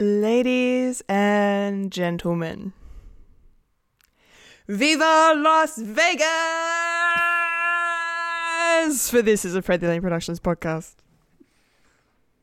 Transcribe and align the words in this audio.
Ladies 0.00 1.02
and 1.08 1.90
gentlemen, 1.90 2.72
Viva 4.68 5.34
Las 5.36 5.76
Vegas! 5.78 6.28
For 9.10 9.22
this 9.22 9.44
is 9.44 9.56
a 9.56 9.62
Fred 9.62 9.80
the 9.80 9.88
Lane 9.88 10.00
Productions 10.00 10.38
podcast. 10.38 10.94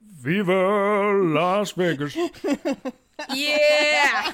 Viva 0.02 1.14
Las 1.14 1.72
Vegas. 1.72 2.18
Yeah. 3.34 4.34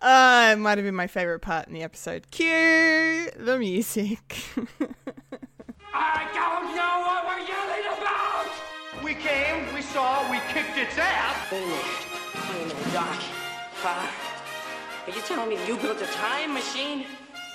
Uh, 0.00 0.50
it 0.52 0.58
might 0.58 0.76
have 0.76 0.84
been 0.84 0.94
my 0.94 1.06
favorite 1.06 1.40
part 1.40 1.66
in 1.66 1.72
the 1.74 1.82
episode. 1.82 2.30
Cue 2.30 3.30
the 3.38 3.56
music. 3.58 4.36
I 5.94 6.26
don't 6.34 6.74
know 6.74 7.06
what 7.06 7.22
we're 7.22 7.46
yelling 7.46 7.86
about! 7.94 8.50
We 9.04 9.14
came, 9.14 9.72
we 9.72 9.80
saw, 9.80 10.28
we 10.28 10.38
kicked 10.50 10.76
its 10.76 10.98
ass! 10.98 11.38
Wait 11.52 11.62
a 11.62 11.66
minute. 11.66 11.86
Wait 12.50 12.62
a 12.62 12.74
minute, 12.74 12.92
Doc. 12.92 13.14
Uh, 13.84 14.10
are 15.06 15.14
you 15.14 15.22
telling 15.22 15.48
me 15.48 15.58
you 15.68 15.76
built 15.76 16.02
a 16.02 16.06
time 16.06 16.52
machine? 16.52 17.06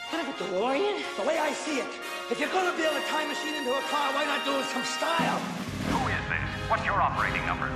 Kind 0.10 0.26
of 0.26 0.34
a 0.34 0.44
DeLorean? 0.44 1.04
The 1.18 1.28
way 1.28 1.38
I 1.38 1.52
see 1.52 1.80
it, 1.80 1.92
if 2.32 2.40
you're 2.40 2.50
gonna 2.50 2.76
build 2.78 2.96
a 2.96 3.04
time 3.12 3.28
machine 3.28 3.56
into 3.56 3.72
a 3.72 3.82
car, 3.92 4.14
why 4.14 4.24
not 4.24 4.46
do 4.46 4.58
it 4.58 4.66
some 4.72 4.86
style? 4.86 5.40
Who 5.92 6.08
is 6.08 6.24
this? 6.32 6.70
What's 6.70 6.86
your 6.86 7.02
operating 7.02 7.46
number? 7.46 7.68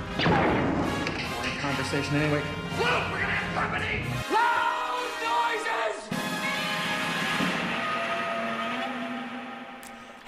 Conversation 1.60 2.16
anyway. 2.16 2.42
Luke, 2.80 3.04
we're 3.12 3.20
gonna 3.20 3.36
have 3.36 3.54
company! 3.54 4.06
Loud 4.32 4.83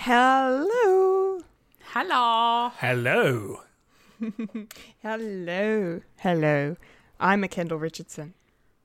Hello. 0.09 1.41
Hello. 1.83 2.71
Hello. 2.77 3.61
Hello. 5.03 6.01
Hello. 6.19 6.77
I'm 7.19 7.43
a 7.43 7.49
Kendall 7.49 7.79
Richardson. 7.79 8.35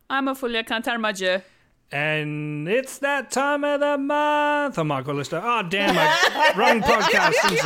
I'm 0.09 0.27
a 0.27 0.33
Fulia 0.33 0.63
Kantarmaja. 0.63 1.43
And 1.91 2.67
it's 2.67 2.97
that 2.97 3.29
time 3.29 3.63
of 3.63 3.81
the 3.81 3.99
month. 3.99 4.79
I'm 4.79 4.87
Michael 4.87 5.13
Lister. 5.13 5.39
Oh, 5.43 5.61
damn, 5.61 5.95
I, 5.95 6.53
wrong 6.57 6.81
podcast. 6.81 7.35
I'm 7.43 7.57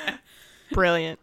sorry. 0.00 0.18
Brilliant. 0.72 1.20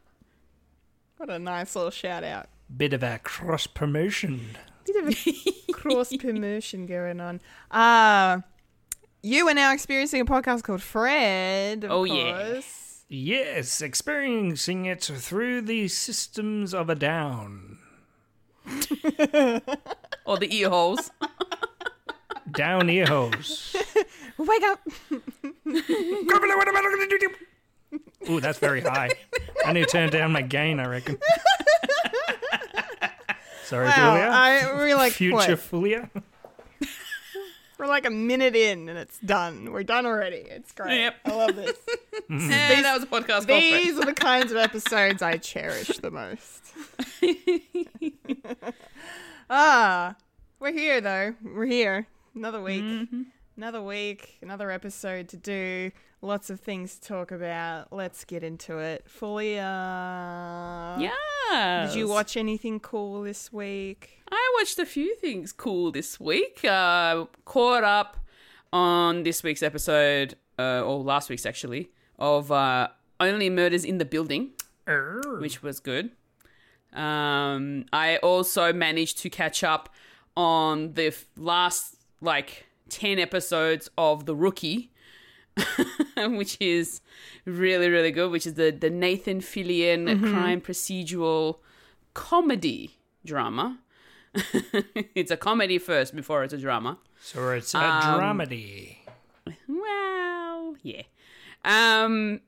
What 1.18 1.31
a 1.31 1.40
nice 1.40 1.75
little 1.75 1.90
shout 1.90 2.23
out. 2.23 2.50
Bit 2.78 2.94
of 2.94 3.02
a 3.02 3.20
cross 3.23 3.66
promotion. 3.66 4.42
Bit 4.86 4.95
of 5.03 5.09
a 5.09 5.72
cross 5.73 6.16
promotion 6.18 6.86
going 6.86 7.20
on. 7.20 7.42
Uh 7.72 8.42
you 9.23 9.47
are 9.47 9.53
now 9.53 9.73
experiencing 9.73 10.22
a 10.22 10.25
podcast 10.25 10.64
called 10.64 10.81
Fred. 10.81 11.83
Of 11.83 11.91
Oh, 11.91 12.03
yeah. 12.03 12.61
Yes, 13.09 13.81
experiencing 13.81 14.86
it 14.86 15.03
through 15.03 15.61
the 15.61 15.88
systems 15.89 16.73
of 16.73 16.89
a 16.89 16.95
down. 16.95 17.78
Or 20.25 20.38
the 20.38 20.47
ear 20.52 20.69
holes. 20.69 21.09
Down 22.52 22.89
ear 22.89 23.05
holes. 23.08 23.75
Wake 24.38 24.63
up. 24.63 24.80
Ooh, 28.30 28.39
that's 28.39 28.59
very 28.59 28.81
high. 28.81 29.09
I 29.66 29.73
need 29.73 29.85
to 29.85 29.89
turn 29.89 30.09
down 30.09 30.31
my 30.31 30.41
gain, 30.41 30.80
I 30.80 30.88
reckon. 30.88 31.17
Sorry, 33.66 33.85
Wow. 33.88 33.95
Julia. 33.95 34.30
I 34.31 34.73
we're 34.75 34.95
like 34.95 35.13
Future 35.13 35.35
what? 35.35 35.50
Fulia. 35.50 36.09
We're 37.82 37.88
like 37.88 38.06
a 38.06 38.12
minute 38.12 38.56
in 38.56 38.90
and 38.90 39.00
it's 39.00 39.18
done. 39.18 39.72
We're 39.72 39.82
done 39.82 40.06
already. 40.06 40.36
It's 40.36 40.72
great. 40.72 41.00
Yep. 41.00 41.16
I 41.26 41.34
love 41.34 41.56
this. 41.56 41.80
and 42.30 42.52
that 42.52 42.94
was 42.94 43.02
a 43.02 43.08
podcast. 43.08 43.48
These 43.48 43.98
are 43.98 44.06
the 44.06 44.14
kinds 44.14 44.52
of 44.52 44.60
episodes 44.60 45.24
I 45.24 45.38
cherish 45.38 45.88
the 45.98 46.12
most. 46.12 46.62
ah, 49.50 50.16
we're 50.59 50.74
here 50.74 51.02
though. 51.02 51.34
We're 51.44 51.66
here. 51.66 52.06
Another 52.36 52.62
week. 52.62 52.84
Mm-hmm. 52.84 53.24
Another 53.58 53.81
week. 53.81 54.38
Another 54.44 54.70
episode 54.70 55.28
to 55.30 55.38
do. 55.38 55.91
Lots 56.24 56.50
of 56.52 56.59
things 56.59 57.00
to 57.00 57.08
talk 57.08 57.32
about. 57.32 57.92
Let's 57.92 58.24
get 58.26 58.44
into 58.44 58.78
it. 58.78 59.04
Fully. 59.08 59.58
Uh, 59.58 61.00
Yeah. 61.00 61.88
Did 61.88 61.96
you 61.98 62.08
watch 62.08 62.38
anything 62.38 62.80
cool 62.80 63.24
this 63.24 63.52
week? 63.52 64.22
I 64.32 64.56
watched 64.59 64.78
a 64.80 64.86
few 64.86 65.16
things 65.16 65.52
cool 65.52 65.92
this 65.92 66.20
week. 66.20 66.64
Uh, 66.64 67.26
caught 67.46 67.84
up 67.84 68.18
on 68.72 69.24
this 69.24 69.42
week's 69.44 69.64
episode, 69.64 70.36
uh, 70.59 70.82
or 70.82 71.04
last 71.04 71.30
week's 71.30 71.46
actually, 71.46 71.90
of 72.20 72.52
uh, 72.52 72.88
Only 73.20 73.50
Murders 73.50 73.84
in 73.84 73.98
the 73.98 74.06
Building, 74.06 74.52
which 75.42 75.62
was 75.64 75.80
good. 75.80 76.12
Um, 76.94 77.86
I 77.92 78.18
also 78.18 78.72
managed 78.72 79.18
to 79.20 79.30
catch 79.30 79.64
up 79.64 79.90
on 80.38 80.94
the 80.94 81.08
f- 81.08 81.26
last 81.38 81.96
like 82.22 82.68
10 82.90 83.18
episodes 83.20 83.90
of 83.98 84.26
The 84.26 84.36
Rookie, 84.36 84.91
which 86.17 86.57
is 86.59 87.01
really, 87.45 87.89
really 87.89 88.12
good, 88.12 88.31
which 88.31 88.45
is 88.47 88.53
the, 88.56 88.72
the 88.72 88.89
Nathan 88.89 89.41
Fillion 89.41 90.19
crime 90.31 90.62
procedural 90.62 91.57
comedy 92.13 92.97
drama. 93.25 93.79
it's 95.13 95.31
a 95.31 95.38
comedy 95.38 95.78
first 95.78 96.16
before 96.16 96.44
it's 96.44 96.53
a 96.53 96.57
drama. 96.57 96.97
So 97.22 97.51
it's 97.51 97.73
a 97.75 97.79
Um, 97.84 98.19
dramedy. 98.19 98.97
Well, 99.67 100.75
yeah. 100.84 101.03
Um 101.66 102.41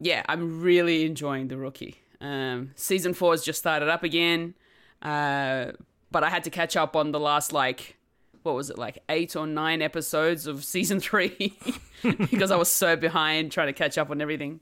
yeah, 0.00 0.22
I'm 0.28 0.60
really 0.62 1.04
enjoying 1.04 1.48
The 1.48 1.56
Rookie. 1.56 1.96
Um 2.20 2.72
season 2.74 3.14
4 3.14 3.32
has 3.34 3.44
just 3.44 3.58
started 3.60 3.88
up 3.88 4.02
again. 4.02 4.54
Uh 5.00 5.72
but 6.10 6.24
I 6.24 6.28
had 6.28 6.42
to 6.44 6.50
catch 6.50 6.76
up 6.76 6.96
on 6.96 7.12
the 7.12 7.20
last 7.20 7.52
like 7.52 7.96
what 8.42 8.54
was 8.54 8.70
it 8.70 8.78
like 8.78 9.02
8 9.08 9.36
or 9.36 9.46
9 9.46 9.82
episodes 9.82 10.46
of 10.46 10.64
season 10.64 11.00
3 11.00 11.58
because 12.30 12.50
I 12.50 12.56
was 12.56 12.70
so 12.70 12.96
behind 12.96 13.52
trying 13.52 13.68
to 13.68 13.72
catch 13.72 13.98
up 13.98 14.10
on 14.10 14.20
everything. 14.20 14.60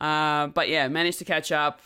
Uh, 0.00 0.48
but 0.48 0.68
yeah, 0.68 0.88
managed 0.88 1.18
to 1.18 1.24
catch 1.24 1.52
up. 1.52 1.80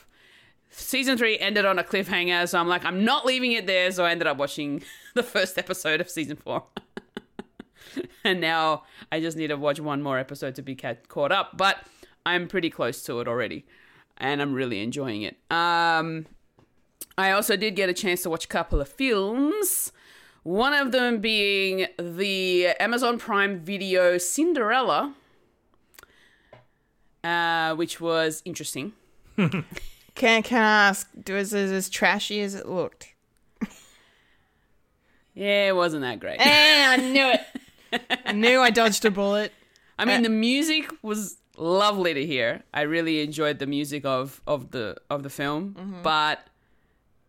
Season 0.70 1.16
3 1.16 1.38
ended 1.38 1.64
on 1.64 1.78
a 1.78 1.84
cliffhanger, 1.84 2.48
so 2.48 2.58
I'm 2.58 2.68
like 2.68 2.84
I'm 2.84 3.04
not 3.04 3.24
leaving 3.24 3.52
it 3.52 3.66
there, 3.66 3.90
so 3.92 4.04
I 4.04 4.10
ended 4.10 4.26
up 4.26 4.36
watching 4.36 4.82
the 5.14 5.22
first 5.22 5.58
episode 5.58 6.00
of 6.00 6.10
season 6.10 6.36
4 6.36 6.62
and 8.24 8.40
now 8.40 8.82
I 9.10 9.20
just 9.20 9.36
need 9.36 9.48
to 9.48 9.56
watch 9.56 9.80
one 9.80 10.02
more 10.02 10.18
episode 10.18 10.54
to 10.56 10.62
be 10.62 10.74
ca- 10.74 10.96
caught 11.08 11.32
up. 11.32 11.56
But 11.56 11.78
I'm 12.24 12.48
pretty 12.48 12.70
close 12.70 13.02
to 13.04 13.20
it 13.20 13.28
already, 13.28 13.66
and 14.18 14.42
I'm 14.42 14.54
really 14.54 14.82
enjoying 14.82 15.22
it. 15.22 15.36
Um, 15.50 16.26
I 17.16 17.30
also 17.30 17.56
did 17.56 17.76
get 17.76 17.88
a 17.88 17.94
chance 17.94 18.22
to 18.22 18.30
watch 18.30 18.44
a 18.44 18.48
couple 18.48 18.80
of 18.80 18.88
films. 18.88 19.92
One 20.46 20.74
of 20.74 20.92
them 20.92 21.18
being 21.18 21.88
the 21.98 22.68
Amazon 22.78 23.18
Prime 23.18 23.58
Video 23.58 24.16
Cinderella, 24.16 25.12
uh, 27.24 27.74
which 27.74 28.00
was 28.00 28.42
interesting. 28.44 28.92
Can 30.14 30.44
can 30.44 30.62
I 30.62 30.88
ask? 30.88 31.10
Was 31.28 31.52
it 31.52 31.72
as 31.72 31.90
trashy 31.90 32.40
as 32.42 32.54
it 32.54 32.68
looked? 32.68 33.08
Yeah, 35.34 35.66
it 35.66 35.74
wasn't 35.74 36.02
that 36.02 36.20
great. 36.20 36.36
Eh, 36.38 36.86
I 36.90 36.96
knew 36.96 37.32
it. 37.32 38.00
I 38.24 38.30
knew 38.30 38.60
I 38.60 38.70
dodged 38.70 39.04
a 39.04 39.10
bullet. 39.10 39.52
I 39.98 40.04
mean, 40.04 40.22
the 40.22 40.28
music 40.28 40.90
was 41.02 41.38
lovely 41.56 42.14
to 42.14 42.24
hear. 42.24 42.62
I 42.72 42.82
really 42.82 43.20
enjoyed 43.20 43.58
the 43.58 43.66
music 43.66 44.04
of 44.06 44.40
of 44.46 44.70
the 44.70 44.96
of 45.10 45.24
the 45.24 45.28
film, 45.28 46.00
but 46.04 46.46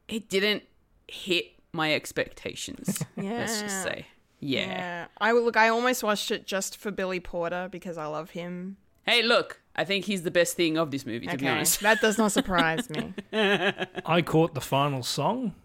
it 0.07 0.29
didn't 0.29 0.63
hit 1.07 1.56
my 1.73 1.94
expectations. 1.94 3.03
yeah. 3.16 3.23
Let's 3.39 3.61
just 3.61 3.83
say, 3.83 4.05
yeah. 4.39 4.59
Yeah, 4.67 5.05
I 5.19 5.31
look. 5.31 5.57
I 5.57 5.69
almost 5.69 6.03
watched 6.03 6.31
it 6.31 6.45
just 6.45 6.78
for 6.78 6.91
Billy 6.91 7.19
Porter 7.19 7.67
because 7.72 7.97
I 7.97 8.05
love 8.05 8.31
him. 8.31 8.78
Hey, 9.05 9.24
look, 9.24 9.62
I 9.75 9.86
think 9.86 10.06
he's 10.06 10.24
the 10.24 10.31
best 10.31 10.56
thing 10.57 10.77
of 10.77 10.92
this 10.92 11.06
movie. 11.06 11.27
To 11.27 11.38
be 11.38 11.47
honest, 11.47 11.80
that 11.81 12.01
does 12.01 12.18
not 12.18 12.31
surprise 12.33 12.89
me. 12.89 13.13
I 13.33 14.21
caught 14.21 14.53
the 14.53 14.62
final 14.62 15.01
song. 15.03 15.56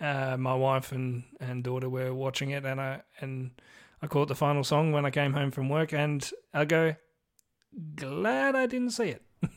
Uh, 0.00 0.36
my 0.38 0.54
wife 0.54 0.92
and, 0.92 1.24
and 1.40 1.64
daughter 1.64 1.88
were 1.88 2.14
watching 2.14 2.50
it, 2.50 2.64
and 2.64 2.80
I 2.80 3.02
and 3.20 3.50
I 4.00 4.06
caught 4.06 4.28
the 4.28 4.36
final 4.36 4.62
song 4.62 4.92
when 4.92 5.04
I 5.04 5.10
came 5.10 5.32
home 5.32 5.50
from 5.50 5.68
work, 5.68 5.92
and 5.92 6.28
I 6.54 6.64
go, 6.66 6.94
glad 7.96 8.54
I 8.54 8.66
didn't 8.66 8.90
see 8.90 9.08
it. 9.08 9.22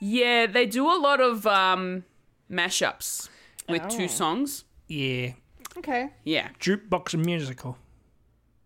yeah, 0.00 0.46
they 0.46 0.66
do 0.66 0.86
a 0.90 0.94
lot 0.98 1.20
of 1.20 1.46
um 1.46 2.04
mashups 2.50 3.28
with 3.68 3.82
Oh. 3.84 3.88
two 3.88 4.08
songs. 4.08 4.64
Yeah, 4.90 5.32
Okay. 5.78 6.10
Yeah, 6.24 6.48
jukebox 6.58 7.16
musical. 7.24 7.78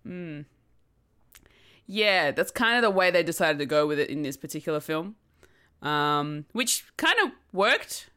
Hmm. 0.04 0.40
Yeah, 1.86 2.30
that's 2.30 2.50
kind 2.50 2.76
of 2.76 2.82
the 2.82 2.90
way 2.90 3.10
they 3.10 3.22
decided 3.22 3.58
to 3.58 3.66
go 3.66 3.86
with 3.86 3.98
it 3.98 4.08
in 4.08 4.22
this 4.22 4.36
particular 4.36 4.80
film, 4.80 5.16
um, 5.82 6.46
which 6.52 6.84
kind 6.96 7.16
of 7.22 7.30
worked, 7.52 8.08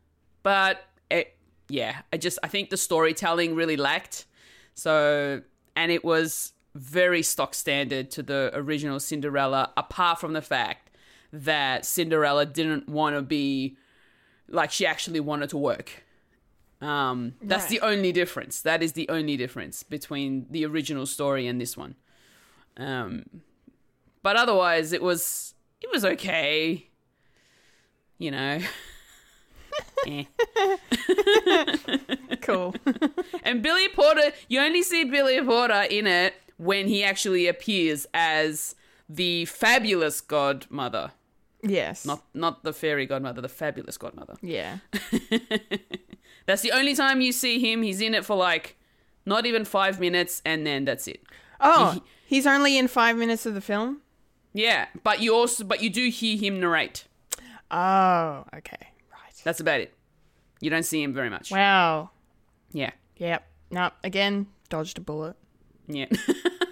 but 0.41 0.85
it, 1.11 1.35
yeah, 1.67 1.97
I 2.13 2.17
just 2.17 2.39
I 2.41 2.47
think 2.47 2.69
the 2.69 2.77
storytelling 2.77 3.55
really 3.55 3.75
lacked. 3.75 4.25
So, 4.73 5.41
and 5.75 5.91
it 5.91 6.05
was 6.05 6.53
very 6.75 7.21
stock 7.21 7.53
standard 7.53 8.09
to 8.11 8.23
the 8.23 8.51
original 8.53 9.01
Cinderella, 9.01 9.73
apart 9.75 10.19
from 10.21 10.31
the 10.31 10.41
fact 10.41 10.91
that 11.33 11.85
Cinderella 11.85 12.45
didn't 12.45 12.87
want 12.87 13.17
to 13.17 13.21
be 13.21 13.77
like 14.47 14.71
she 14.71 14.85
actually 14.85 15.19
wanted 15.19 15.49
to 15.49 15.57
work. 15.57 16.05
Um, 16.81 17.33
that's 17.41 17.63
Right. 17.63 17.69
the 17.71 17.79
only 17.81 18.11
difference. 18.11 18.61
That 18.61 18.83
is 18.83 18.93
the 18.93 19.09
only 19.09 19.37
difference 19.37 19.83
between 19.83 20.45
the 20.51 20.65
original 20.65 21.05
story 21.05 21.47
and 21.47 21.59
this 21.59 21.75
one. 21.75 21.95
Um, 22.77 23.41
but 24.21 24.35
otherwise, 24.35 24.93
it 24.93 25.01
was 25.01 25.55
it 25.81 25.89
was 25.91 26.05
okay. 26.05 26.87
You 28.17 28.31
know. 28.31 28.59
Eh. 30.07 30.23
Cool. 32.41 32.75
And 33.43 33.61
Billy 33.61 33.87
Porter, 33.89 34.31
you 34.47 34.59
only 34.59 34.83
see 34.83 35.03
Billy 35.03 35.41
Porter 35.41 35.85
in 35.89 36.07
it 36.07 36.33
when 36.57 36.87
he 36.87 37.03
actually 37.03 37.47
appears 37.47 38.07
as 38.13 38.75
the 39.09 39.45
fabulous 39.45 40.21
godmother. 40.21 41.11
yes. 41.63 42.05
Not 42.05 42.23
not 42.33 42.63
the 42.63 42.73
fairy 42.73 43.05
godmother, 43.05 43.41
the 43.41 43.49
fabulous 43.49 43.97
godmother. 43.97 44.35
yeah. 44.41 44.77
That's 46.47 46.61
the 46.63 46.71
only 46.71 46.95
time 46.95 47.21
you 47.21 47.31
see 47.31 47.59
him. 47.59 47.83
He's 47.83 48.01
in 48.01 48.15
it 48.15 48.25
for 48.25 48.35
like 48.35 48.77
not 49.25 49.45
even 49.45 49.65
five 49.65 49.99
minutes 49.99 50.41
and 50.43 50.65
then 50.65 50.85
that's 50.85 51.07
it. 51.07 51.21
Oh, 51.59 52.01
he's 52.25 52.47
only 52.47 52.77
in 52.77 52.87
five 52.87 53.17
minutes 53.17 53.45
of 53.45 53.53
the 53.53 53.61
film. 53.61 54.01
Yeah. 54.53 54.87
But 55.03 55.21
you 55.21 55.35
also 55.35 55.63
but 55.63 55.83
you 55.83 55.89
do 55.91 56.09
hear 56.09 56.37
him 56.37 56.59
narrate. 56.59 57.05
Oh, 57.69 58.45
okay. 58.55 58.87
Right. 59.11 59.41
That's 59.43 59.59
about 59.59 59.81
it. 59.81 59.93
You 60.61 60.69
don't 60.69 60.83
see 60.83 61.03
him 61.03 61.13
very 61.13 61.29
much. 61.29 61.51
Wow. 61.51 62.11
Yeah. 62.71 62.91
Yep. 63.17 63.45
No. 63.69 63.91
Again, 64.03 64.47
dodged 64.69 64.97
a 64.97 65.01
bullet. 65.01 65.35
Yeah. 65.87 66.07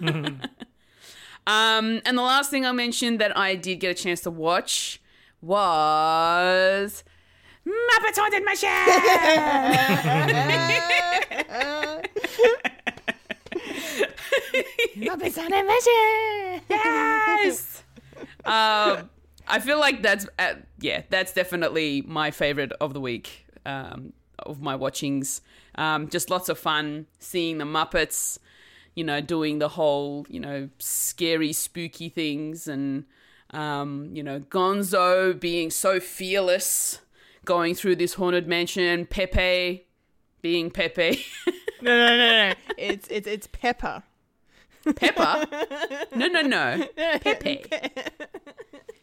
um, 0.00 0.40
and 1.46 2.18
the 2.18 2.22
last 2.22 2.50
thing 2.50 2.64
I 2.64 2.72
mentioned 2.72 3.20
that 3.20 3.36
I 3.36 3.56
did 3.56 3.76
get 3.76 3.90
a 3.90 4.02
chance 4.02 4.22
to 4.22 4.30
watch 4.30 5.02
was 5.42 7.04
Muppets 7.66 8.16
Haunted 8.16 8.44
Mansion. 8.44 8.68
Muppets 14.96 15.36
Haunted 15.36 15.66
Mansion. 15.66 16.62
Yes. 16.70 17.82
um, 18.44 19.10
I 19.48 19.58
feel 19.60 19.78
like 19.80 20.02
that's 20.02 20.26
uh, 20.38 20.54
yeah, 20.80 21.02
that's 21.10 21.32
definitely 21.32 22.02
my 22.02 22.30
favorite 22.30 22.72
of 22.80 22.94
the 22.94 23.00
week 23.00 23.46
um, 23.64 24.12
of 24.38 24.60
my 24.60 24.76
watchings. 24.76 25.40
Um, 25.74 26.08
just 26.08 26.30
lots 26.30 26.48
of 26.48 26.58
fun 26.58 27.06
seeing 27.18 27.58
the 27.58 27.64
Muppets, 27.64 28.38
you 28.94 29.04
know, 29.04 29.20
doing 29.20 29.58
the 29.58 29.68
whole 29.68 30.26
you 30.28 30.40
know 30.40 30.68
scary, 30.78 31.52
spooky 31.52 32.08
things, 32.08 32.68
and 32.68 33.04
um, 33.50 34.10
you 34.12 34.22
know 34.22 34.40
Gonzo 34.40 35.38
being 35.38 35.70
so 35.70 36.00
fearless, 36.00 37.00
going 37.46 37.74
through 37.74 37.96
this 37.96 38.14
haunted 38.14 38.46
mansion. 38.46 39.06
Pepe 39.06 39.86
being 40.42 40.70
Pepe. 40.70 41.24
No, 41.82 41.94
no, 41.94 42.16
no, 42.16 42.48
no. 42.48 42.54
it's 42.78 43.06
it's 43.08 43.26
it's 43.26 43.46
Pepper. 43.48 44.02
Pepper? 44.96 45.44
No, 46.16 46.26
no, 46.26 46.40
no. 46.40 46.88
Pepe. 47.20 47.64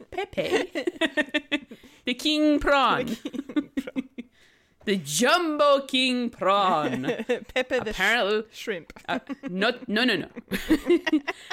Pepe. 0.10 0.72
the 2.06 2.14
king 2.16 2.60
prawn. 2.60 3.16
the 4.86 4.98
jumbo 4.98 5.82
king 5.86 6.32
prawn. 6.32 7.04
Pepper 7.54 7.80
the 7.82 7.94
sh- 7.94 7.96
Apparently, 7.96 8.44
shrimp. 8.52 8.92
uh, 9.08 9.20
not, 9.50 9.88
no, 9.88 10.04
no, 10.04 10.16
no. 10.16 10.30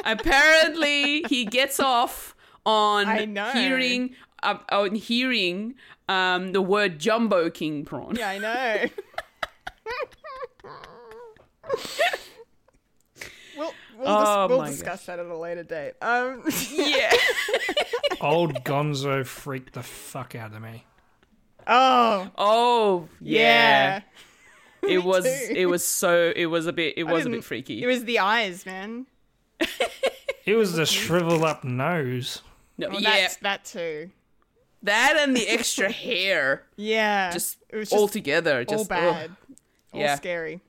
Apparently, 0.05 1.23
he 1.29 1.45
gets 1.45 1.79
off 1.79 2.35
on 2.65 3.37
hearing 3.53 4.15
uh, 4.43 4.59
on 4.71 4.95
hearing 4.95 5.75
um, 6.09 6.53
the 6.53 6.63
word 6.63 6.99
jumbo 6.99 7.51
king 7.51 7.85
prawn. 7.85 8.17
yeah, 8.17 8.29
I 8.31 8.39
know. 8.39 8.85
we'll 13.57 13.73
we'll, 13.99 14.07
Oh 14.09 14.47
dis- 14.47 14.51
we'll 14.51 14.59
my 14.63 14.71
discuss 14.71 15.07
that 15.07 15.19
at 15.19 15.27
a 15.27 15.37
later 15.37 15.63
date. 15.63 15.95
Um, 16.03 16.43
Yeah. 16.73 17.13
Old 18.21 18.65
Gonzo 18.65 19.25
freaked 19.27 19.73
the 19.75 19.83
fuck 19.83 20.35
out 20.35 20.55
of 20.55 20.61
me. 20.63 20.85
oh 21.67 22.31
Oh, 22.37 23.09
yeah. 23.21 24.03
yeah. 24.83 24.89
It 24.91 24.99
was. 25.05 25.25
too. 25.25 25.55
It 25.55 25.67
was 25.67 25.85
so. 25.87 26.33
It 26.35 26.47
was 26.47 26.67
a 26.67 26.73
bit. 26.73 26.95
It 26.97 27.05
I 27.07 27.13
was 27.13 27.27
a 27.27 27.31
bit 27.31 27.45
freaky. 27.45 27.83
It 27.83 27.87
was 27.87 28.05
the 28.05 28.19
eyes, 28.19 28.65
man. 28.67 29.07
It 30.47 30.55
was 30.55 30.73
the 30.73 30.87
shriveled 30.87 31.43
up 31.45 31.65
nose. 31.65 32.41
no, 32.79 32.89
Well, 32.89 33.01
yeah, 33.01 33.11
that's 33.21 33.37
that 33.37 33.65
too. 33.67 34.11
That 34.83 35.17
and 35.19 35.37
the 35.37 35.47
extra 35.49 35.91
hair, 36.07 36.65
Yeah, 36.77 37.31
just, 37.33 37.59
it 37.69 37.77
was 37.77 37.93
all 37.93 38.03
just 38.07 38.13
together, 38.15 38.59
all 38.59 38.65
just 38.65 38.85
ugh. 38.85 38.89
bad, 38.89 39.31
all 39.93 40.01
Yeah. 40.01 40.15
scary. 40.17 40.61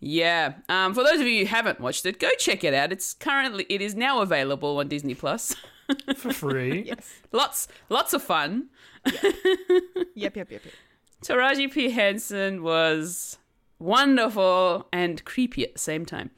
Yeah. 0.00 0.54
Um, 0.68 0.94
for 0.94 1.04
those 1.04 1.20
of 1.20 1.26
you 1.26 1.40
who 1.40 1.46
haven't 1.46 1.80
watched 1.80 2.04
it, 2.06 2.18
go 2.18 2.28
check 2.38 2.64
it 2.64 2.74
out. 2.74 2.90
It's 2.92 3.14
currently. 3.14 3.66
It 3.68 3.80
is 3.80 3.94
now 3.94 4.20
available 4.20 4.78
on 4.78 4.88
Disney 4.88 5.14
Plus. 5.14 5.54
For 6.16 6.32
free. 6.32 6.82
Yes. 6.86 7.20
lots, 7.32 7.68
lots 7.88 8.12
of 8.14 8.22
fun. 8.22 8.68
Yep, 9.04 10.36
yep, 10.36 10.36
yep, 10.36 10.50
yep. 10.50 10.62
Taraji 11.24 11.70
P 11.70 11.90
Henson 11.90 12.62
was 12.62 13.38
wonderful 13.78 14.88
and 14.92 15.24
creepy 15.24 15.64
at 15.64 15.72
the 15.74 15.78
same 15.78 16.04
time. 16.06 16.30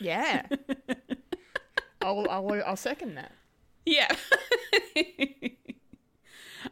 Yeah. 0.00 0.46
I'll, 2.02 2.26
I'll 2.28 2.62
I'll 2.66 2.76
second 2.76 3.14
that. 3.14 3.32
Yeah. 3.86 4.14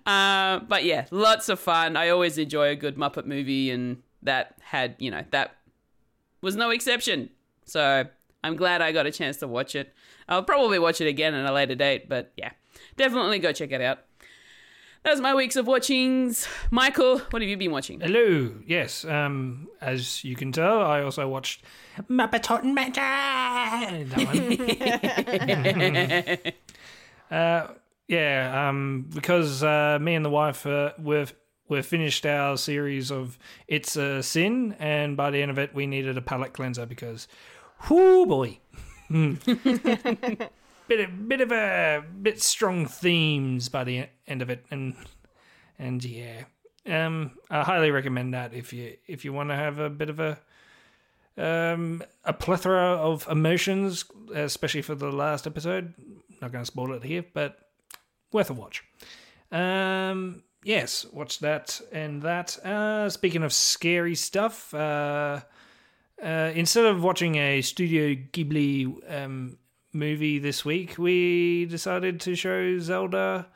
uh, 0.07 0.61
but 0.69 0.85
yeah, 0.85 1.07
lots 1.11 1.49
of 1.49 1.59
fun. 1.61 1.97
I 1.97 2.09
always 2.11 2.39
enjoy 2.39 2.69
a 2.69 2.77
good 2.77 2.97
Muppet 2.97 3.27
movie, 3.27 3.71
and 3.71 4.03
that 4.23 4.57
had, 4.61 4.97
you 4.99 5.11
know, 5.11 5.23
that 5.31 5.57
was 6.43 6.57
no 6.57 6.71
exception. 6.71 7.31
So 7.65 8.05
I'm 8.43 8.57
glad 8.57 8.83
I 8.83 8.93
got 8.93 9.07
a 9.07 9.11
chance 9.13 9.39
to 9.39 9.49
watch 9.49 9.75
it. 9.75 9.93
I'll 10.29 10.43
probably 10.43 10.79
watch 10.79 11.01
it 11.01 11.07
again 11.07 11.35
at 11.35 11.49
a 11.49 11.53
later 11.53 11.75
date, 11.75 12.09
but 12.09 12.33
yeah, 12.37 12.51
definitely 12.97 13.39
go 13.39 13.53
check 13.53 13.73
it 13.73 13.81
out. 13.81 14.01
That's 15.05 15.21
my 15.21 15.35
weeks 15.35 15.57
of 15.57 15.67
watchings. 15.67 16.49
Michael, 16.71 17.19
what 17.29 17.43
have 17.43 17.49
you 17.49 17.59
been 17.59 17.73
watching? 17.73 18.01
Hello. 18.01 18.55
Yes. 18.67 19.05
Um, 19.05 19.69
as 19.83 20.25
you 20.25 20.35
can 20.35 20.51
tell, 20.51 20.81
I 20.81 21.03
also 21.03 21.29
watched 21.29 21.63
Muppet 22.09 22.47
Hot 22.47 22.65
and 22.65 22.75
Magic. 22.81 22.95
That 24.09 26.41
one. 26.47 26.53
uh, 27.35 27.69
yeah. 28.09 28.69
Um, 28.69 29.07
because 29.15 29.63
uh, 29.63 29.99
me 30.01 30.15
and 30.15 30.25
the 30.25 30.31
wife 30.31 30.67
uh, 30.67 30.93
we've 30.99 31.35
we've 31.69 31.85
finished 31.85 32.25
our 32.27 32.57
series 32.57 33.11
of 33.11 33.39
It's 33.67 33.97
a 33.97 34.23
Sin, 34.23 34.77
and 34.79 35.17
by 35.17 35.31
the 35.31 35.43
end 35.43 35.51
of 35.51 35.59
it, 35.59 35.75
we 35.75 35.87
needed 35.87 36.17
a 36.17 36.23
palate 36.23 36.53
cleanser 36.53 36.87
because, 36.87 37.27
whoo 37.89 38.27
boy. 38.27 38.59
bit 39.11 41.01
of, 41.01 41.29
bit 41.29 41.41
of 41.41 41.53
a 41.53 42.05
bit 42.23 42.41
strong 42.41 42.87
themes 42.87 43.69
by 43.69 43.85
the 43.85 44.07
end 44.27 44.43
of 44.43 44.51
it, 44.51 44.65
and 44.71 44.95
and 45.79 46.05
yeah, 46.05 46.45
um, 46.87 47.33
I 47.51 47.63
highly 47.63 47.91
recommend 47.91 48.35
that 48.35 48.55
if 48.55 48.73
you 48.73 48.97
if 49.07 49.25
you 49.25 49.33
want 49.33 49.51
to 49.51 49.57
have 49.57 49.79
a 49.79 49.91
bit 49.91 50.09
of 50.09 50.21
a 50.21 50.39
um 51.37 52.03
a 52.25 52.33
plethora 52.33 52.97
of 52.97 53.27
emotions, 53.29 54.05
especially 54.35 54.83
for 54.83 54.95
the 54.95 55.11
last 55.11 55.47
episode. 55.47 55.95
Not 56.45 56.53
going 56.53 56.63
to 56.63 56.67
spoil 56.67 56.93
it 56.93 57.03
here, 57.03 57.25
but 57.33 57.59
worth 58.31 58.51
a 58.51 58.53
watch. 58.53 58.85
Um, 59.51 60.43
yes, 60.63 61.07
watch 61.11 61.39
that 61.39 61.81
and 61.91 62.21
that. 62.21 62.59
Uh, 62.59 63.09
speaking 63.09 63.43
of 63.43 63.51
scary 63.51 64.15
stuff, 64.15 64.75
uh, 64.75 65.41
uh, 66.23 66.53
instead 66.55 66.85
of 66.85 67.03
watching 67.03 67.37
a 67.37 67.63
Studio 67.63 68.15
Ghibli 68.31 69.11
um, 69.11 69.57
movie 69.95 70.39
this 70.39 70.67
week, 70.67 70.99
we 70.99 71.65
decided 71.65 72.21
to 72.21 72.35
show 72.35 72.79
Zelda 72.79 73.47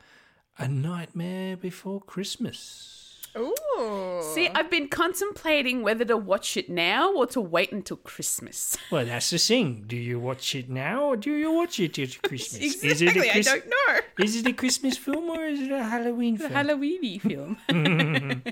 A 0.57 0.67
Nightmare 0.67 1.57
Before 1.57 2.01
Christmas. 2.01 3.08
Ooh. 3.39 4.21
See, 4.33 4.47
I've 4.49 4.69
been 4.69 4.87
contemplating 4.89 5.81
whether 5.81 6.03
to 6.05 6.17
watch 6.17 6.57
it 6.57 6.69
now 6.69 7.13
or 7.13 7.25
to 7.27 7.39
wait 7.41 7.71
until 7.71 7.97
Christmas. 7.97 8.77
Well, 8.91 9.05
that's 9.05 9.29
the 9.29 9.37
thing. 9.37 9.85
Do 9.87 9.95
you 9.95 10.19
watch 10.19 10.53
it 10.55 10.69
now 10.69 11.03
or 11.05 11.15
do 11.15 11.31
you 11.33 11.51
watch 11.51 11.79
it 11.79 11.97
at 11.99 12.21
Christmas? 12.27 12.83
Is 12.83 13.01
it 13.01 13.15
exactly, 13.15 13.27
a 13.27 13.29
I 13.29 13.33
Chris- 13.33 13.45
don't 13.45 13.65
know. 13.67 13.99
Is 14.25 14.35
it 14.35 14.47
a 14.47 14.53
Christmas 14.53 14.97
film 14.97 15.29
or 15.29 15.45
is 15.45 15.61
it 15.61 15.71
a 15.71 15.83
Halloween 15.83 16.37
film? 16.37 16.51
A 16.51 16.55
Halloweeny 16.55 17.21
film. 17.21 17.57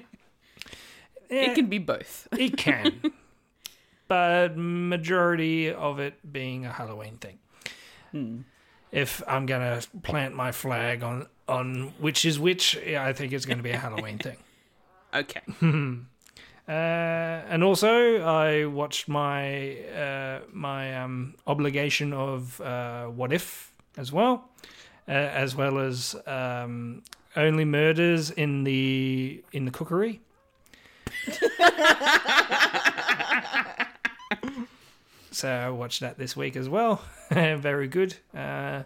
Yeah, 1.29 1.41
It 1.51 1.55
can 1.55 1.65
be 1.67 1.77
both. 1.77 2.27
it 2.37 2.55
can. 2.55 3.01
but 4.07 4.55
majority 4.55 5.69
of 5.73 5.99
it 5.99 6.31
being 6.31 6.65
a 6.65 6.71
Halloween 6.71 7.17
thing. 7.17 7.39
Hmm. 8.11 8.37
If 8.93 9.21
I'm 9.27 9.45
gonna 9.45 9.81
plant 10.03 10.35
my 10.35 10.53
flag 10.53 11.03
on 11.03 11.27
on 11.49 11.91
which 11.99 12.23
is 12.23 12.39
which, 12.39 12.77
I 12.77 13.11
think 13.11 13.33
it's 13.33 13.45
gonna 13.45 13.61
be 13.61 13.71
a 13.71 13.77
Halloween 13.77 14.17
thing. 14.19 14.37
Okay. 15.17 15.41
Uh, 16.69 17.47
and 17.47 17.63
also, 17.63 18.19
I 18.19 18.65
watched 18.65 19.07
my 19.07 19.77
uh, 19.87 20.41
my 20.51 20.97
um, 21.01 21.35
obligation 21.47 22.11
of 22.11 22.59
uh, 22.59 23.05
What 23.05 23.31
If 23.31 23.71
as 23.95 24.11
well, 24.11 24.49
uh, 25.07 25.11
as 25.11 25.55
well 25.55 25.79
as 25.79 26.13
um, 26.25 27.03
Only 27.37 27.63
Murders 27.63 28.31
in 28.31 28.65
the 28.65 29.41
in 29.53 29.63
the 29.63 29.71
Cookery. 29.71 30.19
so 35.31 35.49
I 35.49 35.69
watched 35.69 36.01
that 36.01 36.17
this 36.17 36.35
week 36.35 36.57
as 36.57 36.67
well. 36.67 37.01
Very 37.29 37.87
good. 37.87 38.17
Uh, 38.35 38.83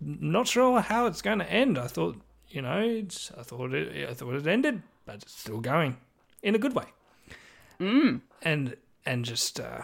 not 0.00 0.48
sure 0.48 0.80
how 0.80 1.06
it's 1.06 1.22
going 1.22 1.38
to 1.38 1.50
end. 1.50 1.78
I 1.78 1.86
thought, 1.86 2.16
you 2.48 2.62
know, 2.62 2.80
it's, 2.80 3.30
I 3.38 3.42
thought 3.42 3.72
it, 3.72 4.08
I 4.08 4.14
thought 4.14 4.34
it 4.34 4.46
ended, 4.46 4.82
but 5.08 5.22
it's 5.22 5.40
still 5.40 5.60
going 5.60 5.96
in 6.42 6.54
a 6.54 6.58
good 6.58 6.74
way. 6.74 6.84
Mm. 7.80 8.20
And 8.42 8.76
and 9.06 9.24
just 9.24 9.58
uh, 9.58 9.82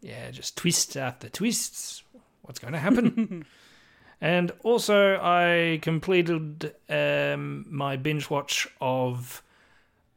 yeah, 0.00 0.30
just 0.30 0.56
twist 0.56 0.96
after 0.96 1.28
twists. 1.28 2.04
What's 2.42 2.60
going 2.60 2.72
to 2.72 2.78
happen? 2.78 3.44
and 4.20 4.52
also, 4.62 5.18
I 5.20 5.80
completed 5.82 6.72
um, 6.88 7.66
my 7.68 7.96
binge 7.96 8.30
watch 8.30 8.68
of 8.80 9.42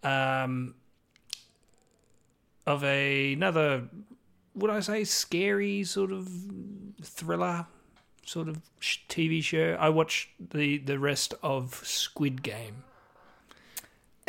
um 0.03 0.75
of 2.67 2.83
a, 2.83 3.33
another 3.33 3.89
would 4.53 4.69
I 4.69 4.81
say 4.81 5.03
scary 5.03 5.83
sort 5.83 6.11
of 6.11 6.29
thriller 7.01 7.65
sort 8.23 8.47
of 8.47 8.61
TV 8.79 9.43
show. 9.43 9.75
I 9.79 9.89
watched 9.89 10.29
the 10.51 10.77
the 10.77 10.99
rest 10.99 11.33
of 11.41 11.81
Squid 11.83 12.43
Game. 12.43 12.83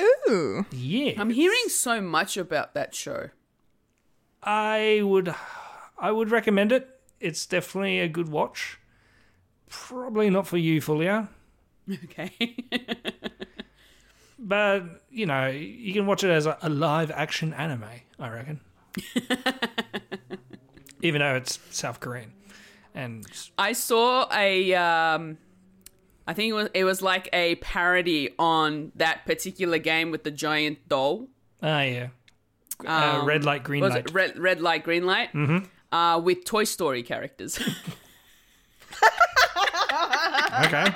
Ooh. 0.00 0.66
Yeah, 0.70 1.14
I'm 1.20 1.30
hearing 1.30 1.68
so 1.68 2.00
much 2.00 2.36
about 2.36 2.74
that 2.74 2.94
show. 2.94 3.30
I 4.42 5.00
would 5.02 5.34
I 5.98 6.10
would 6.10 6.30
recommend 6.30 6.72
it. 6.72 6.88
It's 7.20 7.46
definitely 7.46 8.00
a 8.00 8.08
good 8.08 8.28
watch. 8.28 8.78
Probably 9.68 10.28
not 10.30 10.46
for 10.46 10.58
you, 10.58 10.80
Fulia, 10.80 11.28
Okay. 12.04 12.56
but 14.38 15.02
you 15.10 15.26
know 15.26 15.46
you 15.46 15.92
can 15.92 16.06
watch 16.06 16.24
it 16.24 16.30
as 16.30 16.46
a, 16.46 16.58
a 16.62 16.68
live 16.68 17.10
action 17.10 17.52
anime. 17.54 17.84
I 18.18 18.28
reckon, 18.28 18.60
even 21.02 21.20
though 21.20 21.36
it's 21.36 21.58
South 21.70 22.00
Korean, 22.00 22.32
and 22.94 23.24
I 23.58 23.72
saw 23.72 24.28
a 24.32 24.74
um 24.74 25.38
I 26.26 26.32
think 26.34 26.50
it 26.50 26.54
was 26.54 26.68
it 26.74 26.84
was 26.84 27.02
like 27.02 27.28
a 27.32 27.56
parody 27.56 28.30
on 28.38 28.92
that 28.96 29.24
particular 29.26 29.78
game 29.78 30.10
with 30.10 30.22
the 30.24 30.30
giant 30.30 30.88
doll. 30.88 31.28
ah 31.62 31.82
yeah, 31.82 32.08
uh, 32.86 33.18
Um, 33.20 33.26
red 33.26 33.44
light, 33.44 33.64
green 33.64 33.82
Was 33.82 33.92
light. 33.94 34.06
it 34.06 34.12
red 34.14 34.38
red 34.38 34.60
light, 34.60 34.84
green 34.84 35.04
light? 35.06 35.32
Mm-hmm. 35.32 35.64
Uh, 35.94 36.18
with 36.18 36.44
Toy 36.44 36.64
Story 36.64 37.02
characters. 37.02 37.58
okay. 40.64 40.86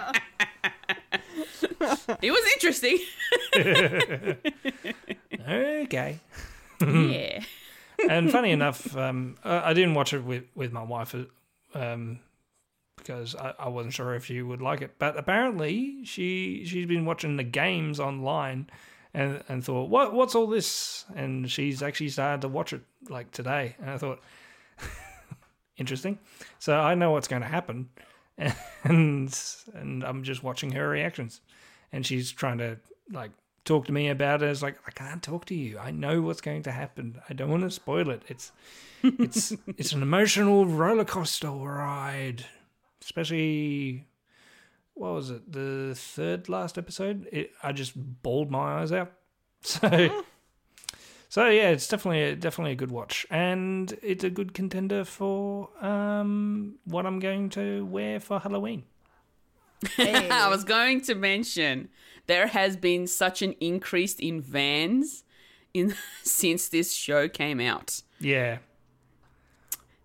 it 2.22 2.30
was 2.30 2.42
interesting. 2.54 2.98
Okay. 5.48 6.18
yeah. 6.80 7.40
and 8.10 8.30
funny 8.32 8.50
enough, 8.50 8.96
um, 8.96 9.36
I 9.44 9.70
I 9.70 9.74
didn't 9.74 9.94
watch 9.94 10.12
it 10.12 10.24
with, 10.24 10.44
with 10.56 10.72
my 10.72 10.82
wife 10.82 11.14
um, 11.74 12.18
because 13.06 13.36
I, 13.36 13.54
I 13.58 13.68
wasn't 13.68 13.94
sure 13.94 14.14
if 14.14 14.26
she 14.26 14.42
would 14.42 14.60
like 14.60 14.80
it. 14.82 14.98
But 14.98 15.18
apparently, 15.18 16.04
she 16.04 16.64
she's 16.66 16.86
been 16.86 17.04
watching 17.04 17.36
the 17.36 17.44
games 17.44 18.00
online 18.00 18.68
and 19.14 19.42
and 19.48 19.64
thought, 19.64 19.88
what 19.88 20.12
what's 20.12 20.34
all 20.34 20.46
this? 20.46 21.04
And 21.14 21.50
she's 21.50 21.82
actually 21.82 22.08
started 22.08 22.42
to 22.42 22.48
watch 22.48 22.72
it 22.72 22.82
like 23.08 23.30
today. 23.30 23.76
And 23.80 23.90
I 23.90 23.98
thought, 23.98 24.20
interesting. 25.76 26.18
So 26.58 26.78
I 26.78 26.94
know 26.94 27.12
what's 27.12 27.28
going 27.28 27.42
to 27.42 27.48
happen, 27.48 27.88
and 28.84 29.40
and 29.74 30.04
I'm 30.04 30.22
just 30.22 30.42
watching 30.42 30.72
her 30.72 30.88
reactions, 30.88 31.40
and 31.92 32.04
she's 32.04 32.32
trying 32.32 32.58
to 32.58 32.78
like 33.10 33.30
talk 33.64 33.86
to 33.86 33.92
me 33.92 34.08
about 34.08 34.42
it. 34.42 34.50
It's 34.50 34.62
like 34.62 34.78
I 34.86 34.90
can't 34.90 35.22
talk 35.22 35.44
to 35.46 35.54
you. 35.54 35.78
I 35.78 35.90
know 35.92 36.22
what's 36.22 36.40
going 36.40 36.64
to 36.64 36.72
happen. 36.72 37.20
I 37.28 37.34
don't 37.34 37.50
want 37.50 37.62
to 37.62 37.70
spoil 37.70 38.10
it. 38.10 38.22
It's 38.28 38.52
it's 39.02 39.52
it's 39.78 39.92
an 39.92 40.02
emotional 40.02 40.66
roller 40.66 41.04
coaster 41.04 41.50
ride, 41.50 42.44
especially 43.02 44.06
what 44.94 45.12
was 45.12 45.30
it? 45.30 45.52
The 45.52 45.94
third 45.94 46.48
last 46.48 46.78
episode. 46.78 47.28
It, 47.30 47.52
I 47.62 47.72
just 47.72 47.92
bawled 47.96 48.50
my 48.50 48.80
eyes 48.80 48.92
out. 48.92 49.12
So. 49.62 50.22
So 51.28 51.48
yeah, 51.48 51.70
it's 51.70 51.88
definitely 51.88 52.22
a, 52.22 52.36
definitely 52.36 52.72
a 52.72 52.76
good 52.76 52.90
watch, 52.90 53.26
and 53.30 53.92
it's 54.00 54.22
a 54.22 54.30
good 54.30 54.54
contender 54.54 55.04
for 55.04 55.68
um, 55.84 56.76
what 56.84 57.04
I'm 57.04 57.18
going 57.18 57.50
to 57.50 57.84
wear 57.84 58.20
for 58.20 58.38
Halloween. 58.38 58.84
Hey. 59.96 60.28
I 60.30 60.48
was 60.48 60.64
going 60.64 61.00
to 61.02 61.14
mention 61.14 61.88
there 62.26 62.46
has 62.46 62.76
been 62.76 63.06
such 63.06 63.42
an 63.42 63.52
increase 63.60 64.14
in 64.14 64.40
vans 64.40 65.24
in 65.74 65.94
since 66.22 66.68
this 66.68 66.94
show 66.94 67.28
came 67.28 67.60
out. 67.60 68.02
Yeah, 68.20 68.58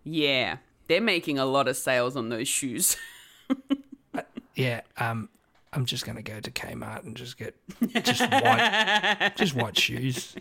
Yeah. 0.03 0.57
They're 0.91 0.99
making 0.99 1.39
a 1.39 1.45
lot 1.45 1.69
of 1.69 1.77
sales 1.77 2.17
on 2.17 2.27
those 2.27 2.49
shoes. 2.49 2.97
yeah. 4.55 4.81
Um, 4.97 5.29
I'm 5.71 5.85
just 5.85 6.05
gonna 6.05 6.21
go 6.21 6.41
to 6.41 6.51
Kmart 6.51 7.05
and 7.05 7.15
just 7.15 7.37
get 7.37 7.55
just 8.03 8.19
white, 8.19 9.31
just 9.37 9.55
white 9.55 9.79
shoes. 9.79 10.35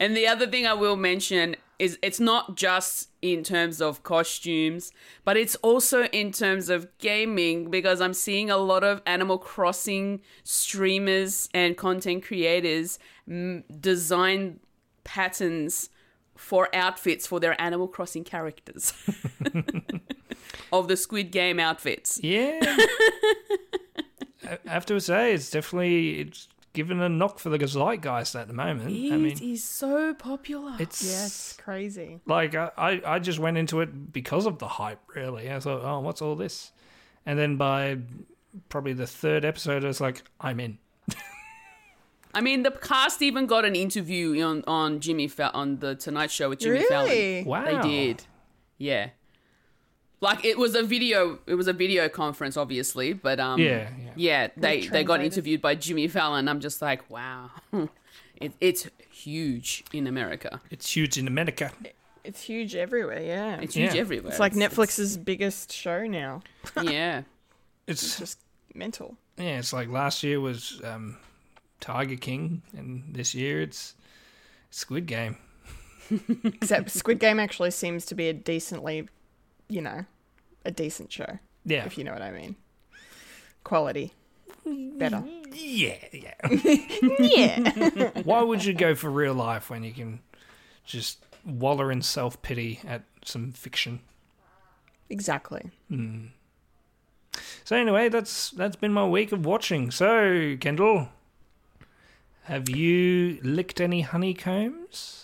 And 0.00 0.16
the 0.16 0.26
other 0.26 0.46
thing 0.46 0.66
I 0.66 0.72
will 0.72 0.96
mention 0.96 1.56
is 1.78 1.98
it's 2.00 2.18
not 2.18 2.56
just 2.56 3.10
in 3.20 3.44
terms 3.44 3.82
of 3.82 4.02
costumes, 4.02 4.92
but 5.26 5.36
it's 5.36 5.56
also 5.56 6.04
in 6.04 6.32
terms 6.32 6.70
of 6.70 6.88
gaming 6.96 7.70
because 7.70 8.00
I'm 8.00 8.14
seeing 8.14 8.48
a 8.48 8.56
lot 8.56 8.82
of 8.82 9.02
Animal 9.04 9.36
Crossing 9.36 10.22
streamers 10.42 11.50
and 11.52 11.76
content 11.76 12.24
creators 12.24 12.98
mm, 13.28 13.62
design 13.78 14.60
patterns 15.04 15.90
for 16.36 16.68
outfits 16.74 17.26
for 17.26 17.40
their 17.40 17.60
Animal 17.60 17.88
Crossing 17.88 18.24
characters 18.24 18.92
of 20.72 20.88
the 20.88 20.96
Squid 20.96 21.30
Game 21.30 21.58
outfits. 21.60 22.20
Yeah. 22.22 22.60
I 24.44 24.58
have 24.66 24.84
to 24.86 25.00
say, 25.00 25.32
it's 25.32 25.50
definitely 25.50 26.20
it's 26.20 26.48
given 26.74 27.00
a 27.00 27.08
knock 27.08 27.38
for 27.38 27.48
the 27.48 27.58
zeitgeist 27.58 28.34
at 28.38 28.46
the 28.48 28.52
moment. 28.52 28.90
It 28.90 29.12
I 29.12 29.16
is 29.16 29.40
mean, 29.40 29.56
so 29.56 30.12
popular. 30.14 30.76
it's 30.78 31.02
Yeah, 31.02 31.24
it's 31.26 31.52
crazy. 31.54 32.20
like 32.26 32.54
I, 32.54 32.70
I 32.76 33.02
I 33.06 33.18
just 33.20 33.38
went 33.38 33.56
into 33.56 33.80
it 33.80 34.12
because 34.12 34.44
of 34.46 34.58
the 34.58 34.68
hype. 34.68 35.00
Really, 35.14 35.50
I 35.50 35.60
thought, 35.60 35.82
oh, 35.82 36.00
what's 36.00 36.20
all 36.20 36.34
this? 36.36 36.72
And 37.24 37.38
then 37.38 37.56
by 37.56 37.98
probably 38.68 38.92
the 38.92 39.06
third 39.06 39.44
episode, 39.46 39.82
I 39.84 39.88
was 39.88 40.00
like, 40.00 40.22
I'm 40.40 40.60
in. 40.60 40.78
I 42.34 42.40
mean, 42.40 42.62
the 42.62 42.70
cast 42.70 43.22
even 43.22 43.46
got 43.46 43.64
an 43.64 43.74
interview 43.76 44.42
on 44.42 44.64
on 44.66 45.00
Jimmy 45.00 45.28
Fa- 45.28 45.52
on 45.52 45.78
the 45.78 45.94
Tonight 45.94 46.30
Show 46.30 46.48
with 46.50 46.58
Jimmy 46.60 46.82
Fallon. 46.84 47.08
Really? 47.10 47.44
Wow, 47.44 47.64
They 47.82 47.88
did, 47.88 48.24
yeah. 48.78 49.10
Like 50.20 50.44
it 50.44 50.56
was 50.58 50.74
a 50.74 50.82
video. 50.82 51.38
It 51.46 51.54
was 51.54 51.68
a 51.68 51.72
video 51.72 52.08
conference, 52.08 52.56
obviously, 52.56 53.12
but 53.12 53.38
um, 53.40 53.60
Yeah, 53.60 53.88
yeah. 54.02 54.10
yeah. 54.16 54.48
They 54.56 54.86
they 54.86 55.04
got 55.04 55.22
interviewed 55.22 55.60
by 55.60 55.74
Jimmy 55.74 56.08
Fallon. 56.08 56.48
I'm 56.48 56.60
just 56.60 56.80
like, 56.80 57.08
wow, 57.10 57.50
it, 58.40 58.52
it's 58.60 58.88
huge 59.10 59.84
in 59.92 60.06
America. 60.06 60.60
It's 60.70 60.90
huge 60.96 61.18
in 61.18 61.26
America. 61.28 61.72
It's 62.24 62.40
huge 62.40 62.74
everywhere, 62.74 63.20
yeah. 63.20 63.60
It's 63.60 63.74
huge 63.74 63.94
Yeah. 63.94 64.00
everywhere. 64.00 64.30
It's 64.30 64.40
like 64.40 64.54
Netflix's 64.54 65.18
biggest 65.18 65.70
show 65.72 66.06
now. 66.06 66.40
yeah. 66.82 67.22
It's 67.86 68.02
It's 68.02 68.18
just 68.24 68.38
mental. 68.74 69.18
yeah, 69.36 69.58
it's 69.58 69.74
like 69.74 69.90
last 69.90 70.22
year 70.22 70.40
was 70.40 70.80
um, 70.84 71.18
Tiger 71.80 72.16
King, 72.16 72.62
and 72.76 73.04
this 73.12 73.34
year 73.34 73.60
it's 73.62 73.94
Squid 74.70 75.06
Game. 75.06 75.36
Except 76.44 76.90
Squid 76.90 77.18
Game 77.18 77.40
actually 77.40 77.70
seems 77.70 78.04
to 78.06 78.14
be 78.14 78.28
a 78.28 78.32
decently, 78.32 79.08
you 79.68 79.80
know, 79.80 80.04
a 80.64 80.70
decent 80.70 81.10
show, 81.12 81.38
Yeah, 81.64 81.84
if 81.86 81.96
you 81.98 82.04
know 82.04 82.12
what 82.12 82.22
I 82.22 82.30
mean. 82.30 82.56
Quality. 83.64 84.12
Better. 84.66 85.22
yeah, 85.52 85.96
yeah. 86.12 86.34
Yeah. 87.18 88.10
Why 88.22 88.42
would 88.42 88.64
you 88.64 88.72
go 88.74 88.94
for 88.94 89.10
real 89.10 89.34
life 89.34 89.68
when 89.70 89.82
you 89.84 89.92
can 89.92 90.20
just 90.84 91.24
waller 91.44 91.92
in 91.92 92.00
self 92.02 92.40
pity 92.42 92.80
at 92.86 93.04
some 93.24 93.52
fiction? 93.52 94.00
exactly. 95.10 95.70
Hmm. 95.88 96.26
So 97.64 97.76
anyway, 97.76 98.08
that's 98.08 98.50
that's 98.50 98.76
been 98.76 98.92
my 98.92 99.06
week 99.06 99.32
of 99.32 99.44
watching. 99.44 99.90
So 99.90 100.56
Kendall, 100.60 101.08
have 102.44 102.68
you 102.68 103.38
licked 103.42 103.80
any 103.80 104.02
honeycombs? 104.02 105.20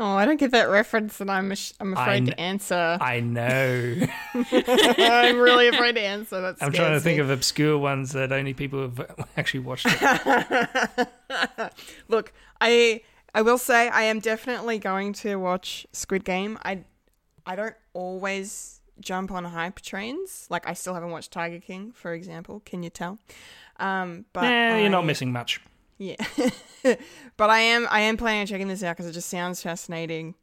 Oh, 0.00 0.14
I 0.14 0.26
don't 0.26 0.38
get 0.38 0.52
that 0.52 0.70
reference, 0.70 1.20
and 1.20 1.28
I'm 1.28 1.50
ash- 1.50 1.72
I'm 1.80 1.92
afraid 1.92 2.22
I 2.22 2.26
to 2.26 2.40
answer. 2.40 2.98
I 3.00 3.18
know. 3.18 3.96
I'm 4.32 5.38
really 5.38 5.66
afraid 5.66 5.96
to 5.96 6.00
answer. 6.00 6.40
That's 6.40 6.62
I'm 6.62 6.70
trying 6.70 6.92
to 6.92 7.00
think 7.00 7.18
of 7.18 7.30
obscure 7.30 7.76
ones 7.76 8.12
that 8.12 8.30
only 8.30 8.54
people 8.54 8.82
have 8.82 9.26
actually 9.36 9.60
watched. 9.60 9.86
Look, 12.08 12.32
I 12.60 13.00
I 13.34 13.42
will 13.42 13.58
say 13.58 13.88
I 13.88 14.02
am 14.02 14.20
definitely 14.20 14.78
going 14.78 15.14
to 15.14 15.34
watch 15.34 15.84
Squid 15.92 16.24
Game. 16.24 16.60
I 16.64 16.84
I 17.44 17.56
don't 17.56 17.74
always 17.92 18.80
jump 19.00 19.32
on 19.32 19.44
hype 19.44 19.80
trains. 19.80 20.46
Like 20.48 20.68
I 20.68 20.74
still 20.74 20.94
haven't 20.94 21.10
watched 21.10 21.32
Tiger 21.32 21.58
King, 21.58 21.90
for 21.90 22.14
example. 22.14 22.62
Can 22.64 22.84
you 22.84 22.90
tell? 22.90 23.18
Um, 23.80 24.26
but 24.32 24.42
nah, 24.42 24.76
you're 24.76 24.90
not 24.90 25.06
missing 25.06 25.32
much. 25.32 25.60
Yeah, 25.98 26.16
but 27.36 27.50
I 27.50 27.58
am 27.60 27.88
I 27.90 28.00
am 28.00 28.16
planning 28.16 28.42
on 28.42 28.46
checking 28.46 28.68
this 28.68 28.82
out 28.82 28.96
because 28.96 29.10
it 29.10 29.12
just 29.12 29.28
sounds 29.28 29.62
fascinating 29.62 30.34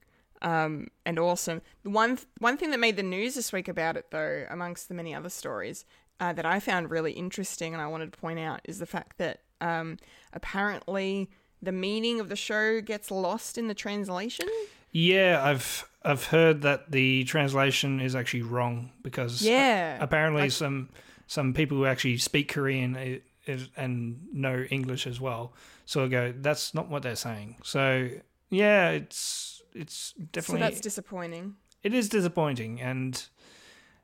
um, 0.41 0.88
and 1.05 1.17
awesome. 1.17 1.62
The 1.83 1.89
one 1.89 2.19
one 2.39 2.57
thing 2.57 2.71
that 2.71 2.79
made 2.79 2.97
the 2.97 3.03
news 3.03 3.35
this 3.35 3.53
week 3.53 3.67
about 3.67 3.95
it, 3.97 4.12
though, 4.12 4.45
amongst 4.50 4.88
the 4.89 4.93
many 4.93 5.15
other 5.15 5.29
stories 5.29 5.85
uh, 6.19 6.33
that 6.33 6.45
I 6.45 6.59
found 6.59 6.91
really 6.91 7.13
interesting 7.13 7.74
and 7.74 7.81
I 7.81 7.88
wanted 7.88 8.12
to 8.12 8.19
point 8.19 8.39
out 8.39 8.62
is 8.65 8.79
the 8.79 8.85
fact 8.85 9.17
that 9.17 9.41
um, 9.62 9.97
apparently 10.33 11.29
the 11.62 11.71
meaning 11.71 12.19
of 12.19 12.29
the 12.29 12.35
show 12.35 12.81
gets 12.81 13.09
lost 13.09 13.57
in 13.57 13.67
the 13.67 13.74
translation. 13.74 14.47
Yeah, 14.91 15.41
I've 15.43 15.89
I've 16.03 16.25
heard 16.25 16.62
that 16.62 16.91
the 16.91 17.24
translation 17.24 18.00
is 18.00 18.15
actually 18.15 18.43
wrong 18.43 18.91
because 19.01 19.41
Yeah. 19.41 19.97
apparently 20.01 20.50
some 20.50 20.89
some 21.27 21.53
people 21.53 21.77
who 21.77 21.85
actually 21.85 22.17
speak 22.17 22.50
Korean 22.51 22.95
i- 22.95 23.21
is, 23.45 23.69
and 23.77 24.19
know 24.33 24.65
English 24.69 25.05
as 25.07 25.19
well 25.21 25.53
So 25.85 26.05
I 26.05 26.07
go 26.07 26.33
that's 26.41 26.73
not 26.73 26.89
what 26.89 27.03
they're 27.03 27.15
saying. 27.15 27.57
So 27.63 28.09
yeah, 28.49 28.89
it's 28.91 29.61
it's 29.73 30.13
definitely 30.31 30.61
So 30.61 30.69
that's 30.69 30.81
disappointing. 30.81 31.55
it 31.83 31.93
is 31.93 32.09
disappointing 32.09 32.81
and 32.81 33.23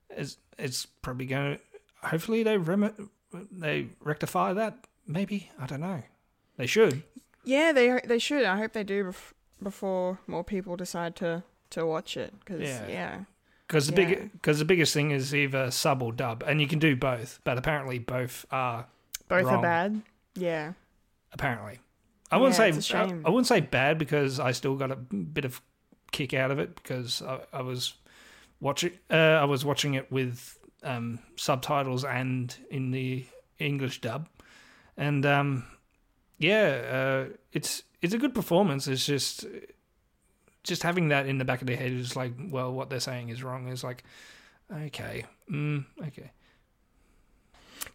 it's 0.09 0.37
it's 0.57 0.85
probably 0.85 1.25
going 1.25 1.55
to 1.57 2.07
hopefully 2.07 2.43
they 2.43 2.57
rem- 2.57 3.09
they 3.51 3.87
rectify 4.01 4.53
that 4.53 4.85
maybe 5.07 5.49
I 5.59 5.65
don't 5.65 5.81
know 5.81 6.03
they 6.57 6.67
should 6.67 7.03
Yeah, 7.43 7.71
they 7.71 8.01
they 8.05 8.19
should. 8.19 8.43
I 8.45 8.57
hope 8.57 8.73
they 8.73 8.83
do 8.83 9.05
bef- 9.05 9.33
before 9.63 10.19
more 10.27 10.43
people 10.43 10.75
decide 10.75 11.15
to 11.17 11.43
to 11.71 11.85
watch 11.85 12.17
it. 12.17 12.33
Because 12.39 12.61
Yeah. 12.61 12.87
yeah. 12.87 13.23
because 13.67 13.87
the 13.87 13.93
Yeah. 14.01 14.07
big 14.09 14.31
because 14.33 14.59
the 14.59 14.65
biggest 14.65 14.93
thing 14.93 15.11
is 15.11 15.33
either 15.33 15.71
sub 15.71 16.03
or 16.03 16.11
dub 16.11 16.43
and 16.45 16.59
you 16.61 16.67
can 16.67 16.79
do 16.79 16.95
both 16.95 17.39
but 17.43 17.57
apparently 17.57 17.97
both 17.99 18.45
are 18.51 18.87
both 19.31 19.45
Wrong. 19.45 19.55
are 19.55 19.61
bad. 19.61 20.01
Yeah. 20.35 20.73
apparently 21.33 21.79
I 22.31 22.37
wouldn't 22.37 22.57
Yeah, 22.57 22.79
say 22.79 22.97
I. 22.97 23.03
I 23.25 23.29
wouldn't 23.29 23.47
say 23.47 23.59
bad 23.59 23.97
because 23.97 24.39
I 24.39 24.51
still 24.51 24.75
got 24.75 24.91
a 24.91 24.95
bit 24.95 25.43
of 25.45 25.61
kick 26.11 26.33
out 26.33 26.51
of 26.51 26.59
it 26.59 26.75
because 26.75 27.21
I, 27.21 27.39
I 27.51 27.61
was 27.61 27.93
watching 28.59 28.91
uh, 29.09 29.15
I 29.15 29.45
was 29.45 29.65
watching 29.65 29.95
it 29.95 30.11
with 30.11 30.57
um, 30.83 31.19
subtitles 31.35 32.03
and 32.05 32.55
in 32.69 32.91
the 32.91 33.25
English 33.59 34.01
dub 34.01 34.27
and 34.97 35.25
um, 35.25 35.65
yeah 36.37 36.67
uh, 36.97 37.33
it's 37.51 37.83
it's 38.01 38.13
a 38.13 38.17
good 38.17 38.33
performance 38.33 38.87
it's 38.87 39.05
just 39.05 39.45
just 40.63 40.83
having 40.83 41.09
that 41.09 41.25
in 41.27 41.37
the 41.37 41.45
back 41.45 41.61
of 41.61 41.67
their 41.67 41.75
head 41.77 41.91
is 41.91 42.15
like 42.15 42.33
well 42.49 42.71
what 42.73 42.89
they're 42.89 42.99
saying 42.99 43.29
is 43.29 43.43
wrong 43.43 43.67
is 43.67 43.83
like 43.83 44.03
okay 44.71 45.25
mm, 45.51 45.83
okay 46.07 46.31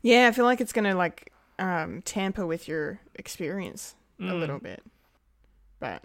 Yeah, 0.06 0.28
I 0.28 0.32
feel 0.32 0.44
like 0.44 0.60
it's 0.60 0.72
gonna 0.72 0.94
like 0.94 1.32
um, 1.58 2.00
tamper 2.02 2.46
with 2.46 2.68
your 2.68 3.00
experience 3.16 3.96
a 4.20 4.22
Mm. 4.22 4.38
little 4.38 4.60
bit, 4.60 4.80
but 5.80 6.04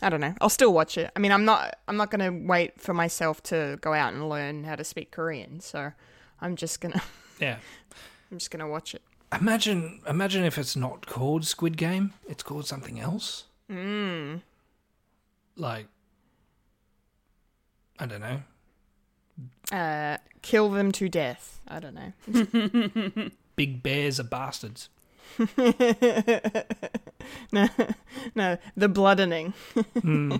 I 0.00 0.08
don't 0.08 0.20
know. 0.20 0.34
I'll 0.40 0.48
still 0.48 0.72
watch 0.72 0.96
it. 0.96 1.10
I 1.16 1.18
mean, 1.18 1.32
I'm 1.32 1.44
not. 1.44 1.74
I'm 1.88 1.96
not 1.96 2.12
gonna 2.12 2.30
wait 2.32 2.80
for 2.80 2.94
myself 2.94 3.42
to 3.44 3.78
go 3.80 3.92
out 3.94 4.12
and 4.12 4.28
learn 4.28 4.62
how 4.62 4.76
to 4.76 4.84
speak 4.84 5.10
Korean. 5.10 5.58
So 5.58 5.90
I'm 6.40 6.54
just 6.54 6.80
gonna. 6.80 7.02
yeah 7.40 7.56
I'm 8.30 8.38
just 8.38 8.52
gonna 8.52 8.68
watch 8.68 8.94
it. 8.94 9.02
Imagine, 9.32 10.00
imagine 10.06 10.44
if 10.44 10.56
it's 10.56 10.76
not 10.76 11.06
called 11.06 11.44
Squid 11.44 11.76
Game; 11.76 12.12
it's 12.28 12.44
called 12.44 12.66
something 12.68 13.00
else. 13.00 13.44
Mm. 13.68 14.42
Like, 15.56 15.88
I 17.98 18.06
don't 18.06 18.20
know. 18.20 18.42
Uh, 19.70 20.18
kill 20.42 20.70
them 20.70 20.92
to 20.92 21.08
death. 21.08 21.60
I 21.68 21.80
don't 21.80 21.94
know. 21.94 23.30
Big 23.56 23.82
bears 23.82 24.20
are 24.20 24.24
bastards. 24.24 24.88
no, 27.52 27.68
no, 28.34 28.58
the 28.76 28.88
bloodening. 28.88 29.54
Hmm. 30.00 30.32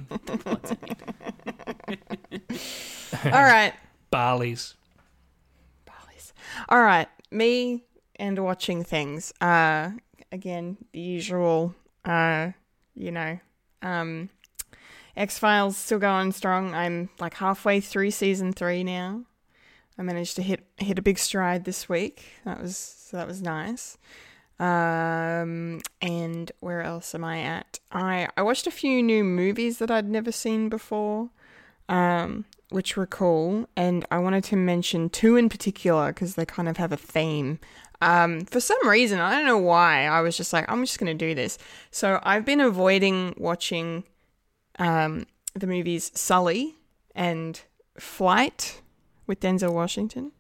All 3.25 3.31
right. 3.31 3.73
Barleys. 4.13 4.75
Barleys. 5.87 6.33
All 6.69 6.83
right, 6.83 7.09
me 7.31 7.85
and 8.17 8.39
watching 8.39 8.85
things. 8.85 9.33
Uh, 9.41 9.93
again, 10.31 10.77
the 10.93 11.01
usual. 11.01 11.75
Uh, 12.05 12.51
you 12.95 13.11
know, 13.11 13.39
um, 13.81 14.29
X 15.17 15.39
Files 15.39 15.77
still 15.77 15.99
going 15.99 16.33
strong. 16.33 16.75
I'm 16.75 17.11
like 17.21 17.35
halfway 17.35 17.81
through 17.81 18.11
season 18.13 18.53
three 18.53 18.83
now. 18.83 19.23
I 19.99 20.03
managed 20.03 20.37
to 20.37 20.43
hit 20.43 20.65
hit 20.79 20.99
a 20.99 21.03
big 21.03 21.19
stride 21.19 21.65
this 21.65 21.89
week. 21.89 22.25
That 22.45 22.61
was 22.61 22.77
so 22.77 23.17
that 23.17 23.27
was 23.27 23.43
nice. 23.43 23.99
Um, 24.59 25.81
and 26.01 26.53
where 26.61 26.83
else 26.83 27.15
am 27.15 27.25
I 27.25 27.41
at? 27.41 27.81
I 27.91 28.29
I 28.37 28.43
watched 28.43 28.67
a 28.67 28.71
few 28.71 29.03
new 29.03 29.25
movies 29.25 29.79
that 29.79 29.91
I'd 29.91 30.09
never 30.09 30.33
seen 30.33 30.69
before. 30.69 31.31
Um, 31.89 32.47
which 32.71 32.97
were 32.97 33.07
cool, 33.07 33.69
and 33.77 34.07
I 34.11 34.19
wanted 34.19 34.45
to 34.45 34.57
mention 34.57 35.11
two 35.11 35.37
in 35.37 35.51
particular 35.51 36.09
because 36.09 36.37
they 36.37 36.47
kind 36.47 36.69
of 36.69 36.79
have 36.79 36.91
a 36.91 36.97
theme. 36.97 37.59
Um, 38.01 38.47
for 38.47 38.61
some 38.61 38.89
reason, 38.89 39.21
I 39.21 39.33
don't 39.33 39.47
know 39.47 39.59
why, 39.59 40.07
I 40.07 40.23
was 40.23 40.37
just 40.37 40.53
like, 40.53 40.65
I'm 40.69 40.85
just 40.85 40.99
going 40.99 41.17
to 41.17 41.27
do 41.27 41.35
this. 41.35 41.59
So 41.91 42.19
I've 42.23 42.45
been 42.45 42.61
avoiding 42.61 43.35
watching 43.37 44.05
um, 44.79 45.27
the 45.55 45.67
movies 45.67 46.11
Sully 46.15 46.75
and 47.15 47.61
Flight 47.99 48.81
with 49.27 49.41
Denzel 49.41 49.73
Washington 49.73 50.33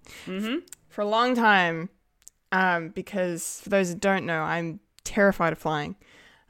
for 0.88 1.00
a 1.02 1.06
long 1.06 1.34
time 1.34 1.88
um, 2.50 2.90
because, 2.90 3.60
for 3.62 3.70
those 3.70 3.90
that 3.90 4.00
don't 4.00 4.26
know, 4.26 4.42
I'm 4.42 4.80
terrified 5.04 5.52
of 5.52 5.58
flying. 5.58 5.96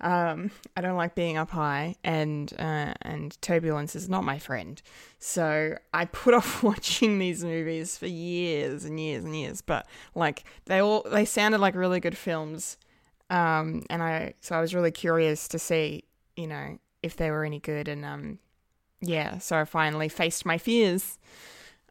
Um, 0.00 0.50
I 0.76 0.80
don't 0.80 0.96
like 0.96 1.14
being 1.14 1.36
up 1.36 1.50
high, 1.50 1.94
and 2.02 2.52
uh, 2.58 2.94
and 3.02 3.40
turbulence 3.40 3.94
is 3.94 4.08
not 4.08 4.24
my 4.24 4.38
friend. 4.38 4.82
So 5.20 5.76
I 5.94 6.06
put 6.06 6.34
off 6.38 6.62
watching 6.62 7.18
these 7.20 7.44
movies 7.44 7.96
for 7.96 8.06
years 8.06 8.84
and 8.84 8.98
years 8.98 9.24
and 9.24 9.36
years. 9.36 9.60
But 9.62 9.86
like 10.16 10.44
they 10.64 10.80
all 10.80 11.06
they 11.08 11.24
sounded 11.24 11.60
like 11.60 11.76
really 11.76 12.00
good 12.00 12.18
films, 12.18 12.78
um, 13.30 13.84
and 13.90 14.02
I 14.02 14.34
so 14.40 14.56
I 14.56 14.60
was 14.60 14.74
really 14.74 14.90
curious 14.90 15.46
to 15.48 15.58
see 15.60 16.04
you 16.36 16.48
know 16.48 16.78
if 17.02 17.16
they 17.16 17.30
were 17.30 17.44
any 17.44 17.60
good, 17.60 17.88
and 17.88 18.04
um, 18.04 18.38
yeah. 19.00 19.38
So 19.38 19.56
I 19.56 19.64
finally 19.64 20.08
faced 20.08 20.46
my 20.46 20.58
fears. 20.58 21.18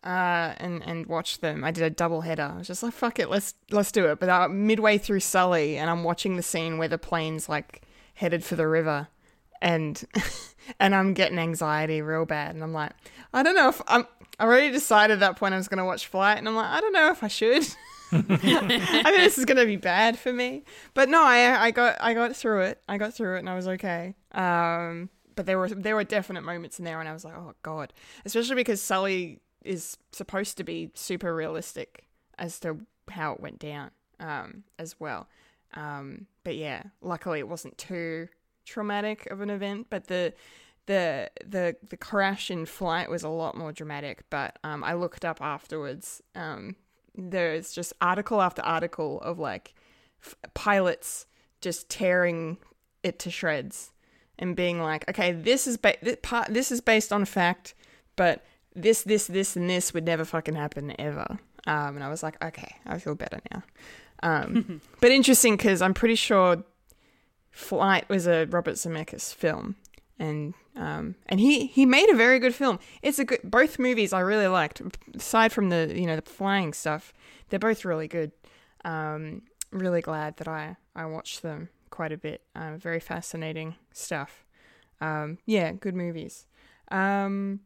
Uh, 0.03 0.55
and 0.57 0.81
and 0.83 1.05
watched 1.05 1.41
them. 1.41 1.63
I 1.63 1.69
did 1.69 1.83
a 1.83 1.89
double 1.91 2.21
header. 2.21 2.53
I 2.55 2.57
was 2.57 2.65
just 2.65 2.81
like, 2.81 2.91
"Fuck 2.91 3.19
it, 3.19 3.29
let's 3.29 3.53
let's 3.69 3.91
do 3.91 4.07
it." 4.07 4.19
But 4.19 4.29
uh, 4.29 4.47
midway 4.47 4.97
through 4.97 5.19
Sully, 5.19 5.77
and 5.77 5.91
I'm 5.91 6.03
watching 6.03 6.37
the 6.37 6.41
scene 6.41 6.79
where 6.79 6.87
the 6.87 6.97
plane's 6.97 7.47
like 7.47 7.83
headed 8.15 8.43
for 8.43 8.55
the 8.55 8.67
river 8.67 9.09
and 9.61 10.03
and 10.79 10.95
I'm 10.95 11.13
getting 11.13 11.37
anxiety 11.37 12.01
real 12.01 12.25
bad 12.25 12.55
and 12.55 12.63
I'm 12.63 12.73
like 12.73 12.91
I 13.33 13.43
don't 13.43 13.55
know 13.55 13.69
if 13.69 13.81
I'm 13.87 14.07
I 14.39 14.45
already 14.45 14.71
decided 14.71 15.13
at 15.13 15.19
that 15.19 15.37
point 15.37 15.53
I 15.53 15.57
was 15.57 15.67
going 15.67 15.77
to 15.77 15.85
watch 15.85 16.07
Flight 16.07 16.37
and 16.37 16.47
I'm 16.47 16.55
like 16.55 16.69
I 16.69 16.81
don't 16.81 16.93
know 16.93 17.11
if 17.11 17.23
I 17.23 17.27
should 17.27 17.67
I 18.11 18.17
mean, 18.17 19.17
this 19.17 19.37
is 19.37 19.45
going 19.45 19.57
to 19.57 19.65
be 19.65 19.77
bad 19.77 20.19
for 20.19 20.33
me 20.33 20.63
but 20.93 21.09
no 21.09 21.23
I 21.23 21.65
I 21.65 21.71
got 21.71 21.97
I 22.01 22.13
got 22.13 22.35
through 22.35 22.61
it 22.61 22.81
I 22.87 22.97
got 22.97 23.13
through 23.13 23.35
it 23.35 23.39
and 23.39 23.49
I 23.49 23.55
was 23.55 23.67
okay 23.67 24.15
um 24.33 25.09
but 25.35 25.45
there 25.45 25.57
were 25.57 25.69
there 25.69 25.95
were 25.95 26.03
definite 26.03 26.43
moments 26.43 26.79
in 26.79 26.85
there 26.85 26.99
and 26.99 27.09
I 27.09 27.13
was 27.13 27.25
like 27.25 27.35
oh 27.35 27.53
god 27.63 27.93
especially 28.25 28.55
because 28.55 28.81
Sully 28.81 29.39
is 29.63 29.97
supposed 30.11 30.57
to 30.57 30.63
be 30.63 30.91
super 30.93 31.35
realistic 31.35 32.05
as 32.37 32.59
to 32.61 32.79
how 33.09 33.33
it 33.33 33.39
went 33.39 33.59
down 33.59 33.91
um 34.19 34.63
as 34.79 34.99
well 34.99 35.27
um, 35.73 36.27
but 36.43 36.55
yeah, 36.55 36.83
luckily 37.01 37.39
it 37.39 37.47
wasn't 37.47 37.77
too 37.77 38.27
traumatic 38.65 39.27
of 39.31 39.41
an 39.41 39.49
event. 39.49 39.87
But 39.89 40.07
the 40.07 40.33
the 40.87 41.29
the 41.45 41.75
the 41.89 41.97
crash 41.97 42.51
in 42.51 42.65
flight 42.65 43.09
was 43.09 43.23
a 43.23 43.29
lot 43.29 43.57
more 43.57 43.71
dramatic. 43.71 44.23
But 44.29 44.57
um, 44.63 44.83
I 44.83 44.93
looked 44.93 45.25
up 45.25 45.41
afterwards. 45.41 46.21
Um, 46.35 46.75
there's 47.15 47.73
just 47.73 47.93
article 48.01 48.41
after 48.41 48.61
article 48.61 49.19
of 49.21 49.39
like 49.39 49.73
f- 50.23 50.35
pilots 50.53 51.25
just 51.59 51.89
tearing 51.89 52.57
it 53.03 53.19
to 53.19 53.29
shreds 53.29 53.91
and 54.41 54.55
being 54.55 54.81
like, 54.81 55.07
okay, 55.09 55.31
this 55.31 55.67
is 55.67 55.77
ba- 55.77 55.97
this, 56.01 56.17
part, 56.21 56.53
this 56.53 56.71
is 56.71 56.81
based 56.81 57.13
on 57.13 57.23
fact, 57.25 57.75
but 58.15 58.43
this 58.75 59.03
this 59.03 59.27
this 59.27 59.55
and 59.55 59.69
this 59.69 59.93
would 59.93 60.05
never 60.05 60.25
fucking 60.25 60.55
happen 60.55 60.93
ever. 60.99 61.39
Um, 61.67 61.95
and 61.95 62.03
I 62.03 62.09
was 62.09 62.23
like, 62.23 62.43
okay, 62.43 62.75
I 62.85 62.97
feel 62.97 63.15
better 63.15 63.39
now. 63.53 63.63
Um, 64.23 64.81
but 64.99 65.11
interesting 65.11 65.55
because 65.55 65.81
I'm 65.81 65.93
pretty 65.93 66.15
sure 66.15 66.63
Flight 67.51 68.09
was 68.09 68.27
a 68.27 68.45
Robert 68.47 68.75
Zemeckis 68.75 69.33
film, 69.33 69.75
and 70.19 70.53
Um, 70.75 71.15
and 71.27 71.39
he 71.39 71.67
he 71.67 71.85
made 71.85 72.09
a 72.09 72.15
very 72.15 72.39
good 72.39 72.55
film. 72.55 72.79
It's 73.01 73.19
a 73.19 73.25
good. 73.25 73.41
Both 73.43 73.77
movies 73.77 74.13
I 74.13 74.21
really 74.21 74.47
liked. 74.47 74.81
Aside 75.15 75.51
from 75.51 75.69
the 75.69 75.93
you 75.95 76.07
know 76.07 76.15
the 76.15 76.21
flying 76.23 76.73
stuff, 76.73 77.13
they're 77.49 77.59
both 77.59 77.85
really 77.85 78.07
good. 78.07 78.31
Um, 78.83 79.43
really 79.71 80.01
glad 80.01 80.37
that 80.37 80.47
I 80.47 80.77
I 80.95 81.05
watched 81.05 81.41
them 81.41 81.69
quite 81.91 82.11
a 82.11 82.17
bit. 82.17 82.41
Uh, 82.55 82.77
very 82.77 82.99
fascinating 82.99 83.75
stuff. 83.93 84.45
Um, 84.99 85.37
yeah, 85.45 85.71
good 85.73 85.95
movies. 85.95 86.47
Um, 86.89 87.61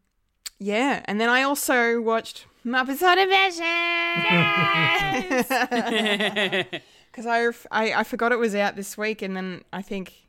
yeah, 0.59 1.01
and 1.05 1.19
then 1.19 1.29
I 1.29 1.43
also 1.43 2.01
watched 2.01 2.45
Muppets 2.65 3.01
on 3.01 3.19
a 3.19 3.25
Mission 3.25 3.65
because 7.11 7.25
I, 7.25 7.47
I 7.71 7.93
I 7.99 8.03
forgot 8.03 8.31
it 8.31 8.39
was 8.39 8.55
out 8.55 8.75
this 8.75 8.97
week, 8.97 9.21
and 9.21 9.35
then 9.35 9.63
I 9.71 9.81
think 9.81 10.25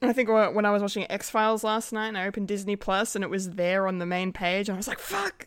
I 0.00 0.12
think 0.12 0.28
when 0.28 0.64
I 0.64 0.70
was 0.70 0.82
watching 0.82 1.10
X 1.10 1.30
Files 1.30 1.64
last 1.64 1.92
night, 1.92 2.08
and 2.08 2.18
I 2.18 2.26
opened 2.26 2.48
Disney 2.48 2.76
Plus, 2.76 3.14
and 3.14 3.24
it 3.24 3.30
was 3.30 3.50
there 3.50 3.86
on 3.86 3.98
the 3.98 4.06
main 4.06 4.32
page, 4.32 4.68
and 4.68 4.76
I 4.76 4.78
was 4.78 4.88
like, 4.88 4.98
"Fuck." 4.98 5.46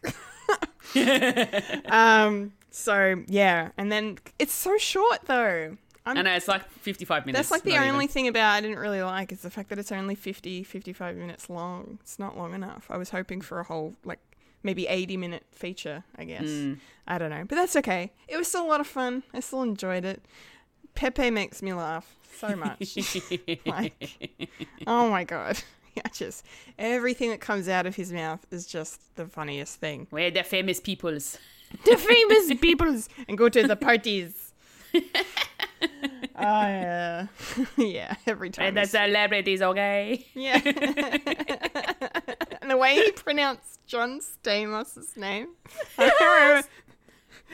um. 1.92 2.54
So 2.72 3.24
yeah, 3.28 3.70
and 3.78 3.92
then 3.92 4.18
it's 4.38 4.54
so 4.54 4.78
short 4.78 5.22
though. 5.26 5.78
I'm, 6.06 6.18
I 6.18 6.22
know 6.22 6.36
it's 6.36 6.48
like 6.48 6.70
55 6.70 7.26
minutes. 7.26 7.38
that's 7.40 7.52
like 7.52 7.64
the 7.64 7.78
only 7.78 8.06
even. 8.06 8.08
thing 8.10 8.28
about 8.28 8.52
I 8.52 8.62
didn't 8.62 8.78
really 8.78 9.02
like 9.02 9.32
is 9.32 9.42
the 9.42 9.50
fact 9.50 9.70
that 9.70 9.80
it's 9.80 9.92
only 9.92 10.14
50, 10.14 10.64
55 10.64 11.16
minutes 11.16 11.50
long. 11.50 11.98
It's 12.02 12.20
not 12.20 12.38
long 12.38 12.54
enough. 12.54 12.86
I 12.90 12.98
was 12.98 13.10
hoping 13.10 13.42
for 13.42 13.60
a 13.60 13.64
whole 13.64 13.96
like 14.04 14.20
maybe 14.62 14.88
80 14.88 15.18
minute 15.18 15.44
feature, 15.52 16.04
I 16.18 16.26
guess. 16.26 16.44
Mm. 16.44 16.80
I 17.08 17.18
don't 17.18 17.30
know. 17.30 17.46
But 17.48 17.56
that's 17.56 17.76
okay. 17.78 18.12
It 18.28 18.38
was 18.38 18.48
still 18.48 18.66
a 18.66 18.68
lot 18.68 18.82
of 18.82 18.88
fun. 18.88 19.24
I 19.34 19.40
still 19.40 19.62
enjoyed 19.62 20.06
it. 20.06 20.24
Pepe 20.96 21.30
makes 21.30 21.62
me 21.62 21.74
laugh 21.74 22.16
so 22.40 22.56
much. 22.56 22.98
like, 23.66 24.50
oh 24.88 25.10
my 25.10 25.24
god. 25.24 25.58
Yeah, 25.96 26.10
just 26.12 26.44
everything 26.78 27.30
that 27.30 27.40
comes 27.40 27.70
out 27.70 27.86
of 27.86 27.96
his 27.96 28.12
mouth 28.12 28.46
is 28.52 28.68
just 28.68 29.16
the 29.16 29.28
funniest 29.28 29.80
thing. 29.80 30.08
We're 30.12 30.30
the 30.30 30.44
famous 30.44 30.82
peoples. 30.82 31.38
The 31.86 31.96
famous 31.96 32.60
peoples 32.60 33.08
and 33.30 33.38
go 33.38 33.48
to 33.48 33.66
the 33.66 33.78
parties. 33.78 34.52
Oh 36.38 36.42
yeah, 36.42 37.28
yeah. 37.78 38.16
Every 38.28 38.50
time. 38.50 38.68
And 38.68 38.78
the 38.78 38.86
celebrities, 38.86 39.62
okay? 39.62 40.26
Yeah. 40.34 40.60
and 42.62 42.70
the 42.70 42.78
way 42.78 42.96
he 42.96 43.12
pronounced 43.12 43.80
John 43.86 44.20
Stamos' 44.20 45.16
name. 45.16 45.50
I 45.98 46.10
can't 46.10 46.22
remember. 46.22 46.68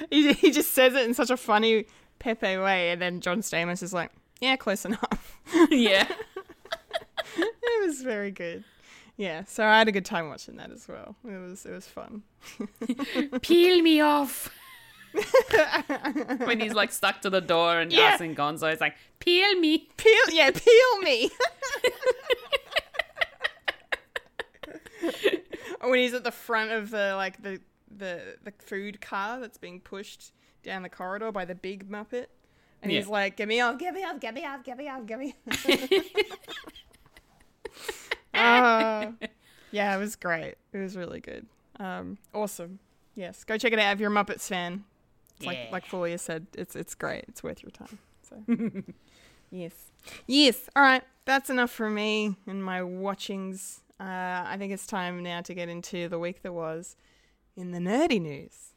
He, 0.10 0.34
he 0.34 0.52
just 0.52 0.72
says 0.72 0.96
it 0.96 1.06
in 1.06 1.14
such 1.14 1.30
a 1.30 1.38
funny 1.38 1.86
Pepe 2.20 2.58
way, 2.58 2.92
and 2.92 3.02
then 3.02 3.22
John 3.22 3.42
Stamos 3.42 3.84
is 3.84 3.94
like, 3.94 4.12
yeah, 4.40 4.56
close 4.56 4.86
enough. 4.86 5.40
yeah. 5.70 6.08
it 7.38 7.86
was 7.86 8.02
very 8.02 8.32
good. 8.32 8.64
Yeah, 9.18 9.44
so 9.46 9.66
I 9.66 9.78
had 9.78 9.88
a 9.88 9.92
good 9.92 10.06
time 10.06 10.30
watching 10.30 10.56
that 10.56 10.72
as 10.72 10.88
well. 10.88 11.16
It 11.24 11.38
was 11.38 11.66
it 11.66 11.72
was 11.72 11.86
fun. 11.86 12.24
Peel 13.42 13.82
me 13.84 14.02
off. 14.02 14.50
when 16.46 16.60
he's 16.60 16.74
like 16.74 16.92
stuck 16.92 17.22
to 17.22 17.30
the 17.30 17.42
door 17.42 17.80
and 17.80 17.92
Yeah. 17.92 18.02
asking 18.02 18.36
Gonzo, 18.36 18.72
it's 18.72 18.82
like, 18.82 18.96
peel 19.20 19.56
me. 19.60 19.90
Peel, 19.98 20.14
yeah, 20.32 20.52
peel 20.52 20.98
me. 21.04 21.30
or 25.82 25.90
when 25.90 26.00
he's 26.00 26.14
at 26.14 26.24
the 26.24 26.32
front 26.32 26.72
of 26.72 26.92
the 26.92 27.14
like 27.16 27.42
the 27.42 27.60
the 27.96 28.38
the 28.44 28.54
food 28.60 29.02
car 29.02 29.40
that's 29.40 29.58
being 29.58 29.80
pushed 29.80 30.32
down 30.64 30.84
the 30.84 30.90
corridor 30.90 31.32
by 31.32 31.44
the 31.46 31.56
big 31.56 31.90
Muppet, 31.90 32.28
and 32.82 32.92
he's 32.92 33.08
like, 33.08 33.36
Give 33.38 33.50
me 33.50 33.60
off! 33.60 33.78
give 33.80 33.94
me 33.96 34.04
off! 34.04 34.20
give 34.20 34.34
me 34.34 34.46
off! 34.46 34.64
give 34.64 34.78
me 34.78 34.88
off! 34.88 35.06
give 35.06 35.20
me!" 35.20 35.36
Ah, 38.34 39.12
yeah, 39.72 39.94
it 39.96 40.00
was 40.00 40.16
great. 40.16 40.56
It 40.74 40.78
was 40.78 40.96
really 40.96 41.20
good. 41.20 41.46
Um, 41.80 42.18
awesome. 42.34 42.80
Yes, 43.14 43.44
go 43.44 43.58
check 43.58 43.74
it 43.74 43.80
out 43.80 43.94
if 43.94 44.00
you're 44.00 44.12
a 44.12 44.14
Muppets 44.16 44.48
fan. 44.48 44.86
It's 45.42 45.46
Yeah. 45.46 45.64
like 45.72 45.72
like 45.72 45.86
Fulia 45.88 46.20
said, 46.20 46.46
it's 46.56 46.76
it's 46.76 46.94
great. 46.96 47.26
It's 47.28 47.42
worth 47.44 47.64
your 47.64 47.72
time. 47.72 47.98
So 48.30 48.36
yes, 49.52 49.74
yes. 50.28 50.70
All 50.76 50.84
right, 50.84 51.04
that's 51.26 51.50
enough 51.50 51.72
for 51.72 51.90
me 51.90 52.36
and 52.48 52.64
my 52.64 52.84
watchings. 52.84 53.82
Uh, 54.00 54.04
I 54.48 54.56
think 54.58 54.72
it's 54.74 54.86
time 54.88 55.22
now 55.24 55.42
to 55.42 55.54
get 55.54 55.70
into 55.70 56.08
the 56.10 56.18
week 56.20 56.42
that 56.44 56.54
was 56.54 56.96
in 57.56 57.72
the 57.72 57.80
nerdy 57.80 58.22
news. 58.22 58.70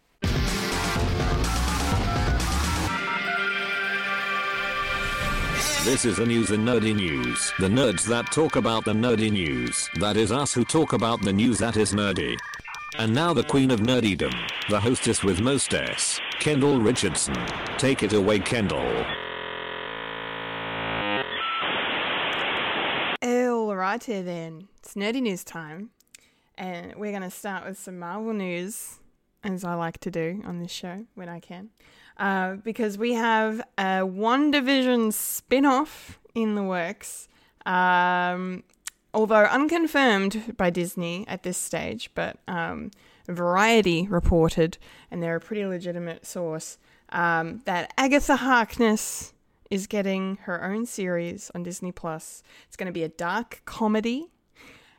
This 5.84 6.06
is 6.06 6.16
the 6.16 6.24
news 6.24 6.50
in 6.50 6.64
nerdy 6.64 6.94
news. 6.96 7.52
The 7.58 7.68
nerds 7.68 8.04
that 8.06 8.32
talk 8.32 8.56
about 8.56 8.86
the 8.86 8.92
nerdy 8.92 9.30
news. 9.30 9.90
That 10.00 10.16
is 10.16 10.32
us 10.32 10.54
who 10.54 10.64
talk 10.64 10.94
about 10.94 11.20
the 11.20 11.32
news 11.32 11.58
that 11.58 11.76
is 11.76 11.92
nerdy. 11.92 12.36
And 12.98 13.12
now 13.12 13.34
the 13.34 13.44
queen 13.44 13.70
of 13.70 13.80
nerdydom, 13.80 14.34
the 14.68 14.80
hostess 14.80 15.22
with 15.22 15.40
most 15.40 15.74
S, 15.74 16.20
Kendall 16.38 16.80
Richardson. 16.80 17.36
Take 17.76 18.02
it 18.02 18.12
away, 18.12 18.38
Kendall. 18.38 19.04
Alrighty 23.84 24.24
then, 24.24 24.68
it's 24.78 24.94
nerdy 24.94 25.20
news 25.20 25.44
time, 25.44 25.90
and 26.56 26.94
we're 26.96 27.12
gonna 27.12 27.30
start 27.30 27.66
with 27.66 27.78
some 27.78 27.98
Marvel 27.98 28.32
news, 28.32 28.98
as 29.44 29.62
I 29.62 29.74
like 29.74 29.98
to 29.98 30.10
do 30.10 30.42
on 30.44 30.58
this 30.58 30.72
show 30.72 31.04
when 31.14 31.28
I 31.28 31.38
can, 31.38 31.68
uh, 32.16 32.54
because 32.54 32.96
we 32.96 33.12
have 33.12 33.60
a 33.76 34.00
WandaVision 34.00 35.12
spin-off 35.12 36.18
in 36.34 36.54
the 36.54 36.62
works. 36.62 37.28
Um, 37.66 38.64
although 39.14 39.44
unconfirmed 39.44 40.56
by 40.56 40.70
Disney 40.70 41.24
at 41.28 41.42
this 41.42 41.56
stage, 41.56 42.10
but 42.14 42.36
um, 42.46 42.90
Variety 43.26 44.06
reported, 44.06 44.76
and 45.10 45.22
they're 45.22 45.36
a 45.36 45.40
pretty 45.40 45.64
legitimate 45.64 46.26
source, 46.26 46.76
um, 47.08 47.62
that 47.64 47.94
Agatha 47.96 48.36
Harkness 48.36 49.32
is 49.70 49.86
getting 49.86 50.36
her 50.42 50.62
own 50.62 50.84
series 50.84 51.50
on 51.54 51.62
Disney 51.62 51.90
Plus. 51.90 52.42
It's 52.66 52.76
going 52.76 52.86
to 52.86 52.92
be 52.92 53.02
a 53.02 53.08
dark 53.08 53.62
comedy. 53.64 54.26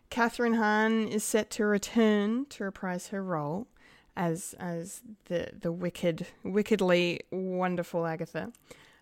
Kathryn 0.09 0.55
Hahn 0.57 1.07
is 1.07 1.23
set 1.23 1.49
to 1.51 1.65
return 1.65 2.45
to 2.47 2.63
reprise 2.63 3.09
her 3.09 3.23
role 3.23 3.67
as 4.15 4.55
as 4.59 5.01
the 5.25 5.49
the 5.59 5.71
wicked, 5.71 6.25
wickedly 6.43 7.21
wonderful 7.31 8.05
Agatha. 8.05 8.51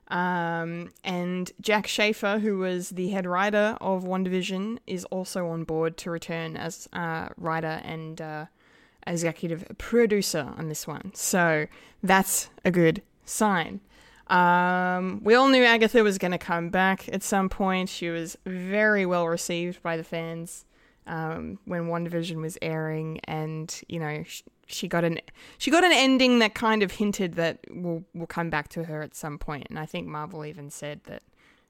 Um, 0.09 0.91
and 1.03 1.51
Jac 1.61 1.87
Schaeffer, 1.87 2.39
who 2.39 2.57
was 2.57 2.89
the 2.89 3.09
head 3.09 3.25
writer 3.25 3.77
of 3.81 4.03
WandaVision, 4.03 4.79
is 4.85 5.05
also 5.05 5.47
on 5.47 5.63
board 5.63 5.97
to 5.97 6.11
return 6.11 6.55
as 6.55 6.87
uh, 6.93 7.29
writer 7.37 7.81
and 7.83 8.21
uh, 8.21 8.45
executive 9.07 9.65
producer 9.77 10.53
on 10.57 10.69
this 10.69 10.85
one. 10.87 11.11
So 11.15 11.67
that's 12.01 12.49
a 12.63 12.71
good 12.71 13.01
sign. 13.25 13.81
Um, 14.27 15.21
we 15.23 15.35
all 15.35 15.49
knew 15.49 15.63
Agatha 15.63 16.03
was 16.03 16.17
going 16.17 16.31
to 16.31 16.37
come 16.37 16.69
back 16.69 17.09
at 17.09 17.23
some 17.23 17.49
point. 17.49 17.89
She 17.89 18.09
was 18.09 18.37
very 18.45 19.05
well 19.05 19.27
received 19.27 19.81
by 19.83 19.97
the 19.97 20.03
fans 20.03 20.65
um, 21.07 21.59
when 21.65 21.87
WandaVision 21.87 22.37
was 22.37 22.57
airing, 22.61 23.19
and 23.25 23.81
you 23.89 23.99
know 23.99 24.23
she 24.73 24.87
got 24.87 25.03
an 25.03 25.19
she 25.57 25.71
got 25.71 25.83
an 25.83 25.91
ending 25.93 26.39
that 26.39 26.55
kind 26.55 26.83
of 26.83 26.91
hinted 26.93 27.33
that 27.35 27.59
we'll 27.69 28.03
we'll 28.13 28.27
come 28.27 28.49
back 28.49 28.69
to 28.69 28.85
her 28.85 29.01
at 29.01 29.15
some 29.15 29.37
point. 29.37 29.67
And 29.69 29.79
I 29.79 29.85
think 29.85 30.07
Marvel 30.07 30.45
even 30.45 30.69
said 30.69 31.01
that 31.05 31.23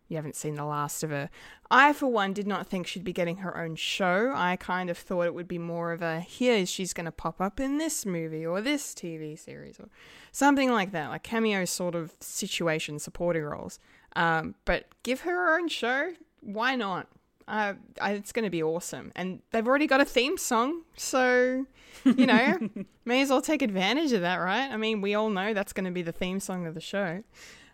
you 0.08 0.18
haven't 0.18 0.36
seen 0.36 0.56
the 0.56 0.66
last 0.66 1.04
of 1.04 1.10
her. 1.10 1.30
I, 1.72 1.94
for 1.94 2.08
one, 2.08 2.34
did 2.34 2.46
not 2.46 2.68
think 2.68 2.86
she'd 2.86 3.04
be 3.04 3.14
getting 3.14 3.38
her 3.38 3.58
own 3.58 3.76
show. 3.76 4.32
I 4.36 4.58
kind 4.58 4.90
of 4.90 4.98
thought 4.98 5.24
it 5.24 5.34
would 5.34 5.48
be 5.48 5.58
more 5.58 5.92
of 5.92 6.02
a 6.02 6.20
here 6.20 6.66
she's 6.66 6.94
going 6.94 7.06
to 7.06 7.12
pop 7.12 7.42
up 7.42 7.60
in 7.60 7.78
this 7.78 8.06
movie 8.06 8.46
or 8.46 8.62
this 8.62 8.94
TV 8.94 9.38
series 9.38 9.80
or 9.80 9.90
something 10.32 10.72
like 10.72 10.92
that, 10.92 11.10
like 11.10 11.24
cameo 11.24 11.66
sort 11.66 11.96
of 11.96 12.14
situation, 12.20 13.00
supporting 13.00 13.44
roles. 13.44 13.80
Um, 14.16 14.56
but 14.66 14.86
give 15.02 15.22
her 15.22 15.32
her 15.32 15.58
own 15.58 15.68
show. 15.68 16.14
Why 16.42 16.76
not? 16.76 17.08
Uh, 17.48 17.74
it's 18.02 18.32
going 18.32 18.46
to 18.46 18.50
be 18.50 18.64
awesome, 18.64 19.12
and 19.16 19.42
they've 19.52 19.68
already 19.68 19.88
got 19.88 20.02
a 20.02 20.06
theme 20.06 20.38
song, 20.38 20.82
so 20.96 21.66
you 22.06 22.26
know, 22.26 22.58
may 23.06 23.22
as 23.22 23.30
well 23.30 23.42
take 23.42 23.62
advantage 23.62 24.12
of 24.12 24.22
that, 24.22 24.38
right? 24.38 24.72
I 24.72 24.78
mean, 24.78 25.02
we 25.02 25.14
all 25.14 25.30
know 25.30 25.54
that's 25.54 25.74
going 25.74 25.86
to 25.86 25.92
be 25.92 26.02
the 26.02 26.12
theme 26.12 26.40
song 26.40 26.66
of 26.66 26.74
the 26.74 26.82
show. 26.82 27.24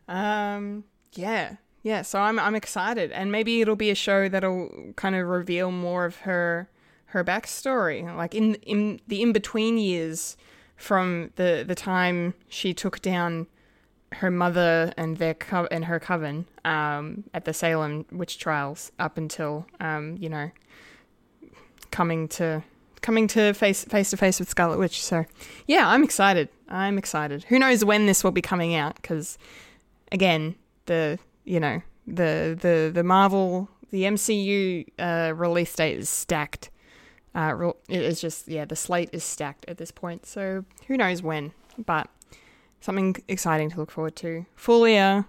Um, 0.08 0.86
yeah, 1.14 1.56
yeah. 1.84 2.02
So 2.02 2.20
I'm 2.20 2.40
I'm 2.40 2.56
excited, 2.56 3.12
and 3.12 3.32
maybe 3.32 3.62
it'll 3.62 3.76
be 3.76 3.90
a 3.90 3.96
show 3.96 4.30
that'll 4.30 4.94
kind 4.96 5.16
of 5.16 5.28
reveal 5.28 5.72
more 5.72 6.06
of 6.06 6.18
her 6.18 6.70
her 7.08 7.24
backstory, 7.24 8.16
like 8.16 8.36
in 8.36 8.56
in 8.56 9.00
the 9.08 9.22
in 9.22 9.32
between 9.32 9.78
years 9.78 10.38
from 10.76 11.32
the 11.36 11.64
the 11.68 11.76
time 11.76 12.34
she 12.48 12.74
took 12.74 13.02
down 13.02 13.48
her 14.14 14.32
mother 14.32 14.94
and 14.98 15.18
their 15.18 15.34
co- 15.34 15.68
and 15.72 15.86
her 15.86 16.00
coven 16.00 16.46
um, 16.66 17.24
at 17.34 17.46
the 17.46 17.54
Salem 17.54 18.06
witch 18.12 18.40
trials 18.40 18.92
up 19.00 19.18
until 19.18 19.66
um, 19.80 20.18
you 20.20 20.30
know 20.30 20.52
coming 21.92 22.28
to 22.28 22.64
coming 23.02 23.28
to 23.28 23.54
face 23.54 23.84
face 23.86 24.10
to 24.10 24.18
face 24.18 24.40
with 24.40 24.50
Scarlet 24.50 24.80
Witch. 24.80 25.04
So 25.04 25.26
yeah, 25.68 25.88
I'm 25.88 26.04
excited. 26.04 26.50
I'm 26.68 26.98
excited. 26.98 27.44
Who 27.46 27.60
knows 27.60 27.86
when 27.86 28.06
this 28.06 28.24
will 28.24 28.32
be 28.32 28.42
coming 28.42 28.76
out? 28.76 28.96
Because 28.96 29.38
again, 30.12 30.56
the 30.86 31.20
you 31.46 31.60
know 31.60 31.82
the 32.08 32.58
the 32.60 32.92
the 32.94 33.04
Marvel 33.04 33.70
the 33.92 34.04
MCU 34.04 34.86
uh, 35.00 35.34
release 35.36 35.74
date 35.76 35.98
is 35.98 36.10
stacked. 36.10 36.70
Uh, 37.36 37.72
it 37.88 38.02
is 38.02 38.20
just 38.20 38.48
yeah, 38.48 38.66
the 38.66 38.76
slate 38.76 39.10
is 39.14 39.24
stacked 39.24 39.66
at 39.68 39.78
this 39.78 39.92
point. 39.92 40.26
So 40.26 40.66
who 40.88 40.98
knows 40.98 41.22
when? 41.22 41.54
But 41.78 42.10
something 42.80 43.16
exciting 43.28 43.70
to 43.72 43.78
look 43.78 43.92
forward 43.92 44.16
to. 44.18 44.46
Fulia, 44.58 45.26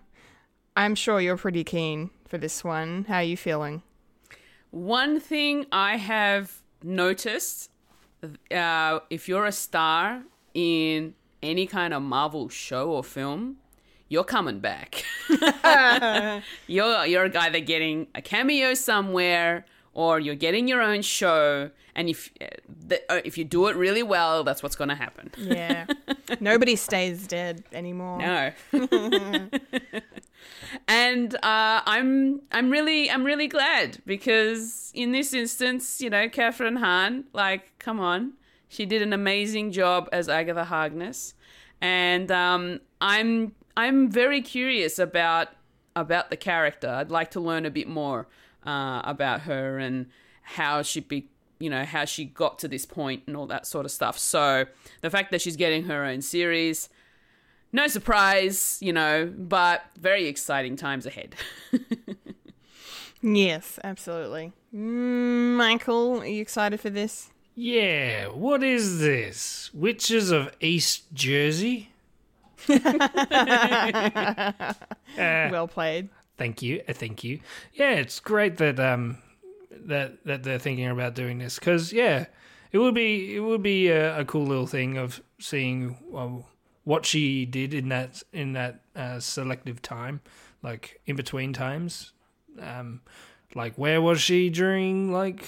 I'm 0.77 0.95
sure 0.95 1.21
you're 1.21 1.37
pretty 1.37 1.65
keen 1.65 2.11
for 2.27 2.39
this 2.39 2.63
one. 2.65 3.05
How 3.09 3.17
are 3.17 3.23
you 3.23 3.37
feeling? 3.37 3.83
One 4.71 5.19
thing 5.19 5.67
I 5.73 5.97
have 5.97 6.63
noticed 6.83 7.71
uh, 8.51 9.01
if 9.11 9.29
you're 9.29 9.47
a 9.47 9.53
star 9.53 10.23
in 10.55 11.15
any 11.43 11.67
kind 11.67 11.95
of 11.95 12.03
Marvel 12.03 12.49
show 12.49 12.91
or 12.91 13.03
film, 13.03 13.57
you're 14.09 14.25
coming 14.25 14.61
back. 14.61 15.05
you're 16.67 17.07
you're 17.07 17.39
either 17.39 17.61
getting 17.61 18.09
a 18.15 18.23
cameo 18.23 18.75
somewhere 18.75 19.65
or 20.01 20.19
you're 20.19 20.35
getting 20.35 20.67
your 20.67 20.81
own 20.81 21.03
show. 21.03 21.71
And 21.95 22.09
if 22.09 22.31
uh, 22.41 22.47
the, 22.89 23.03
uh, 23.13 23.21
if 23.23 23.37
you 23.37 23.45
do 23.45 23.67
it 23.67 23.77
really 23.77 24.03
well, 24.03 24.45
that's 24.45 24.63
what's 24.63 24.75
going 24.75 24.89
to 24.89 24.95
happen. 24.95 25.31
Yeah, 25.37 25.87
nobody 26.41 26.75
stays 26.75 27.27
dead 27.27 27.65
anymore. 27.73 28.19
No. 28.19 28.53
and 30.89 31.35
uh, 31.35 31.83
I'm 31.85 32.41
I'm 32.51 32.71
really 32.71 33.11
I'm 33.11 33.25
really 33.25 33.47
glad 33.47 33.99
because 34.07 34.91
in 34.95 35.13
this 35.13 35.35
instance, 35.35 36.01
you 36.01 36.09
know, 36.09 36.29
Kathryn 36.29 36.79
Hahn, 36.79 37.25
like, 37.35 37.79
come 37.79 38.01
on, 38.01 38.33
she 38.69 38.87
did 38.87 39.03
an 39.03 39.13
amazing 39.13 39.71
job 39.71 40.09
as 40.13 40.31
Agatha 40.31 40.65
Harkness, 40.65 41.35
and 41.83 42.31
um, 42.31 42.81
I'm 43.03 43.53
I'm 43.77 44.11
very 44.11 44.41
curious 44.41 44.99
about 44.99 45.49
about 45.95 46.31
the 46.31 46.37
character. 46.39 46.89
I'd 46.89 47.11
like 47.11 47.33
to 47.33 47.41
learn 47.41 47.67
a 47.67 47.71
bit 47.71 47.89
more 47.89 48.29
uh, 48.65 49.03
about 49.05 49.43
her 49.43 49.79
and 49.79 50.07
how 50.43 50.83
she 50.83 51.01
be 51.01 51.29
you 51.59 51.69
know 51.69 51.85
how 51.85 52.07
she 52.07 52.25
got 52.25 52.59
to 52.59 52.69
this 52.69 52.87
point 52.87 53.23
and 53.27 53.37
all 53.37 53.47
that 53.47 53.67
sort 53.67 53.85
of 53.85 53.93
stuff. 53.93 54.19
So 54.19 54.65
the 55.03 55.11
fact 55.11 55.31
that 55.31 55.41
she's 55.41 55.57
getting 55.57 55.85
her 55.85 56.05
own 56.05 56.23
series 56.23 56.89
no 57.73 57.87
surprise, 57.87 58.79
you 58.81 58.93
know, 58.93 59.33
but 59.39 59.85
very 59.97 60.27
exciting 60.27 60.75
times 60.75 61.07
ahead. 61.07 61.37
Yes, 63.23 63.79
absolutely. 63.85 64.53
Mm, 64.75 65.57
Michael, 65.57 66.21
are 66.21 66.27
you 66.27 66.41
excited 66.41 66.81
for 66.81 66.89
this? 66.89 67.29
Yeah, 67.55 68.29
what 68.29 68.63
is 68.63 69.01
this? 69.01 69.71
Witches 69.75 70.31
of 70.31 70.51
East 70.61 71.13
Jersey? 71.13 71.91
well 72.69 72.79
played. 75.69 76.09
Thank 76.41 76.63
you, 76.63 76.81
uh, 76.89 76.95
thank 76.95 77.23
you. 77.23 77.41
Yeah, 77.75 77.91
it's 77.97 78.19
great 78.19 78.57
that 78.57 78.81
um 78.81 79.19
that 79.71 80.25
that 80.25 80.43
they're 80.43 80.59
thinking 80.59 80.87
about 80.87 81.15
doing 81.15 81.37
this 81.37 81.59
because 81.59 81.93
yeah, 81.93 82.29
it 82.73 82.79
would 82.79 82.95
be 82.95 83.37
it 83.37 83.41
would 83.41 83.63
be 83.63 83.89
a, 83.89 84.21
a 84.21 84.25
cool 84.25 84.47
little 84.47 84.67
thing 84.67 84.97
of 84.97 85.21
seeing 85.39 85.99
well, 86.09 86.47
what 86.85 87.05
she 87.05 87.45
did 87.45 87.75
in 87.75 87.91
that 87.91 88.23
in 88.33 88.55
that 88.55 88.81
uh, 88.97 89.21
selective 89.21 89.83
time, 89.83 90.23
like 90.63 91.03
in 91.05 91.15
between 91.15 91.53
times. 91.53 92.15
Um, 92.59 93.03
like 93.55 93.75
where 93.75 94.01
was 94.01 94.23
she 94.23 94.49
during 94.49 95.13
like 95.13 95.45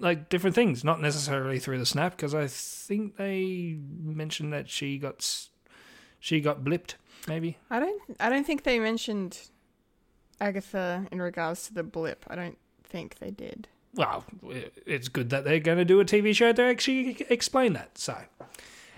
like 0.00 0.28
different 0.28 0.54
things, 0.54 0.84
not 0.84 1.00
necessarily 1.00 1.58
through 1.58 1.78
the 1.78 1.86
snap, 1.86 2.14
because 2.14 2.34
I 2.34 2.46
think 2.46 3.16
they 3.16 3.78
mentioned 4.02 4.52
that 4.52 4.68
she 4.68 4.98
got 4.98 5.48
she 6.18 6.42
got 6.42 6.62
blipped, 6.62 6.96
maybe. 7.28 7.56
I 7.70 7.80
don't. 7.80 8.02
I 8.18 8.28
don't 8.30 8.44
think 8.46 8.62
they 8.64 8.78
mentioned 8.78 9.38
Agatha 10.40 11.06
in 11.10 11.20
regards 11.20 11.66
to 11.68 11.74
the 11.74 11.82
blip. 11.82 12.24
I 12.28 12.36
don't 12.36 12.58
think 12.84 13.18
they 13.18 13.30
did. 13.30 13.68
Well, 13.94 14.24
it's 14.86 15.08
good 15.08 15.30
that 15.30 15.44
they're 15.44 15.58
going 15.58 15.78
to 15.78 15.84
do 15.84 15.98
a 16.00 16.04
TV 16.04 16.34
show 16.34 16.52
to 16.52 16.62
actually 16.62 17.26
explain 17.28 17.72
that. 17.72 17.98
So 17.98 18.16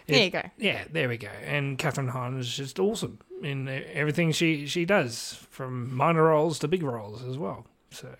There 0.06 0.24
you 0.24 0.30
go. 0.30 0.42
Yeah, 0.58 0.84
there 0.92 1.08
we 1.08 1.16
go. 1.16 1.30
And 1.46 1.78
Kathryn 1.78 2.10
Hahn 2.10 2.38
is 2.38 2.54
just 2.54 2.78
awesome 2.78 3.18
in 3.42 3.68
everything 3.68 4.32
she 4.32 4.66
she 4.66 4.84
does, 4.84 5.38
from 5.50 5.94
minor 5.94 6.24
roles 6.24 6.58
to 6.60 6.68
big 6.68 6.82
roles 6.82 7.24
as 7.24 7.38
well. 7.38 7.66
So 7.90 8.14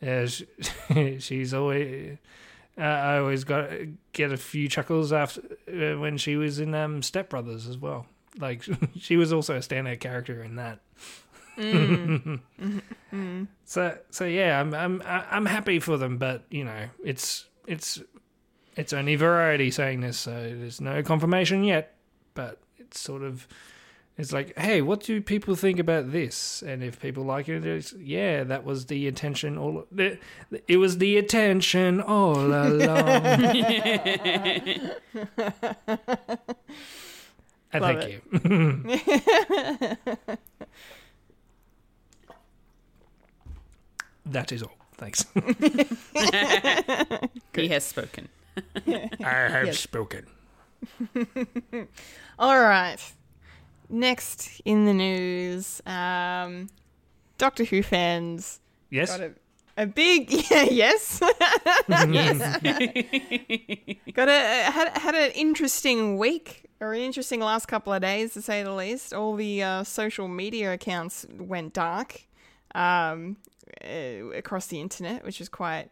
yeah, 0.00 0.26
she, 0.26 0.46
she's 1.20 1.54
always. 1.54 2.18
Uh, 2.76 2.80
I 2.82 3.18
always 3.18 3.44
got 3.44 3.68
get 4.12 4.32
a 4.32 4.38
few 4.38 4.66
chuckles 4.66 5.12
after 5.12 5.42
uh, 5.68 6.00
when 6.00 6.16
she 6.16 6.36
was 6.36 6.58
in 6.58 6.74
um, 6.74 7.02
Step 7.02 7.28
Brothers 7.28 7.68
as 7.68 7.76
well. 7.76 8.06
Like 8.38 8.64
she 8.98 9.16
was 9.16 9.32
also 9.32 9.56
a 9.56 9.60
standout 9.60 10.00
character 10.00 10.42
in 10.42 10.56
that. 10.56 10.80
Mm. 11.56 12.40
Mm. 13.12 13.46
So 13.66 13.98
so 14.08 14.24
yeah, 14.24 14.58
I'm 14.58 14.72
I'm 14.72 15.02
I'm 15.04 15.44
happy 15.44 15.80
for 15.80 15.98
them, 15.98 16.16
but 16.16 16.44
you 16.50 16.64
know, 16.64 16.86
it's 17.04 17.44
it's 17.66 18.00
it's 18.74 18.94
only 18.94 19.16
variety 19.16 19.70
saying 19.70 20.00
this, 20.00 20.16
so 20.16 20.30
there's 20.30 20.80
no 20.80 21.02
confirmation 21.02 21.62
yet. 21.62 21.94
But 22.32 22.58
it's 22.78 22.98
sort 22.98 23.22
of 23.22 23.46
it's 24.18 24.32
like, 24.32 24.56
hey, 24.58 24.82
what 24.82 25.00
do 25.00 25.22
people 25.22 25.54
think 25.54 25.78
about 25.78 26.12
this? 26.12 26.62
And 26.62 26.82
if 26.82 27.00
people 27.00 27.24
like 27.24 27.48
it, 27.48 27.64
it's, 27.64 27.94
yeah, 27.94 28.44
that 28.44 28.62
was 28.62 28.86
the 28.86 29.06
intention 29.06 29.56
all. 29.56 29.86
The, 29.90 30.18
it 30.68 30.76
was 30.76 30.98
the 30.98 31.16
attention 31.16 32.00
all 32.00 32.36
along. 32.40 33.22
I 37.72 37.78
Love 37.78 38.00
thank 38.00 38.10
it. 38.10 38.22
you. 38.32 38.38
that 44.26 44.52
is 44.52 44.62
all. 44.62 44.76
Thanks. 44.96 45.24
he 47.54 47.68
has 47.68 47.84
spoken. 47.84 48.28
I 48.86 49.48
have 49.48 49.66
Yes. 49.66 49.80
spoken. 49.80 50.26
All 52.38 52.60
right. 52.60 52.98
Next 53.88 54.60
in 54.64 54.84
the 54.84 54.94
news, 54.94 55.80
um, 55.86 56.68
Doctor 57.38 57.64
Who 57.64 57.82
fans 57.82 58.60
Yes. 58.90 59.10
got 59.10 59.20
a, 59.20 59.32
a 59.76 59.86
big 59.86 60.30
yeah, 60.50 60.64
yes. 60.64 61.20
Yes. 61.88 62.38
got 64.12 64.28
a 64.28 64.70
had 64.70 64.98
had 64.98 65.14
an 65.14 65.30
interesting 65.32 66.18
week 66.18 66.70
or 66.80 66.92
an 66.92 67.00
interesting 67.00 67.40
last 67.40 67.66
couple 67.66 67.92
of 67.92 68.02
days 68.02 68.34
to 68.34 68.42
say 68.42 68.62
the 68.62 68.72
least. 68.72 69.14
All 69.14 69.34
the 69.36 69.62
uh, 69.62 69.84
social 69.84 70.28
media 70.28 70.72
accounts 70.72 71.26
went 71.38 71.72
dark 71.72 72.22
um, 72.74 73.36
uh, 73.84 74.26
across 74.34 74.66
the 74.66 74.80
internet, 74.80 75.24
which 75.24 75.40
is 75.40 75.48
quite 75.48 75.88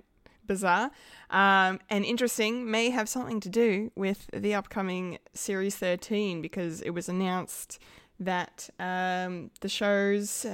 bizarre 0.46 0.90
um, 1.30 1.78
and 1.88 2.04
interesting. 2.04 2.70
May 2.70 2.90
have 2.90 3.08
something 3.08 3.40
to 3.40 3.48
do 3.48 3.92
with 3.94 4.28
the 4.32 4.54
upcoming 4.54 5.18
series 5.32 5.76
thirteen 5.76 6.42
because 6.42 6.82
it 6.82 6.90
was 6.90 7.08
announced 7.08 7.78
that 8.20 8.70
um, 8.78 9.50
the 9.60 9.68
show's 9.68 10.46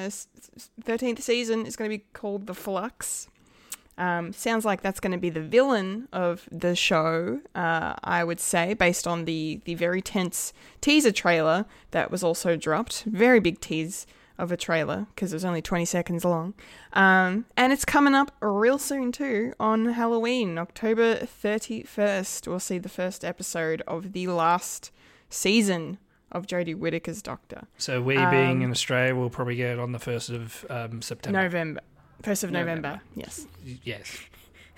thirteenth 0.83 1.23
season 1.23 1.67
is 1.67 1.77
going 1.77 1.91
to 1.91 1.99
be 1.99 2.05
called 2.13 2.47
the 2.47 2.55
Flux. 2.55 3.29
Um, 3.99 4.33
sounds 4.33 4.65
like 4.65 4.83
that's 4.83 5.01
going 5.01 5.13
to 5.13 5.19
be 5.19 5.31
the 5.31 5.41
villain 5.41 6.09
of 6.13 6.49
the 6.53 6.77
show, 6.77 7.41
uh, 7.55 7.95
I 8.05 8.25
would 8.25 8.41
say, 8.41 8.75
based 8.75 9.07
on 9.07 9.25
the, 9.25 9.61
the 9.65 9.75
very 9.75 10.03
tense 10.03 10.53
teaser 10.83 11.13
trailer 11.13 11.65
that 11.93 12.11
was 12.11 12.23
also 12.23 12.57
dropped. 12.57 13.05
Very 13.05 13.41
big 13.41 13.59
tease 13.61 14.07
of 14.39 14.53
a 14.53 14.57
trailer 14.57 15.07
because 15.15 15.33
it 15.33 15.37
was 15.37 15.45
only 15.47 15.63
20 15.63 15.87
seconds 15.87 16.25
long. 16.25 16.53
Um, 16.93 17.47
and 17.57 17.73
it's 17.73 17.87
coming 17.87 18.15
up 18.15 18.33
real 18.41 18.79
soon 18.79 19.13
too 19.13 19.55
on 19.59 19.87
Halloween, 19.87 20.59
October 20.59 21.17
31st. 21.17 22.47
We'll 22.47 22.61
see 22.61 22.79
the 22.79 22.91
first 22.91 23.25
episode 23.25 23.83
of 23.87 24.13
the 24.13 24.27
last 24.27 24.91
season 25.31 25.97
of 26.33 26.47
Jodie 26.47 26.75
Whittaker's 26.77 27.23
Doctor. 27.23 27.67
So 27.79 28.03
we 28.03 28.17
being 28.17 28.63
in 28.63 28.71
Australia 28.71 29.15
will 29.15 29.31
probably 29.31 29.57
get 29.57 29.71
it 29.73 29.79
on 29.79 29.93
the 29.93 29.99
first 29.99 30.29
of 30.31 30.65
um, 30.69 31.01
September. 31.03 31.43
November. 31.43 31.81
1st 32.23 32.45
of 32.45 32.51
November. 32.51 32.89
November. 32.89 33.01
Yes. 33.15 33.47
Yes, 33.85 34.19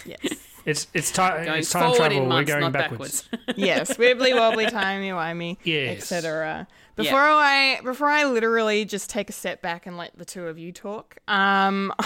Yes. 0.05 0.21
it's 0.65 0.87
it's 0.93 1.11
time. 1.13 1.45
Going 1.45 1.59
It's 1.61 1.71
time 1.71 1.95
travel. 1.95 2.23
in 2.25 2.29
We're 2.29 2.45
going 2.45 2.61
not 2.61 2.73
backwards. 2.73 3.23
backwards. 3.23 3.59
yes, 3.59 3.97
wibbly 3.97 4.35
wobbly, 4.35 4.67
timey 4.71 5.11
wimey, 5.11 5.57
Yes. 5.65 5.99
etc. 6.13 6.67
Before 6.97 7.19
I 7.19 7.81
before 7.85 8.09
I 8.09 8.25
literally 8.25 8.85
just 8.85 9.09
take 9.09 9.31
a 9.31 9.33
step 9.33 9.63
back 9.63 9.87
and 9.87 9.97
let 9.97 10.19
the 10.19 10.25
two 10.25 10.47
of 10.49 10.59
you 10.59 10.73
talk, 10.73 11.17
um, 11.29 11.93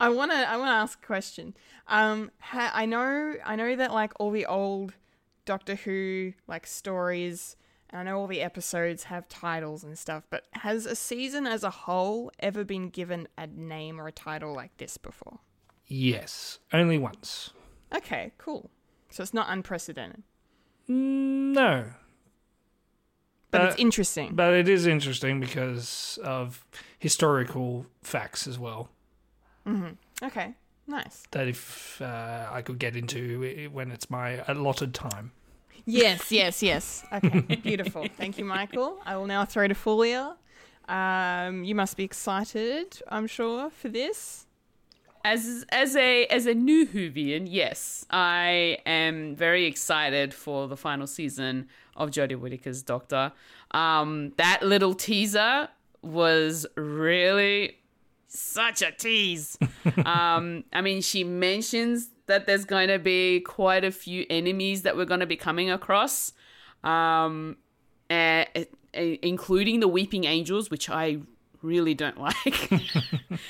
I 0.00 0.08
want 0.08 0.30
to 0.30 0.36
I 0.48 0.56
want 0.56 0.68
to 0.68 0.74
ask 0.74 0.98
a 1.02 1.06
question. 1.06 1.54
Um, 1.88 2.30
ha- 2.40 2.70
I 2.74 2.86
know 2.86 3.34
I 3.44 3.56
know 3.56 3.74
that 3.76 3.92
like 3.92 4.12
all 4.20 4.30
the 4.30 4.46
old 4.46 4.94
Doctor 5.44 5.74
Who 5.74 6.34
like 6.46 6.66
stories, 6.66 7.56
and 7.90 8.00
I 8.00 8.02
know 8.04 8.18
all 8.18 8.26
the 8.26 8.40
episodes 8.42 9.04
have 9.04 9.28
titles 9.28 9.82
and 9.84 9.98
stuff, 9.98 10.24
but 10.30 10.44
has 10.52 10.86
a 10.86 10.94
season 10.94 11.46
as 11.46 11.62
a 11.64 11.70
whole 11.70 12.30
ever 12.40 12.64
been 12.64 12.88
given 12.90 13.28
a 13.38 13.46
name 13.46 14.00
or 14.00 14.06
a 14.08 14.12
title 14.12 14.54
like 14.54 14.76
this 14.78 14.96
before? 14.96 15.38
Yes, 15.86 16.58
only 16.72 16.98
once. 16.98 17.50
Okay, 17.94 18.32
cool. 18.38 18.70
So 19.10 19.22
it's 19.22 19.32
not 19.32 19.46
unprecedented, 19.48 20.22
No, 20.86 21.86
but 23.50 23.62
it's 23.64 23.76
interesting. 23.80 24.34
but 24.34 24.52
it 24.52 24.68
is 24.68 24.86
interesting 24.86 25.40
because 25.40 26.18
of 26.22 26.66
historical 26.98 27.86
facts 28.02 28.46
as 28.46 28.58
well. 28.58 28.90
Okay, 30.22 30.54
nice. 30.86 31.24
that 31.30 31.48
if 31.48 32.00
uh, 32.02 32.48
I 32.50 32.60
could 32.62 32.78
get 32.78 32.96
into 32.96 33.42
it 33.42 33.72
when 33.72 33.90
it's 33.90 34.10
my 34.10 34.42
allotted 34.48 34.92
time. 34.94 35.32
Yes, 35.84 36.30
yes, 36.30 36.62
yes. 36.62 37.04
Okay, 37.12 37.40
beautiful. 37.62 38.06
Thank 38.16 38.38
you, 38.38 38.44
Michael. 38.44 39.00
I 39.04 39.16
will 39.16 39.26
now 39.26 39.44
throw 39.44 39.68
to 39.68 39.74
Fulia. 39.74 40.36
Um, 40.88 41.64
you 41.64 41.74
must 41.74 41.96
be 41.96 42.04
excited, 42.04 43.00
I'm 43.08 43.26
sure, 43.26 43.70
for 43.70 43.88
this. 43.88 44.46
As 45.24 45.64
as 45.70 45.96
a 45.96 46.26
as 46.26 46.46
a 46.46 46.54
new 46.54 46.86
Whovian, 46.86 47.46
yes, 47.50 48.06
I 48.10 48.78
am 48.86 49.34
very 49.34 49.66
excited 49.66 50.32
for 50.32 50.68
the 50.68 50.76
final 50.76 51.06
season 51.06 51.68
of 51.96 52.10
Jodie 52.10 52.38
Whittaker's 52.38 52.82
Doctor. 52.82 53.32
Um, 53.72 54.32
that 54.36 54.62
little 54.62 54.94
teaser 54.94 55.68
was 56.02 56.66
really 56.76 57.78
such 58.28 58.80
a 58.82 58.92
tease. 58.92 59.58
um, 60.04 60.64
I 60.72 60.80
mean, 60.80 61.02
she 61.02 61.24
mentions 61.24 62.10
that 62.28 62.46
there's 62.46 62.64
going 62.64 62.88
to 62.88 62.98
be 62.98 63.40
quite 63.40 63.84
a 63.84 63.90
few 63.90 64.24
enemies 64.30 64.82
that 64.82 64.96
we're 64.96 65.04
going 65.04 65.20
to 65.20 65.26
be 65.26 65.36
coming 65.36 65.70
across, 65.70 66.32
um, 66.84 67.56
eh, 68.08 68.44
eh, 68.94 69.16
including 69.22 69.80
the 69.80 69.88
Weeping 69.88 70.24
Angels, 70.24 70.70
which 70.70 70.88
I 70.88 71.18
really 71.62 71.94
don't 71.94 72.18
like. 72.20 72.70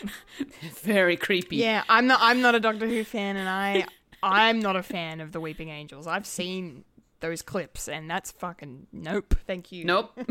Very 0.82 1.16
creepy. 1.16 1.56
Yeah, 1.56 1.84
I'm 1.88 2.06
not. 2.06 2.20
I'm 2.22 2.40
not 2.40 2.54
a 2.54 2.60
Doctor 2.60 2.86
Who 2.86 3.04
fan, 3.04 3.36
and 3.36 3.48
I, 3.48 3.84
I'm 4.22 4.58
not 4.58 4.76
a 4.76 4.82
fan 4.82 5.20
of 5.20 5.32
the 5.32 5.40
Weeping 5.40 5.68
Angels. 5.68 6.06
I've 6.06 6.26
seen 6.26 6.84
those 7.20 7.42
clips, 7.42 7.88
and 7.88 8.10
that's 8.10 8.30
fucking 8.32 8.86
nope. 8.92 9.34
Thank 9.46 9.72
you. 9.72 9.84
Nope. 9.84 10.18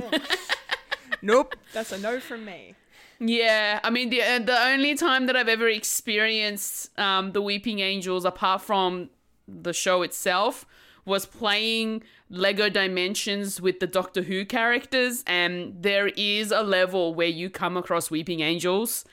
Nope. 1.21 1.55
That's 1.73 1.91
a 1.91 1.97
no 1.97 2.19
from 2.19 2.45
me. 2.45 2.75
Yeah, 3.19 3.79
I 3.83 3.89
mean 3.89 4.09
the 4.09 4.21
uh, 4.21 4.39
the 4.39 4.59
only 4.67 4.95
time 4.95 5.25
that 5.25 5.35
I've 5.35 5.47
ever 5.47 5.67
experienced 5.67 6.97
um, 6.99 7.31
the 7.31 7.41
Weeping 7.41 7.79
Angels, 7.79 8.25
apart 8.25 8.61
from 8.61 9.09
the 9.47 9.73
show 9.73 10.03
itself, 10.03 10.65
was 11.05 11.25
playing 11.25 12.03
Lego 12.29 12.69
Dimensions 12.69 13.59
with 13.59 13.79
the 13.79 13.87
Doctor 13.87 14.21
Who 14.21 14.45
characters, 14.45 15.23
and 15.25 15.81
there 15.81 16.09
is 16.09 16.51
a 16.51 16.61
level 16.61 17.15
where 17.15 17.27
you 17.27 17.49
come 17.49 17.75
across 17.75 18.11
Weeping 18.11 18.41
Angels, 18.41 19.03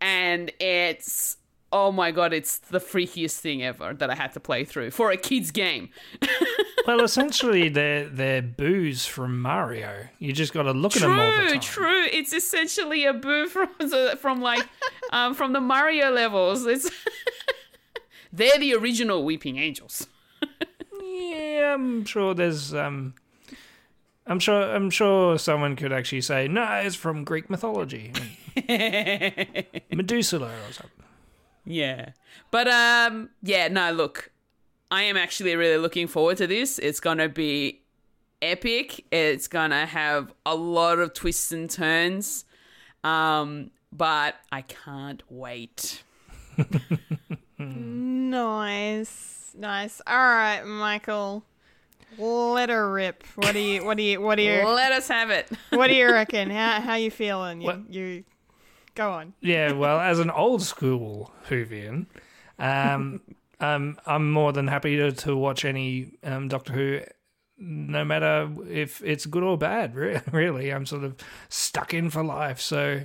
and 0.00 0.52
it's 0.60 1.38
oh 1.76 1.92
my 1.92 2.10
god, 2.10 2.32
it's 2.32 2.56
the 2.58 2.78
freakiest 2.78 3.38
thing 3.40 3.62
ever 3.62 3.92
that 3.92 4.08
I 4.08 4.14
had 4.14 4.32
to 4.32 4.40
play 4.40 4.64
through 4.64 4.92
for 4.92 5.10
a 5.10 5.16
kids 5.16 5.50
game. 5.50 5.90
Well, 6.86 7.02
essentially, 7.02 7.68
they're 7.68 8.08
they're 8.08 8.42
boos 8.42 9.06
from 9.06 9.40
Mario. 9.42 10.06
You 10.20 10.32
just 10.32 10.52
got 10.52 10.62
to 10.62 10.70
look 10.70 10.94
at 10.94 11.02
them 11.02 11.18
all 11.18 11.32
the 11.32 11.38
True, 11.38 11.50
time. 11.50 11.60
true. 11.60 12.04
It's 12.12 12.32
essentially 12.32 13.04
a 13.06 13.12
boo 13.12 13.48
from 13.48 13.70
the, 13.80 14.16
from 14.20 14.40
like 14.40 14.64
um, 15.10 15.34
from 15.34 15.52
the 15.52 15.60
Mario 15.60 16.12
levels. 16.12 16.64
It's 16.64 16.88
they're 18.32 18.56
the 18.60 18.74
original 18.74 19.24
Weeping 19.24 19.58
Angels. 19.58 20.06
Yeah, 21.02 21.74
I'm 21.74 22.04
sure 22.04 22.34
there's 22.34 22.72
um, 22.72 23.14
I'm 24.24 24.38
sure 24.38 24.62
I'm 24.72 24.90
sure 24.90 25.40
someone 25.40 25.74
could 25.74 25.92
actually 25.92 26.20
say 26.20 26.46
no, 26.46 26.62
it's 26.84 26.94
from 26.94 27.24
Greek 27.24 27.50
mythology, 27.50 28.12
Medusa 29.92 30.36
or 30.36 30.72
something. 30.72 30.95
Yeah. 31.66 32.10
But 32.50 32.68
um 32.68 33.30
yeah, 33.42 33.68
no, 33.68 33.92
look. 33.92 34.30
I 34.90 35.02
am 35.02 35.16
actually 35.16 35.56
really 35.56 35.78
looking 35.78 36.06
forward 36.06 36.36
to 36.36 36.46
this. 36.46 36.78
It's 36.78 37.00
going 37.00 37.18
to 37.18 37.28
be 37.28 37.80
epic. 38.40 39.04
It's 39.10 39.48
going 39.48 39.70
to 39.70 39.84
have 39.84 40.32
a 40.46 40.54
lot 40.54 41.00
of 41.00 41.12
twists 41.12 41.50
and 41.50 41.68
turns. 41.68 42.44
Um 43.02 43.70
but 43.92 44.36
I 44.52 44.62
can't 44.62 45.22
wait. 45.28 46.02
Nice, 47.58 49.52
nice. 49.56 50.00
All 50.06 50.16
right, 50.16 50.62
Michael. 50.64 51.42
Let 52.18 52.68
her 52.70 52.90
rip. 52.92 53.24
What 53.36 53.52
do 53.52 53.60
you? 53.60 53.84
What 53.84 53.96
do 53.96 54.02
you? 54.02 54.20
What 54.20 54.36
do 54.36 54.42
you? 54.42 54.62
Let 54.66 54.92
us 54.92 55.08
have 55.08 55.30
it. 55.30 55.48
What 55.70 55.88
do 55.88 55.94
you 55.94 56.06
reckon? 56.12 56.50
How 56.50 56.80
how 56.80 56.94
you 56.94 57.10
feeling? 57.10 57.60
You, 57.60 57.66
What? 57.66 57.90
you 57.90 58.24
go 58.96 59.12
on. 59.12 59.34
Yeah, 59.40 59.72
well, 59.82 60.00
as 60.00 60.18
an 60.18 60.30
old 60.30 60.62
school 60.62 61.32
Whovian, 61.48 62.06
um, 62.58 63.20
um, 63.60 63.98
I'm 64.06 64.32
more 64.32 64.52
than 64.52 64.66
happy 64.66 64.96
to, 64.96 65.12
to 65.12 65.36
watch 65.36 65.64
any 65.64 66.18
um, 66.24 66.48
Doctor 66.48 66.72
Who, 66.72 67.00
no 67.58 68.04
matter 68.04 68.50
if 68.68 69.02
it's 69.02 69.26
good 69.26 69.44
or 69.44 69.56
bad. 69.56 69.94
Really, 70.32 70.72
I'm 70.72 70.86
sort 70.86 71.04
of 71.04 71.16
stuck 71.48 71.94
in 71.94 72.10
for 72.10 72.24
life. 72.24 72.60
So 72.60 73.02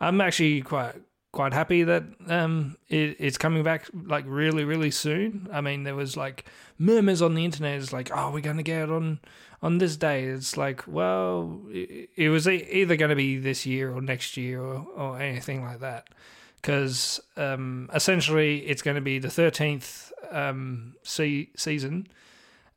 I'm 0.00 0.20
actually 0.20 0.62
quite 0.62 0.94
quite 1.32 1.54
happy 1.54 1.82
that 1.82 2.04
um, 2.28 2.76
it, 2.88 3.16
it's 3.18 3.38
coming 3.38 3.62
back 3.62 3.88
like 3.92 4.24
really 4.28 4.64
really 4.64 4.90
soon. 4.90 5.48
I 5.50 5.60
mean, 5.62 5.82
there 5.82 5.96
was 5.96 6.16
like 6.16 6.44
murmurs 6.78 7.22
on 7.22 7.34
the 7.34 7.44
internet. 7.44 7.80
It's 7.80 7.92
like, 7.92 8.10
oh, 8.14 8.30
we're 8.30 8.40
going 8.40 8.58
to 8.58 8.62
get 8.62 8.82
it 8.82 8.90
on 8.90 9.18
on 9.62 9.78
this 9.78 9.96
day. 9.96 10.24
It's 10.24 10.56
like, 10.56 10.86
well, 10.86 11.60
it, 11.70 12.10
it 12.16 12.28
was 12.28 12.46
either 12.46 12.96
going 12.96 13.10
to 13.10 13.16
be 13.16 13.38
this 13.38 13.64
year 13.64 13.92
or 13.92 14.02
next 14.02 14.36
year 14.36 14.60
or, 14.60 14.86
or 14.96 15.20
anything 15.20 15.64
like 15.64 15.80
that. 15.80 16.08
Because 16.56 17.20
um, 17.36 17.90
essentially, 17.92 18.58
it's 18.66 18.82
going 18.82 18.94
to 18.94 19.00
be 19.00 19.18
the 19.18 19.30
thirteenth 19.30 20.12
um, 20.30 20.94
se- 21.02 21.50
season, 21.56 22.06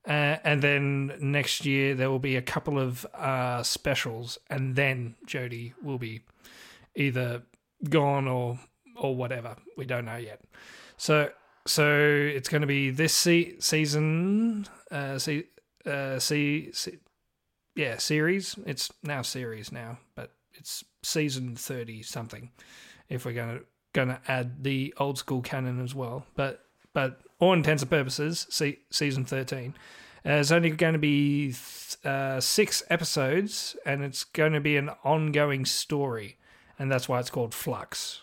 uh, 0.08 0.38
and 0.44 0.62
then 0.63 1.13
next 1.20 1.65
year 1.65 1.94
there 1.94 2.10
will 2.10 2.18
be 2.18 2.36
a 2.36 2.41
couple 2.41 2.80
of 2.80 3.06
uh, 3.13 3.62
specials, 3.62 4.39
and 4.50 4.76
then 4.76 5.13
Jodie 5.28 5.74
will 5.84 6.00
be 6.00 6.22
either 6.96 7.44
gone 7.89 8.28
or 8.28 8.60
or 8.95 9.15
whatever. 9.15 9.56
We 9.78 9.86
don't 9.86 10.06
know 10.06 10.17
yet. 10.17 10.41
So 10.98 11.30
so 11.65 11.95
it's 11.95 12.50
going 12.50 12.62
to 12.62 12.67
be 12.67 12.91
this 12.91 13.13
se- 13.13 13.60
season, 13.60 14.67
uh, 14.91 15.17
see, 15.17 15.45
uh, 15.86 16.19
see, 16.19 16.69
se- 16.71 17.00
yeah, 17.76 17.98
series. 17.98 18.56
It's 18.65 18.91
now 19.04 19.24
series 19.24 19.71
now, 19.71 19.98
but 20.15 20.32
it's 20.54 20.84
season 21.04 21.56
thirty 21.56 22.04
something. 22.04 22.52
If 23.10 23.26
we're 23.26 23.34
going 23.34 23.60
to 23.60 23.65
going 23.93 24.10
to 24.10 24.19
add 24.28 24.63
the 24.63 24.93
old 24.98 25.17
school 25.17 25.41
canon 25.41 25.82
as 25.84 25.95
well, 25.95 26.26
but 26.36 26.65
but 26.93 27.21
all 27.39 27.54
intents 27.54 27.82
and 27.82 27.89
purposes, 27.89 28.45
se- 28.50 28.80
season 28.91 29.26
thirteen. 29.26 29.74
Uh, 30.26 30.39
it's 30.39 30.52
only 30.52 30.71
going 30.71 30.93
to 30.93 31.00
be 31.00 31.48
th- 31.48 31.98
uh, 32.04 32.41
six 32.41 32.82
episodes, 32.89 33.76
and 33.86 34.04
it's 34.04 34.24
going 34.24 34.54
to 34.54 34.60
be 34.60 34.76
an 34.76 34.89
ongoing 35.04 35.65
story, 35.65 36.38
and 36.80 36.92
that's 36.92 37.08
why 37.08 37.20
it's 37.20 37.30
called 37.30 37.54
Flux. 37.54 38.22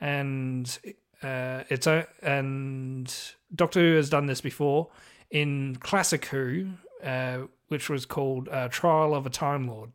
And 0.00 0.78
uh, 1.22 1.64
it's 1.68 1.86
a 1.86 2.06
and 2.22 3.12
Doctor 3.54 3.80
Who 3.80 3.96
has 3.96 4.10
done 4.10 4.26
this 4.26 4.40
before 4.40 4.88
in 5.30 5.76
Classic 5.76 6.24
Who, 6.26 6.68
uh, 7.02 7.38
which 7.68 7.88
was 7.88 8.06
called 8.06 8.48
uh, 8.48 8.68
Trial 8.68 9.14
of 9.14 9.26
a 9.26 9.30
Time 9.30 9.68
Lord, 9.68 9.90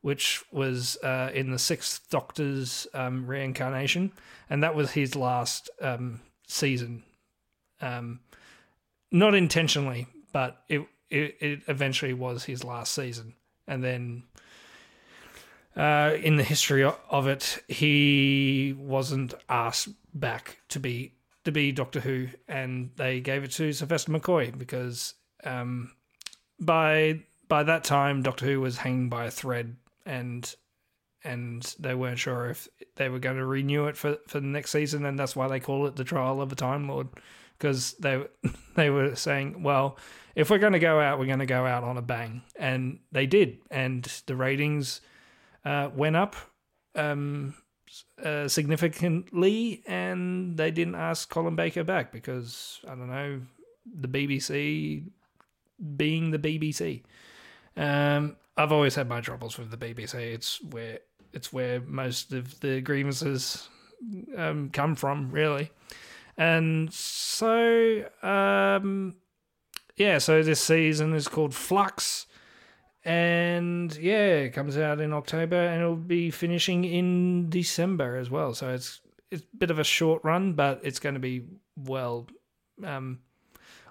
which 0.00 0.42
was 0.50 0.96
uh, 1.02 1.30
in 1.34 1.50
the 1.50 1.58
Sixth 1.58 2.08
Doctor's 2.10 2.86
um, 2.94 3.26
reincarnation, 3.26 4.12
and 4.48 4.62
that 4.62 4.74
was 4.74 4.92
his 4.92 5.14
last 5.14 5.70
um, 5.80 6.20
season. 6.46 7.02
Um, 7.80 8.20
not 9.12 9.34
intentionally, 9.34 10.06
but 10.32 10.62
it, 10.68 10.86
it 11.10 11.36
it 11.40 11.60
eventually 11.68 12.14
was 12.14 12.44
his 12.44 12.64
last 12.64 12.92
season, 12.92 13.34
and 13.68 13.84
then 13.84 14.22
uh, 15.76 16.14
in 16.22 16.36
the 16.36 16.42
history 16.42 16.84
of 16.84 17.26
it, 17.26 17.62
he 17.68 18.74
wasn't 18.78 19.34
asked 19.48 19.88
back 20.14 20.58
to 20.68 20.80
be 20.80 21.12
to 21.44 21.52
be 21.52 21.70
Doctor 21.70 22.00
Who, 22.00 22.28
and 22.48 22.90
they 22.96 23.20
gave 23.20 23.44
it 23.44 23.52
to 23.52 23.72
Sylvester 23.72 24.10
McCoy 24.10 24.56
because 24.56 25.14
um, 25.44 25.92
by 26.58 27.20
by 27.48 27.62
that 27.62 27.84
time 27.84 28.22
Doctor 28.22 28.46
Who 28.46 28.60
was 28.60 28.78
hanging 28.78 29.08
by 29.08 29.26
a 29.26 29.30
thread, 29.30 29.76
and 30.04 30.54
and 31.22 31.62
they 31.78 31.94
weren't 31.94 32.18
sure 32.18 32.50
if 32.50 32.68
they 32.96 33.08
were 33.08 33.18
going 33.18 33.36
to 33.36 33.44
renew 33.44 33.86
it 33.86 33.96
for 33.96 34.18
for 34.26 34.40
the 34.40 34.46
next 34.46 34.70
season, 34.70 35.04
and 35.04 35.18
that's 35.18 35.36
why 35.36 35.46
they 35.48 35.60
call 35.60 35.86
it 35.86 35.96
the 35.96 36.04
Trial 36.04 36.40
of 36.40 36.52
a 36.52 36.56
Time 36.56 36.88
Lord 36.88 37.08
because 37.58 37.92
they 37.94 38.24
they 38.74 38.90
were 38.90 39.14
saying, 39.14 39.62
well, 39.62 39.98
if 40.34 40.50
we're 40.50 40.58
going 40.58 40.72
to 40.72 40.78
go 40.78 41.00
out, 41.00 41.18
we're 41.18 41.26
going 41.26 41.38
to 41.38 41.46
go 41.46 41.66
out 41.66 41.84
on 41.84 41.96
a 41.96 42.02
bang, 42.02 42.42
and 42.56 42.98
they 43.12 43.26
did, 43.26 43.58
and 43.70 44.04
the 44.26 44.36
ratings 44.36 45.00
uh, 45.66 45.90
went 45.94 46.14
up 46.14 46.36
um, 46.94 47.54
uh, 48.22 48.46
significantly, 48.46 49.82
and 49.86 50.56
they 50.56 50.70
didn't 50.70 50.94
ask 50.94 51.28
Colin 51.28 51.56
Baker 51.56 51.82
back 51.82 52.12
because 52.12 52.80
I 52.84 52.90
don't 52.90 53.10
know 53.10 53.40
the 53.84 54.08
BBC 54.08 55.04
being 55.96 56.30
the 56.30 56.38
BBC. 56.38 57.02
Um, 57.76 58.36
I've 58.56 58.72
always 58.72 58.94
had 58.94 59.08
my 59.08 59.20
troubles 59.20 59.58
with 59.58 59.70
the 59.70 59.76
BBC. 59.76 60.14
It's 60.14 60.62
where 60.62 61.00
it's 61.32 61.52
where 61.52 61.80
most 61.80 62.32
of 62.32 62.60
the 62.60 62.80
grievances 62.80 63.68
um, 64.36 64.70
come 64.70 64.94
from, 64.94 65.32
really. 65.32 65.70
And 66.38 66.92
so, 66.92 68.04
um, 68.22 69.16
yeah, 69.96 70.18
so 70.18 70.42
this 70.42 70.60
season 70.60 71.12
is 71.12 71.28
called 71.28 71.54
Flux. 71.54 72.26
And 73.06 73.96
yeah, 73.98 74.26
it 74.38 74.50
comes 74.50 74.76
out 74.76 75.00
in 75.00 75.12
October 75.12 75.54
and 75.54 75.80
it'll 75.80 75.94
be 75.94 76.32
finishing 76.32 76.84
in 76.84 77.48
December 77.48 78.16
as 78.16 78.30
well. 78.30 78.52
So 78.52 78.74
it's 78.74 79.00
it's 79.30 79.42
a 79.42 79.56
bit 79.56 79.70
of 79.70 79.78
a 79.78 79.84
short 79.84 80.24
run, 80.24 80.54
but 80.54 80.80
it's 80.82 80.98
going 80.98 81.14
to 81.14 81.20
be 81.20 81.44
well 81.76 82.26
um, 82.84 83.20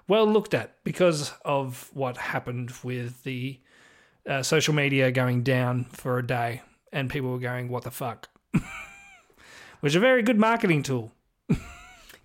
well 0.06 0.26
looked 0.26 0.52
at 0.52 0.84
because 0.84 1.32
of 1.46 1.90
what 1.94 2.18
happened 2.18 2.72
with 2.84 3.22
the 3.22 3.58
uh, 4.28 4.42
social 4.42 4.74
media 4.74 5.10
going 5.10 5.42
down 5.42 5.84
for 5.84 6.18
a 6.18 6.26
day, 6.26 6.60
and 6.92 7.08
people 7.08 7.30
were 7.30 7.38
going, 7.38 7.70
"What 7.70 7.84
the 7.84 7.90
fuck." 7.90 8.28
Which 9.80 9.92
is 9.92 9.96
a 9.96 10.00
very 10.00 10.22
good 10.22 10.38
marketing 10.38 10.82
tool. 10.82 11.12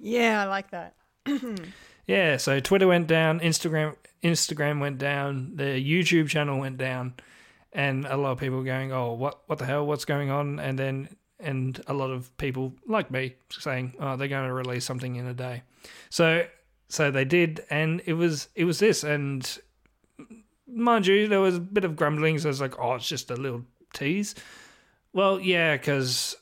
Yeah, 0.03 0.41
I 0.41 0.45
like 0.45 0.71
that. 0.71 0.95
Yeah, 2.07 2.37
so 2.37 2.59
Twitter 2.59 2.87
went 2.87 3.07
down, 3.07 3.39
Instagram 3.39 3.95
Instagram 4.23 4.79
went 4.79 4.97
down, 4.97 5.55
the 5.55 5.63
YouTube 5.63 6.29
channel 6.29 6.59
went 6.59 6.77
down, 6.77 7.15
and 7.73 8.05
a 8.05 8.17
lot 8.17 8.31
of 8.31 8.39
people 8.39 8.63
going, 8.63 8.91
"Oh, 8.91 9.13
what 9.13 9.41
what 9.47 9.59
the 9.59 9.65
hell? 9.65 9.85
What's 9.85 10.05
going 10.05 10.29
on?" 10.29 10.59
And 10.59 10.77
then 10.77 11.15
and 11.39 11.81
a 11.87 11.93
lot 11.93 12.11
of 12.11 12.35
people 12.37 12.75
like 12.87 13.11
me 13.11 13.35
saying, 13.49 13.95
"Oh, 13.99 14.15
they're 14.15 14.27
going 14.27 14.47
to 14.47 14.53
release 14.53 14.85
something 14.85 15.15
in 15.15 15.27
a 15.27 15.33
day." 15.33 15.63
So 16.09 16.45
so 16.89 17.09
they 17.09 17.25
did, 17.25 17.63
and 17.69 18.01
it 18.05 18.13
was 18.13 18.49
it 18.55 18.65
was 18.65 18.79
this, 18.79 19.03
and 19.03 19.59
mind 20.67 21.07
you, 21.07 21.27
there 21.27 21.39
was 21.39 21.57
a 21.57 21.61
bit 21.61 21.85
of 21.85 21.95
grumblings. 21.95 22.45
I 22.45 22.49
was 22.49 22.61
like, 22.61 22.79
"Oh, 22.79 22.95
it's 22.95 23.07
just 23.07 23.31
a 23.31 23.35
little 23.35 23.63
tease." 23.93 24.35
Well, 25.13 25.39
yeah, 25.39 25.75
because 25.77 26.35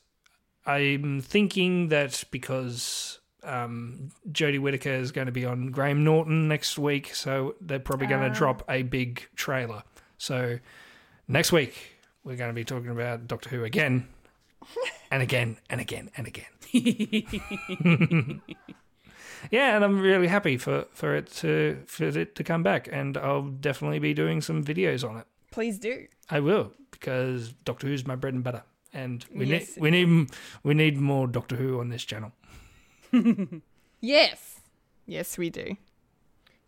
I'm 0.66 1.22
thinking 1.22 1.90
that 1.90 2.24
because 2.32 3.19
um, 3.44 4.12
Jodie 4.32 4.60
Whittaker 4.60 4.92
is 4.94 5.12
going 5.12 5.28
to 5.28 5.32
be 5.32 5.46
on 5.46 5.72
Graham 5.72 6.04
Norton 6.04 6.48
next 6.48 6.78
week, 6.78 7.14
so 7.16 7.56
they're 7.62 7.80
probably 7.80 8.08
going 8.08 8.30
to 8.32 8.38
drop 8.38 8.64
a 8.70 8.84
big 8.84 9.28
trailer. 9.36 9.84
So 10.18 10.60
next 11.28 11.52
week 11.52 11.98
we're 12.24 12.36
going 12.36 12.50
to 12.50 12.56
be 12.56 12.64
talking 12.66 12.90
about 12.90 13.28
Doctor 13.28 13.50
Who 13.50 13.64
again, 13.64 14.08
and 15.12 15.24
again, 15.24 15.58
and 15.70 15.80
again, 15.82 16.12
and 16.18 16.28
again. 16.28 16.46
yeah, 19.52 19.76
and 19.76 19.84
I'm 19.84 20.00
really 20.00 20.28
happy 20.28 20.58
for, 20.58 20.86
for 20.92 21.16
it 21.16 21.32
to 21.38 21.82
for 21.88 22.06
it 22.06 22.36
to 22.36 22.44
come 22.44 22.64
back, 22.64 22.90
and 22.92 23.18
I'll 23.18 23.48
definitely 23.48 24.00
be 24.00 24.14
doing 24.14 24.42
some 24.42 24.64
videos 24.64 25.08
on 25.08 25.18
it. 25.18 25.26
Please 25.52 25.80
do. 25.80 26.06
I 26.30 26.40
will 26.42 26.74
because 26.92 27.54
Doctor 27.66 27.88
Who's 27.88 28.06
my 28.06 28.16
bread 28.16 28.34
and 28.34 28.44
butter, 28.44 28.64
and 28.94 29.26
we 29.34 29.46
Yes, 29.46 29.76
need 29.76 29.82
we 29.82 29.92
need 29.92 30.30
we 30.64 30.74
need 30.74 30.98
more 30.98 31.28
Doctor 31.28 31.56
Who 31.56 31.80
on 31.80 31.90
this 31.90 32.04
channel. 32.04 32.34
Yes. 34.02 34.62
Yes, 35.06 35.38
we 35.38 35.50
do. 35.50 35.76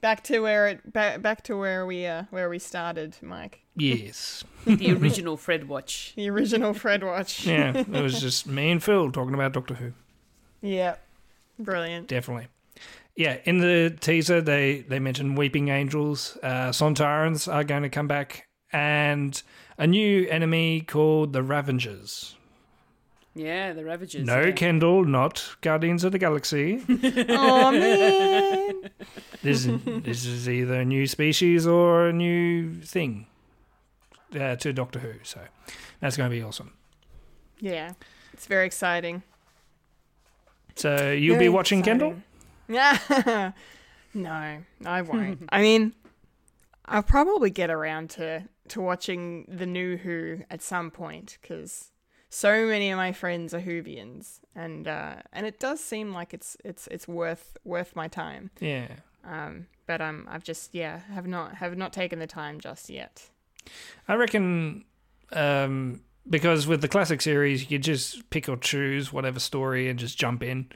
Back 0.02 0.24
to 0.26 0.40
where 0.40 0.68
it 0.68 0.92
back, 0.92 1.22
back 1.22 1.44
to 1.44 1.56
where 1.56 1.86
we 1.86 2.06
uh 2.06 2.24
where 2.32 2.50
we 2.50 2.58
started, 2.58 3.16
Mike. 3.22 3.62
Yes, 3.76 4.44
The 4.66 4.92
original 4.94 5.38
Fred 5.38 5.70
Watch. 5.70 6.14
The 6.16 6.30
original 6.30 6.74
Fred 6.74 7.04
Watch. 7.04 7.46
yeah, 7.48 7.78
it 7.78 7.88
was 7.88 8.20
just 8.20 8.48
me 8.48 8.72
and 8.72 8.84
Phil 8.84 9.12
talking 9.12 9.36
about 9.36 9.54
Doctor 9.54 9.76
Who. 9.76 9.94
Yeah. 10.62 10.96
Brilliant. 11.60 12.08
Definitely. 12.08 12.48
Yeah, 13.16 13.38
in 13.44 13.60
the 13.60 13.96
teaser 14.00 14.42
they 14.42 14.82
they 14.82 15.00
mentioned 15.00 15.38
Weeping 15.38 15.68
Angels, 15.70 16.38
uh, 16.42 16.70
Sontarans 16.70 17.52
are 17.52 17.64
going 17.64 17.84
to 17.84 17.90
come 17.90 18.08
back, 18.08 18.48
and 18.74 19.40
a 19.78 19.86
new 19.86 20.28
enemy 20.28 20.82
called 20.82 21.34
the 21.34 21.44
Ravagers. 21.44 22.36
Yeah, 23.34 23.74
the 23.74 23.86
Ravagers. 23.86 24.26
No, 24.26 24.42
yeah. 24.42 24.52
Kendall, 24.52 25.06
not 25.06 25.56
Guardians 25.62 26.04
of 26.04 26.12
the 26.12 26.20
Galaxy. 26.20 26.84
oh 27.30 27.72
man. 27.72 28.90
This 29.44 29.66
is, 29.66 29.82
this 30.04 30.24
is 30.24 30.48
either 30.48 30.82
a 30.82 30.86
new 30.86 31.08
species 31.08 31.66
or 31.66 32.10
a 32.10 32.14
new 32.14 32.76
thing 32.76 33.26
uh, 34.40 34.56
to 34.58 34.72
Doctor 34.72 35.00
Who. 35.00 35.14
So 35.24 35.40
that's 36.00 36.16
going 36.16 36.30
to 36.30 36.36
be 36.36 36.44
awesome. 36.44 36.74
Yeah. 37.60 37.94
It's 38.34 38.46
very 38.46 38.68
exciting. 38.68 39.24
So 40.76 41.12
you'll 41.12 41.36
Very 41.36 41.46
be 41.46 41.50
watching 41.50 41.82
Kendall? 41.82 42.16
Yeah. 42.68 43.52
no, 44.14 44.60
I 44.86 45.02
won't. 45.02 45.44
I 45.50 45.62
mean, 45.62 45.94
I'll 46.86 47.04
probably 47.04 47.50
get 47.50 47.70
around 47.70 48.10
to 48.12 48.48
to 48.70 48.82
watching 48.82 49.46
the 49.48 49.66
new 49.66 49.98
Who 49.98 50.40
at 50.50 50.62
some 50.62 50.92
point 50.92 51.38
because 51.42 51.91
so 52.34 52.66
many 52.66 52.90
of 52.92 52.98
my 52.98 53.12
friends 53.12 53.54
are 53.54 53.60
Whovians, 53.60 54.40
and 54.56 54.88
uh, 54.88 55.16
and 55.34 55.46
it 55.46 55.60
does 55.60 55.82
seem 55.84 56.14
like 56.14 56.34
it's 56.34 56.56
it's 56.64 56.88
it's 56.88 57.06
worth 57.06 57.58
worth 57.66 57.94
my 57.94 58.08
time. 58.08 58.52
Yeah. 58.62 58.88
Um, 59.26 59.68
but 59.86 60.00
um, 60.00 60.28
I've 60.32 60.44
just 60.44 60.74
yeah 60.74 61.02
have 61.14 61.28
not 61.28 61.56
have 61.56 61.78
not 61.78 61.92
taken 61.92 62.20
the 62.20 62.28
time 62.28 62.62
just 62.62 62.90
yet. 62.90 63.30
I 64.08 64.16
reckon 64.16 64.86
um, 65.34 66.02
because 66.30 66.68
with 66.68 66.80
the 66.80 66.88
classic 66.88 67.22
series, 67.22 67.70
you 67.70 67.78
just 67.78 68.30
pick 68.30 68.48
or 68.48 68.56
choose 68.56 69.12
whatever 69.12 69.40
story 69.40 69.90
and 69.90 70.00
just 70.00 70.18
jump 70.18 70.42
in. 70.42 70.70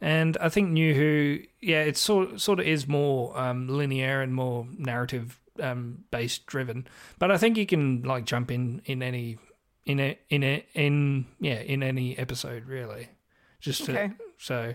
And 0.00 0.38
I 0.40 0.48
think 0.48 0.70
New 0.70 0.94
Who, 0.94 1.40
yeah, 1.60 1.82
it 1.82 1.96
sort 1.96 2.40
sort 2.40 2.60
of 2.60 2.68
is 2.68 2.86
more 2.86 3.36
um, 3.36 3.66
linear 3.66 4.22
and 4.22 4.32
more 4.32 4.64
narrative 4.78 5.40
um, 5.60 6.04
based 6.12 6.46
driven. 6.46 6.86
But 7.18 7.32
I 7.32 7.36
think 7.36 7.56
you 7.56 7.66
can 7.66 8.02
like 8.02 8.26
jump 8.26 8.52
in 8.52 8.80
in 8.84 9.02
any 9.02 9.38
in 9.86 10.00
a 10.00 10.18
in 10.28 10.42
a 10.42 10.64
in 10.74 11.26
yeah 11.40 11.60
in 11.60 11.82
any 11.82 12.16
episode 12.18 12.66
really, 12.66 13.08
just 13.60 13.84
to 13.86 14.12
so 14.38 14.74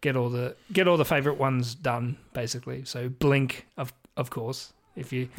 get 0.00 0.16
all 0.16 0.28
the 0.28 0.56
get 0.72 0.88
all 0.88 0.96
the 0.96 1.04
favorite 1.04 1.38
ones 1.38 1.74
done 1.74 2.18
basically. 2.32 2.84
So 2.84 3.08
Blink 3.08 3.66
of 3.76 3.92
of 4.16 4.30
course 4.30 4.72
if 4.94 5.12
you 5.12 5.28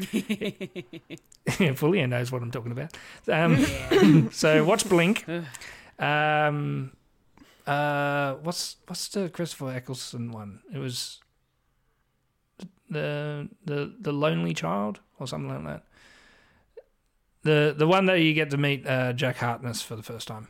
Fulia 1.47 2.07
knows 2.07 2.31
what 2.31 2.41
I'm 2.41 2.51
talking 2.51 2.71
about. 2.71 2.95
Um, 3.27 4.29
so 4.31 4.63
watch 4.63 4.87
Blink. 4.87 5.25
Um, 5.99 6.91
uh, 7.65 8.35
what's 8.35 8.77
what's 8.85 9.07
the 9.09 9.29
Christopher 9.29 9.71
Eccleston 9.71 10.31
one? 10.31 10.61
It 10.73 10.77
was 10.77 11.19
the 12.89 13.49
the 13.65 13.93
the 13.99 14.13
Lonely 14.13 14.53
Child 14.53 14.99
or 15.19 15.27
something 15.27 15.49
like 15.49 15.65
that. 15.65 15.83
The 17.47 17.73
the 17.77 17.87
one 17.87 18.07
that 18.07 18.19
you 18.19 18.33
get 18.33 18.49
to 18.49 18.57
meet 18.57 18.85
uh, 18.85 19.13
Jack 19.13 19.37
Harkness 19.37 19.81
for 19.81 19.95
the 19.95 20.03
first 20.03 20.27
time. 20.27 20.49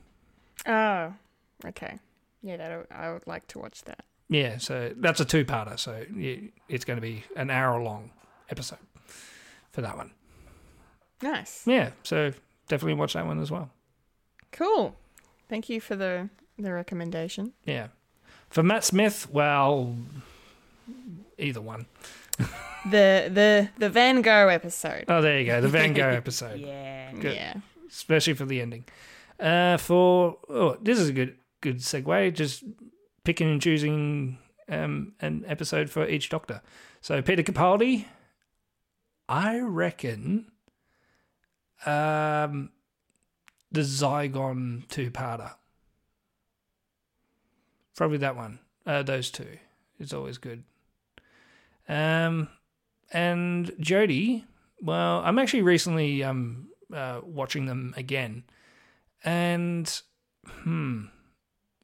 Oh, 0.65 1.13
okay. 1.63 1.99
Yeah, 2.41 2.57
that 2.57 2.87
I 2.89 3.13
would 3.13 3.27
like 3.27 3.45
to 3.49 3.59
watch 3.59 3.83
that. 3.83 4.03
Yeah, 4.29 4.57
so 4.57 4.93
that's 4.97 5.19
a 5.19 5.25
two-parter. 5.25 5.77
So 5.77 6.03
it's 6.67 6.85
going 6.85 6.97
to 6.97 7.01
be 7.01 7.23
an 7.35 7.51
hour-long 7.51 8.09
episode 8.49 8.79
for 9.71 9.81
that 9.81 9.95
one. 9.95 10.09
Nice. 11.21 11.67
Yeah, 11.67 11.91
so 12.01 12.33
definitely 12.67 12.95
watch 12.95 13.13
that 13.13 13.27
one 13.27 13.39
as 13.39 13.51
well. 13.51 13.69
Cool. 14.51 14.95
Thank 15.47 15.69
you 15.69 15.79
for 15.79 15.95
the 15.95 16.29
the 16.57 16.73
recommendation. 16.73 17.53
Yeah. 17.63 17.89
For 18.49 18.63
Matt 18.63 18.83
Smith, 18.85 19.29
well, 19.31 19.95
either 21.37 21.61
one. 21.61 21.85
The 22.85 23.29
the 23.33 23.69
the 23.77 23.89
Van 23.89 24.21
Gogh 24.21 24.47
episode. 24.49 25.05
Oh, 25.07 25.21
there 25.21 25.39
you 25.39 25.45
go. 25.45 25.61
The 25.61 25.67
Van 25.67 25.93
Gogh 25.93 26.09
episode, 26.15 26.59
Yeah. 26.59 27.11
good. 27.13 27.35
Yeah. 27.35 27.55
especially 27.89 28.33
for 28.33 28.45
the 28.45 28.61
ending. 28.61 28.85
Uh, 29.39 29.77
for 29.77 30.37
oh, 30.49 30.77
this 30.81 30.99
is 30.99 31.09
a 31.09 31.13
good 31.13 31.35
good 31.61 31.77
segue. 31.77 32.33
Just 32.33 32.63
picking 33.23 33.49
and 33.51 33.61
choosing 33.61 34.37
um 34.69 35.13
an 35.19 35.43
episode 35.47 35.89
for 35.89 36.07
each 36.07 36.29
Doctor. 36.29 36.61
So 37.01 37.21
Peter 37.21 37.43
Capaldi, 37.43 38.05
I 39.29 39.59
reckon, 39.59 40.51
um, 41.85 42.71
the 43.71 43.81
Zygon 43.81 44.87
two 44.87 45.11
parter. 45.11 45.51
Probably 47.95 48.17
that 48.19 48.35
one. 48.35 48.59
Uh, 48.85 49.03
those 49.03 49.29
two. 49.31 49.57
It's 49.99 50.13
always 50.13 50.37
good. 50.37 50.63
Um, 51.89 52.49
and 53.13 53.67
Jodie. 53.79 54.43
Well, 54.81 55.21
I'm 55.25 55.39
actually 55.39 55.63
recently 55.63 56.23
um 56.23 56.69
uh, 56.93 57.21
watching 57.23 57.65
them 57.65 57.93
again, 57.97 58.43
and 59.23 60.01
hmm, 60.45 61.05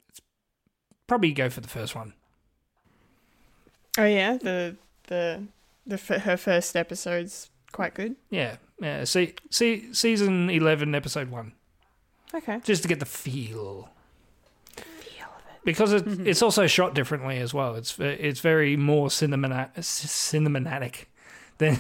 it's 0.10 0.22
probably 1.08 1.32
go 1.34 1.50
for 1.50 1.62
the 1.62 1.68
first 1.68 1.96
one. 1.96 2.14
Oh 3.98 4.06
yeah, 4.06 4.38
the 4.38 4.76
the 5.08 5.44
the 5.86 5.96
f- 5.96 6.22
her 6.24 6.38
first 6.38 6.76
episode's 6.76 7.50
quite 7.72 7.94
good. 7.94 8.16
Yeah, 8.30 8.58
yeah. 8.80 9.04
See, 9.04 9.36
see, 9.50 9.94
season 9.94 10.50
eleven, 10.50 10.96
episode 10.96 11.30
one, 11.30 11.54
Okay. 12.34 12.60
just 12.64 12.82
to 12.84 12.88
get 12.88 13.00
the 13.00 13.06
feel. 13.06 13.90
The 14.76 14.82
feel 14.84 15.26
of 15.26 15.42
it. 15.54 15.66
Because 15.66 15.94
it, 15.94 16.08
it's 16.28 16.42
also 16.42 16.66
shot 16.68 16.94
differently 16.96 17.38
as 17.38 17.54
well. 17.54 17.76
It's 17.76 18.00
it's 18.00 18.40
very 18.40 18.76
more 18.78 19.10
cinemana- 19.10 19.74
cinematic 19.78 21.06
than 21.64 21.76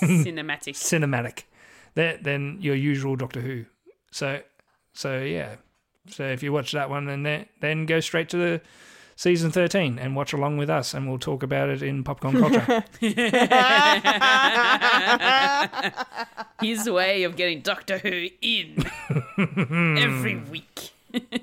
Cinematic. 0.00 0.74
cinematic 0.74 1.42
than, 1.94 2.22
than 2.22 2.58
your 2.60 2.74
usual 2.74 3.16
Doctor 3.16 3.40
Who. 3.40 3.64
So 4.10 4.40
so 4.92 5.20
yeah. 5.20 5.56
So 6.08 6.24
if 6.24 6.42
you 6.42 6.52
watch 6.52 6.72
that 6.72 6.88
one 6.90 7.08
and 7.08 7.24
then 7.26 7.46
then 7.60 7.86
go 7.86 8.00
straight 8.00 8.28
to 8.30 8.36
the 8.36 8.60
season 9.16 9.50
thirteen 9.50 9.98
and 9.98 10.14
watch 10.16 10.32
along 10.32 10.56
with 10.56 10.70
us 10.70 10.94
and 10.94 11.08
we'll 11.08 11.18
talk 11.18 11.42
about 11.42 11.68
it 11.68 11.82
in 11.82 12.04
popcorn 12.04 12.38
culture. 12.38 12.84
His 16.60 16.88
way 16.88 17.24
of 17.24 17.36
getting 17.36 17.60
Doctor 17.60 17.98
Who 17.98 18.28
in 18.40 18.84
every 19.98 20.36
week. 20.50 20.90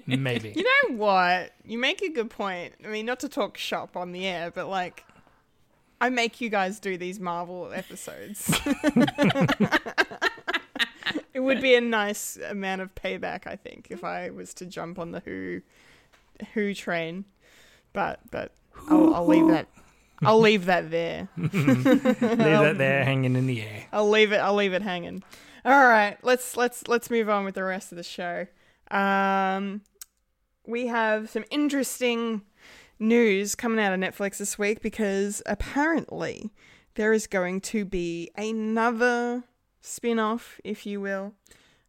Maybe. 0.05 0.53
You 0.55 0.63
know 0.63 0.95
what? 0.97 1.53
You 1.65 1.77
make 1.77 2.01
a 2.01 2.09
good 2.09 2.29
point. 2.29 2.73
I 2.85 2.89
mean, 2.89 3.05
not 3.05 3.19
to 3.21 3.29
talk 3.29 3.57
shop 3.57 3.95
on 3.97 4.11
the 4.11 4.27
air, 4.27 4.51
but 4.51 4.67
like, 4.67 5.03
I 6.01 6.09
make 6.09 6.41
you 6.41 6.49
guys 6.49 6.79
do 6.79 6.97
these 6.97 7.19
Marvel 7.19 7.71
episodes. 7.73 8.51
it 11.33 11.39
would 11.39 11.61
be 11.61 11.75
a 11.75 11.81
nice 11.81 12.37
amount 12.37 12.81
of 12.81 12.93
payback, 12.95 13.47
I 13.47 13.55
think, 13.55 13.87
if 13.89 14.03
I 14.03 14.29
was 14.29 14.53
to 14.55 14.65
jump 14.65 14.99
on 14.99 15.11
the 15.11 15.21
Who 15.21 15.61
Who 16.53 16.73
train. 16.73 17.25
But 17.93 18.19
but 18.31 18.51
I'll, 18.89 19.13
I'll 19.13 19.27
leave 19.27 19.47
that. 19.47 19.67
I'll 20.21 20.39
leave 20.39 20.65
that 20.65 20.89
there. 20.89 21.27
Leave 21.37 21.83
that 21.83 22.77
there 22.77 23.03
hanging 23.03 23.35
in 23.35 23.45
the 23.45 23.61
air. 23.61 23.87
I'll 23.91 24.09
leave 24.09 24.31
it. 24.31 24.37
I'll 24.37 24.55
leave 24.55 24.73
it 24.73 24.81
hanging. 24.81 25.21
All 25.65 25.85
right, 25.85 26.17
let's 26.23 26.55
let's 26.55 26.87
let's 26.87 27.09
move 27.09 27.29
on 27.29 27.45
with 27.45 27.55
the 27.55 27.63
rest 27.63 27.91
of 27.91 27.97
the 27.97 28.03
show. 28.03 28.47
Um, 28.91 29.81
we 30.65 30.87
have 30.87 31.29
some 31.29 31.43
interesting 31.51 32.41
news 33.03 33.53
coming 33.53 33.83
out 33.83 33.93
of 33.93 33.99
Netflix 33.99 34.37
this 34.37 34.57
week 34.57 34.81
because 34.81 35.41
apparently 35.45 36.51
there 36.95 37.13
is 37.13 37.27
going 37.27 37.59
to 37.59 37.85
be 37.85 38.31
another 38.35 39.43
spin-off, 39.81 40.59
if 40.63 40.85
you 40.85 41.01
will, 41.01 41.33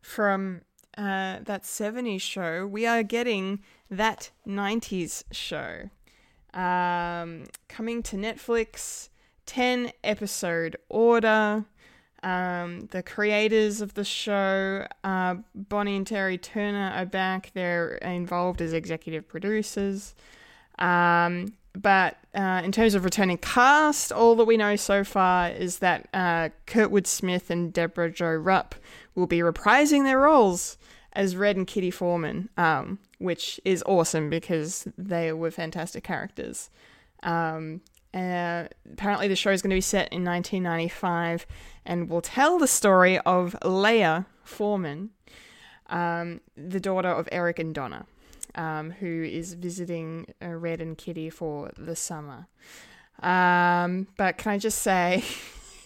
from 0.01 0.62
uh, 0.99 1.39
that 1.43 1.62
70s 1.62 2.21
show. 2.21 2.67
We 2.67 2.87
are 2.87 3.03
getting 3.03 3.61
that 3.91 4.31
90s 4.47 5.25
show 5.31 5.91
um, 6.53 7.45
coming 7.69 8.03
to 8.05 8.17
Netflix, 8.17 9.09
10 9.47 9.93
episode 10.03 10.77
order. 10.89 11.65
Um, 12.23 12.89
the 12.91 13.03
creators 13.03 13.83
of 13.83 13.95
the 13.95 14.05
show, 14.05 14.87
uh, 15.05 15.37
Bonnie 15.55 15.97
and 15.97 16.07
Terry 16.07 16.39
Turner, 16.39 16.91
are 16.95 17.05
back. 17.05 17.51
They're 17.53 17.97
involved 17.97 18.62
as 18.62 18.73
executive 18.73 19.29
producers. 19.29 20.15
Um, 20.79 21.55
but 21.77 22.16
uh, 22.35 22.62
in 22.64 22.72
terms 22.72 22.95
of 22.95 23.05
returning 23.05 23.39
cast, 23.39 24.12
all 24.12 24.37
that 24.37 24.45
we 24.45 24.57
know 24.57 24.77
so 24.77 25.03
far 25.03 25.51
is 25.51 25.81
that 25.81 26.09
uh, 26.14 26.51
Kurtwood 26.66 27.07
Smith 27.07 27.51
and 27.51 27.72
Deborah 27.72 28.11
Jo 28.11 28.33
Rupp 28.33 28.75
will 29.14 29.27
be 29.27 29.39
reprising 29.39 30.05
their 30.05 30.20
roles 30.20 30.79
as 31.12 31.37
Red 31.37 31.57
and 31.57 31.66
Kitty 31.66 31.91
Forman, 31.91 32.49
um, 32.57 32.99
which 33.18 33.61
is 33.64 33.83
awesome 33.87 34.31
because 34.31 34.87
they 34.97 35.33
were 35.33 35.51
fantastic 35.51 36.05
characters. 36.05 36.70
Um, 37.22 37.81
uh, 38.12 38.68
apparently, 38.93 39.27
the 39.27 39.37
show 39.37 39.51
is 39.51 39.61
going 39.61 39.70
to 39.70 39.77
be 39.77 39.81
set 39.81 40.12
in 40.12 40.25
1995 40.25 41.47
and 41.85 42.09
will 42.09 42.20
tell 42.20 42.59
the 42.59 42.68
story 42.68 43.18
of 43.20 43.57
Leia 43.62 44.27
Forman, 44.45 45.11
um, 45.89 46.41
the 46.57 46.81
daughter 46.81 47.09
of 47.09 47.29
Eric 47.33 47.59
and 47.59 47.75
Donna, 47.75 48.07
um, 48.55 48.90
who 48.92 49.22
is 49.24 49.55
visiting 49.55 50.26
uh, 50.42 50.48
Red 50.48 50.80
and 50.80 50.96
Kitty 50.96 51.30
for 51.30 51.70
the 51.76 51.96
summer. 51.96 52.46
Um, 53.22 54.09
but 54.16 54.38
can 54.38 54.52
I 54.52 54.59
just 54.59 54.80
say, 54.82 55.24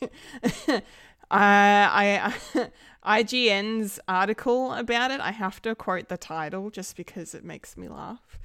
I, 1.30 2.32
I, 2.54 2.70
IGN's 3.22 4.00
article 4.08 4.72
about 4.72 5.10
it, 5.10 5.20
I 5.20 5.32
have 5.32 5.60
to 5.62 5.74
quote 5.74 6.08
the 6.08 6.16
title 6.16 6.70
just 6.70 6.96
because 6.96 7.34
it 7.34 7.44
makes 7.44 7.76
me 7.76 7.88
laugh. 7.88 8.38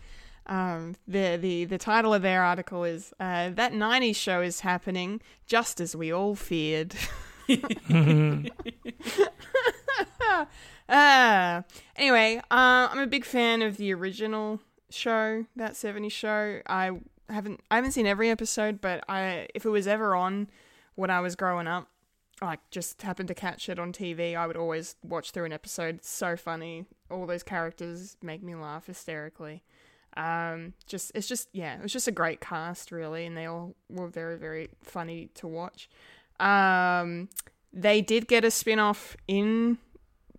Um, 0.45 0.95
the, 1.07 1.37
the, 1.39 1.65
the 1.65 1.77
title 1.77 2.13
of 2.13 2.21
their 2.21 2.43
article 2.43 2.83
is 2.83 3.13
uh, 3.19 3.49
That 3.51 3.71
90s 3.71 4.15
show 4.15 4.41
is 4.41 4.59
happening 4.59 5.21
just 5.45 5.79
as 5.79 5.95
we 5.95 6.11
all 6.11 6.35
feared. 6.35 6.95
uh, 10.93 11.63
anyway, 11.95 12.37
uh, 12.51 12.87
I'm 12.91 12.99
a 12.99 13.07
big 13.07 13.25
fan 13.25 13.61
of 13.61 13.77
the 13.77 13.93
original 13.93 14.61
show, 14.89 15.45
that 15.55 15.73
70s 15.73 16.11
show. 16.11 16.61
I 16.67 16.91
haven't 17.29 17.61
I 17.71 17.75
haven't 17.77 17.93
seen 17.93 18.05
every 18.05 18.29
episode, 18.29 18.79
but 18.79 19.03
I 19.09 19.47
if 19.55 19.65
it 19.65 19.69
was 19.69 19.87
ever 19.87 20.15
on 20.15 20.49
when 20.95 21.09
I 21.09 21.19
was 21.19 21.35
growing 21.35 21.67
up, 21.67 21.87
like 22.41 22.59
just 22.69 23.01
happened 23.01 23.27
to 23.29 23.33
catch 23.33 23.69
it 23.69 23.79
on 23.79 23.91
TV, 23.91 24.35
I 24.35 24.45
would 24.45 24.57
always 24.57 24.95
watch 25.03 25.31
through 25.31 25.45
an 25.45 25.53
episode. 25.53 25.95
It's 25.95 26.09
so 26.09 26.37
funny. 26.37 26.85
All 27.09 27.25
those 27.25 27.43
characters 27.43 28.17
make 28.21 28.43
me 28.43 28.55
laugh 28.55 28.85
hysterically. 28.85 29.63
Um, 30.15 30.73
just 30.85 31.11
it's 31.15 31.27
just 31.27 31.49
yeah, 31.53 31.75
it 31.75 31.81
was 31.81 31.91
just 31.91 32.07
a 32.07 32.11
great 32.11 32.39
cast 32.39 32.91
really, 32.91 33.25
and 33.25 33.35
they 33.35 33.47
all 33.47 33.75
were 33.89 34.07
very 34.07 34.37
very 34.37 34.69
funny 34.83 35.29
to 35.35 35.47
watch. 35.47 35.89
Um, 36.39 37.29
they 37.71 38.01
did 38.01 38.27
get 38.27 38.45
a 38.45 38.51
spin 38.51 38.77
off 38.77 39.17
in 39.27 39.79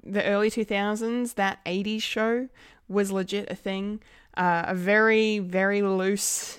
the 0.04 0.24
early 0.24 0.50
2000s. 0.50 1.34
That 1.34 1.64
80s 1.64 2.02
show 2.02 2.48
was 2.88 3.10
legit 3.10 3.50
a 3.50 3.54
thing. 3.54 4.00
Uh, 4.36 4.64
a 4.66 4.74
very, 4.74 5.38
very 5.38 5.82
loose, 5.82 6.58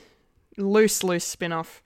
loose, 0.57 1.03
loose 1.03 1.25
spin 1.25 1.51
off 1.51 1.81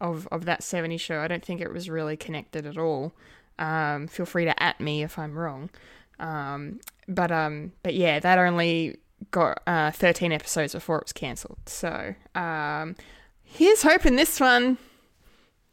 of, 0.00 0.26
of 0.32 0.44
that 0.46 0.60
70s 0.60 1.00
show. 1.00 1.20
I 1.20 1.28
don't 1.28 1.44
think 1.44 1.60
it 1.60 1.72
was 1.72 1.90
really 1.90 2.16
connected 2.16 2.66
at 2.66 2.78
all. 2.78 3.12
Um, 3.58 4.08
feel 4.08 4.26
free 4.26 4.44
to 4.44 4.62
at 4.62 4.80
me 4.80 5.02
if 5.02 5.18
I'm 5.18 5.36
wrong. 5.38 5.70
Um, 6.18 6.80
but 7.08 7.30
um, 7.30 7.72
but 7.82 7.94
yeah, 7.94 8.20
that 8.20 8.38
only 8.38 8.98
got 9.30 9.62
uh, 9.66 9.90
13 9.90 10.32
episodes 10.32 10.74
before 10.74 10.98
it 10.98 11.04
was 11.04 11.12
cancelled. 11.12 11.58
So 11.66 12.14
um, 12.34 12.96
here's 13.42 13.82
hoping 13.82 14.16
this 14.16 14.40
one 14.40 14.78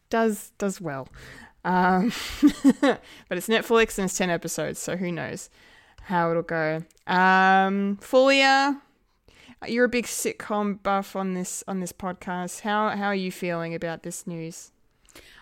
does 0.10 0.52
does 0.58 0.80
well. 0.80 1.08
Um, 1.64 2.12
but 2.82 3.38
it's 3.38 3.48
Netflix 3.48 3.98
and 3.98 4.06
it's 4.06 4.18
10 4.18 4.30
episodes, 4.30 4.80
so 4.80 4.98
who 4.98 5.12
knows 5.12 5.50
how 6.04 6.32
it'll 6.32 6.42
go. 6.44 6.84
Um, 7.08 7.98
Fulia, 8.02 8.82
you're 9.68 9.86
a 9.86 9.90
big 9.90 10.06
sitcom 10.06 10.82
buff 10.82 11.16
on 11.16 11.34
this 11.34 11.64
on 11.68 11.80
this 11.80 11.94
podcast. 11.94 12.62
How 12.62 12.90
how 12.90 13.06
are 13.06 13.16
you 13.16 13.32
feeling 13.32 13.76
about 13.76 14.04
this 14.04 14.26
news? 14.26 14.72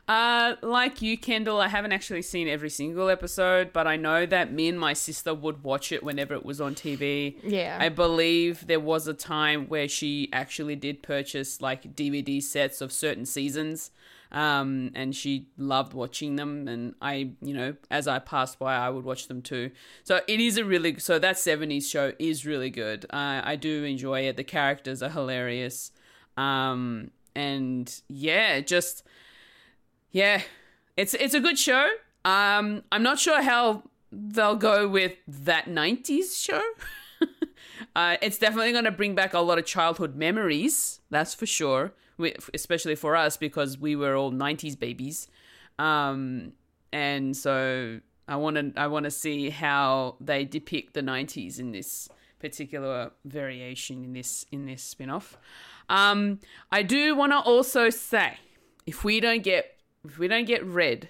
Uh, 0.07 0.55
like 0.63 1.03
you, 1.03 1.15
Kendall, 1.15 1.61
I 1.61 1.67
haven't 1.67 1.91
actually 1.91 2.23
seen 2.23 2.47
every 2.47 2.71
single 2.71 3.09
episode, 3.11 3.71
but 3.71 3.85
I 3.85 3.95
know 3.95 4.25
that 4.25 4.51
me 4.51 4.67
and 4.67 4.79
my 4.79 4.93
sister 4.93 5.35
would 5.35 5.63
watch 5.63 5.91
it 5.91 6.01
whenever 6.01 6.33
it 6.33 6.43
was 6.43 6.59
on 6.59 6.73
TV. 6.73 7.35
Yeah. 7.43 7.77
I 7.79 7.89
believe 7.89 8.65
there 8.65 8.79
was 8.79 9.07
a 9.07 9.13
time 9.13 9.67
where 9.67 9.87
she 9.87 10.27
actually 10.33 10.75
did 10.75 11.03
purchase 11.03 11.61
like 11.61 11.95
DVD 11.95 12.41
sets 12.41 12.81
of 12.81 12.91
certain 12.91 13.27
seasons. 13.27 13.91
Um, 14.31 14.91
and 14.93 15.15
she 15.15 15.47
loved 15.57 15.93
watching 15.93 16.35
them, 16.35 16.67
and 16.67 16.93
I, 17.01 17.31
you 17.41 17.53
know, 17.53 17.75
as 17.89 18.07
I 18.07 18.19
passed 18.19 18.59
by, 18.59 18.75
I 18.75 18.89
would 18.89 19.03
watch 19.03 19.27
them 19.27 19.41
too. 19.41 19.71
So 20.03 20.21
it 20.27 20.39
is 20.39 20.57
a 20.57 20.63
really 20.63 20.99
so 20.99 21.17
that 21.17 21.37
'70s 21.37 21.89
show 21.89 22.13
is 22.19 22.45
really 22.45 22.69
good. 22.69 23.05
Uh, 23.05 23.41
I 23.43 23.55
do 23.55 23.83
enjoy 23.83 24.21
it. 24.21 24.37
The 24.37 24.43
characters 24.43 25.01
are 25.01 25.09
hilarious, 25.09 25.91
um, 26.37 27.09
and 27.35 27.91
yeah, 28.07 28.59
just 28.59 29.03
yeah, 30.11 30.43
it's 30.95 31.15
it's 31.15 31.33
a 31.33 31.39
good 31.39 31.57
show. 31.57 31.87
Um, 32.23 32.83
I'm 32.91 33.01
not 33.01 33.17
sure 33.17 33.41
how 33.41 33.83
they'll 34.11 34.55
go 34.55 34.87
with 34.87 35.13
that 35.27 35.65
'90s 35.65 36.39
show. 36.39 36.61
uh, 37.95 38.17
it's 38.21 38.37
definitely 38.37 38.73
going 38.73 38.85
to 38.85 38.91
bring 38.91 39.15
back 39.15 39.33
a 39.33 39.39
lot 39.39 39.57
of 39.57 39.65
childhood 39.65 40.15
memories. 40.15 40.99
That's 41.09 41.33
for 41.33 41.47
sure. 41.47 41.93
Especially 42.53 42.95
for 42.95 43.15
us 43.15 43.37
because 43.37 43.77
we 43.77 43.95
were 43.95 44.15
all 44.15 44.31
'90s 44.31 44.77
babies, 44.77 45.27
um, 45.77 46.53
and 46.91 47.35
so 47.35 47.99
I 48.27 48.35
want 48.35 48.55
to 48.55 48.79
I 48.79 48.87
want 48.87 49.05
to 49.05 49.11
see 49.11 49.49
how 49.49 50.15
they 50.19 50.45
depict 50.45 50.93
the 50.93 51.01
'90s 51.01 51.59
in 51.59 51.71
this 51.71 52.09
particular 52.39 53.11
variation 53.25 54.03
in 54.03 54.13
this 54.13 54.45
in 54.51 54.65
this 54.65 54.83
spin-off. 54.83 55.37
Um, 55.89 56.39
I 56.71 56.83
do 56.83 57.15
want 57.15 57.31
to 57.31 57.39
also 57.39 57.89
say 57.89 58.37
if 58.85 59.03
we 59.03 59.19
don't 59.19 59.43
get 59.43 59.77
if 60.05 60.19
we 60.19 60.27
don't 60.27 60.45
get 60.45 60.65
red 60.65 61.09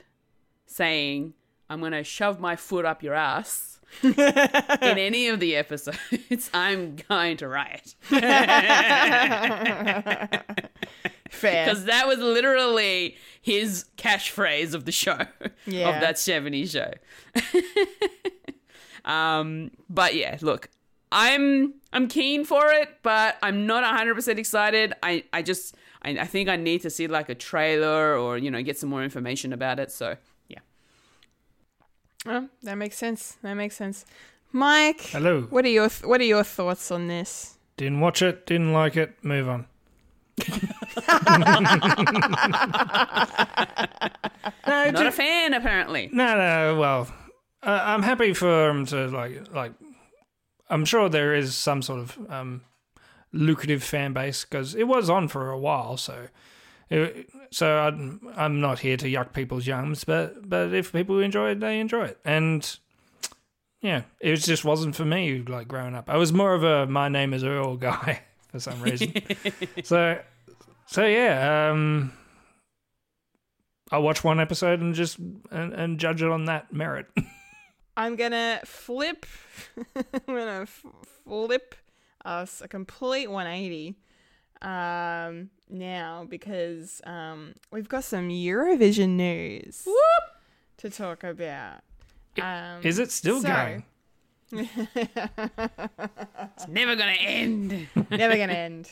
saying 0.66 1.34
I'm 1.70 1.80
going 1.80 1.92
to 1.92 2.04
shove 2.04 2.40
my 2.40 2.56
foot 2.56 2.86
up 2.86 3.04
your 3.04 3.14
ass 3.14 3.79
in 4.04 4.14
any 4.82 5.28
of 5.28 5.40
the 5.40 5.56
episodes, 5.56 6.50
I'm 6.54 6.96
going 7.10 7.38
to 7.38 7.48
riot. 7.48 7.96
Fair. 11.30 11.66
Because 11.66 11.86
that 11.86 12.08
was 12.08 12.18
literally 12.20 13.16
his 13.42 13.86
catchphrase 13.98 14.74
of 14.74 14.86
the 14.86 14.92
show, 14.92 15.20
Yeah. 15.66 15.90
of 15.96 16.02
that 16.02 16.16
70s 16.16 16.72
show. 16.72 16.92
um, 19.10 19.72
but 19.90 20.16
yeah, 20.16 20.38
look, 20.42 20.70
I'm 21.12 21.74
I'm 21.94 22.08
keen 22.08 22.46
for 22.46 22.70
it, 22.72 22.90
but 23.04 23.38
I'm 23.42 23.66
not 23.66 23.84
100% 23.84 24.38
excited. 24.38 24.94
I, 25.02 25.24
I 25.34 25.42
just, 25.42 25.76
I, 26.04 26.12
I 26.12 26.26
think 26.26 26.50
I 26.50 26.56
need 26.56 26.82
to 26.84 26.90
see 26.90 27.08
like 27.08 27.30
a 27.30 27.36
trailer 27.36 28.16
or, 28.18 28.38
you 28.38 28.52
know, 28.52 28.62
get 28.62 28.78
some 28.78 28.90
more 28.90 29.04
information 29.04 29.54
about 29.54 29.80
it. 29.80 29.92
So. 29.92 30.18
Oh, 32.26 32.50
that 32.64 32.76
makes 32.76 32.98
sense. 32.98 33.38
That 33.42 33.54
makes 33.56 33.76
sense. 33.76 34.06
Mike, 34.52 35.02
Hello. 35.02 35.42
what 35.50 35.64
are 35.66 35.70
your 35.70 35.90
th- 35.90 36.04
what 36.04 36.20
are 36.22 36.26
your 36.26 36.44
thoughts 36.44 36.92
on 36.92 37.08
this? 37.08 37.58
Didn't 37.78 38.00
watch 38.02 38.22
it, 38.22 38.46
didn't 38.46 38.74
like 38.74 38.98
it, 38.98 39.16
move 39.24 39.48
on. 39.48 39.66
no, 44.68 44.92
Not 44.92 44.96
ju- 44.96 45.08
a 45.08 45.12
fan, 45.12 45.54
apparently. 45.54 46.10
no, 46.12 46.36
no. 46.38 46.78
Well, 46.80 47.08
uh, 47.64 47.82
I'm 47.84 48.04
happy 48.04 48.34
for 48.34 48.70
him 48.70 48.86
to 48.88 49.08
like, 49.08 49.54
like. 49.54 49.74
I'm 50.72 50.86
sure 50.86 51.10
there 51.10 51.34
is 51.34 51.56
some 51.56 51.82
sort 51.82 52.00
of 52.02 52.18
um, 52.32 52.62
lucrative 53.34 53.84
fan 53.84 54.14
base 54.14 54.46
because 54.46 54.76
it 54.76 54.88
was 54.88 55.10
on 55.10 55.28
for 55.28 55.50
a 55.50 55.58
while. 55.58 55.98
So, 55.98 56.14
it, 56.14 56.30
so 57.52 57.78
I'm, 57.78 58.20
I'm 58.36 58.62
not 58.62 58.80
here 58.80 58.98
to 58.98 59.06
yuck 59.06 59.34
people's 59.34 59.66
yums, 59.66 60.06
but 60.06 60.50
but 60.50 60.74
if 60.74 60.92
people 60.92 61.20
enjoy 61.20 61.52
it, 61.52 61.60
they 61.60 61.80
enjoy 61.80 62.06
it, 62.06 62.20
and 62.26 62.80
yeah, 63.82 64.04
it 64.20 64.36
just 64.38 64.66
wasn't 64.66 64.96
for 64.96 65.06
me. 65.06 65.42
Like 65.42 65.68
growing 65.68 65.96
up, 65.96 66.10
I 66.10 66.18
was 66.18 66.34
more 66.34 66.54
of 66.54 66.64
a 66.64 66.88
my 66.88 67.10
name 67.10 67.34
is 67.34 67.44
Earl 67.44 67.78
guy 67.78 68.22
for 68.50 68.60
some 68.60 68.82
reason. 68.82 69.14
so, 69.84 70.20
so 70.88 71.06
yeah, 71.06 71.70
um, 71.70 72.12
I'll 73.92 74.04
watch 74.04 74.24
one 74.24 74.40
episode 74.40 74.82
and 74.82 74.94
just 74.94 75.18
and, 75.18 75.74
and 75.74 76.00
judge 76.00 76.22
it 76.22 76.30
on 76.30 76.46
that 76.46 76.74
merit. 76.74 77.08
I'm 77.98 78.16
gonna 78.16 78.62
flip. 78.66 79.26
I'm 79.96 80.04
gonna 80.26 80.62
f- 80.62 80.86
flip 81.26 81.76
us 82.26 82.62
a 82.62 82.68
complete 82.68 83.30
180 83.30 83.96
um, 84.62 85.50
now 85.70 86.26
because 86.30 87.02
um, 87.06 87.54
we've 87.72 87.90
got 87.90 88.04
some 88.04 88.30
Eurovision 88.30 89.10
news 89.10 89.88
to 90.78 90.90
talk 90.90 91.24
about. 91.24 91.82
Um, 92.42 92.82
Is 92.84 93.00
it 93.00 93.12
still 93.12 93.42
so- 93.42 93.48
going? 93.48 93.84
It's 96.52 96.68
never 96.68 96.96
gonna 96.96 97.12
end. 97.20 97.88
Never 98.10 98.36
gonna 98.38 98.54
end. 98.54 98.90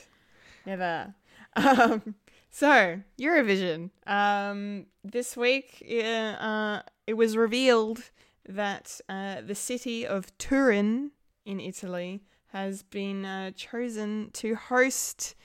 Never. 0.66 1.14
Um, 1.56 2.16
so 2.52 3.02
Eurovision. 3.20 3.90
Um, 4.06 4.86
this 5.04 5.36
week, 5.36 5.84
uh, 5.90 6.04
uh, 6.04 6.82
it 7.08 7.16
was 7.16 7.36
revealed 7.36 8.04
that 8.48 9.00
uh, 9.10 9.42
the 9.42 9.56
city 9.56 10.06
of 10.06 10.38
Turin 10.38 11.12
in 11.46 11.60
Italy 11.60 12.22
has 12.48 12.84
been 12.84 13.26
uh, 13.26 13.52
chosen 13.52 14.30
to 14.34 14.56
host 14.56 15.36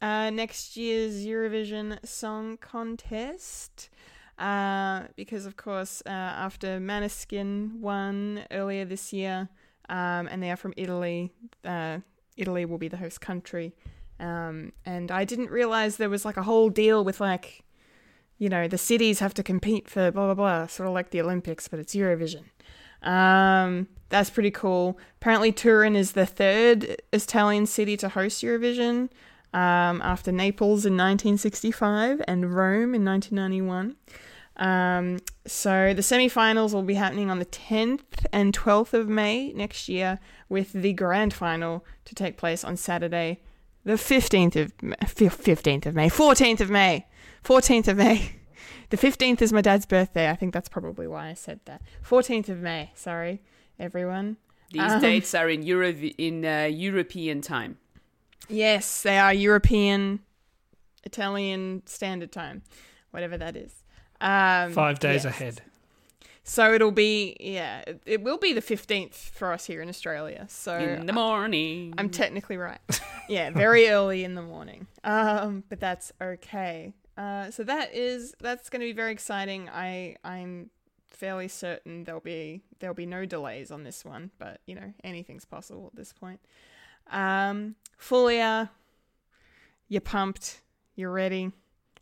uh, 0.00 0.30
next 0.30 0.76
year's 0.76 1.26
Eurovision 1.26 2.04
Song 2.06 2.56
Contest. 2.56 3.88
Uh, 4.38 5.04
because 5.16 5.46
of 5.46 5.56
course, 5.56 6.02
uh, 6.06 6.10
after 6.10 6.78
Maneskin 6.78 7.80
won 7.80 8.44
earlier 8.50 8.84
this 8.84 9.12
year, 9.12 9.48
um, 9.88 10.28
and 10.28 10.42
they 10.42 10.50
are 10.50 10.56
from 10.56 10.74
Italy, 10.76 11.32
uh, 11.64 11.98
Italy 12.36 12.64
will 12.64 12.78
be 12.78 12.88
the 12.88 12.98
host 12.98 13.20
country. 13.20 13.74
Um, 14.18 14.72
and 14.84 15.10
I 15.10 15.24
didn't 15.24 15.50
realize 15.50 15.96
there 15.96 16.10
was 16.10 16.24
like 16.24 16.36
a 16.36 16.42
whole 16.42 16.70
deal 16.70 17.04
with 17.04 17.20
like, 17.20 17.64
you 18.38 18.48
know, 18.48 18.68
the 18.68 18.78
cities 18.78 19.20
have 19.20 19.34
to 19.34 19.42
compete 19.42 19.88
for 19.88 20.10
blah 20.10 20.26
blah 20.26 20.34
blah, 20.34 20.66
sort 20.66 20.88
of 20.88 20.94
like 20.94 21.10
the 21.10 21.20
Olympics, 21.20 21.68
but 21.68 21.78
it's 21.78 21.94
Eurovision. 21.94 22.44
Um, 23.06 23.88
that's 24.08 24.30
pretty 24.30 24.50
cool. 24.50 24.98
Apparently, 25.20 25.52
Turin 25.52 25.96
is 25.96 26.12
the 26.12 26.26
third 26.26 27.00
Italian 27.12 27.66
city 27.66 27.96
to 27.96 28.10
host 28.10 28.42
Eurovision, 28.42 29.08
um, 29.52 30.02
after 30.02 30.30
Naples 30.30 30.84
in 30.84 30.92
1965 30.94 32.22
and 32.28 32.54
Rome 32.54 32.94
in 32.94 33.04
1991. 33.04 33.96
Um, 34.58 35.18
so 35.46 35.92
the 35.94 36.02
semi-finals 36.02 36.74
will 36.74 36.82
be 36.82 36.94
happening 36.94 37.30
on 37.30 37.38
the 37.38 37.46
10th 37.46 38.26
and 38.32 38.56
12th 38.56 38.94
of 38.94 39.08
May 39.08 39.52
next 39.52 39.88
year, 39.88 40.18
with 40.48 40.72
the 40.72 40.92
grand 40.92 41.34
final 41.34 41.84
to 42.04 42.14
take 42.14 42.36
place 42.36 42.64
on 42.64 42.76
Saturday, 42.76 43.40
the 43.84 43.94
15th 43.94 44.56
of 44.56 44.72
Ma- 44.82 44.94
fif- 45.06 45.42
15th 45.42 45.86
of 45.86 45.94
May, 45.94 46.08
14th 46.08 46.60
of 46.60 46.70
May, 46.70 47.06
14th 47.44 47.88
of 47.88 47.96
May. 47.96 48.36
The 48.90 48.96
15th 48.96 49.42
is 49.42 49.52
my 49.52 49.60
dad's 49.60 49.86
birthday. 49.86 50.30
I 50.30 50.36
think 50.36 50.54
that's 50.54 50.68
probably 50.68 51.06
why 51.06 51.28
I 51.28 51.34
said 51.34 51.60
that. 51.64 51.82
14th 52.08 52.48
of 52.48 52.58
May. 52.58 52.92
Sorry, 52.94 53.42
everyone. 53.78 54.36
These 54.70 54.82
Um, 54.82 55.00
dates 55.00 55.34
are 55.34 55.48
in 55.48 55.62
Euro 55.64 55.90
in 55.92 56.44
uh, 56.44 56.64
European 56.70 57.40
time. 57.40 57.78
Yes, 58.48 59.02
they 59.02 59.18
are 59.18 59.32
European, 59.34 60.20
Italian 61.04 61.82
Standard 61.86 62.30
Time, 62.32 62.62
whatever 63.10 63.36
that 63.38 63.56
is. 63.56 63.84
Um, 64.20 64.72
Five 64.72 64.98
days 64.98 65.24
yes. 65.24 65.34
ahead. 65.34 65.62
So 66.44 66.72
it'll 66.72 66.92
be 66.92 67.36
yeah, 67.40 67.82
it, 67.86 68.00
it 68.06 68.22
will 68.22 68.38
be 68.38 68.52
the 68.52 68.60
fifteenth 68.60 69.16
for 69.16 69.52
us 69.52 69.66
here 69.66 69.82
in 69.82 69.88
Australia. 69.88 70.46
So 70.48 70.78
in 70.78 71.06
the 71.06 71.12
morning. 71.12 71.94
I'm 71.98 72.08
technically 72.10 72.56
right. 72.56 72.78
yeah, 73.28 73.50
very 73.50 73.88
early 73.90 74.22
in 74.22 74.34
the 74.36 74.42
morning. 74.42 74.86
Um, 75.02 75.64
but 75.68 75.80
that's 75.80 76.12
okay. 76.20 76.92
Uh, 77.16 77.50
so 77.50 77.64
that 77.64 77.94
is 77.94 78.34
that's 78.40 78.68
going 78.68 78.80
to 78.80 78.86
be 78.86 78.92
very 78.92 79.12
exciting. 79.12 79.68
I 79.70 80.16
I'm 80.22 80.70
fairly 81.08 81.48
certain 81.48 82.04
there'll 82.04 82.20
be 82.20 82.62
there'll 82.78 82.94
be 82.94 83.06
no 83.06 83.24
delays 83.24 83.70
on 83.70 83.84
this 83.84 84.04
one, 84.04 84.30
but 84.38 84.60
you 84.66 84.74
know 84.74 84.92
anything's 85.02 85.44
possible 85.44 85.86
at 85.86 85.96
this 85.96 86.12
point. 86.12 86.40
Um, 87.10 87.76
Fulia, 87.98 88.70
you're 89.88 90.00
pumped. 90.00 90.60
You're 90.94 91.12
ready. 91.12 91.52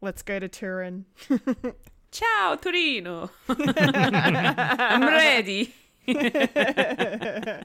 Let's 0.00 0.22
go 0.22 0.38
to 0.38 0.48
Turin. 0.48 1.06
Ciao 2.10 2.56
Torino. 2.60 3.30
I'm 3.48 5.02
ready. 5.02 5.74
I 6.06 7.64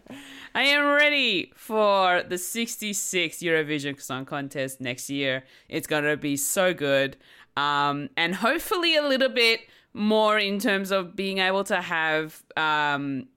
am 0.55 0.85
ready 0.95 1.51
for 1.55 2.23
the 2.23 2.35
66th 2.35 3.41
Eurovision 3.43 4.01
Song 4.01 4.25
Contest 4.25 4.79
next 4.79 5.09
year. 5.09 5.43
It's 5.67 5.87
going 5.87 6.05
to 6.05 6.15
be 6.15 6.37
so 6.37 6.73
good. 6.73 7.17
Um, 7.59 8.09
and 8.15 8.35
hopefully 8.35 8.95
a 8.95 9.01
little 9.01 9.29
bit 9.29 9.61
more 9.93 10.39
in 10.39 10.59
terms 10.59 10.91
of 10.91 11.15
being 11.15 11.39
able 11.39 11.65
to 11.65 11.81
have 11.81 12.41
um, 12.55 13.27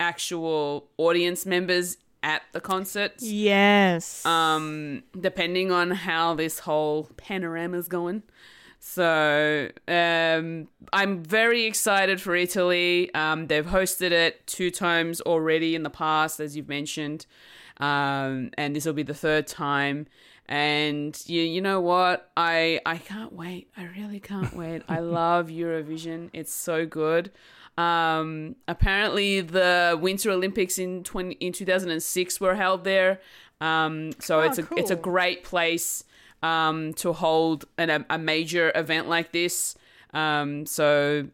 actual 0.00 0.88
audience 0.98 1.46
members 1.46 1.96
at 2.24 2.42
the 2.52 2.60
concerts. 2.60 3.22
Yes. 3.22 4.26
Um, 4.26 5.04
depending 5.18 5.70
on 5.70 5.92
how 5.92 6.34
this 6.34 6.60
whole 6.60 7.08
panorama's 7.16 7.86
going. 7.88 8.24
So 8.80 9.68
um, 9.86 10.66
I'm 10.92 11.22
very 11.22 11.64
excited 11.64 12.20
for 12.20 12.34
Italy. 12.34 13.14
Um, 13.14 13.46
they've 13.46 13.64
hosted 13.66 14.10
it 14.10 14.44
two 14.48 14.72
times 14.72 15.20
already 15.20 15.76
in 15.76 15.84
the 15.84 15.90
past, 15.90 16.40
as 16.40 16.56
you've 16.56 16.68
mentioned, 16.68 17.26
um, 17.78 18.50
and 18.58 18.74
this 18.74 18.84
will 18.84 18.92
be 18.92 19.04
the 19.04 19.14
third 19.14 19.46
time. 19.46 20.08
And 20.46 21.18
you, 21.26 21.42
you 21.42 21.60
know 21.60 21.80
what? 21.80 22.30
I 22.36 22.80
I 22.84 22.98
can't 22.98 23.32
wait. 23.32 23.68
I 23.76 23.84
really 23.84 24.20
can't 24.20 24.54
wait. 24.54 24.82
I 24.88 24.98
love 25.20 25.48
Eurovision. 25.48 26.30
It's 26.32 26.52
so 26.52 26.84
good. 26.86 27.30
Um, 27.78 28.56
apparently, 28.68 29.40
the 29.40 29.98
Winter 30.00 30.30
Olympics 30.30 30.78
in 30.78 31.04
twenty 31.04 31.36
in 31.36 31.52
two 31.52 31.64
thousand 31.64 31.90
and 31.90 32.02
six 32.02 32.40
were 32.40 32.54
held 32.54 32.84
there. 32.84 33.20
Um, 33.60 34.12
so 34.18 34.40
Oh, 34.40 34.42
it's 34.42 34.58
a 34.58 34.68
it's 34.76 34.90
a 34.90 34.96
great 34.96 35.44
place 35.44 36.04
um, 36.42 36.92
to 36.94 37.12
hold 37.12 37.64
an, 37.78 37.88
a, 37.90 38.04
a 38.10 38.18
major 38.18 38.72
event 38.74 39.08
like 39.08 39.32
this. 39.32 39.76
Um, 40.12 40.66
so 40.66 41.28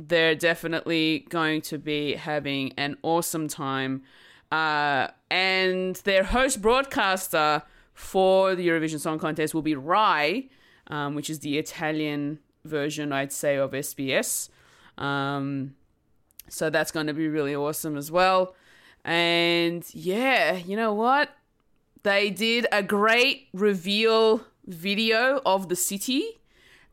they're 0.00 0.34
definitely 0.34 1.26
going 1.28 1.60
to 1.60 1.78
be 1.78 2.14
having 2.14 2.72
an 2.78 2.96
awesome 3.02 3.46
time. 3.46 4.02
Uh, 4.50 5.08
and 5.30 5.96
their 5.96 6.24
host 6.24 6.60
broadcaster 6.60 7.62
for 8.00 8.54
the 8.54 8.66
Eurovision 8.66 8.98
Song 8.98 9.18
Contest 9.18 9.54
will 9.54 9.62
be 9.62 9.74
Rai, 9.74 10.48
um, 10.88 11.14
which 11.14 11.28
is 11.28 11.40
the 11.40 11.58
Italian 11.58 12.38
version, 12.64 13.12
I'd 13.12 13.30
say, 13.30 13.56
of 13.56 13.72
SBS. 13.72 14.48
Um, 14.96 15.74
so 16.48 16.70
that's 16.70 16.90
going 16.90 17.06
to 17.06 17.12
be 17.12 17.28
really 17.28 17.54
awesome 17.54 17.96
as 17.96 18.10
well. 18.10 18.54
And 19.04 19.84
yeah, 19.94 20.56
you 20.56 20.76
know 20.76 20.94
what? 20.94 21.28
They 22.02 22.30
did 22.30 22.66
a 22.72 22.82
great 22.82 23.48
reveal 23.52 24.46
video 24.66 25.42
of 25.44 25.68
the 25.68 25.76
city 25.76 26.40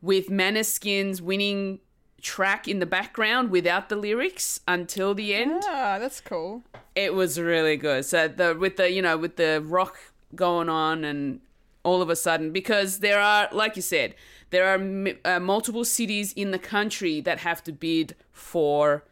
with 0.02 0.28
Maneskin's 0.28 1.22
winning 1.22 1.80
track 2.20 2.68
in 2.68 2.80
the 2.80 2.86
background 2.86 3.50
without 3.50 3.88
the 3.88 3.96
lyrics 3.96 4.60
until 4.68 5.14
the 5.14 5.34
end. 5.34 5.62
ah, 5.66 5.98
that's 5.98 6.20
cool. 6.20 6.62
It 6.94 7.14
was 7.14 7.40
really 7.40 7.76
good. 7.76 8.04
So 8.04 8.28
the 8.28 8.54
with 8.54 8.76
the 8.76 8.90
you 8.90 9.00
know 9.00 9.16
with 9.16 9.36
the 9.36 9.62
rock 9.64 9.98
going 10.34 10.68
on 10.68 11.04
and 11.04 11.40
all 11.84 12.02
of 12.02 12.10
a 12.10 12.16
sudden 12.16 12.52
because 12.52 12.98
there 12.98 13.20
are 13.20 13.48
like 13.52 13.74
you 13.76 13.82
said 13.82 14.14
there 14.50 14.66
are 14.66 15.14
uh, 15.24 15.40
multiple 15.40 15.84
cities 15.84 16.32
in 16.32 16.50
the 16.50 16.58
country 16.58 17.20
that 17.20 17.38
have 17.40 17.62
to 17.64 17.72
bid 17.72 18.14
for 18.32 19.04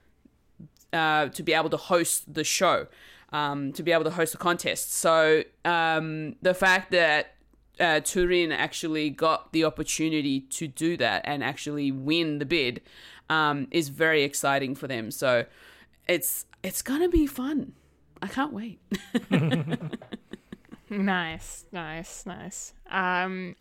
uh, 0.93 1.29
to 1.29 1.43
be 1.43 1.53
able 1.53 1.71
to 1.71 1.77
host 1.77 2.33
the 2.33 2.45
show, 2.45 2.87
um, 3.33 3.73
to 3.73 3.83
be 3.83 3.93
able 3.93 4.05
to 4.05 4.11
host 4.11 4.33
the 4.33 4.39
contest. 4.39 4.95
So 4.95 5.43
um, 5.65 6.37
the 6.41 6.55
fact 6.55 6.91
that 6.93 7.35
uh, 7.79 8.01
Turin 8.01 8.53
actually 8.53 9.11
got 9.11 9.53
the 9.53 9.65
opportunity 9.65 10.41
to 10.41 10.67
do 10.67 10.97
that 10.97 11.23
and 11.25 11.45
actually 11.45 11.93
win 11.93 12.39
the 12.39 12.47
bid 12.47 12.81
um, 13.29 13.69
is 13.71 13.91
very 13.91 14.23
exciting 14.23 14.75
for 14.75 14.87
them. 14.87 15.11
So 15.11 15.45
it's 16.09 16.47
it's 16.63 16.83
gonna 16.83 17.09
be 17.09 17.27
fun. 17.27 17.73
I 18.23 18.29
can't 18.29 18.53
wait. 18.53 18.81
Nice, 20.89 21.65
nice, 21.73 22.25
nice. 22.27 22.73
Um, 22.91 23.57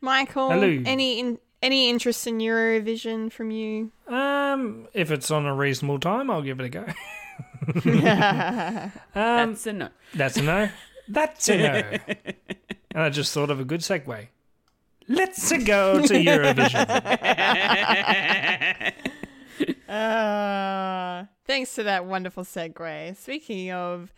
Michael, 0.00 0.50
Hello. 0.50 0.82
any 0.86 1.20
in, 1.20 1.38
any 1.62 1.90
interest 1.90 2.26
in 2.26 2.38
Eurovision 2.38 3.30
from 3.30 3.50
you? 3.50 3.92
Um, 4.08 4.88
if 4.94 5.10
it's 5.10 5.30
on 5.30 5.44
a 5.46 5.54
reasonable 5.54 5.98
time, 5.98 6.30
I'll 6.30 6.42
give 6.42 6.58
it 6.60 6.66
a 6.66 6.68
go. 6.68 6.86
Um, 9.14 9.54
That's 9.54 9.66
a 9.66 9.72
no. 9.72 9.88
that's 10.14 10.36
a 10.36 10.42
no. 10.42 10.68
That's 11.08 11.48
a 11.48 11.56
no. 11.58 11.82
and 12.92 13.02
I 13.02 13.10
just 13.10 13.32
thought 13.34 13.50
of 13.50 13.58
a 13.60 13.64
good 13.64 13.80
segue. 13.80 14.28
Let's 15.08 15.50
go 15.64 16.00
to 16.06 16.14
Eurovision. 16.14 16.86
Uh, 19.88 21.24
thanks 21.46 21.74
to 21.74 21.82
that 21.82 22.04
wonderful 22.06 22.44
segue. 22.44 23.16
Speaking 23.16 23.72
of 23.72 24.12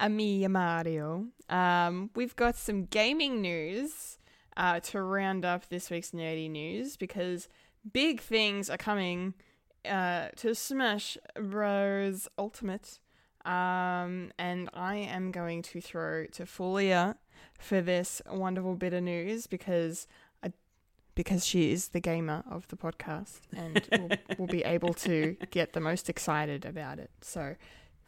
Amiya 0.00 0.48
Mario, 0.48 1.26
um, 1.48 2.10
we've 2.14 2.36
got 2.36 2.56
some 2.56 2.84
gaming 2.86 3.40
news 3.40 4.18
uh, 4.56 4.80
to 4.80 5.02
round 5.02 5.44
up 5.44 5.68
this 5.68 5.90
week's 5.90 6.10
nerdy 6.10 6.50
news 6.50 6.96
because 6.96 7.48
big 7.92 8.20
things 8.20 8.70
are 8.70 8.76
coming 8.76 9.34
uh, 9.88 10.28
to 10.36 10.54
Smash 10.54 11.18
Bros. 11.36 12.28
Ultimate. 12.38 12.98
Um, 13.44 14.32
and 14.38 14.70
I 14.72 14.96
am 14.96 15.30
going 15.30 15.62
to 15.62 15.80
throw 15.80 16.26
to 16.26 16.44
Fulia 16.44 17.16
for 17.58 17.82
this 17.82 18.22
wonderful 18.30 18.74
bit 18.74 18.94
of 18.94 19.02
news 19.02 19.46
because 19.46 20.06
I 20.42 20.52
because 21.14 21.44
she 21.44 21.70
is 21.70 21.88
the 21.88 22.00
gamer 22.00 22.42
of 22.50 22.66
the 22.68 22.76
podcast 22.76 23.40
and 23.54 23.86
will, 23.92 24.36
will 24.38 24.46
be 24.46 24.64
able 24.64 24.94
to 24.94 25.36
get 25.50 25.74
the 25.74 25.80
most 25.80 26.08
excited 26.08 26.64
about 26.64 26.98
it. 26.98 27.10
So, 27.20 27.56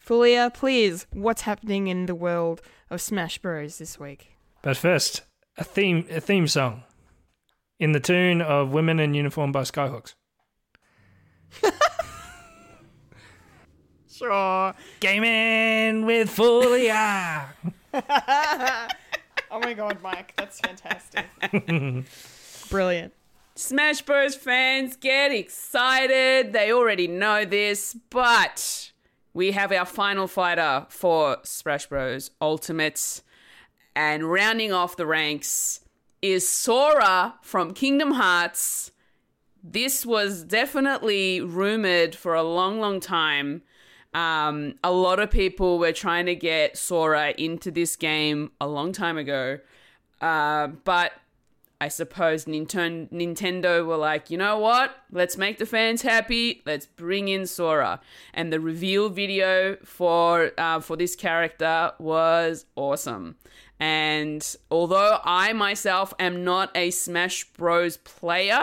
Fulia, 0.06 0.54
please, 0.54 1.06
what's 1.12 1.42
happening 1.42 1.88
in 1.88 2.06
the 2.06 2.14
world 2.14 2.62
of 2.90 3.00
Smash 3.00 3.38
Bros 3.38 3.78
this 3.78 3.98
week? 3.98 4.36
But 4.62 4.76
first, 4.76 5.22
a 5.58 5.64
theme 5.64 6.06
a 6.08 6.20
theme 6.20 6.46
song 6.46 6.84
in 7.80 7.90
the 7.90 7.98
tune 7.98 8.40
of 8.40 8.70
Women 8.70 9.00
in 9.00 9.14
Uniform 9.14 9.50
by 9.52 9.62
Skyhooks. 9.62 10.14
Sure. 14.16 14.72
Gaming 15.00 16.06
with 16.06 16.34
Fulia. 16.34 17.48
Oh 19.48 19.60
my 19.60 19.74
god, 19.74 19.98
Mike, 20.02 20.34
that's 20.36 20.58
fantastic. 20.58 21.24
Brilliant. 22.70 23.12
Smash 23.54 24.02
Bros. 24.02 24.34
fans 24.34 24.96
get 24.96 25.30
excited. 25.30 26.52
They 26.52 26.72
already 26.72 27.06
know 27.06 27.44
this, 27.44 27.96
but 28.10 28.90
we 29.36 29.52
have 29.52 29.70
our 29.70 29.84
final 29.84 30.26
fighter 30.26 30.86
for 30.88 31.36
Smash 31.42 31.88
Bros. 31.88 32.30
Ultimates. 32.40 33.22
And 33.94 34.32
rounding 34.32 34.72
off 34.72 34.96
the 34.96 35.04
ranks 35.04 35.80
is 36.22 36.48
Sora 36.48 37.34
from 37.42 37.74
Kingdom 37.74 38.12
Hearts. 38.12 38.92
This 39.62 40.06
was 40.06 40.42
definitely 40.42 41.42
rumored 41.42 42.14
for 42.14 42.34
a 42.34 42.42
long, 42.42 42.80
long 42.80 42.98
time. 42.98 43.60
Um, 44.14 44.76
a 44.82 44.90
lot 44.90 45.20
of 45.20 45.30
people 45.30 45.78
were 45.78 45.92
trying 45.92 46.24
to 46.24 46.34
get 46.34 46.78
Sora 46.78 47.34
into 47.36 47.70
this 47.70 47.94
game 47.94 48.52
a 48.58 48.66
long 48.66 48.92
time 48.92 49.18
ago. 49.18 49.58
Uh, 50.18 50.68
but 50.68 51.12
I 51.80 51.88
suppose 51.88 52.46
Ninten- 52.46 53.10
Nintendo 53.12 53.84
were 53.84 53.98
like, 53.98 54.30
you 54.30 54.38
know 54.38 54.58
what? 54.58 54.96
Let's 55.12 55.36
make 55.36 55.58
the 55.58 55.66
fans 55.66 56.02
happy. 56.02 56.62
Let's 56.64 56.86
bring 56.86 57.28
in 57.28 57.46
Sora. 57.46 58.00
And 58.32 58.52
the 58.52 58.60
reveal 58.60 59.10
video 59.10 59.76
for 59.84 60.52
uh, 60.56 60.80
for 60.80 60.96
this 60.96 61.14
character 61.14 61.92
was 61.98 62.64
awesome. 62.76 63.36
And 63.78 64.56
although 64.70 65.20
I 65.22 65.52
myself 65.52 66.14
am 66.18 66.44
not 66.44 66.70
a 66.74 66.90
Smash 66.90 67.44
Bros 67.52 67.98
player, 67.98 68.62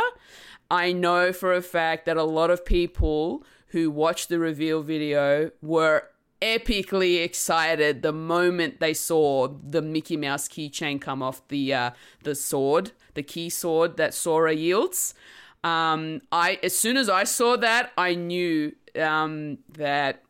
I 0.72 0.92
know 0.92 1.32
for 1.32 1.54
a 1.54 1.62
fact 1.62 2.08
that 2.08 2.18
a 2.18 2.24
lot 2.24 2.50
of 2.50 2.66
people 2.66 3.44
who 3.68 3.92
watched 3.92 4.30
the 4.30 4.40
reveal 4.40 4.82
video 4.82 5.52
were 5.62 6.10
epically 6.42 7.24
excited 7.24 8.02
the 8.02 8.12
moment 8.12 8.80
they 8.80 8.94
saw 8.94 9.48
the 9.48 9.82
Mickey 9.82 10.18
Mouse 10.18 10.48
keychain 10.48 11.00
come 11.00 11.24
off 11.24 11.48
the 11.48 11.74
uh, 11.74 11.92
the 12.24 12.36
sword, 12.36 12.92
the 13.14 13.24
key 13.24 13.50
sword 13.50 13.98
that 13.98 14.14
Sora 14.14 14.54
yields. 14.54 15.14
Um, 15.64 16.22
I 16.32 16.60
as 16.62 16.78
soon 16.78 16.98
as 16.98 17.10
I 17.10 17.24
saw 17.24 17.56
that, 17.58 17.92
I 17.98 18.16
knew 18.16 18.74
um, 19.00 19.60
that 19.74 20.24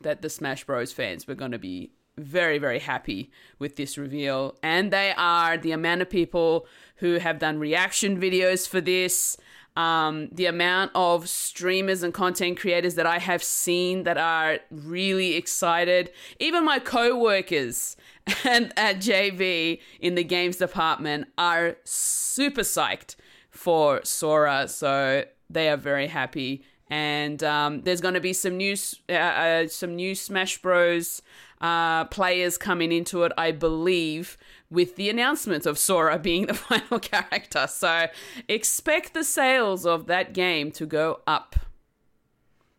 that 0.00 0.22
the 0.22 0.30
Smash 0.30 0.64
Bros 0.64 0.92
fans 0.92 1.26
were 1.26 1.34
going 1.34 1.52
to 1.52 1.58
be 1.58 1.90
very 2.18 2.58
very 2.58 2.78
happy 2.78 3.30
with 3.58 3.76
this 3.76 3.96
reveal, 3.96 4.56
and 4.62 4.92
they 4.92 5.14
are. 5.16 5.56
The 5.56 5.72
amount 5.72 6.02
of 6.02 6.10
people 6.10 6.66
who 6.96 7.14
have 7.14 7.38
done 7.38 7.58
reaction 7.58 8.20
videos 8.20 8.68
for 8.68 8.80
this. 8.80 9.36
Um, 9.76 10.28
the 10.32 10.46
amount 10.46 10.92
of 10.94 11.28
streamers 11.28 12.02
and 12.02 12.14
content 12.14 12.58
creators 12.58 12.94
that 12.94 13.04
I 13.06 13.18
have 13.18 13.42
seen 13.42 14.04
that 14.04 14.16
are 14.16 14.58
really 14.70 15.34
excited, 15.34 16.10
even 16.40 16.64
my 16.64 16.78
co-workers 16.78 17.96
and 18.44 18.72
at 18.76 18.96
JB 18.96 19.80
in 20.00 20.14
the 20.14 20.24
games 20.24 20.56
department 20.56 21.28
are 21.36 21.76
super 21.84 22.62
psyched 22.62 23.16
for 23.50 24.00
Sora, 24.04 24.68
so 24.68 25.24
they 25.50 25.68
are 25.68 25.76
very 25.76 26.06
happy. 26.06 26.64
And 26.88 27.42
um, 27.42 27.82
there's 27.82 28.00
going 28.00 28.14
to 28.14 28.20
be 28.20 28.32
some 28.32 28.56
new, 28.56 28.76
uh, 29.08 29.12
uh, 29.12 29.68
some 29.68 29.96
new 29.96 30.14
Smash 30.14 30.62
Bros. 30.62 31.22
Uh, 31.58 32.04
players 32.04 32.58
coming 32.58 32.92
into 32.92 33.22
it, 33.22 33.32
I 33.38 33.50
believe, 33.50 34.36
with 34.70 34.96
the 34.96 35.08
announcement 35.10 35.66
of 35.66 35.78
Sora 35.78 36.18
being 36.28 36.46
the 36.46 36.54
final 36.54 36.98
character. 36.98 37.66
So 37.68 38.06
expect 38.48 39.12
the 39.14 39.24
sales 39.24 39.84
of 39.86 40.06
that 40.06 40.32
game 40.34 40.70
to 40.72 40.86
go 40.86 41.20
up. 41.26 41.56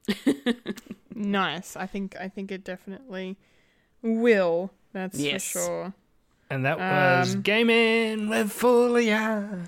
Nice. 1.20 1.76
I 1.76 1.88
think 1.88 2.16
I 2.20 2.28
think 2.30 2.52
it 2.52 2.64
definitely 2.64 3.38
will. 4.04 4.70
That's 4.94 5.18
Yes. 5.20 5.52
for 5.52 5.60
sure. 5.60 5.94
And 6.52 6.64
that 6.64 6.78
was 6.78 7.34
Gaming 7.38 8.30
with 8.30 8.54
Fulia. 8.54 9.68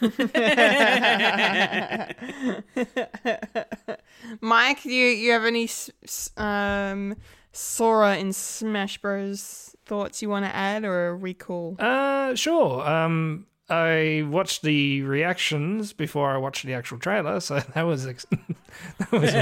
Mike, 4.40 4.84
you 4.84 5.04
you 5.06 5.32
have 5.32 5.44
any 5.44 5.64
s- 5.64 5.90
s- 6.02 6.30
um 6.36 7.16
Sora 7.58 8.16
in 8.16 8.32
Smash 8.32 8.98
Bros 8.98 9.74
thoughts 9.84 10.22
you 10.22 10.28
want 10.28 10.44
to 10.44 10.54
add, 10.54 10.84
or 10.84 11.08
are 11.08 11.16
we 11.16 11.34
cool? 11.34 11.74
Uh, 11.80 12.36
sure. 12.36 12.88
Um, 12.88 13.46
I 13.68 14.24
watched 14.28 14.62
the 14.62 15.02
reactions 15.02 15.92
before 15.92 16.30
I 16.30 16.36
watched 16.36 16.64
the 16.64 16.74
actual 16.74 16.98
trailer, 16.98 17.40
so 17.40 17.58
that 17.74 17.82
was 17.82 18.06
ex- 18.06 18.26
that 18.98 19.12
was 19.12 19.32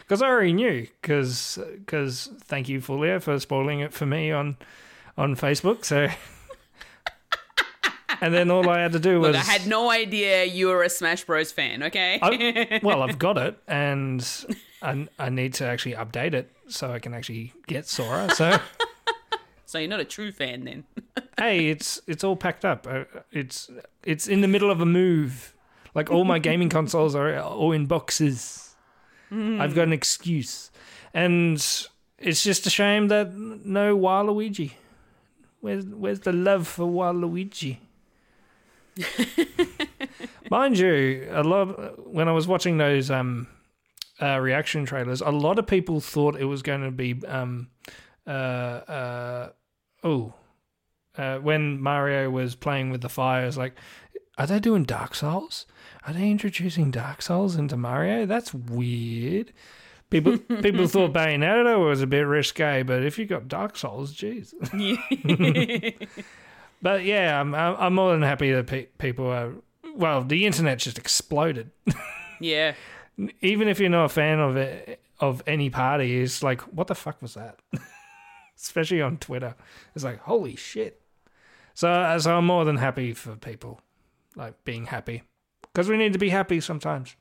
because 0.00 0.22
I 0.22 0.28
already 0.28 0.52
knew. 0.52 0.86
Because 1.02 1.58
because 1.78 2.30
thank 2.44 2.68
you, 2.68 2.80
Fulia, 2.80 3.20
for 3.20 3.40
spoiling 3.40 3.80
it 3.80 3.92
for 3.92 4.06
me 4.06 4.30
on 4.30 4.56
on 5.16 5.34
Facebook. 5.34 5.84
So. 5.84 6.08
And 8.20 8.34
then 8.34 8.50
all 8.50 8.68
I 8.68 8.80
had 8.80 8.90
to 8.92 8.98
do 8.98 9.20
was 9.20 9.36
Look, 9.36 9.36
I 9.36 9.52
had 9.52 9.68
no 9.68 9.90
idea 9.90 10.44
you 10.44 10.66
were 10.68 10.82
a 10.82 10.90
Smash 10.90 11.22
Bros 11.24 11.52
fan, 11.52 11.84
okay? 11.84 12.18
I, 12.20 12.80
well, 12.82 13.02
I've 13.02 13.16
got 13.16 13.38
it, 13.38 13.56
and 13.68 14.26
I, 14.82 15.08
I 15.18 15.28
need 15.30 15.54
to 15.54 15.64
actually 15.66 15.94
update 15.94 16.34
it 16.34 16.50
so 16.68 16.92
I 16.92 16.98
can 16.98 17.14
actually 17.14 17.52
get 17.66 17.86
Sora. 17.88 18.32
So 18.34 18.58
so 19.66 19.78
you're 19.78 19.88
not 19.88 20.00
a 20.00 20.04
true 20.04 20.30
fan 20.32 20.64
then. 20.64 20.84
hey, 21.38 21.68
it's 21.68 22.00
it's 22.06 22.22
all 22.24 22.36
packed 22.36 22.64
up. 22.64 22.86
Uh, 22.86 23.04
It's 23.32 23.70
it's 24.04 24.28
in 24.28 24.40
the 24.40 24.48
middle 24.48 24.70
of 24.70 24.80
a 24.80 24.86
move. 24.86 25.54
Like 25.94 26.10
all 26.10 26.24
my 26.24 26.38
gaming 26.38 26.68
consoles 26.68 27.14
are 27.14 27.38
all 27.40 27.72
in 27.72 27.86
boxes. 27.86 28.64
I've 29.30 29.74
got 29.74 29.82
an 29.88 29.92
excuse, 29.92 30.70
and 31.12 31.56
it's 32.18 32.42
just 32.42 32.66
a 32.66 32.70
shame 32.70 33.08
that 33.08 33.34
no 33.34 33.94
Waluigi. 33.96 34.72
Where's 35.60 35.84
where's 35.84 36.20
the 36.20 36.32
love 36.32 36.66
for 36.66 36.86
Waluigi? 36.86 37.76
Mind 40.50 40.78
you, 40.78 41.28
a 41.30 41.42
lot 41.42 42.06
when 42.10 42.28
I 42.28 42.32
was 42.32 42.46
watching 42.48 42.78
those 42.78 43.10
um, 43.10 43.46
uh, 44.20 44.38
reaction 44.38 44.84
trailers, 44.84 45.20
a 45.20 45.30
lot 45.30 45.58
of 45.58 45.66
people 45.66 46.00
thought 46.00 46.38
it 46.38 46.44
was 46.44 46.62
going 46.62 46.82
to 46.82 46.90
be 46.90 47.20
um, 47.26 47.68
uh, 48.26 48.30
uh, 48.30 49.50
oh, 50.04 50.34
uh, 51.16 51.38
when 51.38 51.80
Mario 51.80 52.30
was 52.30 52.54
playing 52.54 52.90
with 52.90 53.00
the 53.00 53.08
fire, 53.08 53.46
it's 53.46 53.56
like, 53.56 53.74
are 54.36 54.46
they 54.46 54.60
doing 54.60 54.84
Dark 54.84 55.14
Souls? 55.14 55.66
Are 56.06 56.12
they 56.12 56.30
introducing 56.30 56.90
Dark 56.90 57.22
Souls 57.22 57.56
into 57.56 57.76
Mario? 57.76 58.24
That's 58.24 58.54
weird. 58.54 59.52
People 60.10 60.38
people 60.62 60.86
thought 60.86 61.12
Bayonetta 61.12 61.84
was 61.84 62.00
a 62.00 62.06
bit 62.06 62.22
risque, 62.22 62.82
but 62.82 63.02
if 63.02 63.18
you 63.18 63.26
got 63.26 63.48
Dark 63.48 63.76
Souls, 63.76 64.14
jeez. 64.14 64.54
but 66.82 67.04
yeah, 67.04 67.40
I'm 67.40 67.54
I'm 67.54 67.76
I'm 67.78 67.94
more 67.94 68.12
than 68.12 68.22
happy 68.22 68.52
that 68.52 68.66
pe- 68.66 68.86
people 68.98 69.26
are. 69.26 69.52
Well, 69.94 70.22
the 70.22 70.46
internet 70.46 70.78
just 70.78 70.98
exploded. 70.98 71.70
yeah. 72.40 72.74
Even 73.40 73.68
if 73.68 73.80
you're 73.80 73.90
not 73.90 74.06
a 74.06 74.08
fan 74.08 74.38
of 74.38 74.56
it, 74.56 75.00
of 75.20 75.42
any 75.46 75.70
party, 75.70 76.20
it's 76.20 76.42
like, 76.42 76.60
what 76.62 76.86
the 76.86 76.94
fuck 76.94 77.20
was 77.20 77.34
that? 77.34 77.58
Especially 78.56 79.02
on 79.02 79.16
Twitter, 79.18 79.54
it's 79.94 80.04
like, 80.04 80.20
holy 80.20 80.56
shit. 80.56 81.00
So, 81.74 81.88
uh, 81.88 82.18
so 82.18 82.36
I'm 82.36 82.46
more 82.46 82.64
than 82.64 82.76
happy 82.76 83.12
for 83.12 83.36
people 83.36 83.80
like 84.34 84.64
being 84.64 84.86
happy 84.86 85.22
because 85.62 85.88
we 85.88 85.96
need 85.96 86.12
to 86.12 86.18
be 86.18 86.28
happy 86.28 86.60
sometimes. 86.60 87.14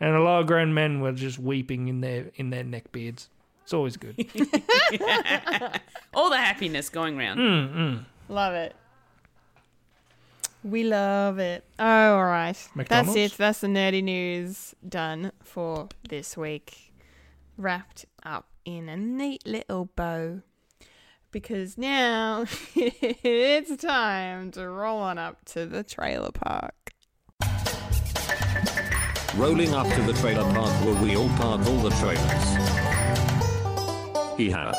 And 0.00 0.14
a 0.14 0.22
lot 0.22 0.40
of 0.40 0.46
grown 0.46 0.74
men 0.74 1.00
were 1.00 1.12
just 1.12 1.38
weeping 1.38 1.88
in 1.88 2.00
their 2.00 2.30
in 2.36 2.50
their 2.50 2.64
neck 2.64 2.92
beards. 2.92 3.28
It's 3.62 3.72
always 3.72 3.96
good. 3.96 4.16
All 6.14 6.30
the 6.30 6.36
happiness 6.36 6.88
going 6.88 7.16
round. 7.16 7.40
Mm. 7.40 8.04
Love 8.28 8.54
it. 8.54 8.76
We 10.64 10.82
love 10.82 11.38
it. 11.38 11.62
Oh, 11.78 12.14
all 12.14 12.24
right. 12.24 12.56
That's 12.88 13.14
it. 13.14 13.32
That's 13.36 13.60
the 13.60 13.66
nerdy 13.66 14.02
news 14.02 14.74
done 14.88 15.30
for 15.42 15.88
this 16.08 16.38
week. 16.38 16.94
Wrapped 17.58 18.06
up 18.24 18.48
in 18.64 18.88
a 18.88 18.96
neat 18.96 19.46
little 19.46 19.90
bow. 19.94 20.40
Because 21.30 21.76
now 21.76 22.46
it's 22.74 23.76
time 23.82 24.52
to 24.52 24.66
roll 24.66 25.00
on 25.00 25.18
up 25.18 25.44
to 25.46 25.66
the 25.66 25.82
trailer 25.82 26.30
park. 26.32 26.92
Rolling 29.36 29.74
up 29.74 29.86
to 29.88 30.02
the 30.02 30.14
trailer 30.14 30.50
park 30.54 30.72
where 30.86 31.02
we 31.02 31.14
all 31.14 31.28
park 31.30 31.60
all 31.66 31.78
the 31.78 31.90
trailers. 31.90 32.54
Hee-haw. 34.38 34.72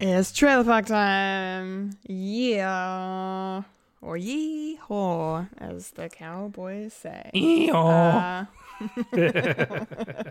It's 0.00 0.32
trailer 0.32 0.64
park 0.64 0.86
time. 0.86 1.92
Yeah. 2.08 3.62
Or 4.00 4.16
yee 4.16 4.76
haw, 4.76 5.46
as 5.58 5.90
the 5.90 6.08
cowboys 6.08 6.92
say. 6.92 7.30
Eeyore. 7.34 8.48
Uh, 9.10 10.24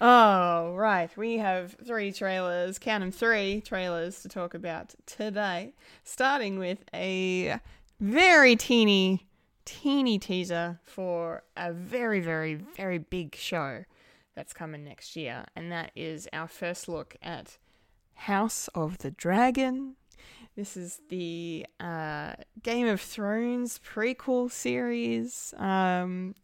oh, 0.00 0.74
right. 0.74 1.10
We 1.16 1.38
have 1.38 1.76
three 1.84 2.12
trailers, 2.12 2.78
count 2.78 3.02
'em 3.02 3.10
three 3.10 3.60
trailers 3.60 4.22
to 4.22 4.28
talk 4.28 4.54
about 4.54 4.94
today. 5.06 5.74
Starting 6.04 6.58
with 6.58 6.84
a 6.94 7.58
very 7.98 8.54
teeny, 8.54 9.26
teeny 9.64 10.18
teaser 10.18 10.78
for 10.84 11.42
a 11.56 11.72
very, 11.72 12.20
very, 12.20 12.54
very 12.54 12.98
big 12.98 13.34
show 13.34 13.84
that's 14.36 14.52
coming 14.52 14.84
next 14.84 15.16
year. 15.16 15.44
And 15.56 15.72
that 15.72 15.90
is 15.96 16.28
our 16.32 16.48
first 16.48 16.88
look 16.88 17.16
at 17.20 17.58
House 18.14 18.68
of 18.74 18.98
the 18.98 19.10
Dragon. 19.10 19.96
This 20.60 20.76
is 20.76 21.00
the 21.08 21.64
uh, 21.80 22.34
Game 22.62 22.86
of 22.86 23.00
Thrones 23.00 23.80
prequel 23.82 24.50
series 24.50 25.54
um, 25.56 26.34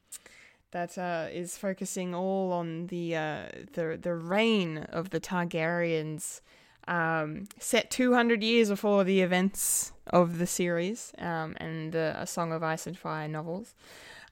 that 0.70 0.96
uh, 0.96 1.26
is 1.30 1.58
focusing 1.58 2.14
all 2.14 2.50
on 2.50 2.86
the 2.86 3.14
uh, 3.14 3.42
the 3.74 3.98
the 4.00 4.14
reign 4.14 4.78
of 4.88 5.10
the 5.10 5.20
Targaryens, 5.20 6.40
um, 6.88 7.44
set 7.58 7.90
200 7.90 8.42
years 8.42 8.70
before 8.70 9.04
the 9.04 9.20
events 9.20 9.92
of 10.06 10.38
the 10.38 10.46
series 10.46 11.12
um, 11.18 11.54
and 11.58 11.92
the 11.92 12.16
A 12.16 12.26
Song 12.26 12.54
of 12.54 12.62
Ice 12.62 12.86
and 12.86 12.96
Fire 12.96 13.28
novels. 13.28 13.74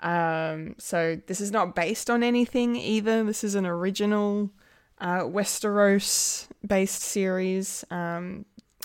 Um, 0.01 0.76
so 0.78 1.20
this 1.26 1.43
is 1.43 1.51
not 1.51 1.74
based 1.74 2.09
on 2.09 2.22
anything 2.22 2.74
either. 2.74 3.22
This 3.22 3.45
is 3.45 3.55
an 3.55 3.66
original 3.66 4.49
uh, 4.99 5.24
Westeros 5.24 6.49
based 6.66 7.03
series. 7.03 7.85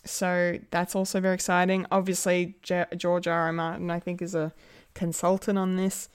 So 0.05 0.59
that's 0.71 0.95
also 0.95 1.19
very 1.19 1.35
exciting. 1.35 1.85
Obviously, 1.91 2.55
Ge- 2.63 2.89
George 2.95 3.27
R. 3.27 3.47
R. 3.47 3.51
Martin, 3.51 3.91
I 3.91 3.99
think, 3.99 4.21
is 4.21 4.35
a 4.35 4.53
consultant 4.93 5.57
on 5.57 5.75
this 5.75 6.09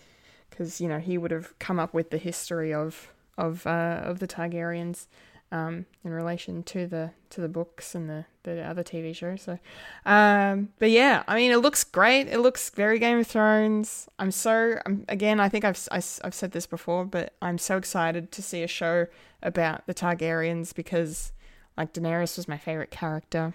because 0.51 0.81
you 0.81 0.89
know 0.89 0.99
he 0.99 1.19
would 1.19 1.31
have 1.31 1.59
come 1.59 1.79
up 1.79 1.93
with 1.95 2.11
the 2.11 2.19
history 2.19 2.73
of 2.73 3.11
of 3.37 3.67
uh, 3.67 4.01
of 4.03 4.21
the 4.21 4.29
Targaryens 4.29 5.07
um, 5.53 5.87
in 6.05 6.13
relation 6.13 6.63
to 6.65 6.87
the 6.87 7.11
to 7.31 7.41
the 7.41 7.49
books 7.49 7.95
and 7.95 8.09
the, 8.09 8.25
the 8.43 8.63
other 8.63 8.83
TV 8.83 9.15
shows. 9.15 9.43
So, 9.43 9.59
um, 10.07 10.71
but 10.79 10.91
yeah, 10.91 11.23
I 11.29 11.37
mean, 11.37 11.53
it 11.53 11.59
looks 11.59 11.85
great. 11.85 12.29
It 12.29 12.41
looks 12.41 12.71
very 12.71 12.99
Game 12.99 13.19
of 13.19 13.27
Thrones. 13.27 14.09
I'm 14.19 14.31
so 14.31 14.79
I'm, 14.87 15.05
again. 15.09 15.41
I 15.41 15.49
think 15.49 15.65
I've 15.65 15.89
I, 15.91 15.97
have 15.97 16.21
i 16.23 16.27
have 16.27 16.35
said 16.35 16.53
this 16.53 16.67
before, 16.67 17.05
but 17.05 17.35
I'm 17.43 17.59
so 17.59 17.77
excited 17.77 18.33
to 18.33 18.43
see 18.43 18.63
a 18.63 18.69
show 18.69 19.07
about 19.43 19.87
the 19.87 19.95
Targaryens 19.95 20.75
because 20.75 21.33
like 21.77 21.93
Daenerys 21.93 22.37
was 22.37 22.49
my 22.49 22.59
favorite 22.59 22.91
character 22.91 23.53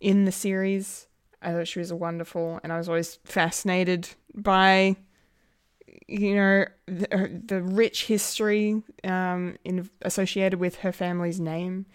in 0.00 0.24
the 0.24 0.32
series. 0.32 1.06
I 1.42 1.52
thought 1.52 1.68
she 1.68 1.78
was 1.78 1.92
wonderful, 1.92 2.60
and 2.62 2.72
I 2.72 2.78
was 2.78 2.88
always 2.88 3.18
fascinated 3.24 4.08
by 4.34 4.96
you 6.06 6.34
know 6.34 6.64
the, 6.86 7.40
the 7.46 7.62
rich 7.62 8.06
history 8.06 8.82
um, 9.04 9.56
in, 9.64 9.88
associated 10.02 10.58
with 10.58 10.76
her 10.76 10.92
family's 10.92 11.40
name, 11.40 11.86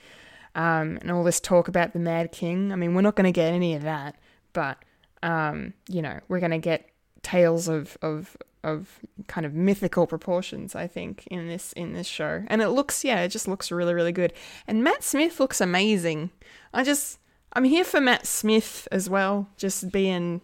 um, 0.55 0.97
and 1.01 1.11
all 1.11 1.23
this 1.23 1.39
talk 1.39 1.67
about 1.67 1.93
the 1.93 1.99
Mad 1.99 2.31
King. 2.31 2.71
I 2.71 2.75
mean, 2.75 2.95
we're 2.95 3.01
not 3.01 3.15
going 3.15 3.25
to 3.25 3.31
get 3.31 3.53
any 3.53 3.75
of 3.75 3.83
that, 3.83 4.15
but 4.53 4.77
um, 5.21 5.73
you 5.87 6.01
know, 6.01 6.19
we're 6.27 6.39
going 6.39 6.51
to 6.51 6.57
get 6.57 6.89
tales 7.21 7.67
of 7.67 7.97
of 8.01 8.37
of 8.63 8.99
kind 9.27 9.45
of 9.45 9.53
mythical 9.53 10.07
proportions. 10.07 10.75
I 10.75 10.87
think 10.87 11.27
in 11.27 11.47
this 11.47 11.71
in 11.73 11.93
this 11.93 12.07
show, 12.07 12.43
and 12.47 12.61
it 12.61 12.69
looks 12.69 13.03
yeah, 13.03 13.21
it 13.21 13.29
just 13.29 13.47
looks 13.47 13.71
really 13.71 13.93
really 13.93 14.11
good. 14.11 14.33
And 14.65 14.83
Matt 14.83 15.03
Smith 15.03 15.39
looks 15.39 15.61
amazing. 15.61 16.31
I 16.73 16.83
just 16.83 17.19
I'm 17.55 17.63
here 17.63 17.85
for 17.85 18.01
Matt 18.01 18.27
Smith 18.27 18.87
as 18.91 19.09
well, 19.09 19.47
just 19.55 19.91
being 19.91 20.41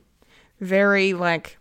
very 0.61 1.13
like 1.13 1.57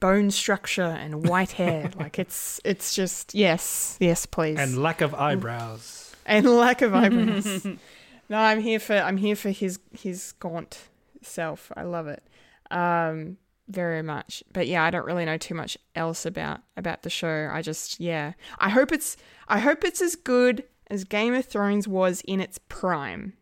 bone 0.00 0.30
structure 0.30 0.82
and 0.82 1.26
white 1.26 1.52
hair. 1.52 1.90
like 1.98 2.18
it's 2.18 2.60
it's 2.64 2.94
just 2.94 3.34
yes, 3.34 3.96
yes, 4.00 4.26
please. 4.26 4.58
and 4.58 4.82
lack 4.82 5.00
of 5.00 5.14
eyebrows. 5.14 6.14
and 6.26 6.46
lack 6.46 6.82
of 6.82 6.94
eyebrows. 6.94 7.64
no, 8.28 8.38
I'm 8.38 8.60
here 8.60 8.78
for 8.78 8.96
I'm 8.96 9.16
here 9.16 9.36
for 9.36 9.50
his 9.50 9.78
his 9.92 10.32
gaunt 10.32 10.88
self. 11.22 11.72
I 11.76 11.84
love 11.84 12.06
it. 12.06 12.22
Um 12.70 13.38
very 13.68 14.02
much. 14.02 14.44
But 14.52 14.68
yeah, 14.68 14.84
I 14.84 14.90
don't 14.90 15.06
really 15.06 15.24
know 15.24 15.38
too 15.38 15.54
much 15.54 15.78
else 15.94 16.26
about 16.26 16.60
about 16.76 17.02
the 17.02 17.10
show. 17.10 17.50
I 17.50 17.62
just 17.62 17.98
yeah. 17.98 18.34
I 18.58 18.68
hope 18.68 18.92
it's 18.92 19.16
I 19.48 19.60
hope 19.60 19.84
it's 19.84 20.02
as 20.02 20.16
good 20.16 20.64
as 20.88 21.04
Game 21.04 21.34
of 21.34 21.46
Thrones 21.46 21.88
was 21.88 22.20
in 22.26 22.40
its 22.40 22.58
prime. 22.68 23.32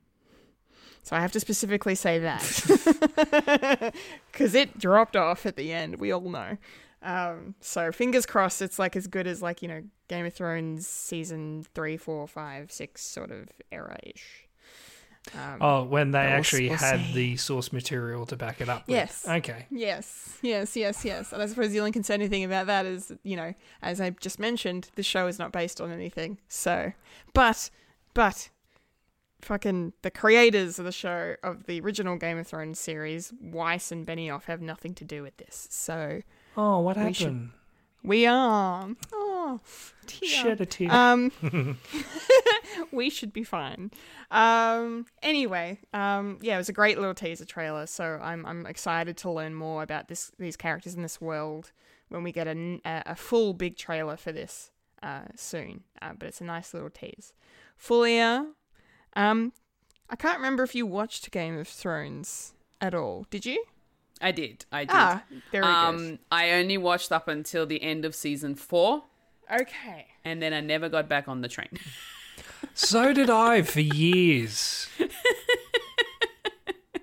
So 1.04 1.14
I 1.14 1.20
have 1.20 1.30
to 1.32 1.40
specifically 1.40 1.94
say 1.94 2.18
that. 2.18 2.40
Cuz 4.32 4.54
it 4.54 4.78
dropped 4.78 5.16
off 5.16 5.46
at 5.46 5.56
the 5.56 5.72
end, 5.72 6.00
we 6.00 6.10
all 6.10 6.28
know. 6.30 6.56
Um, 7.02 7.54
so 7.60 7.92
fingers 7.92 8.24
crossed 8.24 8.62
it's 8.62 8.78
like 8.78 8.96
as 8.96 9.06
good 9.06 9.26
as 9.26 9.42
like, 9.42 9.60
you 9.60 9.68
know, 9.68 9.82
Game 10.08 10.24
of 10.24 10.32
Thrones 10.32 10.86
season 10.88 11.66
three, 11.74 11.96
four, 11.98 12.26
five, 12.26 12.72
six 12.72 13.02
sort 13.02 13.30
of 13.30 13.50
era 13.70 13.98
ish. 14.02 14.48
Um, 15.34 15.58
Oh, 15.60 15.84
when 15.84 16.10
they 16.10 16.18
actually 16.18 16.68
we'll 16.70 16.78
had 16.78 17.00
see. 17.00 17.12
the 17.12 17.36
source 17.36 17.72
material 17.72 18.24
to 18.26 18.36
back 18.36 18.60
it 18.62 18.68
up. 18.70 18.86
with. 18.86 18.94
Yes. 18.94 19.26
Okay. 19.28 19.66
Yes, 19.70 20.38
yes, 20.42 20.76
yes, 20.76 21.04
yes. 21.04 21.32
And 21.32 21.42
I 21.42 21.46
suppose 21.46 21.72
the 21.72 21.78
only 21.80 21.92
concerning 21.92 22.28
thing 22.30 22.44
about 22.44 22.66
that 22.66 22.84
is, 22.86 23.12
you 23.22 23.36
know, 23.36 23.54
as 23.82 24.00
I 24.00 24.10
just 24.10 24.38
mentioned, 24.38 24.90
the 24.96 25.02
show 25.02 25.26
is 25.26 25.38
not 25.38 25.52
based 25.52 25.80
on 25.80 25.90
anything. 25.92 26.38
So, 26.48 26.92
but, 27.34 27.68
but, 28.14 28.48
fucking 29.44 29.92
the 30.02 30.10
creators 30.10 30.78
of 30.78 30.84
the 30.84 30.92
show 30.92 31.36
of 31.42 31.64
the 31.66 31.80
original 31.80 32.16
Game 32.16 32.38
of 32.38 32.46
Thrones 32.46 32.78
series, 32.80 33.32
Weiss 33.40 33.92
and 33.92 34.06
Benioff, 34.06 34.44
have 34.44 34.60
nothing 34.60 34.94
to 34.94 35.04
do 35.04 35.22
with 35.22 35.36
this. 35.36 35.68
So 35.70 36.22
Oh, 36.56 36.80
what 36.80 36.96
We 36.96 37.12
should- 37.12 37.26
happened? 37.26 37.50
we 38.02 38.26
are. 38.26 38.88
Oh, 39.12 39.60
tear. 40.06 40.28
Shed 40.28 40.60
a 40.60 40.66
tear. 40.66 40.90
Um, 40.92 41.32
we 42.92 43.10
should 43.10 43.32
be 43.32 43.42
fine. 43.44 43.90
Um, 44.30 45.06
anyway, 45.22 45.78
um, 45.92 46.38
yeah, 46.42 46.54
it 46.54 46.58
was 46.58 46.68
a 46.68 46.72
great 46.72 46.98
little 46.98 47.14
teaser 47.14 47.44
trailer. 47.44 47.86
So 47.86 48.18
I'm 48.22 48.44
I'm 48.46 48.66
excited 48.66 49.16
to 49.18 49.30
learn 49.30 49.54
more 49.54 49.82
about 49.82 50.08
this 50.08 50.30
these 50.38 50.56
characters 50.56 50.94
in 50.94 51.02
this 51.02 51.20
world 51.20 51.72
when 52.08 52.22
we 52.22 52.32
get 52.32 52.46
a 52.46 52.80
a 52.84 53.16
full 53.16 53.52
big 53.54 53.76
trailer 53.76 54.16
for 54.16 54.32
this 54.32 54.70
uh, 55.02 55.22
soon. 55.36 55.84
Uh, 56.00 56.12
but 56.18 56.28
it's 56.28 56.40
a 56.40 56.44
nice 56.44 56.72
little 56.74 56.90
tease. 56.90 57.32
Fulia, 57.80 58.46
um, 59.16 59.52
I 60.10 60.16
can't 60.16 60.36
remember 60.36 60.62
if 60.62 60.74
you 60.74 60.86
watched 60.86 61.30
Game 61.30 61.58
of 61.58 61.68
Thrones 61.68 62.52
at 62.80 62.94
all. 62.94 63.26
Did 63.30 63.46
you? 63.46 63.64
I 64.20 64.32
did. 64.32 64.64
I 64.70 64.84
did. 64.84 64.94
Ah, 64.94 65.22
very 65.50 65.64
um, 65.64 66.18
I 66.30 66.52
only 66.52 66.78
watched 66.78 67.12
up 67.12 67.28
until 67.28 67.66
the 67.66 67.82
end 67.82 68.04
of 68.04 68.14
season 68.14 68.54
four. 68.54 69.04
Okay. 69.52 70.06
and 70.24 70.40
then 70.40 70.54
I 70.54 70.60
never 70.60 70.88
got 70.88 71.08
back 71.08 71.28
on 71.28 71.42
the 71.42 71.48
train. 71.48 71.68
So 72.72 73.12
did 73.12 73.28
I 73.28 73.62
for 73.62 73.80
years. 73.80 74.88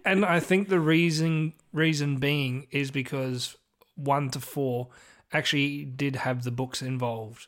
and 0.05 0.25
I 0.25 0.39
think 0.39 0.69
the 0.69 0.79
reason 0.79 1.53
reason 1.71 2.17
being 2.17 2.67
is 2.71 2.91
because 2.91 3.55
one 3.95 4.29
to 4.31 4.39
four 4.39 4.89
actually 5.31 5.85
did 5.85 6.17
have 6.17 6.43
the 6.43 6.51
books 6.51 6.81
involved. 6.81 7.47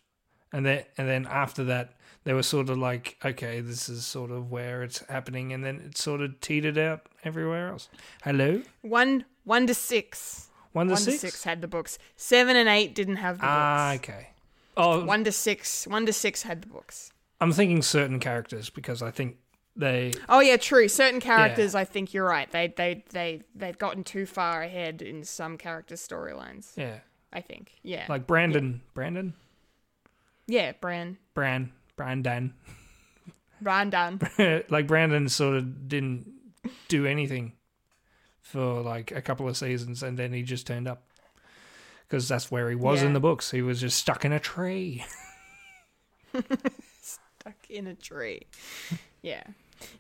And 0.51 0.65
then 0.65 0.83
and 0.97 1.09
then 1.09 1.27
after 1.29 1.63
that 1.65 1.95
they 2.25 2.33
were 2.33 2.43
sort 2.43 2.69
of 2.69 2.77
like, 2.77 3.17
okay, 3.23 3.59
this 3.61 3.89
is 3.89 4.05
sort 4.05 4.31
of 4.31 4.51
where 4.51 4.83
it's 4.83 4.99
happening 5.07 5.51
and 5.53 5.63
then 5.63 5.81
it 5.85 5.97
sort 5.97 6.21
of 6.21 6.39
teetered 6.39 6.77
out 6.77 7.01
everywhere 7.23 7.69
else. 7.69 7.89
Hello? 8.23 8.61
One 8.81 9.25
one 9.43 9.67
to 9.67 9.73
six. 9.73 10.49
One 10.71 10.87
to 10.87 10.93
one 10.93 11.01
six? 11.01 11.17
to 11.21 11.27
six 11.27 11.43
had 11.43 11.61
the 11.61 11.67
books. 11.67 11.99
Seven 12.15 12.55
and 12.55 12.69
eight 12.69 12.95
didn't 12.95 13.17
have 13.17 13.39
the 13.39 13.45
Ah, 13.45 13.93
books. 13.95 14.09
Ah, 14.09 14.13
okay. 14.13 14.27
Oh, 14.75 15.05
One 15.05 15.23
to 15.25 15.31
six. 15.31 15.85
One 15.85 16.05
to 16.07 16.13
six 16.13 16.43
had 16.43 16.61
the 16.63 16.67
books. 16.67 17.11
I'm 17.39 17.51
thinking 17.51 17.81
certain 17.81 18.19
characters 18.19 18.69
because 18.69 19.01
I 19.03 19.11
think 19.11 19.37
they 19.75 20.13
Oh 20.29 20.39
yeah, 20.39 20.57
true. 20.57 20.87
Certain 20.87 21.19
characters, 21.19 21.75
I 21.75 21.83
think 21.83 22.13
you're 22.13 22.25
right. 22.25 22.49
They 22.49 22.67
they 22.75 23.03
they 23.11 23.41
they've 23.53 23.77
gotten 23.77 24.03
too 24.03 24.25
far 24.25 24.61
ahead 24.63 25.01
in 25.01 25.23
some 25.25 25.57
character 25.57 25.95
storylines. 25.95 26.71
yeah, 26.77 26.99
I 27.33 27.41
think. 27.41 27.73
Yeah. 27.83 28.05
like 28.07 28.25
Brandon, 28.27 28.81
Brandon, 28.93 29.33
yeah, 30.47 30.71
Bran. 30.79 31.17
Bran, 31.33 31.71
Brandon. 31.95 32.53
Brandon. 33.61 34.19
like 34.69 34.87
Brandon 34.87 35.29
sort 35.29 35.57
of 35.57 35.87
didn't 35.87 36.31
do 36.87 37.05
anything 37.05 37.53
for 38.41 38.81
like 38.81 39.11
a 39.11 39.21
couple 39.21 39.47
of 39.47 39.57
seasons, 39.57 40.03
and 40.03 40.17
then 40.17 40.33
he 40.33 40.43
just 40.43 40.67
turned 40.67 40.87
up 40.87 41.03
because 42.07 42.27
that's 42.27 42.51
where 42.51 42.69
he 42.69 42.75
was 42.75 43.01
in 43.01 43.13
the 43.13 43.19
books. 43.19 43.51
He 43.51 43.61
was 43.61 43.81
just 43.81 43.97
stuck 43.97 44.23
in 44.25 44.31
a 44.31 44.39
tree. 44.39 45.03
Stuck 47.01 47.69
in 47.69 47.87
a 47.87 47.95
tree. 47.95 48.47
Yeah. 49.21 49.43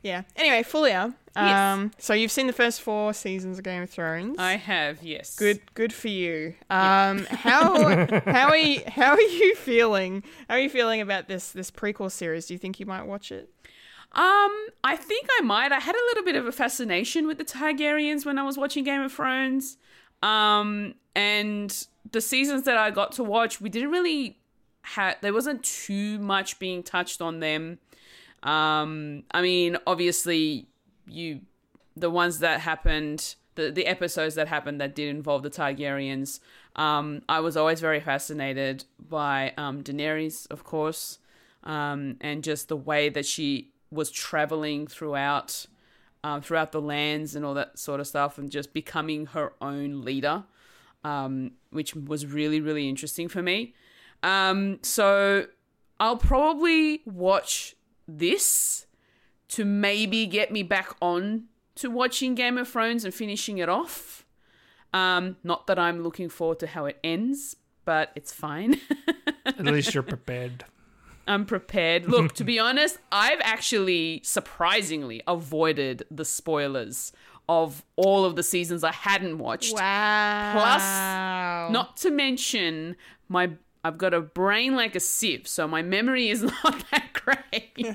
Yeah. 0.01 0.23
Anyway, 0.35 0.63
Fulia. 0.63 1.13
Yes. 1.35 1.59
Um, 1.59 1.91
so 1.97 2.13
you've 2.13 2.31
seen 2.31 2.47
the 2.47 2.53
first 2.53 2.81
four 2.81 3.13
seasons 3.13 3.57
of 3.57 3.63
Game 3.63 3.81
of 3.81 3.89
Thrones. 3.89 4.37
I 4.37 4.55
have, 4.55 5.01
yes. 5.01 5.35
Good, 5.35 5.61
good 5.73 5.91
for 5.91 6.09
you. 6.09 6.53
Um, 6.69 7.25
how 7.25 8.05
how 8.25 8.49
are 8.49 8.57
you, 8.57 8.81
how 8.87 9.13
are 9.13 9.21
you 9.21 9.55
feeling? 9.55 10.23
How 10.47 10.55
are 10.55 10.59
you 10.59 10.69
feeling 10.69 11.01
about 11.01 11.27
this 11.27 11.51
this 11.51 11.71
prequel 11.71 12.11
series? 12.11 12.45
Do 12.45 12.53
you 12.53 12.59
think 12.59 12.79
you 12.79 12.85
might 12.85 13.07
watch 13.07 13.31
it? 13.31 13.49
Um, 14.11 14.67
I 14.83 14.95
think 14.95 15.27
I 15.39 15.41
might. 15.41 15.71
I 15.71 15.79
had 15.79 15.95
a 15.95 16.05
little 16.09 16.23
bit 16.23 16.35
of 16.35 16.45
a 16.45 16.51
fascination 16.51 17.25
with 17.25 17.39
the 17.39 17.45
Targaryens 17.45 18.25
when 18.27 18.37
I 18.37 18.43
was 18.43 18.57
watching 18.57 18.83
Game 18.83 19.01
of 19.01 19.11
Thrones. 19.11 19.77
Um, 20.21 20.93
and 21.15 21.87
the 22.11 22.21
seasons 22.21 22.63
that 22.63 22.77
I 22.77 22.91
got 22.91 23.13
to 23.13 23.23
watch, 23.23 23.59
we 23.59 23.69
didn't 23.69 23.89
really 23.89 24.37
have. 24.83 25.17
There 25.21 25.33
wasn't 25.33 25.63
too 25.63 26.19
much 26.19 26.59
being 26.59 26.83
touched 26.83 27.21
on 27.21 27.39
them. 27.39 27.79
Um, 28.43 29.23
I 29.31 29.41
mean, 29.41 29.77
obviously, 29.87 30.67
you 31.07 31.41
the 31.95 32.09
ones 32.09 32.39
that 32.39 32.59
happened, 32.59 33.35
the 33.55 33.71
the 33.71 33.85
episodes 33.87 34.35
that 34.35 34.47
happened 34.47 34.81
that 34.81 34.95
did 34.95 35.09
involve 35.09 35.43
the 35.43 35.49
Targaryens. 35.49 36.39
Um, 36.75 37.21
I 37.29 37.39
was 37.39 37.55
always 37.55 37.79
very 37.79 37.99
fascinated 37.99 38.85
by 38.99 39.53
um, 39.57 39.83
Daenerys, 39.83 40.47
of 40.51 40.63
course, 40.63 41.19
um, 41.63 42.17
and 42.19 42.43
just 42.43 42.67
the 42.67 42.77
way 42.77 43.09
that 43.09 43.25
she 43.25 43.71
was 43.91 44.11
traveling 44.11 44.87
throughout 44.87 45.65
um, 46.23 46.41
throughout 46.41 46.71
the 46.71 46.81
lands 46.81 47.35
and 47.35 47.45
all 47.45 47.53
that 47.53 47.79
sort 47.79 47.99
of 47.99 48.07
stuff, 48.07 48.37
and 48.37 48.51
just 48.51 48.73
becoming 48.73 49.27
her 49.27 49.53
own 49.61 50.01
leader, 50.01 50.43
um, 51.03 51.51
which 51.69 51.95
was 51.95 52.25
really 52.25 52.59
really 52.59 52.89
interesting 52.89 53.29
for 53.29 53.41
me. 53.41 53.73
Um, 54.21 54.79
so 54.81 55.47
I'll 55.99 56.17
probably 56.17 57.01
watch 57.05 57.75
this 58.07 58.85
to 59.49 59.65
maybe 59.65 60.25
get 60.25 60.51
me 60.51 60.63
back 60.63 60.95
on 61.01 61.45
to 61.75 61.89
watching 61.89 62.35
Game 62.35 62.57
of 62.57 62.67
Thrones 62.67 63.05
and 63.05 63.13
finishing 63.13 63.57
it 63.57 63.69
off. 63.69 64.25
Um, 64.93 65.37
not 65.43 65.67
that 65.67 65.79
I'm 65.79 66.03
looking 66.03 66.29
forward 66.29 66.59
to 66.59 66.67
how 66.67 66.85
it 66.85 66.99
ends, 67.03 67.55
but 67.85 68.11
it's 68.15 68.31
fine. 68.31 68.79
At 69.45 69.65
least 69.65 69.93
you're 69.93 70.03
prepared. 70.03 70.65
I'm 71.27 71.45
prepared. 71.45 72.05
Look, 72.07 72.33
to 72.33 72.43
be 72.43 72.59
honest, 72.59 72.99
I've 73.11 73.39
actually 73.41 74.21
surprisingly 74.23 75.21
avoided 75.27 76.03
the 76.11 76.25
spoilers 76.25 77.11
of 77.49 77.83
all 77.95 78.25
of 78.25 78.35
the 78.35 78.43
seasons 78.43 78.83
I 78.83 78.91
hadn't 78.91 79.37
watched. 79.37 79.73
Wow. 79.73 80.51
Plus, 80.53 81.71
not 81.71 81.97
to 81.97 82.11
mention 82.11 82.95
my 83.27 83.51
I've 83.85 83.97
got 83.97 84.13
a 84.13 84.21
brain 84.21 84.75
like 84.75 84.95
a 84.95 84.99
sieve, 84.99 85.47
so 85.47 85.67
my 85.67 85.81
memory 85.81 86.29
is 86.29 86.43
not 86.63 86.83
that 86.91 87.13
great. 87.13 87.85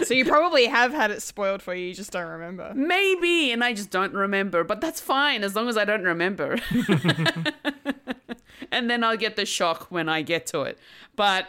so 0.06 0.14
you 0.14 0.24
probably 0.24 0.66
have 0.66 0.92
had 0.92 1.10
it 1.10 1.22
spoiled 1.22 1.62
for 1.62 1.74
you. 1.74 1.88
You 1.88 1.94
just 1.94 2.12
don't 2.12 2.28
remember. 2.28 2.72
Maybe, 2.74 3.52
and 3.52 3.62
I 3.62 3.74
just 3.74 3.90
don't 3.90 4.14
remember, 4.14 4.64
but 4.64 4.80
that's 4.80 5.00
fine 5.00 5.44
as 5.44 5.54
long 5.54 5.68
as 5.68 5.76
I 5.76 5.84
don't 5.84 6.04
remember. 6.04 6.58
and 8.72 8.90
then 8.90 9.04
I'll 9.04 9.16
get 9.16 9.36
the 9.36 9.44
shock 9.44 9.90
when 9.90 10.08
I 10.08 10.22
get 10.22 10.46
to 10.46 10.62
it. 10.62 10.78
But 11.14 11.48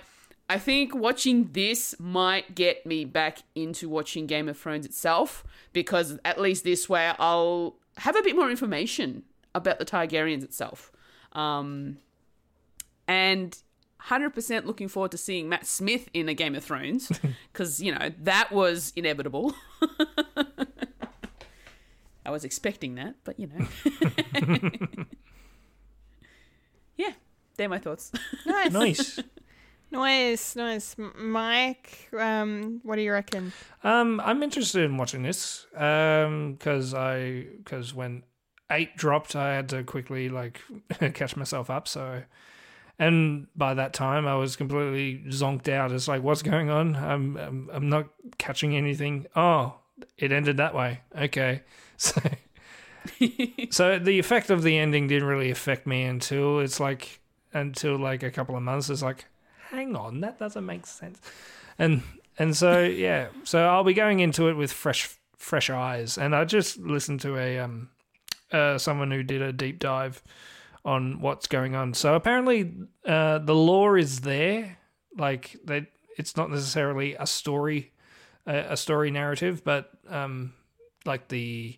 I 0.50 0.60
think 0.60 0.94
watching 0.94 1.52
this 1.54 1.96
might 2.00 2.56
get 2.56 2.86
me 2.86 3.06
back 3.06 3.44
into 3.56 3.88
watching 3.88 4.28
Game 4.28 4.50
of 4.50 4.58
Thrones 4.58 4.86
itself 4.86 5.46
because 5.72 6.20
at 6.26 6.42
least 6.42 6.64
this 6.64 6.90
way 6.90 7.14
I'll 7.18 7.76
have 7.98 8.18
a 8.18 8.24
bit 8.24 8.36
more 8.36 8.50
information 8.50 9.24
about 9.56 9.80
the 9.80 9.86
Targaryens 9.86 10.44
itself. 10.44 10.92
Um, 11.34 11.98
and 13.08 13.58
100% 14.08 14.66
looking 14.66 14.88
forward 14.88 15.12
to 15.12 15.18
seeing 15.18 15.50
Matt 15.50 15.66
Smith 15.66 16.10
in 16.14 16.30
a 16.30 16.34
Game 16.34 16.56
of 16.56 16.64
Thrones 16.64 17.12
because, 17.52 17.82
you 17.82 17.94
know, 17.94 18.12
that 18.22 18.52
was 18.52 18.94
inevitable. 18.96 19.54
I 22.26 22.32
was 22.32 22.44
expecting 22.46 22.96
that, 22.96 23.16
but 23.24 23.40
you 23.40 23.48
know. 23.48 23.68
yeah, 26.98 27.14
they're 27.58 27.70
my 27.70 27.80
thoughts. 27.80 28.12
Nice. 28.46 28.72
Nice. 28.72 29.20
Nice, 29.92 30.56
nice. 30.56 30.96
Mike, 31.18 32.10
um, 32.16 32.82
what 32.84 32.98
do 32.98 33.02
you 33.02 33.12
reckon? 33.12 33.52
Um, 33.84 34.22
I'm 34.24 34.44
interested 34.44 34.84
in 34.84 34.98
watching 34.98 35.24
this 35.24 35.66
because 35.72 36.94
I 36.94 37.48
because 37.58 37.96
when 37.96 38.22
eight 38.72 38.96
dropped, 38.96 39.36
I 39.36 39.56
had 39.56 39.70
to 39.70 39.84
quickly 39.84 40.30
like 40.30 40.62
catch 41.16 41.36
myself 41.36 41.72
up. 41.72 41.88
So, 41.88 42.22
and 43.00 43.48
by 43.56 43.74
that 43.76 43.94
time, 43.94 44.28
I 44.28 44.36
was 44.36 44.58
completely 44.58 45.24
zonked 45.30 45.70
out. 45.70 45.94
It's 45.94 46.10
like, 46.10 46.22
what's 46.22 46.42
going 46.42 46.70
on? 46.70 46.98
I'm 46.98 47.38
I'm, 47.38 47.70
I'm 47.72 47.90
not 47.90 48.08
catching 48.38 48.76
anything. 48.76 49.26
Oh, 49.38 49.76
it 50.18 50.34
ended 50.34 50.58
that 50.58 50.76
way. 50.76 51.00
Okay, 51.18 51.62
so 51.98 52.22
so 53.72 54.00
the 54.00 54.20
effect 54.20 54.50
of 54.50 54.64
the 54.64 54.78
ending 54.78 55.08
didn't 55.08 55.28
really 55.28 55.50
affect 55.50 55.88
me 55.88 56.04
until 56.04 56.60
it's 56.60 56.82
like 56.82 57.22
until 57.54 57.98
like 57.98 58.22
a 58.22 58.32
couple 58.32 58.58
of 58.58 58.64
months. 58.64 58.90
It's 58.90 59.02
like, 59.02 59.26
hang 59.70 59.96
on, 59.96 60.20
that 60.20 60.38
doesn't 60.38 60.66
make 60.66 60.86
sense, 60.86 61.22
and 61.80 62.04
and 62.38 62.56
so 62.56 62.82
yeah, 62.84 63.30
so 63.46 63.66
I'll 63.66 63.86
be 63.86 63.94
going 63.94 64.20
into 64.20 64.50
it 64.50 64.56
with 64.56 64.74
fresh 64.74 65.18
fresh 65.38 65.70
eyes, 65.70 66.18
and 66.18 66.36
I 66.36 66.44
just 66.44 66.78
listened 66.80 67.22
to 67.22 67.38
a 67.38 67.60
um 67.60 67.90
uh 68.52 68.78
someone 68.78 69.12
who 69.12 69.24
did 69.24 69.42
a 69.42 69.54
deep 69.54 69.80
dive 69.80 70.22
on 70.86 71.22
what's 71.22 71.48
going 71.48 71.76
on. 71.76 71.94
So 71.94 72.16
apparently, 72.16 72.74
uh, 73.06 73.40
the 73.40 73.56
lore 73.56 73.98
is 73.98 74.22
there, 74.22 74.78
like 75.18 75.56
they. 75.64 75.88
It's 76.18 76.36
not 76.36 76.50
necessarily 76.52 77.16
a 77.16 77.26
story, 77.26 77.94
a, 78.46 78.74
a 78.74 78.78
story 78.78 79.10
narrative, 79.12 79.64
but 79.64 79.90
um, 80.10 80.54
like 81.06 81.28
the 81.30 81.78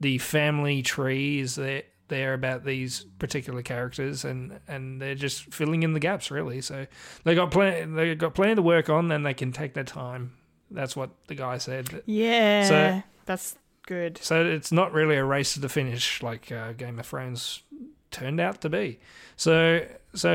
the 0.00 0.18
family 0.18 0.82
tree 0.82 1.40
is 1.40 1.54
there 1.56 1.82
there 2.08 2.32
about 2.34 2.64
these 2.64 3.04
particular 3.18 3.60
characters 3.62 4.24
and 4.24 4.58
and 4.66 5.00
they're 5.02 5.14
just 5.14 5.42
filling 5.52 5.82
in 5.82 5.92
the 5.92 6.00
gaps 6.00 6.30
really 6.30 6.58
so 6.62 6.86
they 7.24 7.34
got 7.34 7.50
plenty 7.50 7.84
they 7.92 8.14
got 8.14 8.32
plenty 8.34 8.54
to 8.54 8.62
work 8.62 8.88
on 8.88 9.12
and 9.12 9.26
they 9.26 9.34
can 9.34 9.52
take 9.52 9.74
their 9.74 9.84
time 9.84 10.32
that's 10.70 10.96
what 10.96 11.10
the 11.26 11.34
guy 11.34 11.58
said 11.58 12.02
Yeah, 12.06 12.64
So- 12.64 13.02
that's 13.26 13.56
good. 13.86 14.16
so 14.22 14.42
it's 14.42 14.72
not 14.72 14.92
really 14.94 15.16
a 15.16 15.24
race 15.24 15.52
to 15.54 15.60
the 15.60 15.68
finish 15.68 16.22
like 16.22 16.50
uh, 16.50 16.72
game 16.72 16.98
of 16.98 17.04
thrones 17.06 17.62
turned 18.10 18.40
out 18.40 18.60
to 18.60 18.68
be 18.68 18.98
so 19.36 19.84
so 20.14 20.32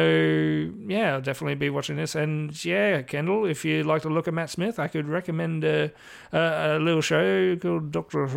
yeah 0.87 1.13
i'll 1.13 1.21
definitely 1.21 1.55
be 1.55 1.69
watching 1.69 1.95
this 1.95 2.15
and 2.15 2.63
yeah 2.63 3.01
kendall 3.01 3.45
if 3.45 3.65
you 3.65 3.83
like 3.83 4.01
to 4.01 4.09
look 4.09 4.27
at 4.27 4.33
matt 4.33 4.49
smith 4.49 4.79
i 4.79 4.87
could 4.87 5.07
recommend 5.07 5.65
uh, 5.65 5.87
a, 6.31 6.77
a 6.77 6.79
little 6.79 7.01
show 7.01 7.55
called 7.57 7.91
doctor 7.91 8.27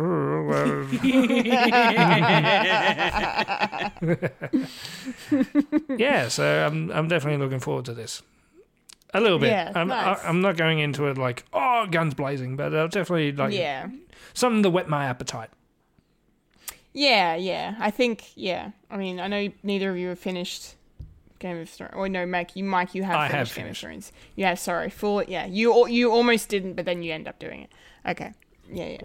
yeah, 5.97 6.27
so 6.27 6.65
I'm 6.65 6.91
I'm 6.91 7.07
definitely 7.07 7.43
looking 7.43 7.59
forward 7.59 7.85
to 7.85 7.93
this. 7.93 8.21
A 9.13 9.21
little 9.21 9.39
bit. 9.39 9.49
Yeah, 9.49 9.71
I'm 9.73 9.87
nice. 9.87 10.19
I, 10.23 10.27
I'm 10.27 10.41
not 10.41 10.57
going 10.57 10.79
into 10.79 11.05
it 11.07 11.17
like 11.17 11.45
oh 11.53 11.87
guns 11.89 12.13
blazing, 12.13 12.55
but 12.55 12.75
I'll 12.75 12.87
definitely 12.87 13.31
like 13.31 13.53
yeah, 13.53 13.87
something 14.33 14.63
to 14.63 14.69
whet 14.69 14.89
my 14.89 15.05
appetite. 15.05 15.49
Yeah, 16.97 17.35
yeah. 17.35 17.75
I 17.79 17.91
think 17.91 18.31
yeah. 18.35 18.71
I 18.89 18.97
mean, 18.97 19.19
I 19.19 19.27
know 19.27 19.49
neither 19.63 19.91
of 19.91 19.97
you 19.97 20.07
have 20.09 20.19
finished 20.19 20.75
Game 21.39 21.57
of 21.59 21.69
Thrones. 21.69 21.93
Or 21.95 22.09
no, 22.09 22.25
Mike, 22.25 22.55
you 22.55 22.63
Mike, 22.63 22.95
you 22.95 23.03
have 23.03 23.15
I 23.15 23.27
have 23.27 23.49
finished 23.49 23.55
Game 23.55 23.67
of. 23.67 23.77
Thrones. 23.77 24.11
Yeah, 24.35 24.55
sorry, 24.55 24.89
full. 24.89 25.21
Yeah, 25.23 25.45
you 25.45 25.87
you 25.87 26.11
almost 26.11 26.49
didn't, 26.49 26.73
but 26.73 26.85
then 26.85 27.03
you 27.03 27.13
end 27.13 27.27
up 27.27 27.37
doing 27.39 27.61
it. 27.61 27.71
Okay. 28.05 28.33
Yeah, 28.71 28.87
yeah, 28.87 29.01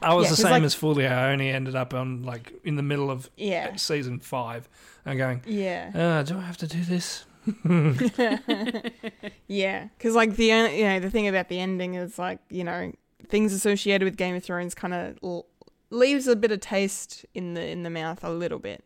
I 0.00 0.14
was 0.14 0.24
Yeah, 0.26 0.30
the 0.30 0.36
same 0.36 0.50
like- 0.52 0.62
as 0.62 0.74
Fulia. 0.76 1.10
I 1.12 1.32
only 1.32 1.48
ended 1.50 1.74
up 1.74 1.92
on 1.94 2.22
like 2.22 2.52
in 2.64 2.76
the 2.76 2.82
middle 2.82 3.10
of 3.10 3.28
Yeah. 3.36 3.74
season 3.76 4.20
five. 4.20 4.68
I'm 5.04 5.18
going. 5.18 5.42
yeah. 5.46 5.90
Uh, 5.94 6.22
do 6.22 6.38
I 6.38 6.42
have 6.42 6.56
to 6.58 6.66
do 6.68 6.80
this? 6.84 7.24
Yeah, 9.48 9.88
because 9.98 10.14
like 10.14 10.36
the 10.36 10.52
uh, 10.52 10.68
you 10.68 10.84
know 10.84 11.00
the 11.00 11.10
thing 11.10 11.28
about 11.28 11.48
the 11.48 11.58
ending 11.58 11.94
is 11.94 12.18
like 12.18 12.38
you 12.50 12.64
know 12.64 12.92
things 13.28 13.52
associated 13.52 14.04
with 14.04 14.16
Game 14.16 14.34
of 14.34 14.44
Thrones 14.44 14.74
kind 14.74 14.94
of 14.94 15.18
leaves 15.92 16.26
a 16.26 16.34
bit 16.36 16.50
of 16.52 16.60
taste 16.60 17.24
in 17.34 17.54
the 17.54 17.66
in 17.66 17.82
the 17.82 17.90
mouth 17.90 18.22
a 18.24 18.30
little 18.30 18.58
bit 18.58 18.84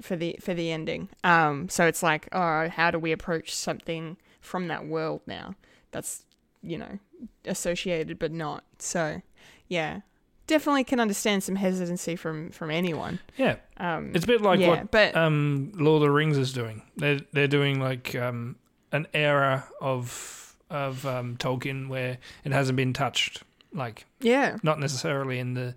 for 0.00 0.16
the 0.16 0.36
for 0.40 0.54
the 0.54 0.70
ending. 0.70 1.08
Um, 1.24 1.68
so 1.68 1.86
it's 1.86 2.02
like 2.02 2.28
oh, 2.32 2.68
how 2.68 2.90
do 2.90 2.98
we 2.98 3.12
approach 3.12 3.54
something 3.54 4.16
from 4.40 4.68
that 4.68 4.86
world 4.86 5.20
now? 5.26 5.54
That's 5.90 6.24
you 6.62 6.78
know 6.78 6.98
associated 7.44 8.18
but 8.18 8.32
not. 8.32 8.64
So 8.78 9.22
yeah, 9.68 10.00
definitely 10.46 10.84
can 10.84 11.00
understand 11.00 11.42
some 11.42 11.56
hesitancy 11.56 12.16
from 12.16 12.50
from 12.50 12.70
anyone. 12.70 13.18
Yeah, 13.36 13.56
Um, 13.76 14.12
it's 14.14 14.24
a 14.24 14.26
bit 14.28 14.40
like 14.40 14.60
yeah, 14.60 14.68
what 14.68 14.90
but 14.90 15.16
um, 15.16 15.72
Lord 15.74 16.02
of 16.02 16.08
the 16.08 16.10
Rings 16.12 16.38
is 16.38 16.52
doing. 16.52 16.82
They're 16.96 17.20
they're 17.32 17.48
doing 17.48 17.80
like 17.80 18.14
um, 18.14 18.56
an 18.92 19.06
era 19.14 19.64
of 19.80 20.56
of 20.70 21.04
um, 21.04 21.36
Tolkien 21.36 21.88
where 21.88 22.18
it 22.44 22.52
hasn't 22.52 22.76
been 22.76 22.92
touched. 22.92 23.42
Like 23.72 24.04
Yeah. 24.20 24.56
not 24.62 24.78
necessarily 24.80 25.38
in 25.38 25.54
the 25.54 25.74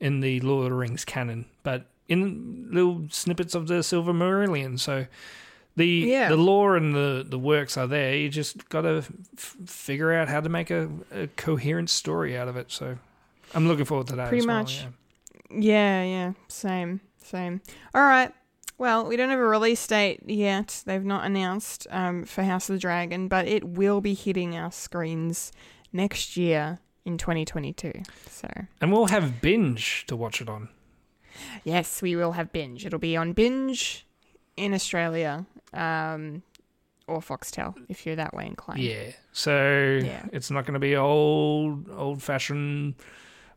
in 0.00 0.20
the 0.20 0.40
Lord 0.40 0.64
of 0.64 0.70
the 0.70 0.76
Rings 0.76 1.04
canon, 1.04 1.46
but 1.62 1.86
in 2.08 2.68
little 2.72 3.06
snippets 3.10 3.54
of 3.54 3.66
the 3.68 3.74
Silmarillion. 3.74 4.78
So 4.78 5.06
the 5.76 5.86
Yeah. 5.86 6.28
the 6.28 6.36
lore 6.36 6.76
and 6.76 6.94
the 6.94 7.24
the 7.28 7.38
works 7.38 7.76
are 7.76 7.86
there. 7.86 8.16
You 8.16 8.28
just 8.28 8.68
got 8.68 8.82
to 8.82 9.04
f- 9.36 9.56
figure 9.66 10.12
out 10.12 10.28
how 10.28 10.40
to 10.40 10.48
make 10.48 10.70
a, 10.70 10.88
a 11.12 11.26
coherent 11.36 11.90
story 11.90 12.36
out 12.36 12.48
of 12.48 12.56
it. 12.56 12.72
So 12.72 12.98
I'm 13.54 13.68
looking 13.68 13.84
forward 13.84 14.08
to 14.08 14.16
that. 14.16 14.28
Pretty 14.28 14.40
as 14.40 14.46
well, 14.46 14.58
much. 14.58 14.82
yeah. 14.82 14.88
Yeah, 15.52 16.04
yeah. 16.04 16.32
Same, 16.48 17.00
same. 17.22 17.60
All 17.94 18.02
right. 18.02 18.32
Well, 18.78 19.04
we 19.06 19.16
don't 19.16 19.28
have 19.30 19.38
a 19.38 19.44
release 19.46 19.84
date 19.86 20.20
yet. 20.26 20.82
They've 20.86 21.04
not 21.04 21.24
announced 21.26 21.86
um, 21.90 22.24
for 22.24 22.42
House 22.44 22.70
of 22.70 22.76
the 22.76 22.80
Dragon, 22.80 23.28
but 23.28 23.46
it 23.46 23.62
will 23.64 24.00
be 24.00 24.14
hitting 24.14 24.56
our 24.56 24.72
screens 24.72 25.52
next 25.92 26.36
year 26.36 26.78
in 27.04 27.18
2022. 27.18 27.92
So, 28.28 28.48
And 28.80 28.92
we'll 28.92 29.06
have 29.06 29.40
binge 29.40 30.04
to 30.06 30.16
watch 30.16 30.40
it 30.40 30.48
on. 30.48 30.68
yes, 31.64 32.02
we 32.02 32.16
will 32.16 32.32
have 32.32 32.52
Binge. 32.52 32.84
It'll 32.86 32.98
be 32.98 33.16
on 33.16 33.32
Binge 33.32 34.06
in 34.56 34.74
Australia 34.74 35.46
um, 35.72 36.42
or 37.06 37.20
Foxtel 37.20 37.74
if 37.88 38.04
you're 38.04 38.16
that 38.16 38.34
way 38.34 38.46
inclined. 38.46 38.80
Yeah. 38.82 39.12
So 39.32 40.00
Yeah. 40.04 40.24
it's 40.32 40.50
not 40.50 40.64
going 40.66 40.74
to 40.74 40.80
be 40.80 40.96
old 40.96 41.88
old 41.90 42.22
fashioned 42.22 42.94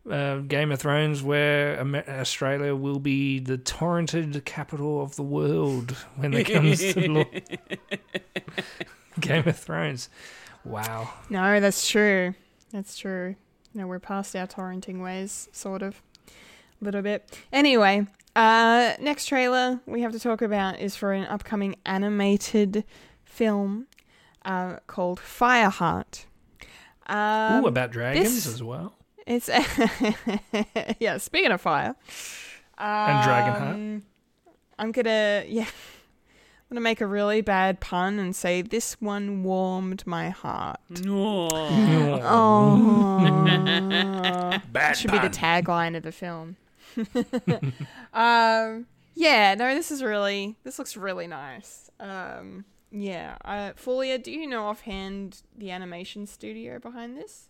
uh, 0.09 0.37
Game 0.39 0.71
of 0.71 0.79
Thrones 0.79 1.23
where 1.23 1.79
Australia 2.09 2.75
will 2.75 2.99
be 2.99 3.39
the 3.39 3.57
torrented 3.57 4.43
capital 4.45 5.01
of 5.01 5.15
the 5.15 5.23
world 5.23 5.91
when 6.15 6.33
it 6.33 6.43
comes 6.45 6.79
to 6.93 7.07
law. 7.11 7.25
Game 9.19 9.47
of 9.47 9.57
Thrones. 9.57 10.09
Wow. 10.65 11.09
No, 11.29 11.59
that's 11.59 11.87
true. 11.87 12.33
That's 12.73 12.97
true. 12.97 13.35
No, 13.73 13.87
we're 13.87 13.99
past 13.99 14.35
our 14.35 14.47
torrenting 14.47 15.01
ways, 15.01 15.47
sort 15.53 15.81
of. 15.81 16.01
A 16.81 16.83
little 16.85 17.01
bit. 17.01 17.39
Anyway, 17.53 18.05
uh, 18.35 18.93
next 18.99 19.27
trailer 19.27 19.79
we 19.85 20.01
have 20.01 20.11
to 20.11 20.19
talk 20.19 20.41
about 20.41 20.79
is 20.79 20.95
for 20.95 21.13
an 21.13 21.23
upcoming 21.25 21.75
animated 21.85 22.83
film 23.23 23.87
uh, 24.43 24.77
called 24.87 25.19
Fireheart. 25.19 26.25
Um, 27.07 27.63
Ooh, 27.63 27.67
about 27.67 27.91
dragons 27.91 28.33
this- 28.35 28.47
as 28.47 28.61
well. 28.63 28.95
It's 29.25 29.47
yeah. 30.99 31.17
Speaking 31.17 31.51
of 31.51 31.61
fire, 31.61 31.95
And 32.77 33.23
Dragonheart. 33.29 33.73
um, 33.73 34.03
I'm 34.77 34.91
gonna 34.91 35.45
yeah. 35.47 35.67
I'm 36.73 36.77
gonna 36.77 36.85
make 36.85 37.01
a 37.01 37.05
really 37.07 37.41
bad 37.41 37.79
pun 37.81 38.17
and 38.17 38.35
say 38.35 38.63
this 38.63 38.99
one 38.99 39.43
warmed 39.43 40.07
my 40.07 40.31
heart. 40.31 40.79
No. 41.03 41.47
Oh, 42.23 43.19
Bad 44.59 44.63
that 44.71 44.97
should 44.97 45.11
be 45.11 45.19
the 45.19 45.29
tagline 45.29 45.95
of 45.95 46.01
the 46.01 46.11
film. 46.11 46.55
um, 48.11 48.87
yeah, 49.13 49.53
no, 49.53 49.75
this 49.75 49.91
is 49.91 50.01
really 50.01 50.55
this 50.63 50.79
looks 50.79 50.97
really 50.97 51.27
nice. 51.27 51.91
Um, 51.99 52.65
yeah, 52.91 53.37
uh, 53.45 53.73
Folia, 53.73 54.21
do 54.21 54.31
you 54.31 54.47
know 54.47 54.65
offhand 54.65 55.43
the 55.55 55.69
animation 55.69 56.25
studio 56.25 56.79
behind 56.79 57.15
this? 57.15 57.49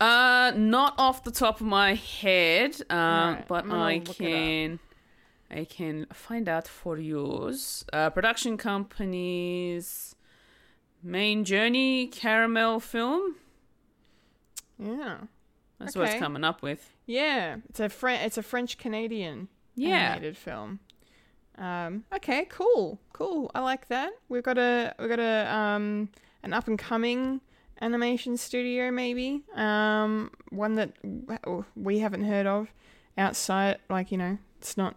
Uh, 0.00 0.52
not 0.56 0.94
off 0.96 1.24
the 1.24 1.30
top 1.30 1.60
of 1.60 1.66
my 1.66 1.92
head, 1.94 2.80
uh, 2.88 2.94
Alright, 2.94 3.48
but 3.48 3.64
I'm 3.66 3.98
look 3.98 4.08
it 4.08 4.10
up. 4.10 4.16
can, 4.16 4.78
I 5.50 5.64
can 5.64 6.06
find 6.12 6.48
out 6.48 6.68
for 6.68 6.98
yours. 6.98 7.84
Uh, 7.92 8.10
production 8.10 8.56
companies, 8.56 10.14
Main 11.02 11.44
Journey, 11.44 12.06
Caramel 12.06 12.80
Film. 12.80 13.36
Yeah, 14.78 15.18
That's 15.78 15.94
what 15.96 16.08
it's 16.08 16.18
coming 16.18 16.44
up 16.44 16.62
with. 16.62 16.94
yeah, 17.06 17.56
it's 17.68 17.80
a 17.80 17.88
Fre- 17.88 18.10
it's 18.10 18.38
a 18.38 18.42
French 18.42 18.78
Canadian 18.78 19.48
Yeah. 19.74 20.12
animated 20.12 20.36
film. 20.36 20.80
Um, 21.58 22.04
okay, 22.14 22.46
cool, 22.48 22.98
cool. 23.12 23.50
I 23.54 23.60
like 23.60 23.88
that. 23.88 24.12
We've 24.30 24.42
got 24.42 24.56
a 24.56 24.94
we've 24.98 25.08
got 25.10 25.18
a 25.20 25.52
um 25.54 26.08
an 26.42 26.54
up 26.54 26.66
and 26.68 26.78
coming 26.78 27.42
animation 27.82 28.36
studio, 28.38 28.90
maybe. 28.90 29.42
Um, 29.54 30.30
one 30.50 30.76
that 30.76 30.92
we 31.76 31.98
haven't 31.98 32.24
heard 32.24 32.46
of 32.46 32.68
outside. 33.18 33.78
Like 33.90 34.10
you 34.10 34.16
know, 34.16 34.38
it's 34.58 34.78
not 34.78 34.96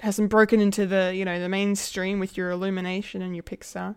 hasn't 0.00 0.30
broken 0.30 0.60
into 0.60 0.86
the 0.86 1.12
you 1.14 1.24
know 1.24 1.40
the 1.40 1.48
mainstream 1.48 2.18
with 2.18 2.36
your 2.36 2.50
Illumination 2.50 3.22
and 3.22 3.34
your 3.34 3.42
Pixar, 3.42 3.94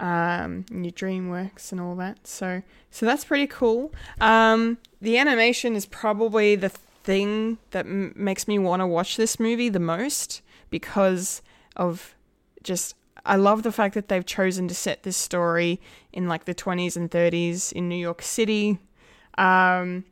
um, 0.00 0.64
and 0.70 0.84
your 0.84 0.92
DreamWorks 0.92 1.72
and 1.72 1.80
all 1.80 1.96
that. 1.96 2.26
So 2.26 2.62
so 2.90 3.06
that's 3.06 3.24
pretty 3.24 3.46
cool. 3.46 3.92
Um, 4.20 4.78
the 5.00 5.18
animation 5.18 5.76
is 5.76 5.86
probably 5.86 6.56
the 6.56 6.70
thing 6.70 7.58
that 7.70 7.86
m- 7.86 8.12
makes 8.16 8.48
me 8.48 8.58
want 8.58 8.80
to 8.80 8.86
watch 8.86 9.16
this 9.16 9.38
movie 9.38 9.68
the 9.68 9.80
most 9.80 10.42
because 10.70 11.42
of 11.76 12.14
just 12.62 12.94
I 13.24 13.36
love 13.36 13.62
the 13.62 13.72
fact 13.72 13.94
that 13.94 14.08
they've 14.08 14.24
chosen 14.24 14.68
to 14.68 14.74
set 14.74 15.02
this 15.02 15.16
story 15.16 15.80
in 16.12 16.28
like 16.28 16.44
the 16.44 16.54
20s 16.54 16.96
and 16.96 17.10
30s 17.10 17.72
in 17.72 17.88
New 17.88 17.96
York 17.96 18.22
City. 18.22 18.78
Um, 19.36 20.04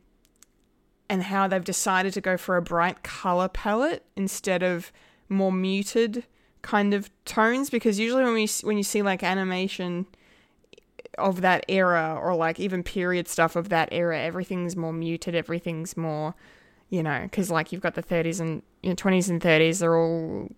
and 1.09 1.23
how 1.23 1.47
they've 1.47 1.63
decided 1.63 2.13
to 2.13 2.21
go 2.21 2.37
for 2.37 2.57
a 2.57 2.61
bright 2.61 3.03
color 3.03 3.47
palette 3.47 4.03
instead 4.15 4.63
of 4.63 4.91
more 5.29 5.51
muted 5.51 6.25
kind 6.61 6.93
of 6.93 7.09
tones 7.25 7.69
because 7.69 7.99
usually 7.99 8.23
when 8.23 8.33
we 8.33 8.47
when 8.63 8.77
you 8.77 8.83
see 8.83 9.01
like 9.01 9.23
animation 9.23 10.05
of 11.17 11.41
that 11.41 11.63
era 11.67 12.19
or 12.21 12.35
like 12.35 12.59
even 12.59 12.83
period 12.83 13.27
stuff 13.27 13.55
of 13.55 13.69
that 13.69 13.87
era 13.91 14.19
everything's 14.19 14.75
more 14.75 14.91
muted 14.91 15.35
everything's 15.35 15.95
more 15.95 16.33
you 16.89 17.01
know 17.01 17.21
because 17.23 17.49
like 17.51 17.71
you've 17.71 17.81
got 17.81 17.93
the 17.93 18.03
30s 18.03 18.39
and 18.39 18.61
you 18.81 18.89
know, 18.89 18.95
20s 18.95 19.29
and 19.29 19.41
30s 19.41 19.79
they're 19.79 19.97
all 19.97 20.49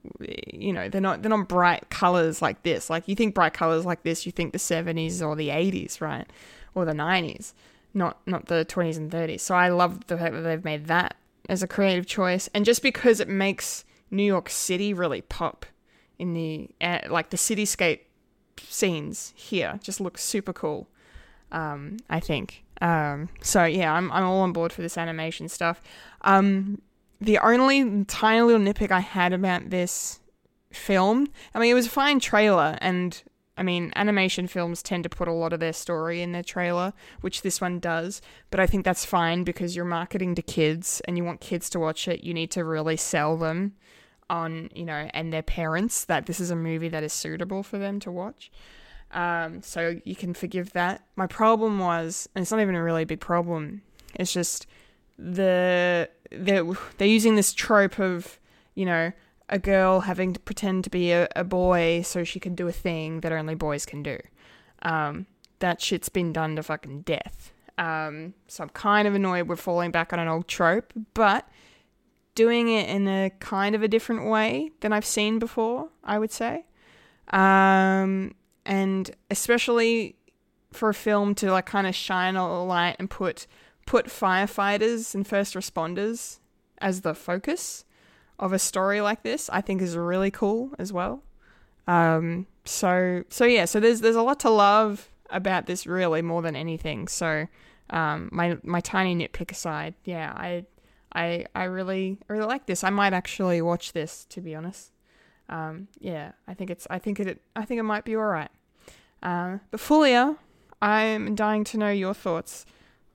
you 0.54 0.74
know 0.74 0.90
they're 0.90 1.02
not 1.02 1.22
they're 1.22 1.30
not 1.30 1.48
bright 1.48 1.90
colors 1.90 2.42
like 2.42 2.64
this. 2.64 2.90
Like 2.90 3.08
you 3.08 3.16
think 3.16 3.34
bright 3.36 3.54
colors 3.54 3.86
like 3.86 4.04
this 4.04 4.26
you 4.26 4.32
think 4.32 4.54
the 4.54 4.60
70s 4.60 5.22
or 5.22 5.36
the 5.36 5.50
80s 5.50 6.02
right? 6.02 6.28
Or 6.76 6.86
the 6.86 6.94
90s 6.94 7.54
not 7.94 8.20
not 8.26 8.46
the 8.46 8.66
20s 8.66 8.98
and 8.98 9.10
30s 9.10 9.40
so 9.40 9.56
i 9.56 9.70
love 9.70 10.06
the 10.06 10.18
fact 10.18 10.34
that 10.36 10.42
they've 10.42 10.64
made 10.64 10.86
that 10.86 11.16
as 11.50 11.64
a 11.64 11.68
creative 11.68 12.06
choice. 12.06 12.50
And 12.54 12.66
just 12.66 12.82
because 12.82 13.20
it 13.20 13.30
makes 13.30 13.86
new 14.10 14.24
york 14.24 14.50
city 14.50 14.94
really 14.94 15.22
pop 15.22 15.66
in 16.18 16.34
the 16.34 16.70
uh, 16.82 17.00
like 17.10 17.30
the 17.30 17.38
cityscape 17.38 18.00
scenes 18.60 19.34
here 19.36 19.80
just 19.84 20.00
look 20.00 20.18
super 20.18 20.54
cool 20.54 20.88
um, 21.52 21.98
I 22.10 22.20
think. 22.20 22.64
Um, 22.82 23.30
so 23.42 23.64
yeah, 23.66 23.94
I'm 23.94 24.12
I'm 24.12 24.24
all 24.24 24.42
on 24.42 24.54
board 24.54 24.72
for 24.72 24.82
this 24.82 24.98
animation 24.98 25.50
stuff. 25.50 25.82
Um, 26.22 26.82
the 27.20 27.40
only 27.40 28.06
tiny 28.06 28.42
little 28.42 28.62
nitpick 28.62 28.92
I 28.92 29.00
had 29.00 29.34
about 29.34 29.70
this 29.70 30.20
film, 30.72 31.28
I 31.56 31.60
mean, 31.60 31.72
it 31.72 31.76
was 31.76 31.88
a 31.88 31.92
fine 31.92 32.20
trailer, 32.20 32.78
and 32.80 33.22
I 33.58 33.64
mean, 33.64 33.92
animation 33.96 34.48
films 34.48 34.84
tend 34.84 35.04
to 35.04 35.10
put 35.10 35.28
a 35.28 35.34
lot 35.34 35.54
of 35.54 35.60
their 35.60 35.74
story 35.74 36.22
in 36.22 36.32
their 36.32 36.44
trailer, 36.44 36.94
which 37.22 37.42
this 37.42 37.60
one 37.60 37.80
does. 37.80 38.22
But 38.52 38.60
I 38.60 38.68
think 38.68 38.86
that's 38.86 39.06
fine 39.06 39.44
because 39.44 39.76
you're 39.76 39.86
marketing 39.86 40.36
to 40.36 40.42
kids, 40.42 41.02
and 41.06 41.18
you 41.18 41.24
want 41.24 41.42
kids 41.42 41.70
to 41.72 41.80
watch 41.80 42.08
it. 42.08 42.24
You 42.24 42.34
need 42.34 42.52
to 42.52 42.64
really 42.64 42.98
sell 42.98 43.38
them 43.38 43.74
on, 44.30 44.70
you 44.74 44.86
know, 44.86 45.10
and 45.14 45.32
their 45.32 45.44
parents 45.44 46.06
that 46.06 46.26
this 46.26 46.40
is 46.40 46.52
a 46.52 46.56
movie 46.56 46.90
that 46.90 47.04
is 47.04 47.14
suitable 47.14 47.64
for 47.64 47.78
them 47.78 48.00
to 48.02 48.12
watch. 48.12 48.52
Um, 49.12 49.62
so 49.62 50.00
you 50.04 50.16
can 50.16 50.34
forgive 50.34 50.74
that. 50.74 51.04
My 51.16 51.28
problem 51.28 51.80
was, 51.80 52.28
and 52.36 52.42
it's 52.42 52.52
not 52.52 52.60
even 52.60 52.76
a 52.76 52.84
really 52.84 53.06
big 53.06 53.20
problem. 53.20 53.82
It's 54.16 54.34
just 54.34 54.68
the 55.18 56.10
they're 56.32 56.66
they're 56.98 57.08
using 57.08 57.36
this 57.36 57.54
trope 57.54 58.00
of 58.00 58.40
you 58.76 58.86
know 58.86 59.12
a 59.50 59.58
girl 59.58 60.02
having 60.02 60.34
to 60.34 60.40
pretend 60.40 60.84
to 60.84 60.90
be 60.90 61.12
a, 61.12 61.28
a 61.36 61.44
boy 61.44 62.02
so 62.02 62.24
she 62.24 62.40
can 62.40 62.54
do 62.54 62.68
a 62.68 62.72
thing 62.72 63.22
that 63.22 63.32
only 63.32 63.56
boys 63.56 63.86
can 63.86 64.04
do. 64.04 64.18
Um, 64.82 65.26
that 65.60 65.82
shit's 65.82 66.10
been 66.10 66.34
done 66.34 66.56
to 66.58 66.64
fucking 66.64 67.02
death. 67.02 67.54
Um, 67.78 68.34
so 68.48 68.64
I'm 68.64 68.70
kind 68.70 69.08
of 69.08 69.16
annoyed 69.16 69.48
we're 69.48 69.56
falling 69.56 69.92
back 69.92 70.12
on 70.12 70.20
an 70.20 70.28
old 70.28 70.48
trope, 70.48 70.92
but 71.14 71.48
doing 72.38 72.70
it 72.70 72.88
in 72.88 73.08
a 73.08 73.32
kind 73.40 73.74
of 73.74 73.82
a 73.82 73.88
different 73.88 74.30
way 74.30 74.70
than 74.82 74.94
I've 74.94 75.06
seen 75.06 75.40
before, 75.40 75.90
I 76.04 76.20
would 76.20 76.32
say. 76.32 76.66
Um, 77.34 78.36
and 78.64 79.10
especially 79.32 80.16
for 80.72 80.90
a 80.90 80.94
film 80.94 81.34
to 81.34 81.52
like 81.52 81.66
kind 81.66 81.88
of 81.88 81.96
shine 81.96 82.36
a 82.36 82.64
light 82.64 82.96
and 83.00 83.10
put 83.10 83.48
put 83.88 84.06
firefighters 84.06 85.16
and 85.16 85.26
first 85.26 85.56
responders 85.56 86.38
as 86.78 87.02
the 87.02 87.16
focus 87.16 87.86
of 88.38 88.54
a 88.54 88.60
story 88.60 89.02
like 89.02 89.24
this, 89.24 89.50
I 89.52 89.62
think 89.62 89.82
is 89.82 89.98
really 89.98 90.30
cool 90.30 90.74
as 90.78 90.94
well. 90.94 91.24
Um, 91.88 92.46
so 92.66 93.24
so 93.30 93.46
yeah, 93.46 93.66
so 93.66 93.80
there's 93.80 94.02
there's 94.02 94.16
a 94.16 94.22
lot 94.22 94.40
to 94.42 94.52
love 94.52 95.10
about 95.32 95.66
this 95.66 95.88
really 95.88 96.22
more 96.22 96.44
than 96.44 96.56
anything. 96.56 97.08
So 97.08 97.48
um, 97.90 98.30
my 98.32 98.58
my 98.62 98.80
tiny 98.80 99.16
nitpick 99.16 99.52
aside, 99.52 99.96
yeah, 100.04 100.34
I 100.36 100.66
I 101.14 101.46
I 101.56 101.64
really 101.66 102.18
I 102.30 102.34
really 102.34 102.46
like 102.46 102.66
this. 102.66 102.84
I 102.84 102.90
might 102.90 103.14
actually 103.14 103.62
watch 103.62 103.94
this 103.94 104.26
to 104.26 104.42
be 104.42 104.56
honest. 104.56 104.92
Um, 105.50 105.88
yeah, 106.00 106.34
I 106.48 106.54
think 106.54 106.70
it's 106.70 106.86
I 106.90 107.00
think 107.00 107.20
it 107.20 107.42
I 107.56 107.66
think 107.66 107.80
it 107.80 107.84
might 107.84 108.06
be 108.06 108.16
all 108.16 108.26
right. 108.26 108.52
Uh, 109.24 109.58
but 109.72 109.80
Fulia, 109.80 110.38
I'm 110.82 111.36
dying 111.36 111.64
to 111.66 111.78
know 111.78 111.90
your 111.90 112.14
thoughts 112.14 112.66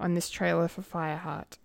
on 0.01 0.15
this 0.15 0.29
trailer 0.31 0.67
for 0.69 0.83
Fireheart. 0.83 1.59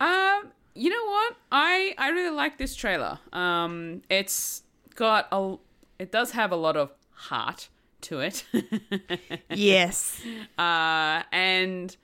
Um, 0.00 0.52
you 0.74 0.90
know 0.90 1.04
what? 1.04 1.36
I 1.52 1.94
I 1.98 2.08
really 2.10 2.34
like 2.34 2.58
this 2.58 2.74
trailer. 2.74 3.18
Um, 3.32 4.02
it's 4.08 4.62
got 4.94 5.28
a 5.32 5.56
it 5.98 6.10
does 6.12 6.30
have 6.32 6.52
a 6.52 6.56
lot 6.56 6.76
of 6.76 6.92
heart 7.10 7.68
to 8.02 8.20
it. 8.20 8.44
Yes. 9.50 10.20
uh, 10.58 11.22
and 11.32 11.96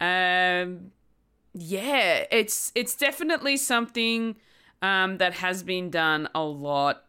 um, 0.00 0.92
yeah, 1.58 2.26
it's 2.30 2.70
it's 2.74 2.94
definitely 2.94 3.56
something 3.56 4.36
um, 4.82 5.16
that 5.16 5.32
has 5.34 5.62
been 5.62 5.88
done 5.88 6.28
a 6.34 6.42
lot. 6.42 7.04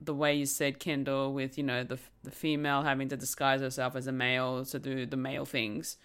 The 0.00 0.12
way 0.12 0.34
you 0.34 0.46
said, 0.46 0.80
Kendall, 0.80 1.32
with 1.32 1.56
you 1.56 1.62
know 1.62 1.84
the 1.84 2.00
the 2.24 2.32
female 2.32 2.82
having 2.82 3.08
to 3.10 3.16
disguise 3.16 3.60
herself 3.60 3.94
as 3.94 4.08
a 4.08 4.12
male 4.12 4.64
to 4.64 4.78
do 4.80 5.06
the 5.06 5.16
male 5.16 5.44
things, 5.44 5.96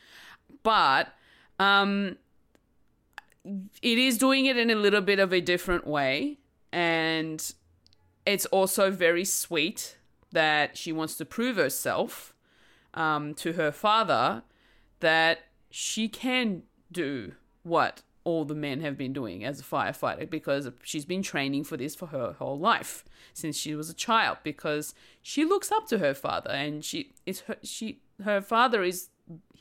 but 0.62 1.16
um, 1.58 2.18
it 3.44 3.98
is 3.98 4.20
doing 4.20 4.46
it 4.46 4.56
in 4.56 4.70
a 4.70 4.76
little 4.76 5.02
bit 5.02 5.18
of 5.18 5.34
a 5.34 5.42
different 5.42 5.88
way, 5.88 6.38
and 6.72 7.54
it's 8.24 8.46
also 8.48 8.92
very 8.92 9.26
sweet 9.26 9.98
that 10.32 10.78
she 10.78 10.92
wants 10.92 11.16
to 11.16 11.26
prove 11.26 11.56
herself 11.56 12.36
um, 12.94 13.34
to 13.34 13.54
her 13.54 13.72
father 13.72 14.44
that 15.00 15.40
she 15.72 16.08
can 16.08 16.62
do 16.92 17.34
what 17.70 18.02
all 18.26 18.44
the 18.46 18.56
men 18.56 18.82
have 18.82 18.98
been 18.98 19.14
doing 19.14 19.44
as 19.46 19.60
a 19.60 19.64
firefighter 19.64 20.30
because 20.30 20.70
she's 20.84 21.06
been 21.06 21.24
training 21.24 21.64
for 21.64 21.78
this 21.78 21.96
for 21.96 22.08
her 22.08 22.36
whole 22.38 22.60
life 22.60 23.06
since 23.34 23.56
she 23.58 23.74
was 23.74 23.90
a 23.90 23.94
child 23.94 24.38
because 24.44 24.94
she 25.22 25.46
looks 25.46 25.72
up 25.72 25.88
to 25.88 25.98
her 26.00 26.14
father 26.14 26.52
and 26.52 26.84
she 26.84 27.14
is 27.26 27.40
her 27.42 27.56
she 27.64 28.02
her 28.24 28.42
father 28.42 28.84
is 28.84 29.08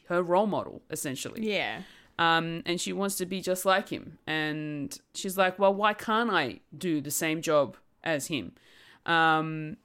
her 0.09 0.23
role 0.23 0.47
model 0.47 0.83
essentially 0.91 1.49
Yeah. 1.49 1.83
um, 2.19 2.63
and 2.67 2.81
she 2.81 2.93
wants 2.93 3.15
to 3.17 3.27
be 3.27 3.41
just 3.41 3.65
like 3.65 3.91
him. 3.91 4.19
And 4.27 4.99
she's 5.15 5.37
like, 5.39 5.59
well, 5.59 5.73
why 5.73 5.93
can't 5.95 6.31
I 6.31 6.61
do 6.77 7.01
the 7.01 7.11
same 7.13 7.41
job 7.43 7.77
as 8.03 8.27
him? 8.27 8.53
Um, 9.07 9.77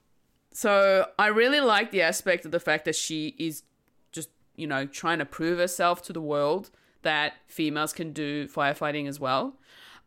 so 0.52 1.08
I 1.20 1.28
really 1.28 1.60
like 1.60 1.92
the 1.92 2.02
aspect 2.02 2.46
of 2.46 2.52
the 2.52 2.60
fact 2.60 2.86
that 2.86 2.96
she 2.96 3.36
is 3.38 3.64
just, 4.12 4.30
you 4.56 4.68
know, 4.68 4.86
trying 4.86 5.20
to 5.20 5.26
prove 5.26 5.60
herself 5.60 6.02
to 6.04 6.14
the 6.14 6.22
world 6.22 6.72
that 7.04 7.34
females 7.48 7.94
can 7.94 8.12
do 8.14 8.48
firefighting 8.48 9.08
as 9.08 9.20
well. 9.20 9.56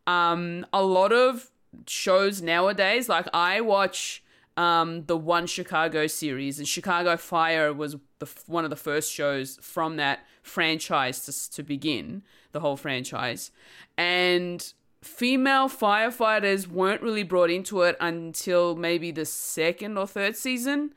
Um, 0.06 0.66
a 0.73 0.82
lot 0.82 1.12
of 1.12 1.51
shows 1.86 2.43
nowadays, 2.43 3.09
like 3.09 3.27
I 3.32 3.60
watch 3.60 4.23
um, 4.56 5.05
the 5.06 5.16
One 5.16 5.47
Chicago 5.47 6.06
series, 6.06 6.59
and 6.59 6.66
Chicago 6.66 7.16
Fire 7.16 7.73
was 7.73 7.97
the 8.18 8.28
one 8.47 8.64
of 8.64 8.70
the 8.70 8.77
first 8.77 9.12
shows 9.12 9.59
from 9.60 9.97
that 9.97 10.20
franchise 10.43 11.20
to, 11.27 11.56
to 11.56 11.62
begin 11.62 12.23
the 12.52 12.60
whole 12.60 12.77
franchise, 12.77 13.51
and 13.98 14.73
female 15.02 15.68
firefighters 15.68 16.66
weren't 16.66 17.02
really 17.02 17.23
brought 17.23 17.51
into 17.51 17.82
it 17.82 17.97
until 18.01 18.74
maybe 18.74 19.10
the 19.10 19.24
second 19.24 19.98
or 19.98 20.06
third 20.06 20.36
season, 20.36 20.94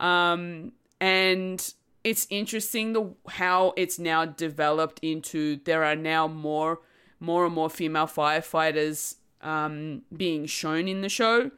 um, 0.00 0.72
and 1.00 1.74
it's 2.06 2.24
interesting 2.30 2.92
the 2.92 3.12
how 3.28 3.74
it's 3.76 3.98
now 3.98 4.24
developed 4.24 5.00
into 5.02 5.58
there 5.64 5.82
are 5.82 5.96
now 5.96 6.28
more 6.28 6.78
more 7.18 7.44
and 7.44 7.54
more 7.54 7.68
female 7.68 8.06
firefighters 8.06 9.16
um, 9.42 10.02
being 10.16 10.46
shown 10.46 10.86
in 10.86 11.00
the 11.00 11.08
show. 11.08 11.50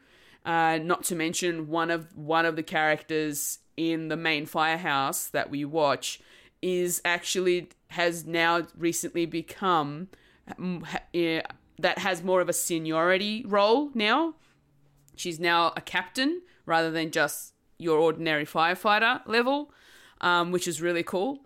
Uh, 0.43 0.79
not 0.81 1.03
to 1.03 1.15
mention 1.15 1.67
one 1.67 1.91
of 1.91 2.17
one 2.17 2.47
of 2.47 2.55
the 2.55 2.63
characters 2.63 3.59
in 3.77 4.07
the 4.07 4.17
main 4.17 4.47
firehouse 4.47 5.27
that 5.27 5.51
we 5.51 5.63
watch 5.63 6.19
is 6.63 6.99
actually 7.05 7.69
has 7.89 8.25
now 8.25 8.65
recently 8.75 9.27
become 9.27 10.07
eh, 11.13 11.41
that 11.77 11.99
has 11.99 12.23
more 12.23 12.41
of 12.41 12.49
a 12.49 12.53
seniority 12.53 13.45
role 13.47 13.91
now. 13.93 14.33
She's 15.15 15.39
now 15.39 15.73
a 15.77 15.81
captain 15.81 16.41
rather 16.65 16.89
than 16.89 17.11
just 17.11 17.53
your 17.77 17.99
ordinary 17.99 18.45
firefighter 18.45 19.21
level, 19.27 19.71
um, 20.21 20.51
which 20.51 20.67
is 20.67 20.81
really 20.81 21.03
cool 21.03 21.39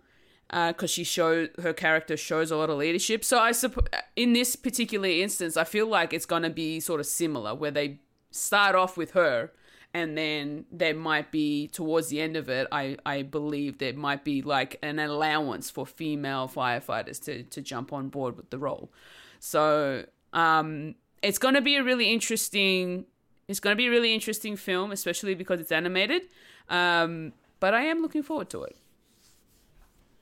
because 0.50 0.90
she 0.90 1.04
showed 1.04 1.50
her 1.62 1.72
character 1.72 2.16
shows 2.16 2.50
a 2.50 2.56
lot 2.56 2.70
of 2.70 2.78
leadership. 2.78 3.24
So 3.24 3.38
I 3.38 3.52
suppose 3.52 3.86
in 4.14 4.32
this 4.34 4.56
particular 4.56 5.08
instance, 5.08 5.56
I 5.56 5.64
feel 5.64 5.86
like 5.86 6.12
it's 6.12 6.26
gonna 6.26 6.50
be 6.50 6.80
sort 6.80 7.00
of 7.00 7.06
similar, 7.06 7.54
where 7.54 7.70
they 7.70 7.98
start 8.30 8.74
off 8.74 8.96
with 8.96 9.12
her, 9.12 9.52
and 9.92 10.18
then 10.18 10.66
there 10.70 10.94
might 10.94 11.30
be 11.30 11.68
towards 11.68 12.08
the 12.08 12.20
end 12.20 12.36
of 12.36 12.48
it. 12.48 12.66
I 12.70 12.96
I 13.06 13.22
believe 13.22 13.78
there 13.78 13.94
might 13.94 14.24
be 14.24 14.42
like 14.42 14.78
an 14.82 14.98
allowance 14.98 15.70
for 15.70 15.86
female 15.86 16.48
firefighters 16.48 17.22
to 17.24 17.42
to 17.44 17.60
jump 17.60 17.92
on 17.92 18.08
board 18.08 18.36
with 18.36 18.50
the 18.50 18.58
role. 18.58 18.92
So 19.40 20.04
um, 20.32 20.94
it's 21.22 21.38
gonna 21.38 21.62
be 21.62 21.76
a 21.76 21.82
really 21.82 22.12
interesting. 22.12 23.06
It's 23.48 23.60
gonna 23.60 23.76
be 23.76 23.86
a 23.86 23.90
really 23.90 24.14
interesting 24.14 24.56
film, 24.56 24.92
especially 24.92 25.34
because 25.34 25.60
it's 25.60 25.72
animated. 25.72 26.22
Um, 26.68 27.32
but 27.64 27.72
I 27.72 27.84
am 27.84 28.02
looking 28.02 28.22
forward 28.22 28.50
to 28.50 28.64
it. 28.64 28.76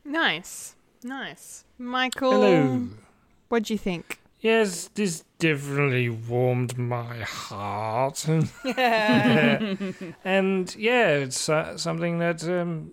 Nice. 0.05 0.77
Nice. 1.02 1.64
Michael. 1.77 2.31
Hello. 2.31 2.89
What 3.48 3.64
do 3.64 3.74
you 3.74 3.78
think? 3.78 4.20
Yes, 4.39 4.89
this 4.94 5.24
definitely 5.40 6.09
warmed 6.09 6.78
my 6.78 7.16
heart. 7.23 8.24
Yeah. 8.64 9.74
and 10.24 10.73
yeah, 10.77 11.09
it's 11.16 11.48
uh, 11.48 11.77
something 11.77 12.20
that 12.20 12.44
um, 12.44 12.93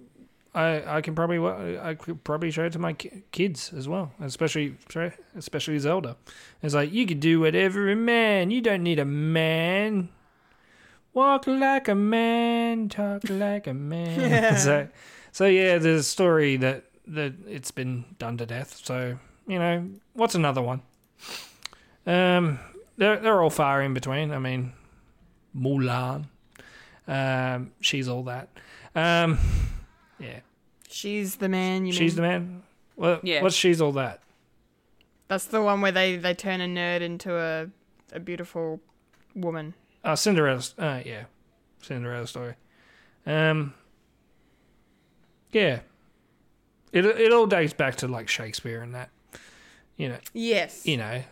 I 0.55 0.97
I 0.97 1.01
can 1.01 1.13
probably 1.13 1.38
I 1.77 1.93
could 1.93 2.23
probably 2.23 2.49
show 2.49 2.65
it 2.65 2.73
to 2.73 2.80
my 2.80 2.93
ki- 2.93 3.21
kids 3.31 3.71
as 3.71 3.88
well, 3.88 4.13
especially 4.19 4.77
especially 5.38 5.77
Zelda. 5.77 6.17
It's 6.63 6.73
like 6.73 6.91
you 6.91 7.05
could 7.05 7.19
do 7.19 7.39
whatever 7.39 7.88
a 7.88 7.95
man. 7.95 8.49
You 8.49 8.61
don't 8.61 8.81
need 8.81 8.97
a 8.97 9.05
man. 9.05 10.09
Walk 11.20 11.48
like 11.48 11.90
a 11.90 11.96
man, 11.96 12.88
talk 12.88 13.30
like 13.30 13.68
a 13.68 13.74
man. 13.74 14.58
so, 14.58 14.88
so 15.34 15.46
yeah, 15.48 15.78
there's 15.78 16.00
a 16.00 16.04
story 16.04 16.56
that 16.56 16.86
that 17.08 17.34
it's 17.46 17.72
been 17.72 18.06
done 18.18 18.38
to 18.38 18.46
death. 18.46 18.80
So 18.86 19.20
you 19.46 19.60
know, 19.60 19.90
what's 20.14 20.36
another 20.36 20.62
one? 20.62 20.82
Um, 22.06 22.60
they're 22.96 23.18
they're 23.18 23.41
all 23.41 23.50
far 23.50 23.82
in 23.82 23.94
between. 23.94 24.32
I 24.32 24.40
mean, 24.40 24.72
Mulan, 25.54 26.28
um, 27.06 27.72
she's 27.82 28.08
all 28.08 28.24
that. 28.24 28.48
Um, 28.96 29.40
yeah, 30.20 30.40
She's 30.88 31.36
the 31.36 31.50
man. 31.50 31.86
You 31.86 31.91
she's 31.91 32.14
mean? 32.14 32.16
the 32.16 32.22
man. 32.22 32.64
Well, 32.96 33.20
Yeah. 33.24 33.41
what's 33.44 33.56
she's 33.56 33.82
all 33.82 33.91
that? 33.91 34.22
That's 35.28 35.44
the 35.48 35.62
one 35.62 35.82
where 35.82 35.91
they 35.91 36.16
they 36.16 36.34
turn 36.34 36.62
a 36.62 36.66
nerd 36.66 37.02
into 37.02 37.36
a 37.36 37.68
a 38.16 38.22
beautiful 38.22 38.80
woman. 39.36 39.74
Oh, 40.03 40.15
Cinderella. 40.15 40.61
Uh, 40.77 41.01
yeah, 41.05 41.26
Cinderella 41.81 42.27
story. 42.27 42.55
Um, 43.26 43.73
yeah, 45.51 45.80
it 46.91 47.05
it 47.05 47.31
all 47.34 47.47
dates 47.47 47.73
back 47.73 47.95
to 47.97 48.07
like 48.07 48.27
Shakespeare 48.30 48.81
and 48.81 48.93
that. 48.95 49.09
You 49.97 50.09
know, 50.09 50.17
Yes. 50.34 50.85
you 50.85 50.97
know. 50.97 51.23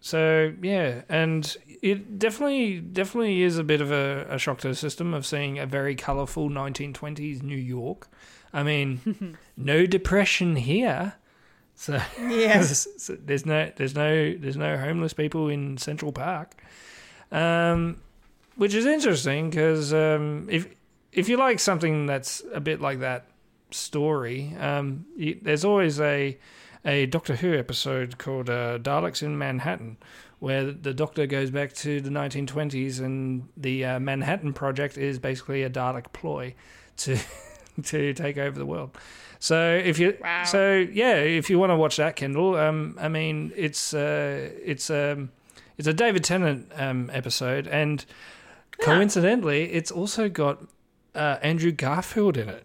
So 0.00 0.52
yeah, 0.62 1.02
and 1.08 1.56
it 1.82 2.18
definitely 2.18 2.80
definitely 2.80 3.42
is 3.42 3.58
a 3.58 3.64
bit 3.64 3.80
of 3.80 3.90
a, 3.90 4.26
a 4.28 4.38
shock 4.38 4.58
to 4.60 4.68
the 4.68 4.74
system 4.74 5.14
of 5.14 5.24
seeing 5.26 5.58
a 5.58 5.66
very 5.66 5.94
colourful 5.94 6.50
1920s 6.50 7.42
New 7.42 7.56
York. 7.56 8.08
I 8.52 8.62
mean, 8.62 9.36
no 9.56 9.86
depression 9.86 10.56
here. 10.56 11.14
So 11.74 12.00
Yes. 12.20 13.08
there's 13.10 13.44
no 13.46 13.70
there's 13.76 13.94
no 13.94 14.34
there's 14.36 14.56
no 14.56 14.76
homeless 14.78 15.12
people 15.12 15.48
in 15.48 15.76
Central 15.78 16.12
Park, 16.12 16.62
um, 17.32 18.00
which 18.56 18.74
is 18.74 18.86
interesting 18.86 19.50
because 19.50 19.92
um, 19.92 20.48
if 20.50 20.68
if 21.12 21.28
you 21.28 21.36
like 21.36 21.60
something 21.60 22.06
that's 22.06 22.42
a 22.52 22.60
bit 22.60 22.80
like 22.80 23.00
that 23.00 23.26
story, 23.70 24.54
um, 24.58 25.06
you, 25.16 25.38
there's 25.42 25.64
always 25.64 26.00
a 26.00 26.38
a 26.84 27.06
Doctor 27.06 27.36
Who 27.36 27.54
episode 27.54 28.18
called 28.18 28.50
uh, 28.50 28.78
Daleks 28.78 29.22
in 29.22 29.38
Manhattan, 29.38 29.96
where 30.38 30.70
the 30.70 30.92
Doctor 30.92 31.26
goes 31.26 31.50
back 31.50 31.72
to 31.74 32.00
the 32.00 32.10
1920s, 32.10 33.00
and 33.00 33.48
the 33.56 33.84
uh, 33.84 33.98
Manhattan 34.00 34.52
Project 34.52 34.98
is 34.98 35.18
basically 35.18 35.62
a 35.62 35.70
Dalek 35.70 36.12
ploy 36.12 36.54
to 36.98 37.18
to 37.84 38.12
take 38.12 38.38
over 38.38 38.58
the 38.58 38.66
world. 38.66 38.96
So 39.38 39.74
if 39.74 39.98
you 39.98 40.16
Wow. 40.20 40.44
so 40.44 40.74
yeah, 40.74 41.16
if 41.16 41.50
you 41.50 41.58
want 41.58 41.70
to 41.70 41.76
watch 41.76 41.96
that, 41.96 42.16
Kendall, 42.16 42.56
um, 42.56 42.96
I 43.00 43.08
mean 43.08 43.52
it's 43.56 43.92
uh, 43.94 44.50
it's 44.64 44.90
um, 44.90 45.30
it's 45.78 45.88
a 45.88 45.92
David 45.92 46.24
Tennant 46.24 46.70
um, 46.76 47.10
episode, 47.12 47.66
and 47.66 48.04
coincidentally, 48.80 49.72
it's 49.72 49.90
also 49.90 50.28
got 50.28 50.62
uh, 51.14 51.38
Andrew 51.42 51.72
Garfield 51.72 52.36
in 52.36 52.48
it, 52.48 52.64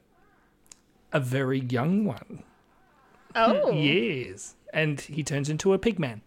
a 1.12 1.20
very 1.20 1.60
young 1.60 2.06
one. 2.06 2.44
Oh. 3.36 3.72
Yes, 3.74 4.56
and 4.74 5.00
he 5.00 5.24
turns 5.24 5.50
into 5.50 5.74
a 5.74 5.80
pig 5.80 6.00
man. 6.00 6.22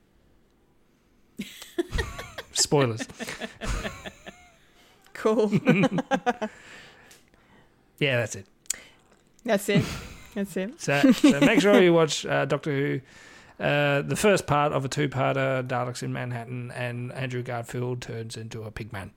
Spoilers. 2.52 3.06
Cool. 5.14 5.52
Yeah, 7.98 8.16
that's 8.16 8.34
it. 8.34 8.46
That's 9.44 9.68
it. 9.68 9.84
That's 10.34 10.56
it. 10.56 10.80
So, 10.80 11.12
so 11.12 11.38
make 11.38 11.60
sure 11.60 11.80
you 11.80 11.94
watch 11.94 12.26
uh, 12.26 12.46
Doctor 12.46 12.72
Who, 12.72 13.00
uh, 13.60 14.02
the 14.02 14.16
first 14.16 14.46
part 14.46 14.72
of 14.72 14.84
a 14.84 14.88
two-parter, 14.88 15.66
Daleks 15.66 16.02
in 16.02 16.12
Manhattan, 16.12 16.70
and 16.72 17.12
Andrew 17.12 17.42
Garfield 17.42 18.00
turns 18.00 18.36
into 18.36 18.62
a 18.62 18.70
pigman 18.70 19.10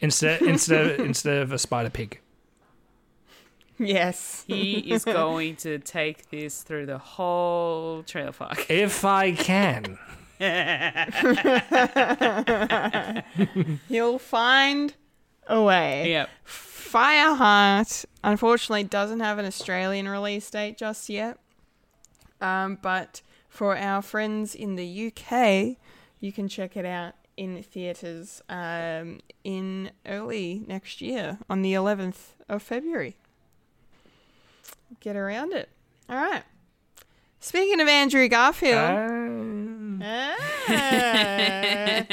instead 0.00 0.42
instead 0.52 1.00
instead 1.00 1.38
of 1.38 1.52
a 1.52 1.58
spider 1.58 1.90
pig. 1.90 2.20
Yes. 3.78 4.44
He 4.46 4.92
is 4.92 5.04
going 5.04 5.56
to 5.56 5.78
take 5.78 6.30
this 6.30 6.62
through 6.62 6.86
the 6.86 6.98
whole 6.98 8.02
trailer 8.02 8.32
park. 8.32 8.70
If 8.70 9.04
I 9.04 9.32
can. 9.32 9.98
He'll 13.88 14.18
find 14.18 14.94
a 15.46 15.62
way. 15.62 16.10
Yep. 16.10 16.30
Fireheart, 16.46 18.04
unfortunately, 18.24 18.84
doesn't 18.84 19.20
have 19.20 19.38
an 19.38 19.46
Australian 19.46 20.08
release 20.08 20.50
date 20.50 20.76
just 20.76 21.08
yet. 21.08 21.38
Um, 22.40 22.78
but 22.80 23.22
for 23.50 23.76
our 23.76 24.00
friends 24.00 24.54
in 24.54 24.76
the 24.76 25.12
UK, 25.12 25.76
you 26.20 26.32
can 26.32 26.48
check 26.48 26.76
it 26.76 26.86
out 26.86 27.14
in 27.36 27.62
theatres 27.62 28.40
um, 28.48 29.20
in 29.44 29.90
early 30.06 30.62
next 30.66 31.02
year 31.02 31.38
on 31.50 31.60
the 31.60 31.74
11th 31.74 32.34
of 32.48 32.62
February. 32.62 33.16
Get 35.00 35.16
around 35.16 35.52
it. 35.52 35.68
All 36.08 36.16
right. 36.16 36.44
Speaking 37.40 37.80
of 37.80 37.88
Andrew 37.88 38.28
Garfield. 38.28 38.78
Um, 38.78 40.02
Ah. 40.02 40.36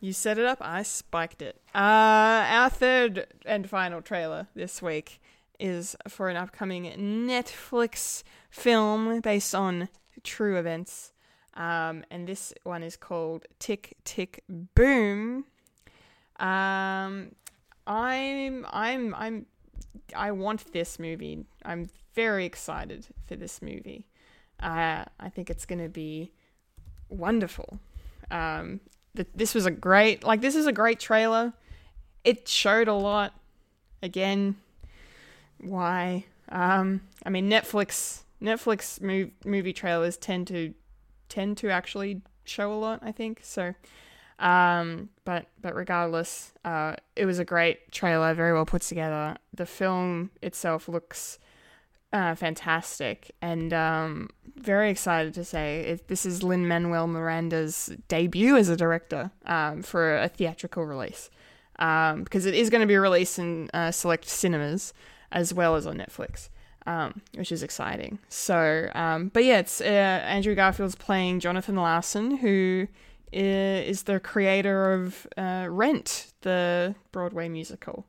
you 0.00 0.12
set 0.12 0.38
it 0.38 0.46
up, 0.46 0.58
I 0.60 0.82
spiked 0.82 1.42
it. 1.42 1.60
Uh, 1.74 1.78
our 1.78 2.70
third 2.70 3.26
and 3.44 3.68
final 3.68 4.00
trailer 4.00 4.46
this 4.54 4.80
week 4.80 5.20
is 5.58 5.94
for 6.08 6.28
an 6.30 6.36
upcoming 6.36 6.84
Netflix 7.28 8.22
film 8.50 9.20
based 9.20 9.54
on 9.54 9.88
true 10.24 10.58
events. 10.58 11.12
Um, 11.54 12.04
and 12.10 12.26
this 12.26 12.52
one 12.62 12.82
is 12.82 12.96
called 12.96 13.46
Tick 13.58 13.96
Tick 14.04 14.44
Boom. 14.48 15.44
Um, 16.38 17.32
I'm 17.86 18.66
I'm 18.70 19.14
I'm 19.14 19.46
I 20.14 20.30
want 20.32 20.72
this 20.72 20.98
movie. 20.98 21.44
I'm 21.64 21.90
very 22.14 22.44
excited 22.44 23.06
for 23.26 23.36
this 23.36 23.62
movie. 23.62 24.06
Uh, 24.60 25.04
I 25.18 25.28
think 25.28 25.50
it's 25.50 25.64
going 25.64 25.82
to 25.82 25.88
be 25.88 26.32
wonderful. 27.08 27.78
Um, 28.30 28.80
th- 29.16 29.28
this 29.34 29.54
was 29.54 29.66
a 29.66 29.70
great, 29.70 30.22
like, 30.24 30.40
this 30.40 30.54
is 30.54 30.66
a 30.66 30.72
great 30.72 31.00
trailer. 31.00 31.52
It 32.24 32.46
showed 32.46 32.88
a 32.88 32.94
lot. 32.94 33.32
Again, 34.02 34.56
why? 35.58 36.24
Um, 36.48 37.02
I 37.24 37.30
mean, 37.30 37.50
Netflix, 37.50 38.22
Netflix 38.42 38.98
mov- 39.00 39.32
movie 39.44 39.72
trailers 39.72 40.16
tend 40.16 40.46
to 40.48 40.74
tend 41.28 41.56
to 41.58 41.70
actually 41.70 42.22
show 42.44 42.72
a 42.72 42.74
lot. 42.74 43.00
I 43.02 43.12
think 43.12 43.40
so. 43.42 43.74
Um, 44.38 45.10
but 45.24 45.46
but 45.60 45.74
regardless, 45.74 46.52
uh, 46.64 46.96
it 47.14 47.26
was 47.26 47.38
a 47.38 47.44
great 47.44 47.92
trailer, 47.92 48.32
very 48.34 48.52
well 48.52 48.64
put 48.64 48.82
together. 48.82 49.36
The 49.54 49.66
film 49.66 50.30
itself 50.40 50.88
looks 50.88 51.38
uh, 52.12 52.34
fantastic, 52.34 53.32
and 53.42 53.72
um, 53.72 54.30
very 54.56 54.90
excited 54.90 55.34
to 55.34 55.44
say 55.44 55.80
it, 55.80 56.08
this 56.08 56.26
is 56.26 56.42
Lin 56.42 56.66
Manuel 56.66 57.06
Miranda's 57.06 57.92
debut 58.08 58.56
as 58.56 58.68
a 58.68 58.76
director 58.76 59.30
um, 59.44 59.82
for 59.82 60.16
a 60.16 60.28
theatrical 60.28 60.84
release, 60.84 61.30
um, 61.78 62.24
because 62.24 62.46
it 62.46 62.54
is 62.54 62.70
going 62.70 62.80
to 62.80 62.86
be 62.86 62.96
released 62.96 63.38
in 63.38 63.70
uh, 63.74 63.90
select 63.90 64.26
cinemas 64.26 64.92
as 65.30 65.54
well 65.54 65.76
as 65.76 65.86
on 65.86 65.98
Netflix. 65.98 66.48
Um, 66.86 67.20
which 67.34 67.52
is 67.52 67.62
exciting. 67.62 68.18
So, 68.30 68.90
um, 68.94 69.28
but 69.28 69.44
yeah, 69.44 69.58
it's 69.58 69.82
uh, 69.82 69.84
Andrew 69.84 70.54
Garfield's 70.54 70.94
playing 70.94 71.40
Jonathan 71.40 71.76
Larson, 71.76 72.38
who 72.38 72.88
is 73.32 74.04
the 74.04 74.18
creator 74.18 74.92
of 74.92 75.26
uh, 75.36 75.66
Rent, 75.68 76.32
the 76.40 76.94
Broadway 77.12 77.48
musical. 77.48 78.06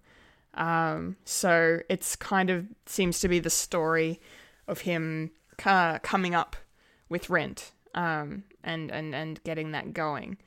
Um, 0.54 1.18
so 1.26 1.80
it's 1.90 2.16
kind 2.16 2.50
of 2.50 2.68
seems 2.86 3.20
to 3.20 3.28
be 3.28 3.40
the 3.40 3.50
story 3.50 4.20
of 4.68 4.82
him 4.82 5.32
coming 5.58 6.34
up 6.34 6.56
with 7.10 7.30
Rent 7.30 7.72
um, 7.94 8.44
and, 8.64 8.92
and, 8.92 9.14
and 9.14 9.44
getting 9.44 9.72
that 9.72 9.94
going, 9.94 10.38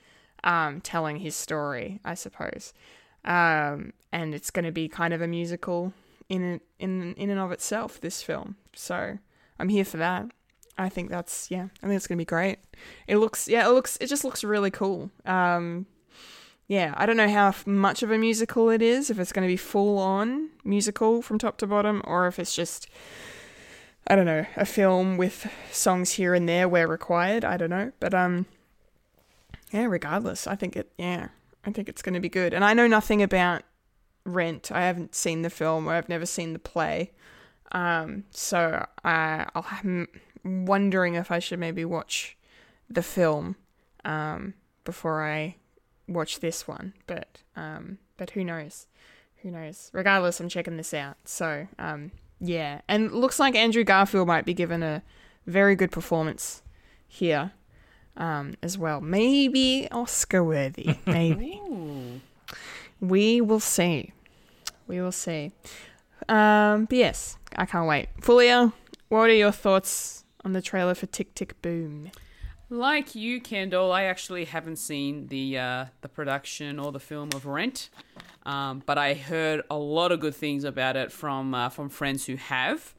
um, 0.43 0.81
telling 0.81 1.19
his 1.19 1.37
story, 1.37 2.01
I 2.05 2.15
suppose. 2.15 2.73
Um, 3.25 3.93
and 4.13 4.35
it's 4.35 4.51
going 4.51 4.65
to 4.65 4.73
be 4.73 4.89
kind 4.89 5.15
of 5.15 5.23
a 5.23 5.29
musical 5.29 5.93
in 6.29 6.61
in 6.79 7.15
in 7.15 7.31
and 7.31 7.41
of 7.41 7.53
itself. 7.53 8.01
This 8.01 8.23
film, 8.23 8.57
so 8.75 9.19
I'm 9.59 9.69
here 9.69 9.85
for 9.85 9.99
that. 9.99 10.31
I 10.77 10.89
think 10.89 11.11
that's 11.11 11.51
yeah. 11.51 11.69
I 11.83 11.87
think 11.87 11.97
it's 11.97 12.07
gonna 12.07 12.19
be 12.19 12.25
great. 12.25 12.59
It 13.07 13.19
looks 13.19 13.49
yeah. 13.49 13.67
It 13.67 13.71
looks 13.71 13.97
it 14.01 14.07
just 14.07 14.25
looks 14.25 14.43
really 14.43 14.71
cool. 14.71 15.11
Um, 15.25 15.87
yeah. 16.67 16.95
I 16.97 17.07
don't 17.07 17.17
know 17.17 17.29
how 17.29 17.55
much 17.67 18.03
of 18.03 18.11
a 18.11 18.19
musical 18.19 18.71
it 18.71 18.83
is. 18.83 19.11
If 19.11 19.19
it's 19.19 19.33
gonna 19.33 19.47
be 19.47 19.57
full 19.57 19.99
on 19.99 20.51
musical 20.65 21.23
from 21.23 21.39
top 21.39 21.59
to 21.59 21.67
bottom, 21.67 22.03
or 22.05 22.27
if 22.27 22.39
it's 22.39 22.55
just 22.55 22.89
I 24.07 24.17
don't 24.17 24.27
know 24.27 24.47
a 24.57 24.67
film 24.67 25.17
with 25.17 25.51
songs 25.71 26.13
here 26.13 26.35
and 26.35 26.49
there 26.49 26.69
where 26.69 26.89
required. 26.89 27.45
I 27.45 27.57
don't 27.57 27.71
know, 27.71 27.93
but 28.01 28.13
um, 28.13 28.47
yeah. 29.71 29.85
Regardless, 29.85 30.47
I 30.47 30.57
think 30.57 30.77
it 30.77 30.91
yeah. 30.99 31.29
I 31.65 31.71
think 31.71 31.89
it's 31.89 32.03
gonna 32.03 32.21
be 32.21 32.29
good. 32.29 32.53
And 32.53 32.65
I 32.65 32.75
know 32.75 32.89
nothing 32.89 33.23
about 33.23 33.63
Rent. 34.25 34.71
I 34.73 34.83
haven't 34.83 35.15
seen 35.15 35.43
the 35.43 35.51
film 35.51 35.89
or 35.89 35.93
I've 35.95 36.09
never 36.09 36.27
seen 36.27 36.53
the 36.53 36.59
play. 36.59 37.13
Um, 37.73 38.25
so 38.31 38.87
I, 39.05 39.47
I'll, 39.55 39.67
I'm 39.71 40.09
wondering 40.45 41.15
if 41.15 41.31
I 41.31 41.39
should 41.39 41.59
maybe 41.59 41.85
watch 41.85 42.37
the 42.89 43.03
film 43.03 43.57
um, 44.05 44.55
before 44.85 45.25
I 45.25 45.57
watch 46.09 46.41
this 46.41 46.69
one. 46.69 46.95
But 47.07 47.43
um, 47.57 47.99
but 48.17 48.31
who 48.31 48.45
knows? 48.45 48.87
Who 49.39 49.51
knows? 49.51 49.91
Regardless, 49.93 50.41
I'm 50.41 50.49
checking 50.49 50.77
this 50.77 50.95
out. 50.95 51.17
So 51.25 51.67
um, 51.79 52.13
yeah, 52.41 52.81
and 52.89 53.07
it 53.07 53.13
looks 53.13 53.39
like 53.39 53.55
Andrew 53.55 53.85
Garfield 53.85 54.29
might 54.29 54.45
be 54.45 54.55
given 54.55 54.83
a 54.83 55.03
very 55.47 55.75
good 55.77 55.91
performance 55.91 56.63
here 57.07 57.53
um, 58.17 58.55
as 58.63 58.79
well. 58.79 59.01
Maybe 59.01 59.89
Oscar 59.91 60.43
worthy. 60.43 60.99
Maybe. 61.07 61.61
We 63.01 63.41
will 63.41 63.61
see. 63.61 64.13
We 64.87 65.01
will 65.01 65.13
see. 65.13 65.53
Um, 66.29 66.87
but 66.87 66.97
yes, 66.97 67.37
I 67.57 67.67
can't 67.67 67.87
wait. 67.87 68.09
Fulia, 68.21 68.73
what 69.09 69.31
are 69.31 69.35
your 69.35 69.53
thoughts 69.53 70.25
on 70.45 70.53
the 70.53 70.63
trailer 70.63 70.95
for 70.95 71.07
Tick 71.07 71.35
Tick 71.35 71.61
Boom? 71.63 72.11
Like 72.71 73.15
you, 73.15 73.41
Kendall, 73.41 73.93
I 73.93 74.05
actually 74.05 74.47
haven't 74.47 74.77
seen 74.77 75.29
the 75.29 75.59
uh, 75.59 75.85
the 76.01 76.09
production 76.09 76.79
or 76.79 76.93
the 76.93 77.01
film 77.01 77.29
of 77.35 77.47
Rent, 77.47 77.91
um, 78.45 78.83
but 78.85 78.97
I 78.97 79.15
heard 79.15 79.63
a 79.71 79.77
lot 79.77 80.13
of 80.13 80.21
good 80.21 80.35
things 80.35 80.65
about 80.65 80.97
it 80.97 81.13
from 81.13 81.55
uh, 81.55 81.69
from 81.69 81.89
friends 81.91 82.25
who 82.27 82.37
have, 82.37 82.95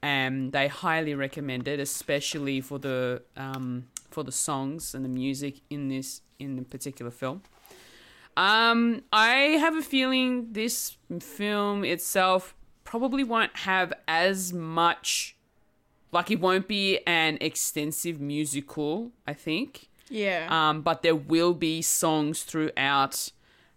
and 0.00 0.50
they 0.52 0.66
highly 0.66 1.14
recommend 1.14 1.68
it, 1.68 1.78
especially 1.78 2.60
for 2.62 2.78
the 2.78 3.22
um, 3.36 3.84
for 4.10 4.24
the 4.24 4.32
songs 4.32 4.94
and 4.94 5.04
the 5.04 5.10
music 5.10 5.60
in 5.68 5.88
this 5.88 6.22
in 6.38 6.56
the 6.56 6.62
particular 6.62 7.10
film. 7.10 7.42
Um, 8.36 9.02
I 9.12 9.34
have 9.60 9.76
a 9.76 9.82
feeling 9.82 10.52
this 10.52 10.96
film 11.20 11.84
itself 11.84 12.54
probably 12.84 13.24
won't 13.24 13.54
have 13.58 13.92
as 14.08 14.52
much, 14.52 15.36
like 16.12 16.30
it 16.30 16.40
won't 16.40 16.66
be 16.68 16.98
an 17.06 17.38
extensive 17.40 18.20
musical. 18.20 19.12
I 19.26 19.34
think, 19.34 19.88
Yeah. 20.08 20.46
um, 20.50 20.82
but 20.82 21.02
there 21.02 21.14
will 21.16 21.54
be 21.54 21.82
songs 21.82 22.42
throughout, 22.42 23.30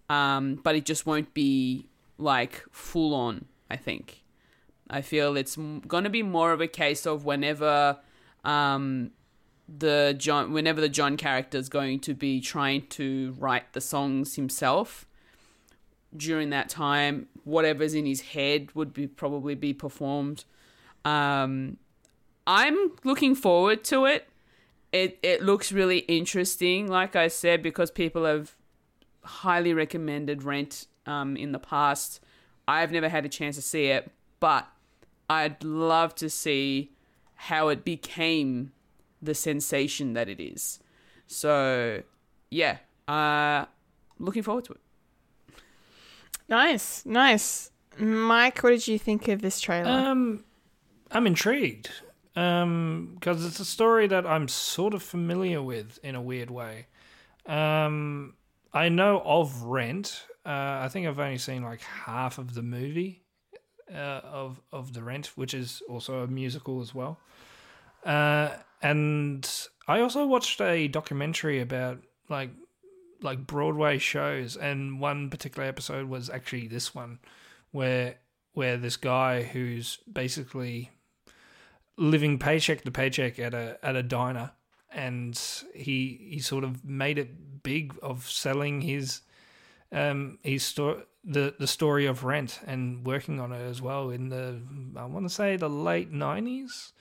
um, 0.09 0.55
but 0.63 0.75
it 0.75 0.85
just 0.85 1.05
won't 1.05 1.33
be 1.33 1.87
like 2.17 2.63
full 2.71 3.13
on. 3.13 3.45
I 3.69 3.75
think. 3.77 4.23
I 4.89 5.01
feel 5.01 5.35
it's 5.35 5.57
m- 5.57 5.81
gonna 5.87 6.09
be 6.11 6.21
more 6.23 6.51
of 6.51 6.61
a 6.61 6.67
case 6.67 7.05
of 7.07 7.25
whenever, 7.25 7.97
um, 8.43 9.11
the 9.67 10.15
John 10.17 10.53
whenever 10.53 10.79
the 10.79 10.89
John 10.89 11.17
character 11.17 11.57
is 11.57 11.69
going 11.69 11.99
to 12.01 12.13
be 12.13 12.39
trying 12.39 12.87
to 12.87 13.35
write 13.37 13.73
the 13.73 13.81
songs 13.81 14.35
himself 14.35 15.07
during 16.15 16.49
that 16.51 16.69
time 16.69 17.27
whatever's 17.43 17.93
in 17.93 18.05
his 18.05 18.21
head 18.21 18.73
would 18.75 18.93
be 18.93 19.07
probably 19.07 19.55
be 19.55 19.73
performed. 19.73 20.45
Um 21.03 21.77
I'm 22.47 22.91
looking 23.03 23.33
forward 23.33 23.83
to 23.85 24.05
it. 24.05 24.27
It 24.91 25.17
it 25.23 25.41
looks 25.41 25.71
really 25.71 25.99
interesting 25.99 26.87
like 26.87 27.15
I 27.15 27.27
said 27.27 27.63
because 27.63 27.89
people 27.89 28.25
have 28.25 28.55
highly 29.23 29.73
recommended 29.73 30.43
Rent 30.43 30.85
um 31.07 31.35
in 31.35 31.51
the 31.51 31.59
past. 31.59 32.19
I've 32.67 32.91
never 32.91 33.09
had 33.09 33.25
a 33.25 33.29
chance 33.29 33.55
to 33.55 33.61
see 33.63 33.87
it 33.87 34.11
but 34.39 34.67
I'd 35.27 35.63
love 35.63 36.13
to 36.15 36.29
see 36.29 36.91
how 37.33 37.69
it 37.69 37.83
became 37.83 38.71
the 39.25 39.35
sensation 39.35 40.13
that 40.13 40.29
it 40.29 40.39
is. 40.39 40.79
So, 41.27 42.03
yeah, 42.49 42.77
uh, 43.07 43.65
looking 44.19 44.43
forward 44.43 44.65
to 44.65 44.73
it. 44.73 44.81
nice, 46.47 47.05
nice. 47.05 47.71
Mike, 47.97 48.61
what 48.61 48.71
did 48.71 48.87
you 48.87 48.99
think 48.99 49.27
of 49.27 49.41
this 49.41 49.59
trailer? 49.59 49.89
Um, 49.89 50.43
I'm 51.11 51.27
intrigued 51.27 51.89
because 52.33 53.45
it's 53.45 53.61
a 53.61 53.65
story 53.65 54.07
that 54.07 54.25
I'm 54.25 54.47
sort 54.49 54.93
of 54.93 55.01
familiar 55.01 55.61
with 55.61 55.99
in 56.03 56.15
a 56.15 56.21
weird 56.21 56.51
way. 56.51 56.87
Um, 57.45 58.33
I 58.73 58.89
know 58.89 59.21
of 59.23 59.63
Rent. 59.63 60.23
Uh, 60.45 60.83
I 60.83 60.89
think 60.89 61.07
I've 61.07 61.19
only 61.19 61.37
seen 61.37 61.63
like 61.63 61.81
half 61.81 62.37
of 62.37 62.53
the 62.53 62.61
movie 62.61 63.23
uh, 63.91 64.21
of 64.23 64.61
of 64.71 64.93
the 64.93 65.01
Rent, 65.01 65.27
which 65.35 65.53
is 65.53 65.81
also 65.87 66.23
a 66.23 66.27
musical 66.27 66.81
as 66.81 66.93
well. 66.93 67.19
Uh, 68.03 68.49
and 68.85 69.67
I 69.87 70.01
also 70.01 70.27
watched 70.27 70.61
a 70.61 70.87
documentary 70.87 71.59
about 71.59 72.03
like 72.29 72.51
like 73.21 73.47
Broadway 73.47 73.97
shows, 73.97 74.55
and 74.55 74.99
one 74.99 75.31
particular 75.31 75.67
episode 75.67 76.07
was 76.07 76.29
actually 76.29 76.67
this 76.67 76.93
one, 76.93 77.17
where 77.71 78.17
where 78.53 78.77
this 78.77 78.95
guy 78.95 79.41
who's 79.41 79.97
basically 80.11 80.91
living 81.97 82.37
paycheck 82.37 82.83
to 82.83 82.91
paycheck 82.91 83.39
at 83.39 83.55
a 83.55 83.79
at 83.81 83.95
a 83.95 84.03
diner, 84.03 84.51
and 84.91 85.35
he 85.73 86.27
he 86.29 86.39
sort 86.39 86.63
of 86.63 86.85
made 86.85 87.17
it 87.17 87.63
big 87.63 87.95
of 88.03 88.29
selling 88.29 88.81
his 88.81 89.21
um 89.91 90.37
his 90.43 90.63
sto- 90.63 91.05
the 91.23 91.55
the 91.57 91.65
story 91.65 92.05
of 92.05 92.23
Rent 92.23 92.59
and 92.67 93.03
working 93.03 93.39
on 93.39 93.51
it 93.51 93.67
as 93.67 93.81
well 93.81 94.11
in 94.11 94.29
the 94.29 94.59
I 94.95 95.05
want 95.05 95.25
to 95.27 95.33
say 95.33 95.55
the 95.57 95.69
late 95.69 96.11
nineties. 96.11 96.93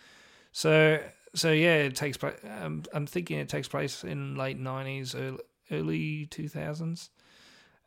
So 0.51 1.01
so 1.35 1.52
yeah, 1.52 1.77
it 1.77 1.97
takes 1.97 2.16
place. 2.16 2.36
Um, 2.61 2.85
I'm 2.93 3.06
thinking 3.06 3.39
it 3.39 3.48
takes 3.48 3.69
place 3.69 4.05
in 4.05 4.36
late 4.36 4.59
nineties, 4.59 5.15
early 5.15 5.39
early 5.70 6.27
two 6.27 6.48
thousands, 6.48 7.11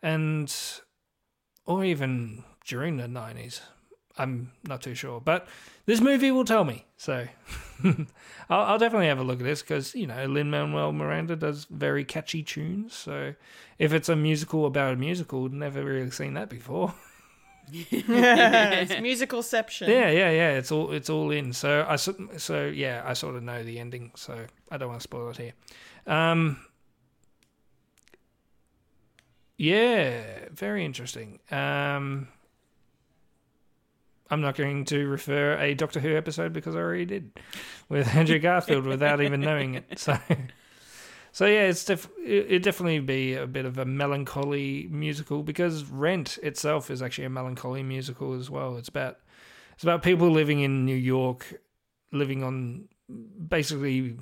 and 0.02 0.53
or 1.65 1.84
even 1.84 2.44
during 2.65 2.98
the 2.98 3.07
nineties. 3.07 3.61
I'm 4.19 4.52
not 4.68 4.82
too 4.82 4.95
sure, 4.95 5.22
but 5.22 5.48
this 5.86 6.02
movie 6.02 6.32
will 6.32 6.45
tell 6.45 6.64
me. 6.64 6.86
So 6.98 7.28
I'll, 7.84 8.06
I'll, 8.49 8.80
definitely 8.80 9.07
have 9.07 9.19
a 9.19 9.24
look 9.24 9.40
at 9.40 9.45
this 9.45 9.61
because 9.61 9.94
you 9.94 10.07
know 10.07 10.26
Lin 10.26 10.49
Manuel 10.49 10.91
Miranda 10.91 11.36
does 11.36 11.65
very 11.65 12.03
catchy 12.03 12.41
tunes. 12.41 12.95
So 12.95 13.36
if 13.78 13.94
it's 13.94 14.10
a 14.10 14.15
musical 14.15 14.65
about 14.65 14.94
a 14.94 14.98
musical, 14.98 15.49
never 15.49 15.84
really 15.84 16.10
seen 16.10 16.34
that 16.34 16.49
before. 16.49 16.94
it's 17.91 18.94
musicalception. 18.94 19.88
Yeah, 19.88 20.10
yeah, 20.10 20.31
yeah. 20.31 20.52
It's 20.52 20.72
all 20.72 20.91
it's 20.91 21.10
all 21.10 21.31
in. 21.31 21.53
So 21.53 21.85
I 21.88 21.95
so 21.95 22.65
yeah, 22.65 23.03
I 23.06 23.14
sort 23.14 23.35
of 23.35 23.44
know 23.44 23.64
the 23.64 23.80
ending. 23.80 24.11
So 24.15 24.45
I 24.72 24.77
don't 24.77 24.89
want 24.89 25.02
to 25.02 25.03
spoil 25.03 25.30
it 25.30 25.38
here. 25.38 25.53
Um, 26.06 26.57
yeah, 29.57 30.22
very 30.52 30.85
interesting. 30.85 31.39
Um, 31.52 32.27
I'm 34.30 34.41
not 34.41 34.56
going 34.56 34.85
to 34.85 35.07
refer 35.07 35.57
a 35.57 35.73
Doctor 35.73 35.99
Who 35.99 36.15
episode 36.15 36.53
because 36.53 36.76
I 36.76 36.80
already 36.80 37.06
did 37.06 37.31
with 37.89 38.07
Andrew 38.15 38.39
Garfield 38.39 38.85
without 38.85 39.22
even 39.22 39.41
knowing 39.41 39.76
it. 39.76 39.99
So, 39.99 40.18
so 41.38 41.45
yeah, 41.45 41.68
it's 41.68 41.85
def- 41.85 42.09
it 42.18 42.64
definitely 42.64 42.97
be 42.97 43.35
a 43.35 43.45
bit 43.45 43.65
of 43.65 43.77
a 43.77 43.85
melancholy 43.85 44.88
musical 44.89 45.43
because 45.43 45.84
Rent 45.85 46.39
itself 46.41 46.89
is 46.89 47.03
actually 47.03 47.26
a 47.26 47.30
melancholy 47.30 47.84
musical 47.84 48.34
as 48.34 48.49
well. 48.49 48.76
It's 48.76 48.89
about 48.89 49.19
it's 49.76 49.84
about 49.84 50.01
people 50.01 50.31
living 50.31 50.61
in 50.61 50.84
New 50.84 50.95
York, 50.95 51.61
living 52.11 52.43
on 52.43 52.88
basically 53.47 54.18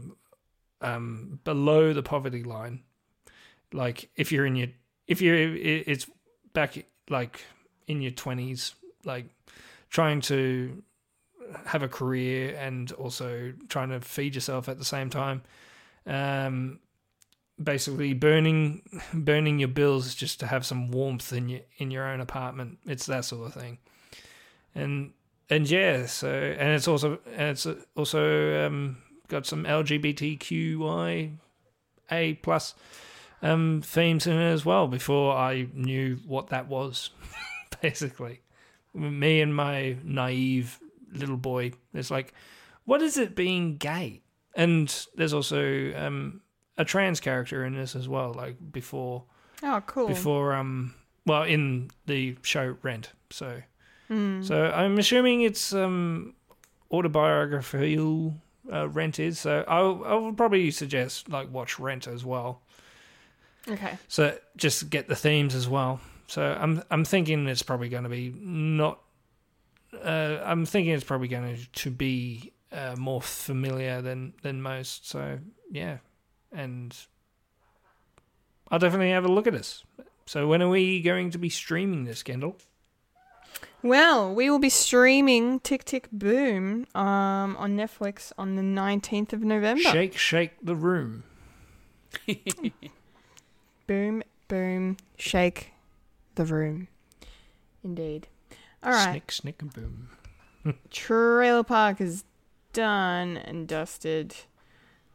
um, 0.82 1.40
below 1.46 1.94
the 1.94 2.04
poverty 2.04 2.44
line. 2.44 2.84
Like 3.72 4.10
if 4.18 4.34
you're 4.34 4.46
in 4.46 4.58
your 4.58 4.68
if 5.08 5.22
you're 5.22 5.56
it's 5.56 6.08
back 6.52 6.86
like 7.10 7.46
in 7.88 8.02
your 8.02 8.12
twenties, 8.12 8.76
like 9.06 9.28
trying 9.90 10.20
to 10.20 10.84
have 11.66 11.82
a 11.82 11.88
career 11.88 12.58
and 12.60 12.92
also 12.92 13.54
trying 13.70 13.92
to 13.92 14.02
feed 14.02 14.36
yourself 14.36 14.68
at 14.68 14.78
the 14.78 14.84
same 14.84 15.10
time. 15.10 15.44
Um, 16.06 16.82
basically 17.62 18.14
burning 18.14 18.82
burning 19.14 19.60
your 19.60 19.70
bills 19.70 20.14
just 20.14 20.40
to 20.42 20.48
have 20.48 20.66
some 20.66 20.92
warmth 20.92 21.32
in 21.32 21.50
your 21.50 21.62
in 21.78 21.92
your 21.92 22.06
own 22.08 22.22
apartment. 22.22 22.80
It's 22.86 23.06
that 23.06 23.26
sort 23.26 23.48
of 23.48 23.54
thing. 23.54 23.78
And 24.74 25.14
and 25.50 25.70
yeah, 25.70 26.06
so 26.06 26.30
and 26.30 26.70
it's 26.70 26.88
also 26.88 27.20
and 27.34 27.50
it's 27.50 27.68
also 27.96 28.66
um, 28.66 28.98
got 29.28 29.46
some 29.46 29.64
LGBTQI 29.64 31.32
A 32.12 32.34
plus 32.36 32.76
um, 33.42 33.82
themes 33.84 34.28
in 34.28 34.38
it 34.38 34.52
as 34.52 34.66
well. 34.66 34.88
Before 34.88 35.36
I 35.36 35.68
knew 35.74 36.20
what 36.26 36.48
that 36.48 36.68
was, 36.68 37.12
basically 37.82 38.42
me 38.96 39.42
and 39.42 39.56
my 39.56 39.98
naive 40.04 40.80
little 41.14 41.38
boy. 41.38 41.74
It's 41.94 42.12
like, 42.12 42.34
what 42.86 43.02
is 43.02 43.18
it 43.18 43.36
being 43.36 43.78
gay? 43.78 44.22
And 44.56 44.94
there's 45.16 45.34
also 45.34 45.94
um, 45.96 46.42
a 46.78 46.86
trans 46.86 47.20
character 47.20 47.66
in 47.66 47.76
this 47.76 47.96
as 47.96 48.08
well. 48.08 48.34
Like 48.34 48.56
before, 48.72 49.24
oh 49.64 49.82
cool. 49.86 50.08
Before 50.08 50.54
um, 50.54 50.94
well, 51.26 51.44
in 51.44 51.92
the 52.06 52.38
show 52.42 52.78
Rent. 52.82 53.12
So, 53.30 53.62
mm. 54.10 54.44
so 54.46 54.66
I'm 54.66 54.98
assuming 54.98 55.42
it's 55.42 55.74
um 55.74 56.36
autobiographical. 56.92 58.36
Uh, 58.72 58.90
Rent 58.90 59.20
is 59.20 59.40
so. 59.40 59.64
I 59.68 59.80
I 59.80 60.16
would 60.16 60.38
probably 60.38 60.72
suggest 60.72 61.30
like 61.30 61.52
watch 61.52 61.80
Rent 61.80 62.08
as 62.08 62.26
well. 62.26 62.62
Okay. 63.68 63.98
So 64.08 64.38
just 64.58 64.90
get 64.90 65.08
the 65.08 65.16
themes 65.16 65.56
as 65.56 65.68
well. 65.68 66.00
So 66.28 66.44
I'm 66.60 66.84
I'm 66.90 67.06
thinking 67.06 67.48
it's 67.48 67.64
probably 67.64 67.90
going 67.90 68.04
to 68.04 68.10
be 68.10 68.34
not. 68.38 69.00
Uh, 70.04 70.40
I'm 70.44 70.66
thinking 70.66 70.94
it's 70.94 71.04
probably 71.04 71.28
going 71.28 71.58
to 71.72 71.92
be 71.92 72.52
uh, 72.72 72.96
more 72.98 73.22
familiar 73.22 74.02
than 74.02 74.34
than 74.42 74.62
most. 74.62 75.08
So 75.10 75.40
yeah, 75.72 75.98
and 76.56 76.96
I'll 78.72 78.80
definitely 78.80 79.12
have 79.12 79.26
a 79.26 79.32
look 79.32 79.48
at 79.48 79.54
this. 79.54 79.84
So 80.26 80.48
when 80.48 80.62
are 80.62 80.70
we 80.70 81.02
going 81.02 81.32
to 81.32 81.38
be 81.38 81.50
streaming 81.50 82.06
this, 82.06 82.24
Kendall? 82.24 82.58
Well, 83.84 84.34
we 84.34 84.50
will 84.50 84.60
be 84.60 84.70
streaming 84.70 85.60
Tick 85.60 85.86
Tick 85.86 86.08
Boom 86.12 86.88
um, 86.96 87.56
on 87.58 87.78
Netflix 87.78 88.32
on 88.36 88.56
the 88.56 88.64
19th 88.64 89.34
of 89.34 89.42
November. 89.42 89.84
Shake, 89.84 90.18
shake 90.18 90.54
the 90.64 90.76
room. 90.76 91.24
boom, 93.88 94.24
boom, 94.48 94.98
shake, 95.18 95.74
the 96.34 96.46
room. 96.46 96.88
Indeed. 97.84 98.28
All 98.82 98.92
right. 98.92 99.12
Snick, 99.12 99.32
snick, 99.32 99.62
and 99.62 99.72
boom. 99.72 100.10
Trailer 100.90 101.64
Park 101.64 102.02
is 102.02 102.24
done 102.74 103.38
and 103.38 103.68
dusted. 103.68 104.36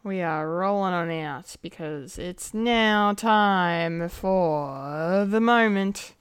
We 0.02 0.22
are 0.22 0.48
rolling 0.48 0.94
on 0.94 1.10
out 1.10 1.56
because 1.60 2.18
it's 2.18 2.55
now 2.55 3.12
time 3.12 4.09
for 4.09 5.27
the 5.28 5.40
moment, 5.40 6.14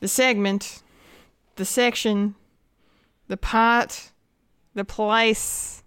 the 0.00 0.08
segment, 0.08 0.82
the 1.56 1.64
section, 1.64 2.34
the 3.26 3.38
part, 3.38 4.12
the 4.74 4.84
place, 4.84 5.82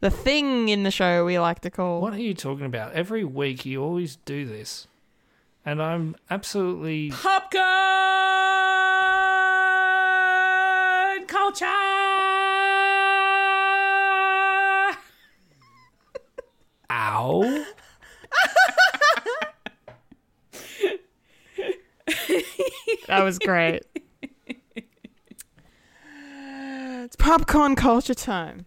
the 0.00 0.10
thing 0.10 0.68
in 0.68 0.82
the 0.82 0.90
show 0.90 1.24
we 1.24 1.38
like 1.38 1.60
to 1.60 1.70
call. 1.70 2.00
What 2.00 2.12
are 2.12 2.20
you 2.20 2.34
talking 2.34 2.66
about? 2.66 2.92
Every 2.92 3.22
week 3.22 3.64
you 3.64 3.80
always 3.80 4.16
do 4.16 4.44
this 4.44 4.88
and 5.64 5.82
I'm 5.82 6.16
absolutely 6.30 7.10
popcorn 7.10 7.62
Ow. 17.14 17.64
that 23.06 23.22
was 23.22 23.38
great. 23.38 23.84
It's 27.04 27.14
popcorn 27.14 27.76
culture 27.76 28.14
time. 28.14 28.66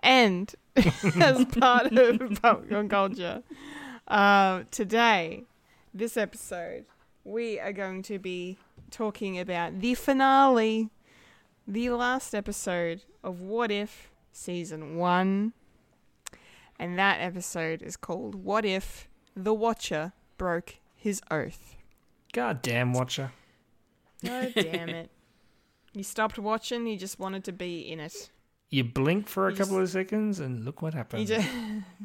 And 0.00 0.52
as 1.20 1.44
part 1.44 1.92
of 1.92 2.42
popcorn 2.42 2.88
culture. 2.88 3.44
Uh, 4.08 4.64
today, 4.72 5.44
this 5.94 6.16
episode, 6.16 6.84
we 7.22 7.60
are 7.60 7.72
going 7.72 8.02
to 8.02 8.18
be 8.18 8.58
talking 8.90 9.38
about 9.38 9.80
the 9.80 9.94
finale, 9.94 10.90
the 11.64 11.90
last 11.90 12.34
episode 12.34 13.02
of 13.22 13.40
What 13.40 13.70
If 13.70 14.10
Season 14.32 14.96
1. 14.96 15.52
And 16.78 16.98
that 16.98 17.20
episode 17.20 17.82
is 17.82 17.96
called 17.96 18.34
What 18.34 18.64
If 18.64 19.08
the 19.36 19.54
Watcher 19.54 20.12
Broke 20.38 20.76
His 20.96 21.20
Oath. 21.30 21.76
God 22.32 22.62
damn, 22.62 22.92
Watcher. 22.92 23.32
Oh, 24.26 24.46
damn 24.54 24.88
it. 24.88 25.10
He 25.92 26.04
stopped 26.04 26.38
watching, 26.38 26.86
he 26.86 26.96
just 26.96 27.18
wanted 27.18 27.42
to 27.42 27.52
be 27.52 27.80
in 27.80 27.98
it. 27.98 28.30
You 28.70 28.84
blink 28.84 29.26
for 29.26 29.48
a 29.48 29.50
you 29.50 29.56
couple 29.56 29.80
just, 29.80 29.96
of 29.96 30.00
seconds, 30.00 30.38
and 30.38 30.64
look 30.64 30.82
what 30.82 30.94
happens. 30.94 31.28
Just... 31.28 31.48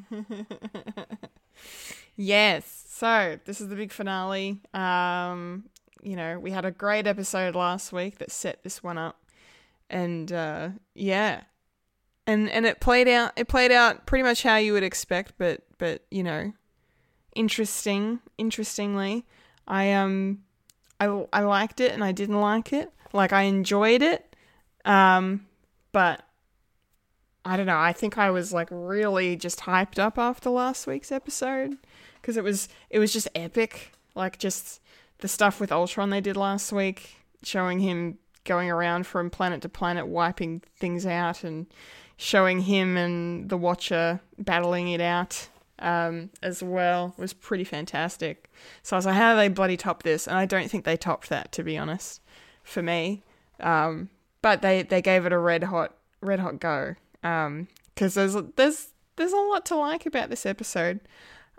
yes. 2.15 2.85
So 2.89 3.37
this 3.45 3.61
is 3.61 3.67
the 3.67 3.75
big 3.75 3.91
finale. 3.91 4.59
Um, 4.73 5.65
you 6.01 6.15
know, 6.15 6.39
we 6.39 6.49
had 6.49 6.65
a 6.65 6.71
great 6.71 7.05
episode 7.05 7.53
last 7.53 7.93
week 7.93 8.17
that 8.17 8.31
set 8.31 8.63
this 8.63 8.81
one 8.81 8.97
up. 8.97 9.19
And 9.89 10.31
uh 10.31 10.69
yeah. 10.93 11.41
And 12.27 12.49
and 12.49 12.65
it 12.65 12.79
played 12.79 13.07
out 13.07 13.33
it 13.35 13.47
played 13.47 13.71
out 13.71 14.05
pretty 14.05 14.23
much 14.23 14.43
how 14.43 14.57
you 14.57 14.73
would 14.73 14.83
expect, 14.83 15.33
but 15.37 15.61
but 15.77 16.05
you 16.09 16.23
know, 16.23 16.53
interesting, 17.35 18.19
interestingly, 18.37 19.25
I 19.67 19.93
um 19.93 20.43
I 20.99 21.25
I 21.31 21.41
liked 21.41 21.79
it 21.79 21.91
and 21.91 22.03
I 22.03 22.11
didn't 22.11 22.39
like 22.39 22.73
it. 22.73 22.91
Like 23.13 23.33
I 23.33 23.43
enjoyed 23.43 24.01
it. 24.01 24.35
Um 24.85 25.47
but 25.91 26.23
I 27.45 27.57
don't 27.57 27.67
know. 27.67 27.77
I 27.77 27.93
think 27.93 28.17
I 28.17 28.31
was 28.31 28.51
like 28.51 28.69
really 28.71 29.35
just 29.35 29.61
hyped 29.61 29.99
up 29.99 30.17
after 30.17 30.49
last 30.49 30.87
week's 30.87 31.11
episode 31.11 31.77
because 32.19 32.37
it 32.37 32.43
was 32.43 32.67
it 32.89 32.97
was 32.97 33.13
just 33.13 33.27
epic. 33.35 33.91
Like 34.15 34.39
just 34.39 34.81
the 35.19 35.27
stuff 35.27 35.59
with 35.59 35.71
Ultron 35.71 36.09
they 36.09 36.21
did 36.21 36.37
last 36.37 36.71
week, 36.71 37.15
showing 37.43 37.79
him 37.79 38.17
going 38.45 38.69
around 38.69 39.05
from 39.05 39.29
planet 39.29 39.61
to 39.63 39.69
planet, 39.69 40.07
wiping 40.07 40.61
things 40.75 41.05
out, 41.05 41.43
and 41.43 41.67
showing 42.17 42.61
him 42.61 42.95
and 42.95 43.49
the 43.49 43.57
Watcher 43.57 44.21
battling 44.37 44.87
it 44.89 45.01
out 45.01 45.49
um, 45.79 46.29
as 46.41 46.63
well 46.63 47.13
was 47.17 47.33
pretty 47.33 47.63
fantastic. 47.63 48.49
So 48.83 48.95
I 48.95 48.97
was 48.97 49.05
like, 49.05 49.15
how 49.15 49.33
do 49.33 49.37
they 49.37 49.49
bloody 49.49 49.77
top 49.77 50.03
this? 50.03 50.27
And 50.27 50.37
I 50.37 50.45
don't 50.45 50.69
think 50.69 50.85
they 50.85 50.97
topped 50.97 51.29
that, 51.29 51.51
to 51.53 51.63
be 51.63 51.77
honest, 51.77 52.21
for 52.63 52.81
me. 52.81 53.23
Um, 53.59 54.09
but 54.41 54.61
they, 54.61 54.83
they 54.83 55.01
gave 55.01 55.25
it 55.25 55.33
a 55.33 55.37
red 55.37 55.63
hot 55.63 55.95
red 56.21 56.39
hot 56.39 56.59
go 56.59 56.95
because 57.21 58.13
there's 58.13 58.35
there's 58.55 58.89
there's 59.15 59.33
a 59.33 59.37
lot 59.37 59.65
to 59.65 59.75
like 59.75 60.05
about 60.05 60.29
this 60.29 60.45
episode. 60.45 60.99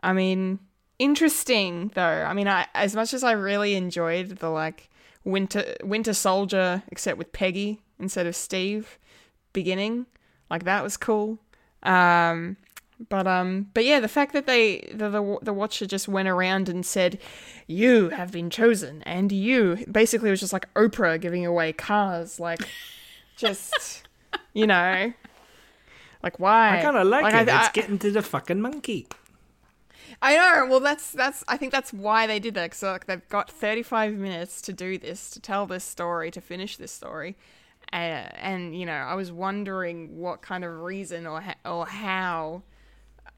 I 0.02 0.12
mean, 0.12 0.60
interesting 0.98 1.90
though. 1.94 2.02
I 2.02 2.32
mean, 2.32 2.48
I 2.48 2.66
as 2.74 2.94
much 2.94 3.14
as 3.14 3.24
I 3.24 3.32
really 3.32 3.74
enjoyed 3.74 4.38
the 4.38 4.50
like 4.50 4.88
Winter 5.26 5.74
Winter 5.82 6.14
Soldier, 6.14 6.82
except 6.88 7.18
with 7.18 7.32
Peggy 7.32 7.80
instead 7.98 8.26
of 8.26 8.34
Steve, 8.36 8.98
beginning 9.52 10.06
like 10.48 10.64
that 10.64 10.82
was 10.82 10.96
cool. 10.96 11.38
Um, 11.82 12.56
but 13.10 13.26
um, 13.26 13.68
but 13.74 13.84
yeah, 13.84 14.00
the 14.00 14.08
fact 14.08 14.32
that 14.32 14.46
they 14.46 14.88
the, 14.94 15.10
the 15.10 15.38
the 15.42 15.52
Watcher 15.52 15.84
just 15.86 16.08
went 16.08 16.28
around 16.28 16.68
and 16.68 16.86
said, 16.86 17.18
"You 17.66 18.08
have 18.10 18.30
been 18.32 18.48
chosen," 18.50 19.02
and 19.02 19.30
you 19.32 19.84
basically 19.90 20.30
was 20.30 20.40
just 20.40 20.52
like 20.52 20.72
Oprah 20.74 21.20
giving 21.20 21.44
away 21.44 21.72
cars, 21.72 22.40
like 22.40 22.60
just 23.36 24.04
you 24.54 24.66
know, 24.66 25.12
like 26.22 26.38
why? 26.40 26.78
I 26.78 26.82
kind 26.82 26.96
of 26.96 27.06
like, 27.06 27.26
it. 27.34 27.34
I- 27.34 27.42
it's 27.42 27.68
I- 27.68 27.72
getting 27.72 27.98
to 27.98 28.10
the 28.10 28.22
fucking 28.22 28.60
monkey. 28.60 29.08
I 30.22 30.36
know. 30.36 30.66
Well, 30.70 30.80
that's 30.80 31.12
that's. 31.12 31.44
I 31.46 31.56
think 31.56 31.72
that's 31.72 31.92
why 31.92 32.26
they 32.26 32.38
did 32.38 32.54
that. 32.54 32.64
Because 32.70 32.82
like 32.82 33.06
they've 33.06 33.28
got 33.28 33.50
35 33.50 34.14
minutes 34.14 34.60
to 34.62 34.72
do 34.72 34.98
this, 34.98 35.30
to 35.30 35.40
tell 35.40 35.66
this 35.66 35.84
story, 35.84 36.30
to 36.30 36.40
finish 36.40 36.76
this 36.76 36.92
story, 36.92 37.36
uh, 37.92 37.96
and 37.96 38.78
you 38.78 38.86
know, 38.86 38.92
I 38.92 39.14
was 39.14 39.30
wondering 39.30 40.16
what 40.18 40.42
kind 40.42 40.64
of 40.64 40.80
reason 40.80 41.26
or 41.26 41.40
ha- 41.40 41.54
or 41.64 41.86
how 41.86 42.62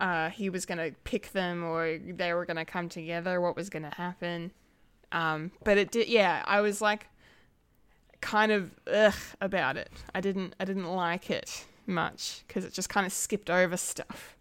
uh, 0.00 0.30
he 0.30 0.50
was 0.50 0.64
going 0.66 0.78
to 0.78 0.96
pick 1.04 1.32
them, 1.32 1.64
or 1.64 1.98
they 1.98 2.32
were 2.32 2.44
going 2.44 2.56
to 2.56 2.64
come 2.64 2.88
together. 2.88 3.40
What 3.40 3.56
was 3.56 3.68
going 3.68 3.82
to 3.84 3.94
happen? 3.94 4.52
Um, 5.10 5.50
but 5.64 5.78
it 5.78 5.90
did. 5.90 6.08
Yeah, 6.08 6.42
I 6.46 6.60
was 6.60 6.80
like, 6.80 7.08
kind 8.20 8.52
of 8.52 8.70
ugh 8.86 9.14
about 9.40 9.76
it. 9.76 9.90
I 10.14 10.20
didn't. 10.20 10.54
I 10.60 10.64
didn't 10.64 10.90
like 10.90 11.30
it 11.30 11.66
much 11.86 12.44
because 12.46 12.64
it 12.64 12.72
just 12.72 12.88
kind 12.88 13.06
of 13.06 13.12
skipped 13.12 13.50
over 13.50 13.76
stuff. 13.76 14.36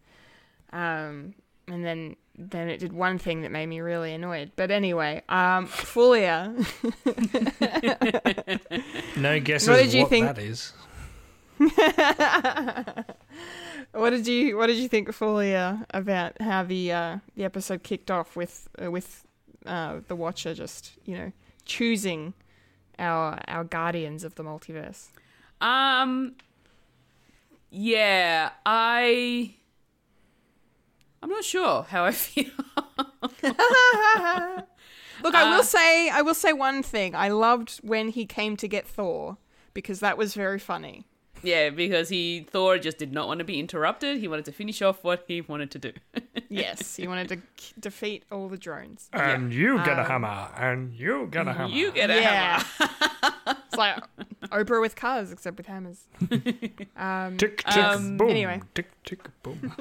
Um, 0.72 1.34
and 1.68 1.86
then 1.86 2.16
then 2.40 2.70
it 2.70 2.78
did 2.80 2.94
one 2.94 3.18
thing 3.18 3.42
that 3.42 3.52
made 3.52 3.66
me 3.66 3.82
really 3.82 4.14
annoyed. 4.14 4.52
But 4.56 4.70
anyway, 4.72 5.24
um, 5.28 5.68
Fulia. 5.68 6.54
No 9.18 9.40
guesses 9.40 9.68
What 9.68 9.78
what, 9.78 9.84
did 9.84 9.94
you 9.94 10.08
think- 10.08 10.28
that 10.28 10.38
is. 10.38 10.72
what 13.94 14.10
did 14.12 14.28
you 14.28 14.58
What 14.58 14.68
did 14.68 14.78
you 14.78 14.88
think, 14.88 15.10
Fulia, 15.10 15.86
about 15.92 16.40
how 16.42 16.64
the 16.64 16.92
uh, 16.92 17.18
the 17.36 17.44
episode 17.44 17.84
kicked 17.84 18.12
off 18.12 18.36
with 18.36 18.68
uh, 18.84 18.92
with 18.92 19.26
uh, 19.66 19.98
the 20.08 20.16
Watcher 20.16 20.54
just 20.54 20.92
you 21.06 21.18
know 21.18 21.32
choosing 21.66 22.34
our 23.00 23.40
our 23.48 23.64
guardians 23.64 24.24
of 24.24 24.36
the 24.36 24.44
multiverse? 24.44 25.08
Um. 25.62 26.36
Yeah, 27.72 28.52
I. 28.66 29.56
I'm 31.24 31.30
not 31.30 31.44
sure 31.44 31.84
how 31.90 32.06
I 32.06 32.12
feel. 32.26 32.52
Look, 35.24 35.34
I 35.34 35.44
Uh, 35.52 35.58
will 35.58 35.64
say 35.64 36.10
I 36.10 36.22
will 36.22 36.36
say 36.36 36.54
one 36.54 36.84
thing. 36.84 37.16
I 37.16 37.30
loved 37.30 37.78
when 37.84 38.10
he 38.10 38.26
came 38.26 38.56
to 38.58 38.68
get 38.68 38.88
Thor 38.88 39.38
because 39.74 40.00
that 40.00 40.18
was 40.18 40.34
very 40.36 40.60
funny. 40.60 41.06
yeah, 41.44 41.70
because 41.70 42.10
he 42.10 42.46
Thor 42.50 42.78
just 42.78 42.98
did 43.00 43.12
not 43.14 43.28
want 43.28 43.40
to 43.40 43.44
be 43.46 43.60
interrupted. 43.60 44.18
He 44.20 44.28
wanted 44.28 44.46
to 44.46 44.52
finish 44.52 44.82
off 44.82 45.04
what 45.04 45.26
he 45.28 45.42
wanted 45.42 45.72
to 45.72 45.80
do. 45.80 45.94
Yes, 46.50 46.96
he 46.96 47.10
wanted 47.10 47.28
to 47.28 47.36
k- 47.36 47.74
defeat 47.78 48.24
all 48.32 48.48
the 48.48 48.58
drones. 48.58 49.10
And 49.12 49.52
you 49.54 49.84
get 49.84 50.00
a 50.00 50.04
hammer. 50.06 50.48
And 50.56 50.94
you 50.94 51.28
get 51.30 51.46
a 51.46 51.52
hammer. 51.52 51.74
you 51.74 51.92
get 51.92 52.10
a 52.10 52.16
Yeah. 52.22 52.64
hammer. 52.64 53.58
It's 53.68 53.76
like 53.76 54.02
Oprah 54.44 54.80
with 54.80 54.96
cars, 54.96 55.34
except 55.34 55.58
with 55.58 55.66
hammers. 55.66 56.06
Um, 56.96 57.36
Tick, 57.36 57.64
tick, 57.66 57.84
Um, 57.84 58.16
boom. 58.16 58.30
anyway. 58.30 58.62
Tick, 58.76 58.88
tick, 59.04 59.20
boom. 59.44 59.74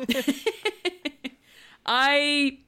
I 1.86 2.58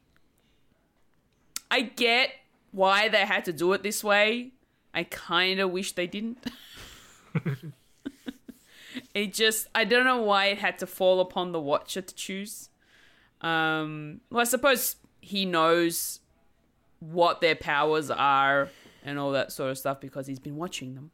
I 1.71 1.83
get 1.83 2.31
why 2.73 3.09
they 3.09 3.27
had 3.27 3.45
to 3.47 3.53
do 3.53 3.73
it 3.73 3.83
this 3.83 4.03
way. 4.05 4.53
I 4.95 5.05
kind 5.05 5.61
of 5.61 5.71
wish 5.71 5.93
they 5.93 6.07
didn't. 6.07 6.39
it 9.15 9.33
just 9.35 9.69
I 9.75 9.85
don't 9.85 10.05
know 10.05 10.23
why 10.23 10.47
it 10.47 10.59
had 10.59 10.79
to 10.79 10.87
fall 10.87 11.21
upon 11.21 11.53
the 11.53 11.61
watcher 11.61 12.01
to 12.01 12.15
choose. 12.15 12.71
Um 13.41 14.21
well 14.31 14.41
I 14.41 14.45
suppose 14.45 14.97
he 15.21 15.45
knows 15.45 16.21
what 17.01 17.41
their 17.41 17.55
powers 17.55 18.11
are 18.11 18.71
and 19.05 19.19
all 19.19 19.33
that 19.33 19.53
sort 19.53 19.71
of 19.71 19.79
stuff 19.79 20.01
because 20.01 20.27
he's 20.27 20.41
been 20.41 20.57
watching 20.57 20.95
them. 20.95 21.11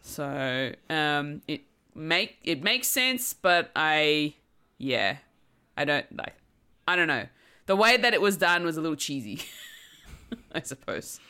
So, 0.00 0.72
um 0.90 1.42
it 1.46 1.62
make 1.94 2.38
it 2.42 2.62
makes 2.62 2.88
sense, 2.88 3.32
but 3.32 3.70
I 3.76 4.34
yeah, 4.78 5.18
I 5.76 5.84
don't 5.84 6.16
like 6.16 6.34
I 6.86 6.96
don't 6.96 7.08
know. 7.08 7.26
The 7.66 7.76
way 7.76 7.96
that 7.96 8.12
it 8.14 8.20
was 8.20 8.36
done 8.36 8.64
was 8.64 8.76
a 8.76 8.80
little 8.80 8.96
cheesy. 8.96 9.40
I 10.52 10.60
suppose. 10.62 11.20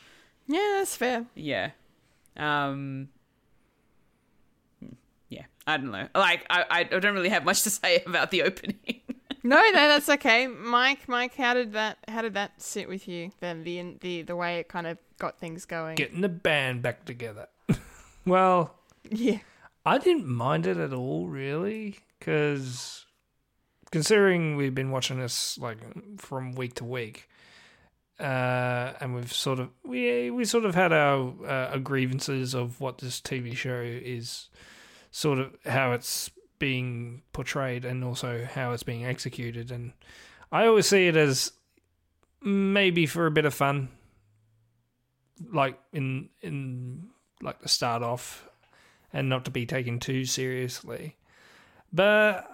yeah, 0.46 0.76
that's 0.78 0.96
fair. 0.96 1.26
Yeah. 1.34 1.70
Um 2.36 3.08
hmm, 4.80 4.94
yeah, 5.28 5.44
I 5.66 5.76
don't 5.76 5.90
know. 5.92 6.08
Like 6.14 6.44
I 6.50 6.64
I 6.70 6.82
don't 6.84 7.14
really 7.14 7.28
have 7.28 7.44
much 7.44 7.62
to 7.62 7.70
say 7.80 8.02
about 8.06 8.30
the 8.30 8.42
opening. 8.42 8.78
No, 9.46 9.56
no, 9.58 9.72
that's 9.72 10.08
okay. 10.08 10.46
Mike, 10.46 11.06
Mike, 11.06 11.34
how 11.34 11.52
did 11.52 11.74
that 11.74 11.98
how 12.08 12.22
did 12.22 12.32
that 12.32 12.62
sit 12.62 12.88
with 12.88 13.06
you? 13.06 13.30
Then 13.40 13.62
the 13.62 13.94
the 14.00 14.22
the 14.22 14.34
way 14.34 14.58
it 14.58 14.68
kind 14.68 14.86
of 14.86 14.96
got 15.18 15.38
things 15.38 15.66
going. 15.66 15.96
Getting 15.96 16.22
the 16.22 16.30
band 16.30 16.80
back 16.80 17.04
together. 17.04 17.48
well, 18.24 18.74
yeah. 19.10 19.40
I 19.84 19.98
didn't 19.98 20.26
mind 20.26 20.66
it 20.66 20.78
at 20.78 20.94
all, 20.94 21.28
really, 21.28 21.98
because 22.18 23.03
considering 23.94 24.56
we've 24.56 24.74
been 24.74 24.90
watching 24.90 25.20
this 25.20 25.56
like 25.56 25.78
from 26.18 26.50
week 26.56 26.74
to 26.74 26.84
week, 26.84 27.28
uh, 28.18 28.92
and 28.98 29.14
we've 29.14 29.32
sort 29.32 29.60
of 29.60 29.68
we 29.84 30.32
we 30.32 30.44
sort 30.44 30.64
of 30.64 30.74
had 30.74 30.92
our 30.92 31.32
uh, 31.46 31.78
grievances 31.78 32.54
of 32.54 32.80
what 32.80 32.98
this 32.98 33.20
TV 33.20 33.54
show 33.54 33.80
is, 33.80 34.48
sort 35.12 35.38
of 35.38 35.54
how 35.64 35.92
it's 35.92 36.28
being 36.58 37.22
portrayed 37.32 37.84
and 37.84 38.02
also 38.02 38.44
how 38.52 38.72
it's 38.72 38.82
being 38.82 39.04
executed, 39.04 39.70
and 39.70 39.92
I 40.50 40.66
always 40.66 40.86
see 40.86 41.06
it 41.06 41.14
as 41.14 41.52
maybe 42.42 43.06
for 43.06 43.26
a 43.26 43.30
bit 43.30 43.44
of 43.44 43.54
fun, 43.54 43.90
like 45.52 45.78
in 45.92 46.30
in 46.42 47.10
like 47.40 47.60
the 47.60 47.68
start 47.68 48.02
off 48.02 48.48
and 49.12 49.28
not 49.28 49.44
to 49.44 49.52
be 49.52 49.66
taken 49.66 50.00
too 50.00 50.24
seriously. 50.24 51.14
But 51.92 52.50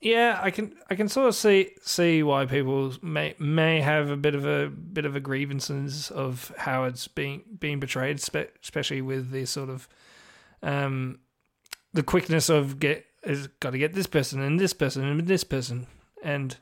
yeah, 0.00 0.38
I 0.42 0.50
can 0.50 0.74
I 0.90 0.94
can 0.94 1.08
sort 1.08 1.28
of 1.28 1.34
see 1.34 1.70
see 1.82 2.22
why 2.22 2.46
people 2.46 2.92
may 3.02 3.34
may 3.38 3.80
have 3.80 4.10
a 4.10 4.16
bit 4.16 4.34
of 4.34 4.44
a 4.46 4.68
bit 4.68 5.04
of 5.04 5.16
a 5.16 5.20
grievances 5.20 6.10
of 6.10 6.52
how 6.58 6.84
it's 6.84 7.08
being 7.08 7.42
being 7.58 7.80
portrayed, 7.80 8.20
spe- 8.20 8.52
especially 8.62 9.00
with 9.00 9.30
the 9.30 9.46
sort 9.46 9.70
of 9.70 9.88
um 10.62 11.18
the 11.92 12.02
quickness 12.02 12.48
of 12.48 12.78
get 12.78 13.06
is 13.24 13.48
got 13.60 13.70
to 13.70 13.78
get 13.78 13.94
this 13.94 14.06
person 14.06 14.40
and 14.42 14.60
this 14.60 14.72
person 14.72 15.04
and 15.04 15.26
this 15.26 15.44
person, 15.44 15.86
and 16.22 16.56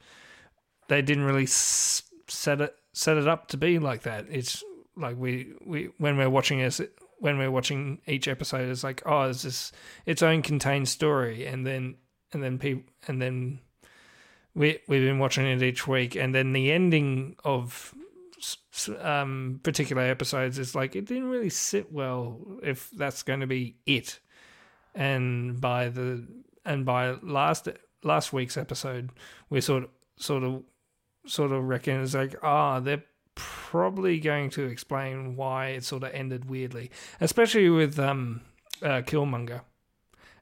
they 0.89 1.02
didn't 1.02 1.24
really 1.24 1.47
set 1.47 2.61
it 2.61 2.74
set 2.93 3.16
it 3.16 3.27
up 3.27 3.48
to 3.48 3.56
be 3.56 3.81
like 3.81 4.02
that. 4.02 4.27
It's 4.31 4.62
like 4.97 5.16
we 5.16 5.52
we 5.65 5.90
when 5.98 6.16
we're 6.16 6.31
watching 6.31 6.61
this 6.61 6.81
when 7.19 7.39
we're 7.39 7.51
watching 7.51 8.01
each 8.06 8.28
episode 8.28 8.69
it's 8.69 8.85
like 8.85 9.02
oh 9.06 9.23
it's 9.23 9.43
this 9.43 9.73
its 10.05 10.23
own 10.23 10.43
contained 10.43 10.89
story 10.89 11.47
and 11.47 11.66
then 11.66 11.94
and 12.35 12.43
then 12.43 12.59
people 12.59 12.85
and 13.09 13.23
then 13.23 13.61
we 14.55 14.78
we've 14.89 15.02
been 15.02 15.19
watching 15.19 15.47
it 15.47 15.62
each 15.62 15.86
week 15.86 16.15
and 16.15 16.35
then 16.35 16.52
the 16.52 16.70
ending 16.70 17.36
of 17.44 17.94
um, 19.01 19.61
particular 19.62 20.02
episodes, 20.02 20.59
is 20.59 20.74
like 20.74 20.97
it 20.97 21.06
didn't 21.06 21.28
really 21.28 21.51
sit 21.51 21.93
well 21.93 22.40
if 22.62 22.90
that's 22.90 23.23
going 23.23 23.40
to 23.40 23.47
be 23.47 23.77
it. 23.86 24.20
And 24.94 25.61
by 25.61 25.89
the 25.89 26.27
and 26.65 26.85
by 26.85 27.16
last 27.23 27.69
last 28.02 28.32
week's 28.32 28.56
episode, 28.56 29.11
we 29.51 29.61
sort 29.61 29.85
of 29.85 29.90
sort 30.16 30.44
of 30.44 30.62
sort 31.27 31.52
of 31.52 31.65
reckon 31.65 32.02
it's 32.02 32.15
like 32.15 32.36
ah 32.43 32.81
they're 32.81 33.02
probably 33.35 34.20
going 34.20 34.51
to 34.51 34.65
explain 34.65 35.36
why 35.36 35.69
it 35.69 35.85
sort 35.85 36.02
of 36.05 36.12
ended 36.12 36.48
weirdly, 36.48 36.90
especially 37.20 37.69
with 37.69 37.98
um 37.98 38.43
uh, 38.82 39.02
Killmonger 39.02 39.62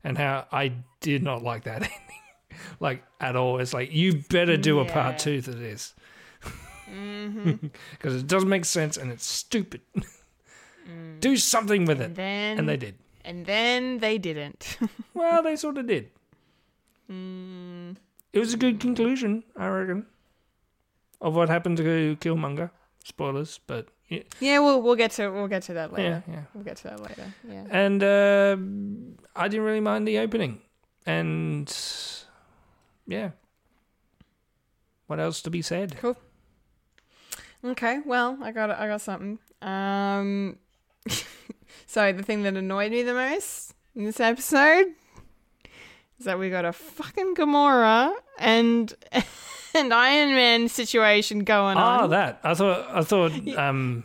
and 0.04 0.16
how 0.18 0.46
I 0.52 0.72
did 1.00 1.22
not 1.22 1.42
like 1.42 1.64
that 1.64 1.82
ending, 1.82 1.90
like 2.80 3.02
at 3.20 3.36
all. 3.36 3.58
It's 3.60 3.72
like 3.74 3.92
you 3.92 4.22
better 4.28 4.56
do 4.56 4.80
a 4.80 4.84
part 4.84 5.18
two 5.18 5.40
to 5.42 5.50
this 5.50 5.94
Mm-hmm. 6.90 7.68
because 7.92 8.16
it 8.16 8.26
doesn't 8.26 8.48
make 8.50 8.64
sense 8.66 8.96
and 8.98 9.10
it's 9.10 9.24
stupid. 9.24 9.80
do 11.20 11.36
something 11.36 11.86
with 11.86 12.00
And 12.02 12.12
it, 12.12 12.16
then 12.16 12.58
and 12.58 12.68
they 12.68 12.76
did. 12.76 12.96
and 13.24 13.46
then 13.46 13.98
they 13.98 14.18
didn't. 14.18 14.76
Well, 15.14 15.42
they 15.42 15.56
sort 15.56 15.78
of 15.78 15.86
did. 15.86 16.10
mm, 17.10 17.96
It 18.32 18.38
was 18.38 18.52
a 18.54 18.56
good 18.56 18.80
conclusion, 18.80 19.44
I 19.56 19.68
reckon, 19.68 20.06
of 21.20 21.34
what 21.34 21.48
happened 21.48 21.76
to 21.78 22.16
Killmonger. 22.20 22.70
Spoilers, 23.04 23.58
but 23.66 23.88
yeah, 24.12 24.22
yeah, 24.40 24.58
we'll 24.58 24.82
we'll 24.82 24.96
get 24.96 25.12
to 25.12 25.28
we'll 25.30 25.48
get 25.48 25.62
to 25.64 25.74
that 25.74 25.90
yeah, 25.90 25.96
later. 25.96 26.24
yeah. 26.28 26.42
We'll 26.54 26.64
get 26.64 26.76
to 26.78 26.84
that 26.84 27.00
later. 27.00 27.32
Yeah. 27.48 27.64
And 27.70 28.02
uh, 28.02 28.56
I 29.34 29.48
didn't 29.48 29.64
really 29.64 29.80
mind 29.80 30.06
the 30.06 30.18
opening. 30.18 30.60
And 31.06 31.74
yeah. 33.06 33.30
What 35.06 35.20
else 35.20 35.42
to 35.42 35.50
be 35.50 35.62
said? 35.62 35.96
Cool. 35.98 36.16
Okay, 37.64 38.00
well, 38.04 38.38
I 38.42 38.50
got 38.50 38.70
I 38.70 38.88
got 38.88 39.00
something. 39.00 39.38
Um, 39.60 40.58
so 41.86 42.12
the 42.12 42.22
thing 42.22 42.42
that 42.42 42.56
annoyed 42.56 42.92
me 42.92 43.02
the 43.02 43.14
most 43.14 43.74
in 43.94 44.04
this 44.04 44.20
episode 44.20 44.86
is 46.18 46.24
that 46.24 46.38
we 46.38 46.50
got 46.50 46.64
a 46.64 46.72
fucking 46.72 47.34
Gamora 47.34 48.14
and 48.38 48.94
and 49.74 49.92
Iron 49.92 50.34
Man 50.34 50.68
situation 50.68 51.44
going 51.44 51.76
on. 51.76 52.04
Oh, 52.04 52.08
that. 52.08 52.40
I 52.42 52.54
thought 52.54 52.88
I 52.90 53.02
thought 53.02 53.32
um 53.56 54.04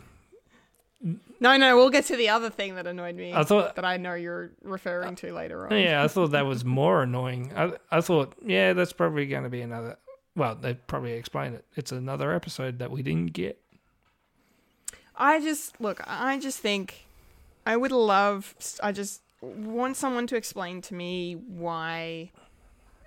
no, 1.40 1.56
no, 1.56 1.76
we'll 1.76 1.90
get 1.90 2.06
to 2.06 2.16
the 2.16 2.30
other 2.30 2.50
thing 2.50 2.74
that 2.74 2.88
annoyed 2.88 3.14
me. 3.14 3.32
I 3.32 3.44
thought 3.44 3.76
that 3.76 3.84
I 3.84 3.96
know 3.96 4.14
you're 4.14 4.50
referring 4.64 5.14
to 5.16 5.32
later 5.32 5.66
on. 5.66 5.78
yeah, 5.78 6.02
I 6.02 6.08
thought 6.08 6.32
that 6.32 6.46
was 6.46 6.64
more 6.64 7.02
annoying. 7.02 7.52
I 7.54 7.72
I 7.90 8.00
thought, 8.00 8.34
yeah, 8.44 8.72
that's 8.72 8.92
probably 8.92 9.26
going 9.26 9.44
to 9.44 9.48
be 9.48 9.60
another 9.60 9.96
well, 10.34 10.54
they 10.54 10.74
probably 10.74 11.12
explained 11.12 11.56
it. 11.56 11.64
It's 11.74 11.90
another 11.90 12.32
episode 12.32 12.78
that 12.78 12.90
we 12.90 13.02
didn't 13.02 13.32
get. 13.32 13.60
I 15.16 15.40
just 15.40 15.80
look. 15.80 16.00
I 16.06 16.38
just 16.38 16.60
think 16.60 17.06
I 17.66 17.76
would 17.76 17.92
love. 17.92 18.54
I 18.82 18.92
just 18.92 19.22
want 19.40 19.96
someone 19.96 20.26
to 20.28 20.36
explain 20.36 20.80
to 20.82 20.94
me 20.94 21.34
why 21.34 22.30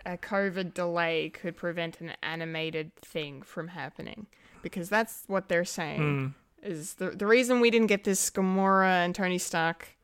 a 0.05 0.17
COVID 0.17 0.73
delay 0.73 1.29
could 1.29 1.55
prevent 1.55 2.01
an 2.01 2.13
animated 2.23 2.95
thing 2.95 3.41
from 3.41 3.69
happening, 3.69 4.27
because 4.61 4.89
that's 4.89 5.23
what 5.27 5.49
they're 5.49 5.65
saying. 5.65 6.33
Is 6.63 6.95
the 6.95 7.09
the 7.11 7.25
reason 7.25 7.59
we 7.59 7.71
didn't 7.71 7.87
get 7.87 8.03
this 8.03 8.29
Gamora 8.29 9.05
and 9.05 9.15
Tony 9.15 9.37
Stark 9.37 9.97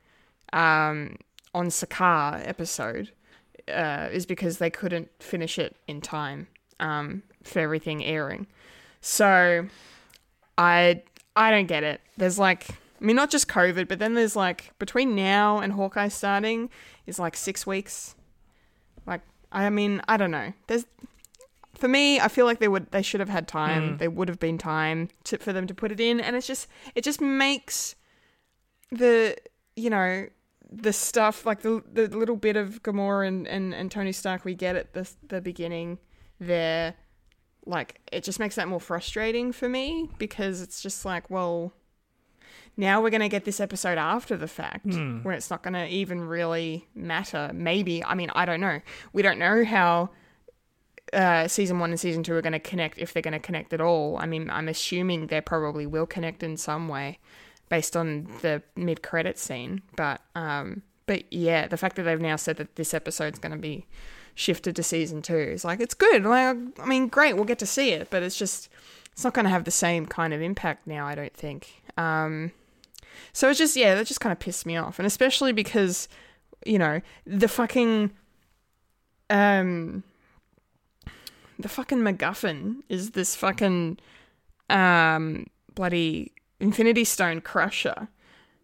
um, 0.54 1.18
on 1.54 1.68
Sakaar 1.68 2.48
episode 2.48 3.12
uh, 3.72 4.10
is 4.12 4.26
because 4.26 4.58
they 4.58 4.70
couldn't 4.70 5.10
finish 5.20 5.60
it 5.60 5.76
in 5.88 6.02
time 6.02 6.48
um, 6.80 7.24
for 7.44 7.60
everything 7.60 8.04
airing. 8.04 8.48
So 9.02 9.68
I 10.58 11.04
I 11.36 11.52
don't 11.52 11.68
get 11.68 11.84
it. 11.84 12.02
There's 12.18 12.40
like 12.40 12.70
I 12.70 13.06
mean 13.06 13.16
not 13.16 13.30
just 13.30 13.48
COVID, 13.48 13.88
but 13.88 14.00
then 14.00 14.16
there's 14.16 14.36
like 14.36 14.74
between 14.80 15.16
now 15.16 15.60
and 15.60 15.74
Hawkeye 15.74 16.08
starting 16.08 16.70
is 17.06 17.20
like 17.20 17.36
six 17.36 17.68
weeks. 17.68 18.16
Like 19.06 19.22
I 19.66 19.70
mean, 19.70 20.02
I 20.08 20.18
don't 20.18 20.32
know. 20.32 20.54
There's 20.68 20.86
for 21.76 21.88
me, 21.88 22.20
I 22.20 22.28
feel 22.28 22.46
like 22.46 22.60
they 22.60 22.68
would 22.68 22.92
they 22.92 23.02
should 23.02 23.20
have 23.20 23.30
had 23.30 23.48
time. 23.48 23.96
Mm. 23.96 24.00
There 24.00 24.10
would 24.10 24.30
have 24.30 24.40
been 24.40 24.58
time 24.58 25.10
to, 25.26 25.38
for 25.38 25.54
them 25.54 25.68
to 25.68 25.74
put 25.74 25.92
it 25.92 26.00
in, 26.00 26.20
and 26.20 26.36
it's 26.36 26.48
just 26.48 26.68
it 26.96 27.04
just 27.04 27.22
makes 27.22 27.96
the 28.92 29.36
you 29.76 29.90
know 29.90 30.28
the 30.70 30.94
stuff 30.94 31.46
like 31.46 31.62
the 31.62 31.84
the 31.92 32.08
little 32.08 32.36
bit 32.36 32.56
of 32.56 32.84
Gamora 32.84 33.28
and, 33.28 33.48
and, 33.48 33.74
and 33.74 33.92
Tony 33.92 34.12
Stark 34.12 34.46
we 34.46 34.54
get 34.54 34.76
at 34.76 34.94
the 34.94 35.10
the 35.28 35.42
beginning 35.42 35.98
there 36.40 36.94
like 37.66 38.00
it 38.12 38.24
just 38.24 38.40
makes 38.40 38.56
that 38.56 38.68
more 38.68 38.80
frustrating 38.80 39.52
for 39.52 39.68
me 39.68 40.10
because 40.18 40.62
it's 40.62 40.82
just 40.82 41.06
like 41.06 41.30
well 41.30 41.74
now 42.80 43.02
we're 43.02 43.10
going 43.10 43.22
to 43.22 43.30
get 43.30 43.44
this 43.44 43.60
episode 43.60 43.98
after 43.98 44.38
the 44.38 44.48
fact 44.48 44.86
where 45.24 45.34
it's 45.34 45.50
not 45.50 45.64
going 45.64 45.74
to 45.74 45.88
even 45.88 46.22
really 46.22 46.88
matter. 46.96 47.52
Maybe 47.54 48.04
i 48.04 48.14
mean 48.16 48.30
i 48.36 48.46
don't 48.46 48.62
know. 48.62 48.82
We 49.14 49.22
don't 49.24 49.40
know 49.40 49.66
how 49.66 50.12
uh, 51.14 51.48
season 51.48 51.80
one 51.80 51.90
and 51.92 52.00
season 52.00 52.22
two 52.22 52.34
are 52.36 52.42
going 52.42 52.52
to 52.54 52.60
connect 52.60 52.98
if 53.00 53.14
they're 53.14 53.22
going 53.22 53.32
to 53.32 53.40
connect 53.40 53.74
at 53.74 53.82
all. 53.82 54.18
I 54.18 54.26
mean 54.26 54.50
i'm 54.50 54.68
assuming 54.68 55.28
they 55.28 55.42
probably 55.42 55.86
will 55.86 56.06
connect 56.06 56.44
in 56.44 56.58
some 56.58 56.88
way 56.88 57.20
based 57.70 57.98
on 57.98 58.28
the 58.42 58.62
mid-credit 58.76 59.38
scene 59.38 59.82
but 59.96 60.22
um 60.36 60.84
but 61.06 61.24
yeah 61.34 61.68
the 61.68 61.78
fact 61.78 61.96
that 61.96 62.04
they've 62.04 62.22
now 62.22 62.36
said 62.36 62.58
that 62.58 62.76
this 62.76 62.94
episode's 62.94 63.40
going 63.40 63.52
to 63.52 63.58
be 63.58 63.86
shifted 64.36 64.76
to 64.76 64.84
season 64.84 65.22
two 65.22 65.36
is 65.36 65.66
like 65.66 65.80
it's 65.80 65.94
good. 65.96 66.24
Like 66.24 66.58
i 66.80 66.86
mean 66.86 67.08
great 67.08 67.36
we'll 67.36 67.46
get 67.46 67.60
to 67.60 67.66
see 67.66 67.92
it 67.92 68.10
but 68.10 68.22
it's 68.22 68.38
just 68.38 68.70
it's 69.12 69.24
not 69.24 69.34
going 69.34 69.46
to 69.46 69.50
have 69.50 69.64
the 69.64 69.72
same 69.72 70.06
kind 70.06 70.34
of 70.34 70.42
impact 70.42 70.86
now 70.86 71.08
i 71.08 71.16
don't 71.16 71.34
think. 71.34 71.82
Um 71.98 72.52
so 73.34 73.50
it's 73.50 73.60
just 73.60 73.76
yeah 73.76 73.96
that 73.96 74.08
just 74.08 74.20
kind 74.20 74.32
of 74.32 74.40
pissed 74.40 74.66
me 74.66 74.78
off 74.78 75.00
and 75.00 75.06
especially 75.06 75.52
because 75.52 76.08
you 76.66 76.78
know 76.78 77.02
the 77.26 77.48
fucking 77.48 78.12
um 79.30 80.04
the 81.60 81.70
fucking 81.70 82.00
MacGuffin 82.00 82.84
is 82.90 83.12
this 83.12 83.36
fucking 83.36 83.98
um 84.70 85.48
bloody 85.74 86.32
Infinity 86.60 87.04
Stone 87.04 87.42
crusher 87.42 88.08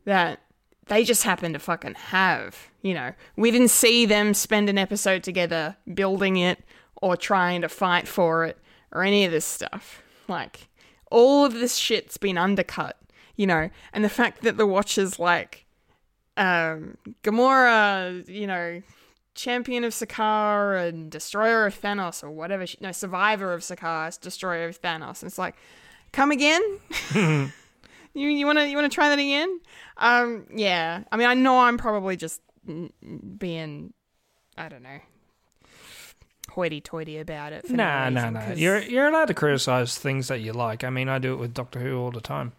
that 0.06 0.40
they 0.88 1.04
just 1.04 1.24
happen 1.24 1.54
to 1.54 1.60
fucking 1.60 1.96
have. 1.96 2.70
You 2.82 2.94
know, 2.94 3.14
we 3.36 3.52
didn't 3.52 3.70
see 3.70 4.06
them 4.06 4.34
spend 4.34 4.70
an 4.70 4.78
episode 4.78 5.24
together 5.24 5.78
building 5.94 6.38
it 6.38 6.64
or 7.02 7.16
trying 7.16 7.62
to 7.62 7.70
fight 7.70 8.08
for 8.08 8.46
it 8.46 8.58
or 8.92 9.04
any 9.04 9.26
of 9.26 9.32
this 9.32 9.46
stuff. 9.46 10.02
Like, 10.28 10.68
all 11.12 11.46
of 11.46 11.54
this 11.54 11.76
shit's 11.76 12.18
been 12.18 12.38
undercut, 12.38 12.98
you 13.36 13.48
know, 13.48 13.70
and 13.94 14.04
the 14.04 14.10
fact 14.10 14.42
that 14.44 14.58
the 14.58 14.66
Watchers, 14.68 15.20
like, 15.20 15.66
um, 16.38 16.98
Gamora, 17.24 18.28
you 18.28 18.48
know, 18.48 18.82
champion 19.36 19.84
of 19.84 19.94
Sakaar 19.94 20.88
and 20.88 21.10
destroyer 21.12 21.66
of 21.66 21.80
Thanos 21.80 22.24
or 22.24 22.30
whatever, 22.32 22.66
she, 22.68 22.78
no, 22.82 22.92
survivor 22.92 23.54
of 23.54 23.62
Sakaar, 23.62 24.20
destroyer 24.20 24.68
of 24.68 24.80
Thanos. 24.82 25.22
And 25.22 25.30
it's 25.30 25.38
like, 25.40 25.56
come 26.12 26.32
again? 26.32 26.62
you 27.16 27.52
you 28.30 28.46
want 28.46 28.60
to 28.60 28.68
you 28.70 28.78
want 28.78 28.92
to 28.92 28.94
try 28.96 29.10
that 29.10 29.18
again? 29.20 29.60
Um, 29.98 30.46
yeah. 30.54 31.04
I 31.12 31.18
mean, 31.18 31.28
I 31.28 31.34
know 31.34 31.60
I'm 31.62 31.78
probably 31.78 32.16
just 32.18 32.42
being, 33.38 33.94
I 34.58 34.70
don't 34.70 34.84
know, 34.84 35.00
hoity-toity 36.52 37.18
about 37.18 37.54
it. 37.54 37.66
For 37.68 37.74
no 37.74 37.84
Nah, 37.84 38.10
nah, 38.10 38.20
reason, 38.22 38.34
nah. 38.34 38.42
'cause- 38.46 38.60
You're 38.60 38.80
you're 38.80 39.08
allowed 39.08 39.26
to 39.30 39.34
criticize 39.34 39.98
things 39.98 40.28
that 40.28 40.40
you 40.42 40.54
like. 40.54 40.84
I 40.84 40.90
mean, 40.90 41.10
I 41.10 41.18
do 41.20 41.34
it 41.34 41.38
with 41.38 41.54
Doctor 41.54 41.80
Who 41.80 41.98
all 41.98 42.12
the 42.12 42.22
time. 42.22 42.54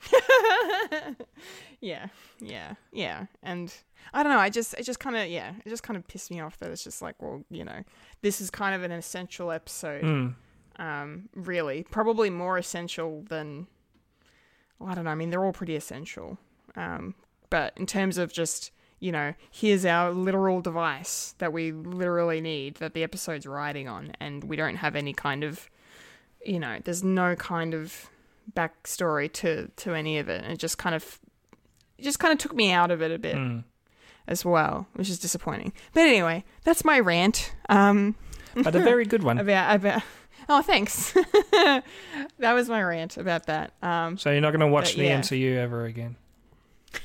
yeah, 1.80 2.08
yeah, 2.40 2.74
yeah. 2.92 3.26
And 3.42 3.72
I 4.12 4.22
don't 4.22 4.32
know. 4.32 4.38
I 4.38 4.50
just, 4.50 4.74
it 4.74 4.84
just 4.84 5.00
kind 5.00 5.16
of, 5.16 5.28
yeah, 5.28 5.52
it 5.64 5.68
just 5.68 5.82
kind 5.82 5.96
of 5.96 6.06
pissed 6.06 6.30
me 6.30 6.40
off 6.40 6.58
that 6.58 6.70
it's 6.70 6.84
just 6.84 7.02
like, 7.02 7.20
well, 7.20 7.44
you 7.50 7.64
know, 7.64 7.82
this 8.22 8.40
is 8.40 8.50
kind 8.50 8.74
of 8.74 8.82
an 8.82 8.92
essential 8.92 9.50
episode. 9.50 10.02
Mm. 10.02 10.34
Um, 10.78 11.28
really, 11.34 11.84
probably 11.84 12.28
more 12.28 12.58
essential 12.58 13.24
than, 13.28 13.66
well, 14.78 14.90
I 14.90 14.94
don't 14.94 15.04
know. 15.04 15.10
I 15.10 15.14
mean, 15.14 15.30
they're 15.30 15.44
all 15.44 15.52
pretty 15.52 15.76
essential. 15.76 16.38
Um, 16.74 17.14
but 17.48 17.72
in 17.76 17.86
terms 17.86 18.18
of 18.18 18.32
just, 18.32 18.72
you 18.98 19.12
know, 19.12 19.34
here's 19.50 19.84
our 19.84 20.10
literal 20.10 20.60
device 20.60 21.34
that 21.38 21.52
we 21.52 21.72
literally 21.72 22.40
need 22.40 22.76
that 22.76 22.94
the 22.94 23.02
episode's 23.02 23.46
riding 23.46 23.88
on, 23.88 24.12
and 24.20 24.44
we 24.44 24.56
don't 24.56 24.76
have 24.76 24.96
any 24.96 25.12
kind 25.12 25.44
of, 25.44 25.70
you 26.44 26.58
know, 26.60 26.78
there's 26.84 27.02
no 27.02 27.36
kind 27.36 27.74
of 27.74 28.10
backstory 28.54 29.32
to 29.34 29.68
to 29.76 29.94
any 29.94 30.18
of 30.18 30.28
it, 30.28 30.42
and 30.44 30.52
it 30.52 30.58
just 30.58 30.78
kind 30.78 30.94
of, 30.94 31.18
it 31.98 32.02
just 32.02 32.18
kind 32.18 32.32
of 32.32 32.38
took 32.38 32.54
me 32.54 32.70
out 32.72 32.90
of 32.90 33.02
it 33.02 33.10
a 33.10 33.18
bit 33.18 33.36
Mm. 33.36 33.64
as 34.28 34.44
well, 34.44 34.86
which 34.94 35.08
is 35.10 35.18
disappointing. 35.18 35.72
But 35.92 36.02
anyway, 36.02 36.44
that's 36.64 36.84
my 36.84 36.98
rant. 37.00 37.52
Um, 37.68 38.14
But 38.54 38.74
a 38.74 38.80
very 38.80 39.04
good 39.04 39.22
one. 39.22 39.38
about 39.46 39.74
about. 39.76 40.02
Oh, 40.48 40.62
thanks. 40.62 41.12
that 41.52 41.82
was 42.52 42.68
my 42.68 42.82
rant 42.82 43.16
about 43.16 43.46
that. 43.46 43.72
Um, 43.82 44.16
So 44.16 44.30
you're 44.30 44.40
not 44.40 44.50
going 44.52 44.60
to 44.60 44.68
watch 44.68 44.92
But 44.94 44.98
the 45.00 45.04
yeah. 45.06 45.20
MCU 45.20 45.56
ever 45.56 45.84
again. 45.86 46.16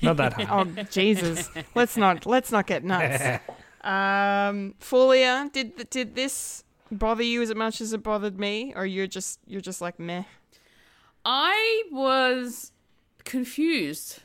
Not 0.01 0.17
that 0.17 0.33
hard. 0.33 0.73
oh 0.79 0.83
Jesus, 0.83 1.49
let's 1.75 1.97
not 1.97 2.25
let's 2.25 2.51
not 2.51 2.67
get 2.67 2.83
nuts. 2.83 3.41
Um, 3.83 4.75
Fulia, 4.79 5.51
did 5.51 5.89
did 5.89 6.15
this 6.15 6.63
bother 6.91 7.23
you 7.23 7.41
as 7.41 7.53
much 7.55 7.81
as 7.81 7.93
it 7.93 8.03
bothered 8.03 8.39
me, 8.39 8.73
or 8.75 8.85
you're 8.85 9.07
just 9.07 9.39
you're 9.47 9.59
just 9.61 9.81
like 9.81 9.99
meh? 9.99 10.23
I 11.23 11.83
was 11.91 12.71
confused, 13.23 14.19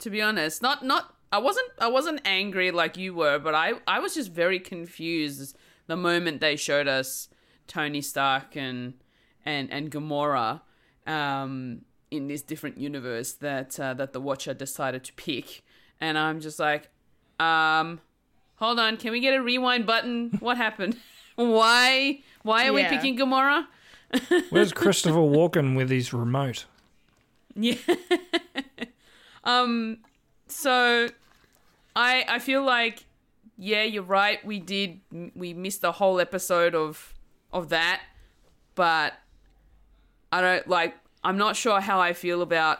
to 0.00 0.10
be 0.10 0.20
honest. 0.20 0.62
Not 0.62 0.84
not 0.84 1.14
I 1.32 1.38
wasn't 1.38 1.68
I 1.78 1.88
wasn't 1.88 2.20
angry 2.24 2.70
like 2.70 2.96
you 2.96 3.14
were, 3.14 3.38
but 3.38 3.54
I 3.54 3.74
I 3.86 4.00
was 4.00 4.14
just 4.14 4.32
very 4.32 4.58
confused 4.58 5.56
the 5.86 5.96
moment 5.96 6.40
they 6.40 6.56
showed 6.56 6.88
us 6.88 7.28
Tony 7.66 8.00
Stark 8.00 8.56
and 8.56 8.94
and 9.44 9.70
and 9.72 9.90
Gamora 9.90 10.60
um, 11.06 11.82
in 12.10 12.28
this 12.28 12.42
different 12.42 12.78
universe 12.78 13.32
that 13.34 13.78
uh, 13.78 13.94
that 13.94 14.12
the 14.12 14.20
Watcher 14.20 14.54
decided 14.54 15.04
to 15.04 15.12
pick, 15.14 15.62
and 16.00 16.18
I'm 16.18 16.40
just 16.40 16.58
like, 16.58 16.88
um, 17.38 18.00
hold 18.56 18.80
on, 18.80 18.96
can 18.96 19.12
we 19.12 19.20
get 19.20 19.34
a 19.34 19.42
rewind 19.42 19.86
button? 19.86 20.36
What 20.40 20.56
happened? 20.56 20.96
why 21.36 22.20
why 22.42 22.66
are 22.66 22.72
we 22.72 22.84
picking 22.84 23.16
Gamora? 23.16 23.66
Where's 24.50 24.72
Christopher 24.72 25.18
Walken 25.18 25.76
with 25.76 25.90
his 25.90 26.12
remote? 26.12 26.66
Yeah. 27.54 27.76
um 29.44 29.98
so 30.46 31.08
I 31.94 32.24
I 32.28 32.38
feel 32.38 32.64
like 32.64 33.04
yeah, 33.56 33.82
you're 33.82 34.02
right. 34.02 34.44
We 34.44 34.58
did 34.58 35.00
we 35.34 35.52
missed 35.52 35.82
the 35.82 35.92
whole 35.92 36.20
episode 36.20 36.74
of 36.74 37.14
of 37.52 37.68
that, 37.68 38.02
but 38.74 39.14
I 40.32 40.40
don't 40.40 40.68
like 40.68 40.96
I'm 41.22 41.36
not 41.36 41.56
sure 41.56 41.80
how 41.80 42.00
I 42.00 42.12
feel 42.12 42.42
about 42.42 42.78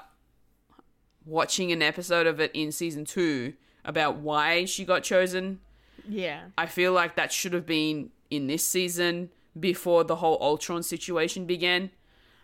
watching 1.27 1.70
an 1.70 1.82
episode 1.82 2.27
of 2.27 2.40
it 2.40 2.51
in 2.55 2.73
season 2.73 3.05
2 3.05 3.52
about 3.85 4.16
why 4.16 4.65
she 4.65 4.85
got 4.85 5.02
chosen. 5.02 5.61
Yeah. 6.09 6.44
I 6.57 6.66
feel 6.66 6.93
like 6.93 7.16
that 7.16 7.32
should 7.32 7.52
have 7.52 7.66
been 7.66 8.11
in 8.31 8.47
this 8.47 8.65
season 8.65 9.31
before 9.59 10.05
the 10.05 10.16
whole 10.16 10.39
Ultron 10.40 10.82
situation 10.82 11.44
began. 11.47 11.90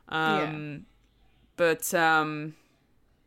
Um, 0.09 0.87
But 1.57 1.93
um, 1.95 2.55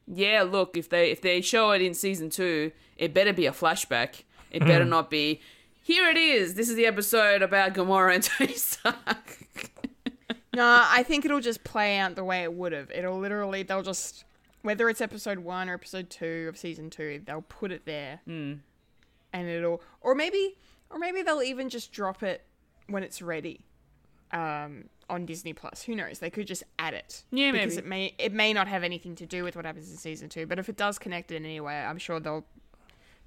yeah, 0.08 0.44
look, 0.44 0.78
if 0.78 0.90
they 0.90 1.12
if 1.12 1.22
they 1.22 1.42
show 1.42 1.72
it 1.72 1.82
in 1.82 1.94
season 1.94 2.30
two, 2.30 2.72
it 2.98 3.14
better 3.14 3.34
be 3.34 3.46
a 3.46 3.52
flashback. 3.52 4.24
It 4.52 4.60
better 4.66 4.86
not 4.86 5.10
be. 5.10 5.42
Here 5.82 6.08
it 6.10 6.18
is. 6.18 6.54
This 6.56 6.70
is 6.70 6.76
the 6.76 6.86
episode 6.86 7.42
about 7.42 7.74
Gamora 7.74 8.14
and 8.16 8.24
Tony 8.32 8.54
Stark. 8.54 9.40
No, 10.54 10.84
I 10.88 11.04
think 11.04 11.26
it'll 11.26 11.40
just 11.40 11.64
play 11.64 11.98
out 11.98 12.16
the 12.16 12.24
way 12.24 12.44
it 12.44 12.54
would 12.54 12.72
have. 12.74 12.92
It'll 12.92 13.20
literally, 13.20 13.64
they'll 13.64 13.84
just, 13.84 14.26
whether 14.64 14.90
it's 14.90 15.00
episode 15.02 15.40
one 15.40 15.70
or 15.70 15.76
episode 15.76 16.10
two 16.10 16.48
of 16.50 16.58
season 16.58 16.90
two, 16.90 17.22
they'll 17.26 17.44
put 17.44 17.72
it 17.72 17.86
there, 17.86 18.20
Hmm. 18.26 18.54
and 19.32 19.48
it'll, 19.48 19.82
or 20.02 20.16
maybe, 20.16 20.58
or 20.90 20.98
maybe 21.00 21.22
they'll 21.22 21.44
even 21.44 21.70
just 21.70 21.92
drop 21.92 22.24
it 22.24 22.44
when 22.88 23.04
it's 23.04 23.22
ready, 23.22 23.62
um, 24.32 24.86
on 25.10 25.26
Disney 25.26 25.54
Plus. 25.54 25.84
Who 25.84 25.96
knows? 25.96 26.20
They 26.20 26.30
could 26.30 26.48
just 26.48 26.64
add 26.78 26.94
it. 26.94 27.24
Yeah, 27.32 27.52
because 27.52 27.76
maybe. 27.76 27.80
it 27.80 27.88
may, 27.88 28.16
it 28.18 28.34
may 28.34 28.54
not 28.54 28.68
have 28.68 28.84
anything 28.84 29.16
to 29.16 29.26
do 29.26 29.44
with 29.44 29.56
what 29.56 29.66
happens 29.66 29.90
in 29.90 29.98
season 29.98 30.30
two. 30.30 30.46
But 30.46 30.60
if 30.60 30.70
it 30.70 30.78
does 30.78 31.00
connect 31.00 31.32
in 31.32 31.44
any 31.46 31.60
way, 31.60 31.76
I'm 31.76 31.98
sure 31.98 32.20
they'll, 32.20 32.46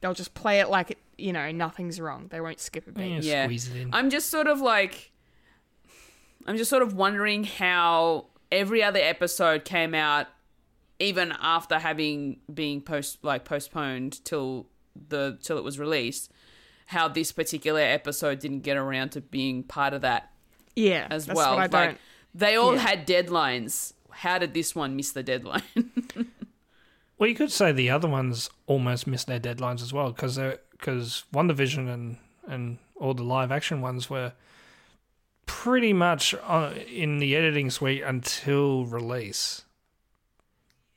they'll 0.00 0.14
just 0.14 0.34
play 0.34 0.60
it 0.60 0.68
like 0.68 0.90
it, 0.92 0.98
you 1.18 1.32
know, 1.32 1.50
nothing's 1.50 2.00
wrong. 2.00 2.28
They 2.30 2.40
won't 2.40 2.60
skip 2.60 2.86
a 2.86 2.92
beat. 2.92 3.22
Yeah, 3.22 3.32
Yeah. 3.32 3.44
squeeze 3.46 3.68
it 3.68 3.76
in. 3.80 3.90
I'm 3.94 4.10
just 4.10 4.30
sort 4.30 4.46
of 4.46 4.60
like, 4.60 5.10
I'm 6.46 6.56
just 6.56 6.70
sort 6.70 6.82
of 6.82 6.94
wondering 6.94 7.44
how 7.44 8.26
every 8.50 8.82
other 8.82 9.00
episode 9.00 9.64
came 9.64 9.94
out, 9.94 10.26
even 10.98 11.32
after 11.40 11.78
having 11.78 12.40
been 12.52 12.80
post 12.80 13.24
like 13.24 13.44
postponed 13.44 14.24
till 14.24 14.66
the 15.08 15.38
till 15.42 15.56
it 15.58 15.64
was 15.64 15.78
released. 15.78 16.30
How 16.86 17.08
this 17.08 17.32
particular 17.32 17.80
episode 17.80 18.40
didn't 18.40 18.60
get 18.60 18.76
around 18.76 19.10
to 19.10 19.20
being 19.20 19.62
part 19.62 19.94
of 19.94 20.02
that 20.02 20.31
Yeah, 20.74 21.06
as 21.10 21.26
that's 21.26 21.36
well. 21.36 21.56
What 21.56 21.74
I 21.74 21.86
don't. 21.86 21.98
they 22.34 22.56
all 22.56 22.74
yeah. 22.74 22.80
had 22.80 23.06
deadlines. 23.06 23.92
How 24.10 24.38
did 24.38 24.54
this 24.54 24.74
one 24.74 24.96
miss 24.96 25.12
the 25.12 25.22
deadline? 25.22 25.62
Well, 27.22 27.28
you 27.28 27.36
could 27.36 27.52
say 27.52 27.70
the 27.70 27.88
other 27.88 28.08
ones 28.08 28.50
almost 28.66 29.06
missed 29.06 29.28
their 29.28 29.38
deadlines 29.38 29.80
as 29.80 29.92
well 29.92 30.10
because 30.10 30.40
because 30.72 31.22
WandaVision 31.32 31.88
and 31.88 32.16
and 32.48 32.78
all 32.96 33.14
the 33.14 33.22
live 33.22 33.52
action 33.52 33.80
ones 33.80 34.10
were 34.10 34.32
pretty 35.46 35.92
much 35.92 36.34
on, 36.34 36.72
in 36.72 37.18
the 37.18 37.36
editing 37.36 37.70
suite 37.70 38.02
until 38.02 38.86
release. 38.86 39.62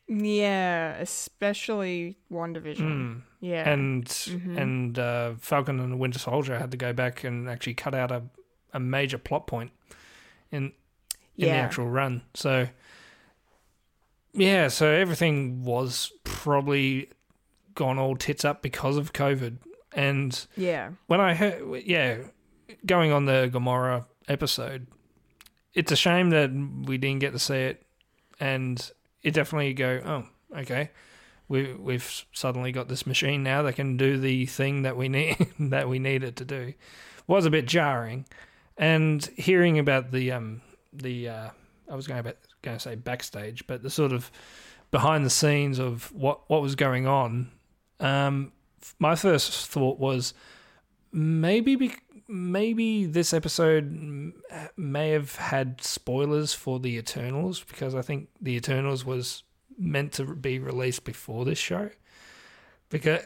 Yeah, 0.08 0.96
especially 0.96 2.18
WandaVision. 2.32 2.80
Hmm. 2.80 3.20
Yeah, 3.40 3.70
and 3.70 4.06
mm-hmm. 4.06 4.58
and 4.58 4.98
uh, 4.98 5.34
Falcon 5.38 5.80
and 5.80 5.92
the 5.94 5.98
Winter 5.98 6.18
Soldier 6.18 6.58
had 6.58 6.72
to 6.72 6.78
go 6.78 6.92
back 6.92 7.24
and 7.24 7.48
actually 7.48 7.76
cut 7.76 7.94
out 7.94 8.12
a 8.12 8.24
a 8.76 8.80
major 8.80 9.18
plot 9.18 9.48
point 9.48 9.72
in 10.52 10.74
in 11.38 11.50
the 11.50 11.56
actual 11.56 11.88
run. 11.88 12.22
So 12.34 12.68
yeah, 14.34 14.68
so 14.68 14.90
everything 14.90 15.64
was 15.64 16.12
probably 16.24 17.10
gone 17.74 17.98
all 17.98 18.16
tits 18.16 18.46
up 18.46 18.62
because 18.62 18.98
of 18.98 19.14
COVID. 19.14 19.58
And 19.94 20.46
yeah, 20.58 20.92
when 21.08 21.22
I 21.22 21.34
heard, 21.34 21.84
yeah, 21.86 22.18
going 22.86 23.12
on 23.12 23.26
the 23.26 23.50
Gamora 23.52 24.06
episode, 24.28 24.88
it's 25.74 25.92
a 25.92 25.96
shame 25.96 26.32
that 26.32 26.52
we 26.86 26.98
didn't 26.98 27.20
get 27.20 27.32
to 27.32 27.40
see 27.40 27.56
it, 27.56 27.86
and 28.40 28.92
it 29.24 29.34
definitely 29.34 29.74
go, 29.74 30.02
oh, 30.06 30.60
okay, 30.60 30.92
we 31.48 31.74
we've 31.74 32.26
suddenly 32.34 32.74
got 32.74 32.90
this 32.90 33.08
machine 33.08 33.42
now 33.42 33.62
that 33.62 33.76
can 33.76 33.96
do 33.96 34.18
the 34.18 34.46
thing 34.48 34.82
that 34.82 34.98
we 34.98 35.08
need 35.08 35.38
that 35.60 35.88
we 35.88 36.00
need 36.00 36.24
it 36.24 36.36
to 36.38 36.46
do. 36.46 36.74
Was 37.28 37.46
a 37.46 37.50
bit 37.50 37.66
jarring, 37.66 38.26
and 38.78 39.24
hearing 39.38 39.80
about 39.80 40.12
the 40.12 40.32
um 40.32 40.62
the 40.94 41.30
uh, 41.30 41.50
I 41.90 41.96
was 41.96 42.08
going 42.08 42.24
to 42.24 42.36
going 42.62 42.78
to 42.78 42.82
say 42.82 42.96
backstage, 42.96 43.68
but 43.68 43.84
the 43.84 43.90
sort 43.90 44.12
of 44.12 44.32
behind 44.92 45.26
the 45.26 45.30
scenes 45.30 45.80
of 45.80 46.12
what 46.14 46.50
what 46.50 46.62
was 46.62 46.76
going 46.76 47.08
on. 47.08 47.52
Um, 48.00 48.52
my 49.00 49.16
first 49.16 49.68
thought 49.68 50.00
was 50.00 50.34
maybe 51.12 51.76
be, 51.76 51.94
maybe 52.28 53.06
this 53.06 53.34
episode 53.34 54.34
may 54.76 55.10
have 55.12 55.36
had 55.36 55.82
spoilers 55.82 56.54
for 56.54 56.80
the 56.80 56.98
Eternals 56.98 57.64
because 57.64 57.96
I 57.96 58.02
think 58.02 58.30
the 58.42 58.56
Eternals 58.56 59.06
was 59.06 59.44
meant 59.78 60.14
to 60.14 60.26
be 60.36 60.60
released 60.60 61.04
before 61.04 61.46
this 61.46 61.58
show 61.58 61.90
because 62.90 63.22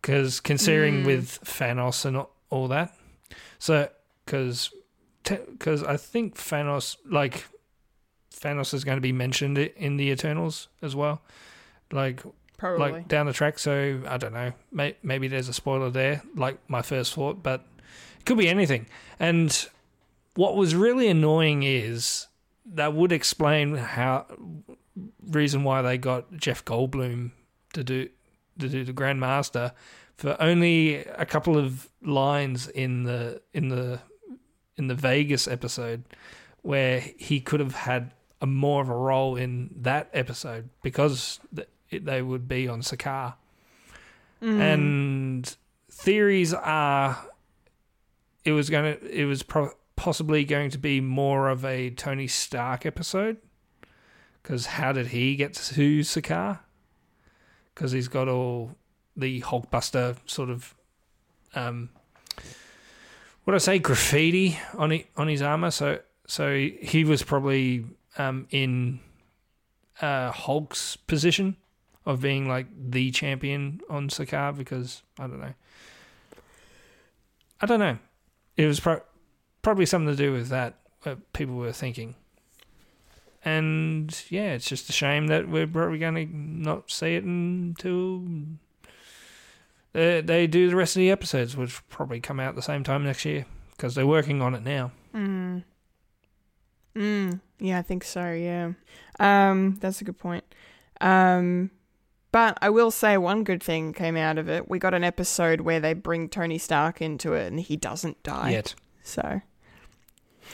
because 0.00 0.40
considering 0.40 1.04
with 1.04 1.40
Thanos 1.44 2.04
and 2.04 2.16
all- 2.16 2.30
all 2.48 2.68
that 2.68 2.94
so 3.58 3.88
because 4.24 4.70
because 5.24 5.82
I 5.82 5.96
think 5.96 6.36
Thanos 6.36 6.96
like 7.08 7.46
Thanos 8.34 8.72
is 8.74 8.84
going 8.84 8.96
to 8.96 9.02
be 9.02 9.12
mentioned 9.12 9.58
in 9.58 9.96
the 9.96 10.10
Eternals 10.10 10.68
as 10.82 10.96
well 10.96 11.22
like 11.92 12.22
probably. 12.58 12.92
like 12.92 13.08
down 13.08 13.26
the 13.26 13.32
track. 13.32 13.58
So 13.58 14.00
I 14.06 14.16
don't 14.16 14.32
know. 14.32 14.52
May, 14.72 14.96
maybe 15.02 15.28
there's 15.28 15.48
a 15.48 15.52
spoiler 15.52 15.90
there, 15.90 16.22
like 16.34 16.58
my 16.68 16.82
first 16.82 17.14
thought, 17.14 17.42
but 17.42 17.64
it 18.18 18.24
could 18.24 18.38
be 18.38 18.48
anything. 18.48 18.86
And 19.18 19.68
what 20.34 20.56
was 20.56 20.74
really 20.74 21.08
annoying 21.08 21.62
is 21.62 22.26
that 22.66 22.94
would 22.94 23.12
explain 23.12 23.76
how 23.76 24.26
reason 25.28 25.64
why 25.64 25.82
they 25.82 25.98
got 25.98 26.36
Jeff 26.36 26.64
Goldblum 26.64 27.32
to 27.72 27.84
do 27.84 28.08
to 28.58 28.68
do 28.68 28.84
the 28.84 28.92
Grandmaster 28.92 29.72
for 30.16 30.36
only 30.40 30.96
a 30.96 31.24
couple 31.24 31.56
of 31.56 31.88
lines 32.02 32.68
in 32.68 33.04
the 33.04 33.40
in 33.54 33.68
the 33.68 34.00
in 34.80 34.88
the 34.88 34.94
Vegas 34.94 35.46
episode 35.46 36.02
where 36.62 37.00
he 37.18 37.38
could 37.40 37.60
have 37.60 37.74
had 37.74 38.12
a 38.40 38.46
more 38.46 38.80
of 38.82 38.88
a 38.88 38.94
role 38.96 39.36
in 39.36 39.68
that 39.82 40.08
episode 40.14 40.70
because 40.82 41.38
they 41.92 42.22
would 42.22 42.48
be 42.48 42.66
on 42.66 42.80
Sakaar. 42.80 43.34
And 44.40 45.56
theories 45.90 46.54
are 46.54 47.18
it 48.42 48.52
was 48.52 48.70
going 48.70 48.98
to 48.98 49.20
it 49.20 49.26
was 49.26 49.42
pro- 49.42 49.74
possibly 49.96 50.44
going 50.44 50.70
to 50.70 50.78
be 50.78 50.98
more 51.02 51.50
of 51.50 51.62
a 51.62 51.90
Tony 51.90 52.26
Stark 52.26 52.86
episode 52.86 53.36
cuz 54.42 54.64
how 54.64 54.92
did 54.92 55.08
he 55.08 55.36
get 55.36 55.52
to 55.52 56.00
Sakaar? 56.00 56.60
Cuz 57.74 57.92
he's 57.92 58.08
got 58.08 58.28
all 58.28 58.76
the 59.14 59.42
Hulkbuster 59.42 60.16
sort 60.24 60.48
of 60.48 60.74
um 61.54 61.90
what 63.44 63.54
I 63.54 63.58
say 63.58 63.78
graffiti 63.78 64.58
on 64.76 65.02
on 65.16 65.28
his 65.28 65.42
armor 65.42 65.70
so 65.70 66.00
so 66.26 66.54
he 66.54 67.04
was 67.04 67.22
probably 67.22 67.84
um 68.18 68.46
in 68.50 69.00
uh 70.00 70.30
Hulk's 70.30 70.96
position 70.96 71.56
of 72.06 72.20
being 72.20 72.48
like 72.48 72.66
the 72.76 73.10
champion 73.10 73.80
on 73.88 74.08
Sakaar 74.08 74.56
because 74.56 75.02
I 75.18 75.26
don't 75.26 75.40
know. 75.40 75.54
I 77.60 77.66
don't 77.66 77.78
know. 77.78 77.98
It 78.56 78.66
was 78.66 78.80
pro- 78.80 79.02
probably 79.62 79.86
something 79.86 80.14
to 80.14 80.16
do 80.16 80.32
with 80.32 80.48
that. 80.48 80.76
What 81.02 81.32
people 81.32 81.54
were 81.56 81.72
thinking, 81.72 82.14
and 83.44 84.22
yeah, 84.28 84.52
it's 84.52 84.66
just 84.66 84.90
a 84.90 84.92
shame 84.92 85.28
that 85.28 85.48
we're 85.48 85.66
probably 85.66 85.98
going 85.98 86.14
to 86.14 86.26
not 86.36 86.90
see 86.90 87.14
it 87.14 87.24
until 87.24 88.22
they, 89.92 90.20
they 90.20 90.46
do 90.46 90.68
the 90.68 90.76
rest 90.76 90.96
of 90.96 91.00
the 91.00 91.10
episodes, 91.10 91.56
which 91.56 91.80
will 91.80 91.86
probably 91.88 92.20
come 92.20 92.40
out 92.40 92.54
the 92.54 92.62
same 92.62 92.84
time 92.84 93.04
next 93.04 93.24
year 93.24 93.46
because 93.72 93.94
they're 93.94 94.06
working 94.06 94.42
on 94.42 94.54
it 94.54 94.62
now. 94.62 94.92
Mm. 95.14 95.64
Mm. 96.94 97.40
Yeah, 97.58 97.78
I 97.78 97.82
think 97.82 98.04
so. 98.04 98.32
Yeah, 98.32 98.72
um, 99.18 99.78
that's 99.80 100.00
a 100.00 100.04
good 100.04 100.18
point. 100.18 100.44
Um, 101.00 101.70
but 102.32 102.58
I 102.62 102.70
will 102.70 102.90
say 102.90 103.16
one 103.16 103.42
good 103.44 103.62
thing 103.62 103.92
came 103.92 104.16
out 104.16 104.38
of 104.38 104.48
it. 104.48 104.68
We 104.68 104.78
got 104.78 104.94
an 104.94 105.04
episode 105.04 105.62
where 105.62 105.80
they 105.80 105.94
bring 105.94 106.28
Tony 106.28 106.58
Stark 106.58 107.02
into 107.02 107.32
it, 107.32 107.48
and 107.48 107.58
he 107.58 107.76
doesn't 107.76 108.22
die. 108.22 108.50
Yet. 108.50 108.74
So, 109.02 109.40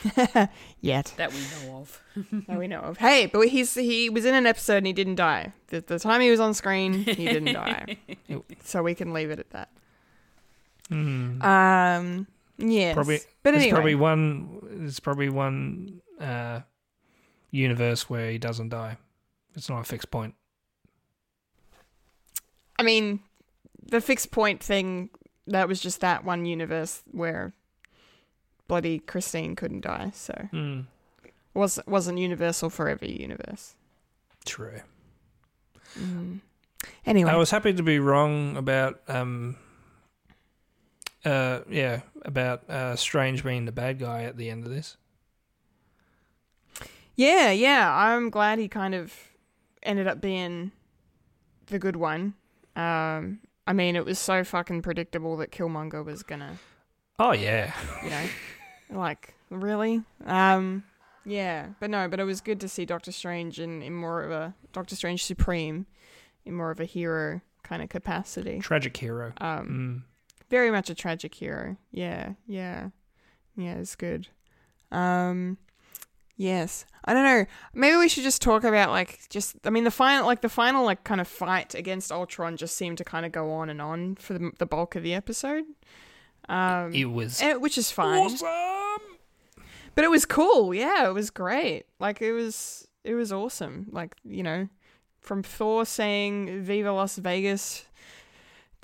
yet 0.81 1.13
That 1.17 1.33
we 1.33 1.41
know 1.41 1.77
of. 1.79 2.03
that 2.49 2.59
we 2.59 2.67
know 2.69 2.81
of. 2.81 2.99
Hey, 2.99 3.27
but 3.27 3.49
he's 3.49 3.75
he 3.75 4.11
was 4.11 4.25
in 4.25 4.35
an 4.35 4.47
episode 4.47 4.79
and 4.79 4.87
he 4.87 4.93
didn't 4.93 5.17
die. 5.17 5.53
The, 5.69 5.81
the 5.81 5.99
time 5.99 6.21
he 6.21 6.31
was 6.31 6.41
on 6.41 6.55
screen, 6.55 6.93
he 7.05 7.27
didn't 7.27 7.55
die. 7.55 7.97
so 8.63 8.83
we 8.83 8.95
can 8.95 9.13
leave 9.13 9.31
it 9.31 9.39
at 9.39 9.51
that. 9.51 9.71
Um. 10.91 12.27
Yes. 12.59 12.95
Probably, 12.95 13.21
But 13.43 13.51
there's 13.51 13.63
anyway, 13.65 13.75
probably 13.75 13.95
one. 13.95 14.59
There's 14.63 15.01
probably 15.01 15.29
one 15.29 16.01
uh, 16.21 16.61
universe 17.51 18.09
where 18.09 18.31
he 18.31 18.39
doesn't 18.39 18.71
die. 18.71 18.97
It's 19.55 19.69
not 19.69 19.81
a 19.81 19.85
fixed 19.85 20.11
point. 20.11 20.35
I 22.79 22.83
mean, 22.83 23.21
the 23.83 24.01
fixed 24.01 24.31
point 24.31 24.63
thing. 24.63 25.11
That 25.49 25.69
was 25.69 25.81
just 25.81 26.01
that 26.01 26.25
one 26.25 26.45
universe 26.45 27.03
where 27.13 27.53
bloody 28.69 28.99
Christine 28.99 29.55
couldn't 29.57 29.83
die. 29.83 30.11
So 30.15 30.49
Mm, 30.53 30.87
was 31.55 31.79
wasn't 31.87 32.19
universal 32.19 32.71
for 32.71 32.89
every 32.89 33.11
universe. 33.21 33.75
true. 34.45 34.81
Anyway, 37.07 37.31
I 37.31 37.37
was 37.37 37.51
happy 37.51 37.73
to 37.73 37.83
be 37.83 37.99
wrong 37.99 38.57
about 38.57 39.01
um. 39.09 39.57
Uh, 41.25 41.61
yeah, 41.69 42.03
about 42.23 42.69
uh, 42.71 42.95
Strange 42.95 43.43
being 43.43 43.65
the 43.65 43.73
bad 43.73 43.99
guy 43.99 44.23
at 44.23 44.37
the 44.37 44.49
end 44.49 44.65
of 44.65 44.71
this. 44.71 44.97
Yeah, 47.17 47.51
yeah. 47.51 47.93
I'm 47.93 48.31
glad 48.31 48.61
he 48.61 48.69
kind 48.69 48.95
of 48.95 49.13
ended 49.83 50.07
up 50.07 50.21
being 50.21 50.71
the 51.67 51.81
good 51.81 51.97
one. 51.97 52.35
Um, 52.77 53.41
I 53.67 53.73
mean, 53.73 53.97
it 53.97 54.05
was 54.05 54.21
so 54.21 54.45
fucking 54.45 54.83
predictable 54.83 55.37
that 55.39 55.51
Killmonger 55.51 56.05
was 56.05 56.23
gonna, 56.23 56.59
Oh 57.19 57.33
yeah, 57.33 57.73
you 58.05 58.11
know, 58.11 58.25
like 58.91 59.35
really. 59.51 60.03
Um, 60.25 60.85
yeah, 61.25 61.69
but 61.81 61.91
no, 61.91 62.09
but 62.09 62.21
it 62.21 62.25
was 62.25 62.41
good 62.41 62.61
to 62.61 62.69
see 62.69 62.85
Doctor 62.85 63.11
Strange 63.13 63.59
in, 63.61 63.83
in 63.83 63.95
more 63.95 64.23
of 64.23 64.31
a 64.31 64.55
Doctor 64.73 64.95
Strange 64.97 65.25
Supreme, 65.25 65.87
in 66.45 66.55
more 66.55 66.71
of 66.71 66.79
a 66.81 66.85
hero 66.85 67.41
kind 67.65 67.83
of 67.83 67.89
capacity. 67.89 68.61
tragic 68.61 68.97
hero. 68.97 69.33
Um, 69.41 69.67
Mm. 69.69 70.03
very 70.51 70.71
much 70.71 70.89
a 70.91 70.95
tragic 70.95 71.35
hero. 71.35 71.77
Yeah, 71.91 72.35
yeah, 72.47 72.91
yeah. 73.57 73.75
It's 73.75 73.97
good. 73.97 74.29
Um, 74.93 75.59
yes. 76.37 76.85
I 77.05 77.13
don't 77.15 77.25
know. 77.25 77.47
Maybe 77.75 77.97
we 77.97 78.09
should 78.09 78.23
just 78.25 78.43
talk 78.43 78.63
about 78.65 78.91
like 78.91 79.29
just. 79.29 79.57
I 79.65 79.71
mean, 79.71 79.85
the 79.85 79.91
final, 79.91 80.27
like 80.27 80.41
the 80.43 80.49
final, 80.49 80.85
like 80.85 81.03
kind 81.05 81.21
of 81.21 81.27
fight 81.29 81.75
against 81.75 82.13
Ultron 82.13 82.57
just 82.57 82.77
seemed 82.77 82.99
to 82.99 83.05
kind 83.05 83.27
of 83.27 83.33
go 83.33 83.51
on 83.53 83.69
and 83.71 83.81
on 83.83 84.15
for 84.17 84.35
the, 84.35 84.51
the 84.59 84.67
bulk 84.67 84.95
of 84.97 85.03
the 85.03 85.15
episode. 85.15 85.65
Um, 86.49 86.93
It 86.95 87.07
was 87.07 87.43
eh, 87.43 87.55
which 87.55 87.77
is 87.79 87.91
fine, 87.91 88.21
awesome. 88.21 88.47
but 89.95 90.05
it 90.05 90.11
was 90.11 90.25
cool. 90.25 90.73
Yeah, 90.75 91.09
it 91.09 91.13
was 91.13 91.31
great. 91.31 91.85
Like 91.99 92.23
it 92.23 92.33
was, 92.33 92.87
it 93.05 93.15
was 93.15 93.33
awesome. 93.33 93.89
Like 93.91 94.15
you 94.25 94.43
know, 94.43 94.69
from 95.21 95.43
Thor 95.43 95.85
saying 95.85 96.63
"Viva 96.63 96.93
Las 96.93 97.17
Vegas" 97.17 97.87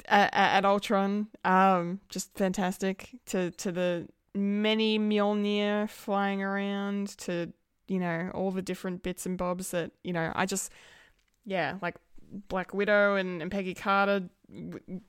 at, 0.07 0.31
at 0.35 0.65
Ultron, 0.65 1.29
um, 1.45 2.01
just 2.09 2.35
fantastic. 2.35 3.11
To 3.27 3.51
to 3.53 3.71
the 3.73 4.09
many 4.35 4.99
Mjolnir 4.99 5.89
flying 5.89 6.43
around, 6.43 7.17
to 7.19 7.53
you 7.87 8.01
know 8.01 8.31
all 8.35 8.51
the 8.51 8.63
different 8.63 9.03
bits 9.03 9.25
and 9.27 9.39
bobs 9.39 9.71
that 9.71 9.93
you 10.03 10.13
know. 10.13 10.33
I 10.35 10.47
just 10.47 10.73
yeah, 11.45 11.77
like 11.83 11.97
Black 12.49 12.73
Widow 12.73 13.17
and, 13.17 13.43
and 13.43 13.51
Peggy 13.51 13.75
Carter 13.75 14.29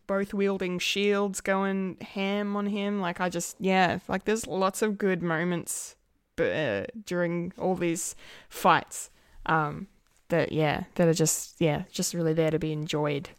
both 0.08 0.34
wielding 0.34 0.80
shields, 0.80 1.42
going 1.42 1.98
ham 2.02 2.56
on 2.56 2.68
him. 2.68 3.02
Like 3.02 3.20
I 3.20 3.30
just 3.30 3.58
yeah, 3.60 4.00
like 4.08 4.26
there's 4.26 4.48
lots 4.48 4.82
of 4.82 4.98
good 4.98 5.22
moments, 5.22 5.96
uh, 6.40 6.84
during 7.06 7.54
all 7.58 7.76
these 7.76 8.16
fights, 8.50 9.10
um, 9.46 9.88
that 10.30 10.52
yeah, 10.52 10.84
that 10.96 11.08
are 11.08 11.14
just 11.14 11.56
yeah, 11.60 11.84
just 11.92 12.14
really 12.14 12.34
there 12.34 12.52
to 12.52 12.60
be 12.60 12.72
enjoyed. 12.72 13.30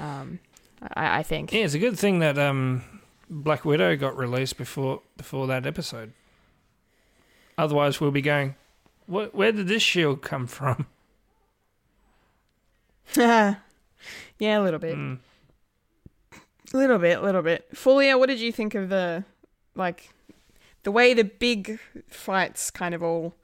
Um, 0.00 0.40
I, 0.94 1.18
I 1.18 1.22
think. 1.22 1.52
Yeah, 1.52 1.64
it's 1.64 1.74
a 1.74 1.78
good 1.78 1.98
thing 1.98 2.18
that 2.18 2.38
um, 2.38 2.82
Black 3.30 3.64
Widow 3.64 3.96
got 3.96 4.16
released 4.16 4.56
before 4.56 5.00
before 5.16 5.46
that 5.46 5.66
episode. 5.66 6.12
Otherwise, 7.58 8.00
we'll 8.00 8.10
be 8.10 8.22
going. 8.22 8.54
Where, 9.06 9.26
where 9.28 9.52
did 9.52 9.68
this 9.68 9.82
shield 9.82 10.20
come 10.20 10.46
from? 10.46 10.86
yeah, 13.16 13.56
a 14.40 14.60
little 14.60 14.80
bit. 14.80 14.96
Mm. 14.96 15.18
A 16.72 16.76
little 16.76 16.98
bit, 16.98 17.18
a 17.18 17.22
little 17.22 17.42
bit. 17.42 17.68
Fulia, 17.74 18.18
what 18.18 18.28
did 18.28 18.40
you 18.40 18.52
think 18.52 18.74
of 18.74 18.88
the 18.88 19.24
like 19.74 20.10
the 20.82 20.90
way 20.90 21.14
the 21.14 21.24
big 21.24 21.78
fights 22.08 22.70
kind 22.70 22.94
of 22.94 23.02
all 23.02 23.34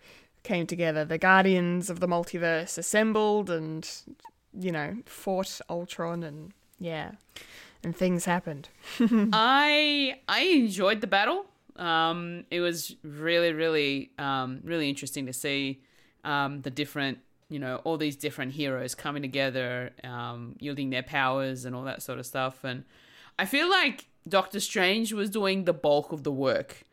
came 0.42 0.66
together? 0.66 1.04
The 1.04 1.18
Guardians 1.18 1.88
of 1.90 2.00
the 2.00 2.08
Multiverse 2.08 2.78
assembled 2.78 3.50
and 3.50 3.88
you 4.58 4.72
know, 4.72 4.96
fought 5.06 5.60
Ultron 5.68 6.22
and 6.22 6.52
yeah. 6.78 7.12
And 7.84 7.96
things 7.96 8.24
happened. 8.24 8.68
I 9.32 10.20
I 10.28 10.40
enjoyed 10.42 11.00
the 11.00 11.06
battle. 11.06 11.46
Um, 11.76 12.44
it 12.50 12.60
was 12.60 12.94
really, 13.02 13.52
really, 13.52 14.10
um, 14.18 14.60
really 14.62 14.88
interesting 14.88 15.26
to 15.26 15.32
see 15.32 15.82
um, 16.22 16.60
the 16.60 16.70
different, 16.70 17.18
you 17.48 17.58
know, 17.58 17.76
all 17.84 17.96
these 17.96 18.14
different 18.14 18.52
heroes 18.52 18.94
coming 18.94 19.22
together, 19.22 19.90
um, 20.04 20.54
yielding 20.60 20.90
their 20.90 21.02
powers 21.02 21.64
and 21.64 21.74
all 21.74 21.82
that 21.84 22.02
sort 22.02 22.18
of 22.18 22.26
stuff. 22.26 22.62
And 22.62 22.84
I 23.38 23.44
feel 23.44 23.68
like 23.68 24.06
Doctor 24.28 24.60
Strange 24.60 25.12
was 25.12 25.30
doing 25.30 25.64
the 25.64 25.72
bulk 25.72 26.12
of 26.12 26.22
the 26.22 26.32
work 26.32 26.84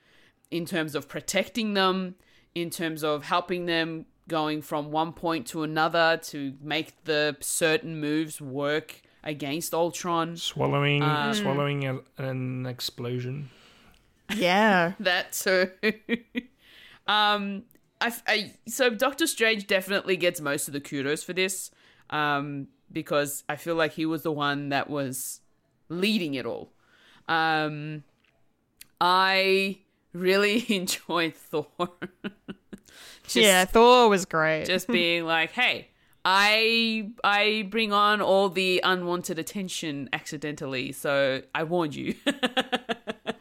in 0.52 0.66
terms 0.66 0.96
of 0.96 1.08
protecting 1.08 1.74
them, 1.74 2.16
in 2.56 2.70
terms 2.70 3.04
of 3.04 3.26
helping 3.26 3.66
them 3.66 4.06
going 4.28 4.62
from 4.62 4.92
one 4.92 5.12
point 5.14 5.48
to 5.48 5.64
another 5.64 6.20
to 6.24 6.54
make 6.62 7.04
the 7.04 7.36
certain 7.40 8.00
moves 8.00 8.40
work 8.40 9.02
against 9.24 9.74
Ultron. 9.74 10.38
Swallowing, 10.38 11.04
Um, 11.04 11.34
swallowing 11.34 11.86
a, 11.86 12.00
an 12.18 12.66
explosion. 12.66 13.50
Yeah. 14.34 14.94
that 15.00 15.34
too. 15.34 15.72
um, 17.08 17.64
I, 18.02 18.14
I 18.28 18.54
so 18.68 18.90
Doctor 18.90 19.28
Strange 19.28 19.68
definitely 19.68 20.16
gets 20.16 20.40
most 20.40 20.68
of 20.68 20.74
the 20.74 20.80
kudos 20.80 21.24
for 21.24 21.34
this, 21.34 21.70
um, 22.10 22.68
because 22.92 23.44
I 23.50 23.56
feel 23.56 23.76
like 23.76 23.94
he 23.94 24.06
was 24.06 24.24
the 24.24 24.32
one 24.32 24.70
that 24.70 24.90
was 24.90 25.42
leading 25.90 26.36
it 26.36 26.46
all. 26.46 26.72
Um, 27.28 28.04
I 29.02 29.80
really 30.14 30.66
enjoyed 30.76 31.36
Thor. 31.36 31.68
Just- 33.24 33.36
yeah, 33.36 33.66
Thor 33.66 34.10
was 34.10 34.26
great. 34.26 34.66
just 34.66 34.88
being 35.00 35.24
like, 35.26 35.52
"Hey, 35.52 35.90
I 36.26 37.12
I 37.24 37.68
bring 37.70 37.94
on 37.94 38.22
all 38.22 38.50
the 38.50 38.82
unwanted 38.84 39.38
attention 39.38 40.10
accidentally, 40.14 40.92
so 40.94 41.44
I 41.54 41.64
warned 41.64 41.94
you." 41.96 42.16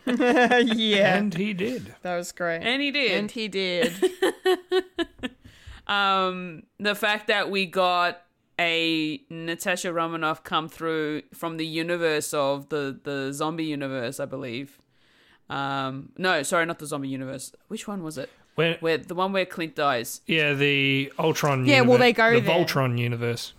yeah. 0.07 1.17
And 1.17 1.33
he 1.33 1.55
did. 1.55 1.95
that 2.03 2.17
was 2.17 2.33
great. 2.33 2.61
and 2.63 2.83
he 2.83 2.91
did. 2.91 3.13
And 3.13 3.31
he 3.31 3.49
did. 3.49 3.93
um 5.87 6.65
the 6.79 6.95
fact 6.95 7.29
that 7.29 7.51
we 7.51 7.65
got 7.67 8.23
a 8.59 9.21
Natasha 9.31 9.93
Romanoff 9.93 10.43
come 10.45 10.69
through 10.69 11.23
from 11.33 11.57
the 11.57 11.67
universe 11.67 12.33
of 12.35 12.69
the 12.69 12.99
the 13.03 13.33
zombie 13.33 13.65
universe, 13.65 14.19
I 14.21 14.25
believe. 14.27 14.79
Um 15.51 16.11
no, 16.19 16.43
sorry, 16.43 16.67
not 16.67 16.79
the 16.79 16.87
zombie 16.87 17.09
universe. 17.09 17.53
Which 17.69 17.87
one 17.89 18.03
was 18.03 18.19
it? 18.19 18.29
Where, 18.55 18.77
Where 18.81 18.99
the 18.99 19.15
one 19.15 19.33
where 19.33 19.47
Clint 19.47 19.77
dies. 19.77 20.21
yeah, 20.27 20.53
the 20.53 21.13
Ultron. 21.19 21.65
Yeah, 21.65 21.83
well, 21.83 21.97
they 21.99 22.13
go 22.13 22.35
the 22.35 22.41
there. 22.41 22.57
Voltron 22.65 22.99
universe. 22.99 23.53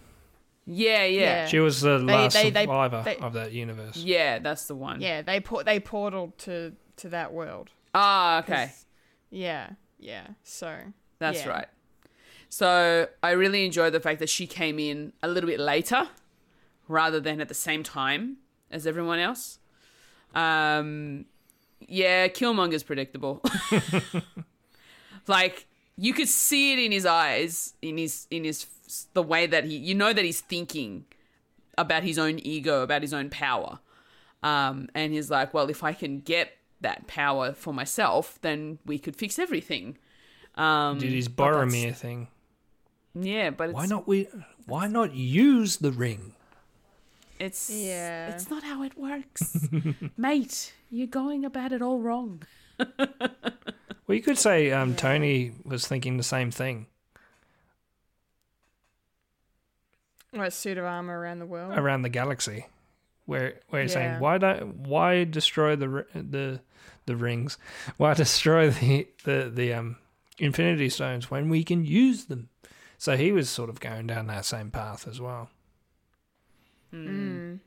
Yeah, 0.66 1.06
yeah. 1.06 1.22
Yeah. 1.22 1.46
She 1.48 1.60
was 1.60 1.82
the 1.82 1.98
last 2.00 2.34
they- 2.34 2.50
they- 2.52 2.64
survivor 2.66 3.02
they- 3.06 3.16
of 3.18 3.34
that 3.34 3.54
universe. 3.54 3.96
Yeah, 3.98 4.40
that's 4.40 4.66
the 4.68 4.76
one. 4.76 5.00
yeah, 5.02 5.22
they 5.22 5.40
put 5.40 5.66
they 5.66 5.80
portaled 5.80 6.36
to 6.40 6.74
to 6.98 7.10
that 7.10 7.32
world. 7.34 7.70
Ah, 7.96 8.40
okay. 8.40 8.72
Yeah. 9.32 9.70
Yeah. 9.98 10.28
So 10.44 10.78
That's 11.18 11.44
yeah. 11.46 11.50
right. 11.50 11.68
So 12.50 13.08
I 13.22 13.32
really 13.32 13.66
enjoyed 13.66 13.94
the 13.94 14.00
fact 14.00 14.20
that 14.20 14.30
she 14.30 14.48
came 14.48 14.80
in 14.80 15.14
a 15.22 15.28
little 15.28 15.50
bit 15.50 15.60
later 15.60 16.10
rather 16.88 17.20
than 17.20 17.40
at 17.40 17.48
the 17.48 17.54
same 17.54 17.84
time 17.84 18.38
as 18.72 18.88
everyone 18.88 19.20
else. 19.20 19.60
Um, 20.34 21.26
yeah, 21.88 22.28
Killmonger's 22.28 22.84
predictable. 22.84 23.42
like 25.28 25.68
you 25.96 26.14
could 26.14 26.28
see 26.28 26.74
it 26.74 26.80
in 26.80 26.92
his 26.92 27.06
eyes, 27.06 27.74
in 27.82 27.98
his 27.98 28.28
in 28.32 28.44
his 28.44 28.66
the 29.14 29.24
way 29.24 29.46
that 29.46 29.66
he 29.66 29.78
you 29.78 29.94
know 29.94 30.12
that 30.12 30.26
he's 30.26 30.42
thinking 30.42 31.06
about 31.78 32.04
his 32.04 32.18
own 32.18 32.40
ego, 32.40 32.82
about 32.82 33.02
his 33.02 33.14
own 33.14 33.30
power. 33.30 33.80
Um, 34.42 34.90
and 34.96 35.14
he's 35.14 35.30
like, 35.30 35.54
well, 35.54 35.70
if 35.70 35.84
I 35.84 35.94
can 35.94 36.20
get 36.20 36.52
that 36.82 37.08
power 37.08 37.54
for 37.54 37.74
myself, 37.74 38.40
then 38.42 38.80
we 38.86 38.98
could 38.98 39.16
fix 39.16 39.38
everything. 39.38 39.98
Um, 40.56 40.98
Did 41.00 41.12
his 41.12 41.30
Boromir 41.30 41.96
thing. 41.96 42.28
Yeah, 43.16 43.50
but 43.52 43.70
it's, 43.70 43.76
Why 43.76 43.86
not 43.86 44.08
we? 44.08 44.28
Why 44.66 44.88
not 44.88 45.14
use 45.14 45.78
the 45.78 45.92
ring? 45.92 46.34
It's 47.40 47.70
Yeah. 47.70 48.30
It's 48.34 48.50
not 48.50 48.64
how 48.64 48.84
it 48.84 48.98
works, 48.98 49.68
mate. 50.18 50.74
You're 50.92 51.08
going 51.08 51.46
about 51.46 51.72
it 51.72 51.82
all 51.82 52.00
wrong. 52.00 52.44
Well, 54.08 54.16
you 54.16 54.24
could 54.24 54.40
say 54.40 54.72
um, 54.72 54.96
Tony 54.96 55.52
was 55.64 55.86
thinking 55.88 56.18
the 56.18 56.24
same 56.24 56.50
thing 56.50 56.88
Or 60.34 60.46
a 60.46 60.52
suit 60.52 60.80
of 60.80 60.86
armor 60.86 61.20
around 61.20 61.38
the 61.40 61.46
world. 61.46 61.78
around 61.78 62.02
the 62.04 62.10
galaxy, 62.10 62.66
where 63.26 63.60
where 63.70 63.84
he's 63.84 63.94
saying 63.94 64.14
Yeah. 64.14 64.20
why 64.20 64.38
don't 64.40 64.78
why 64.88 65.24
destroy 65.26 65.76
the 65.76 66.06
the 66.14 66.60
the 67.06 67.16
rings? 67.16 67.58
Why 67.98 68.14
destroy 68.26 68.70
the 68.72 69.08
the 69.26 69.52
the 69.54 69.74
um 69.74 69.98
Infinity 70.40 70.90
Stones 70.90 71.30
when 71.30 71.48
we 71.50 71.64
can 71.64 71.84
use 71.86 72.26
them? 72.26 72.50
So 73.00 73.16
he 73.18 73.32
was 73.32 73.50
sort 73.50 73.70
of 73.70 73.80
going 73.80 74.06
down 74.08 74.28
that 74.28 74.44
same 74.46 74.70
path 74.72 75.08
as 75.08 75.20
well. 75.20 75.50
Mm. 76.94 77.60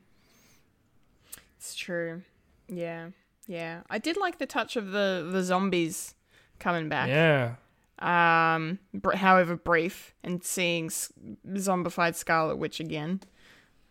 It's 1.57 1.75
true. 1.75 2.21
Yeah. 2.67 3.09
Yeah. 3.47 3.81
I 3.89 3.97
did 3.97 4.15
like 4.15 4.37
the 4.37 4.45
touch 4.45 4.75
of 4.75 4.91
the 4.91 5.27
the 5.31 5.43
zombies 5.43 6.13
coming 6.59 6.87
back. 6.87 7.09
Yeah, 7.09 7.55
Um 7.99 8.79
br- 8.93 9.15
however 9.15 9.55
brief 9.55 10.13
and 10.23 10.43
seeing 10.43 10.85
s- 10.85 11.11
zombified 11.55 12.15
Scarlet 12.15 12.57
Witch 12.57 12.79
again. 12.79 13.21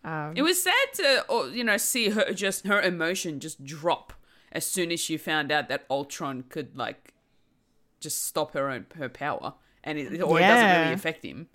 Um, 0.03 0.33
It 0.35 0.41
was 0.41 0.61
sad 0.61 0.87
to, 0.95 1.25
or, 1.29 1.47
you 1.49 1.63
know, 1.63 1.77
see 1.77 2.09
her 2.09 2.33
just 2.33 2.65
her 2.67 2.81
emotion 2.81 3.39
just 3.39 3.63
drop 3.65 4.13
as 4.51 4.65
soon 4.65 4.91
as 4.91 4.99
she 4.99 5.17
found 5.17 5.51
out 5.51 5.67
that 5.69 5.85
Ultron 5.89 6.43
could 6.43 6.75
like 6.77 7.13
just 7.99 8.23
stop 8.23 8.53
her 8.53 8.69
own 8.69 8.85
her 8.95 9.09
power, 9.09 9.53
and 9.83 9.97
it, 9.97 10.21
or 10.21 10.39
it 10.39 10.47
doesn't 10.47 10.81
really 10.81 10.93
affect 10.93 11.23
him. 11.23 11.47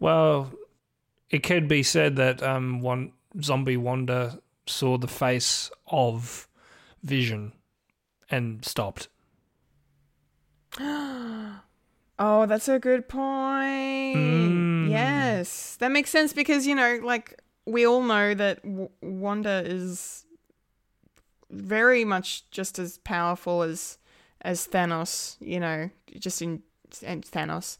Well, 0.00 0.52
it 1.30 1.42
could 1.42 1.68
be 1.68 1.82
said 1.82 2.16
that 2.16 2.42
um, 2.42 2.80
one 2.80 3.12
zombie 3.40 3.76
Wanda 3.76 4.40
saw 4.66 4.98
the 4.98 5.08
face 5.08 5.70
of 5.86 6.48
Vision 7.02 7.52
and 8.30 8.64
stopped. 8.64 9.08
Oh, 12.20 12.46
that's 12.46 12.66
a 12.68 12.80
good 12.80 13.08
point. 13.08 14.16
Mm. 14.16 14.90
Yes, 14.90 15.76
that 15.76 15.92
makes 15.92 16.10
sense 16.10 16.32
because 16.32 16.66
you 16.66 16.74
know, 16.74 16.98
like 17.00 17.40
we 17.64 17.86
all 17.86 18.02
know 18.02 18.34
that 18.34 18.60
w- 18.64 18.88
Wanda 19.00 19.62
is 19.64 20.24
very 21.48 22.04
much 22.04 22.50
just 22.50 22.80
as 22.80 22.98
powerful 22.98 23.62
as 23.62 23.98
as 24.42 24.66
Thanos. 24.66 25.36
You 25.38 25.60
know, 25.60 25.90
just 26.18 26.42
in 26.42 26.48
and 26.48 26.62
Thanos. 26.90 27.78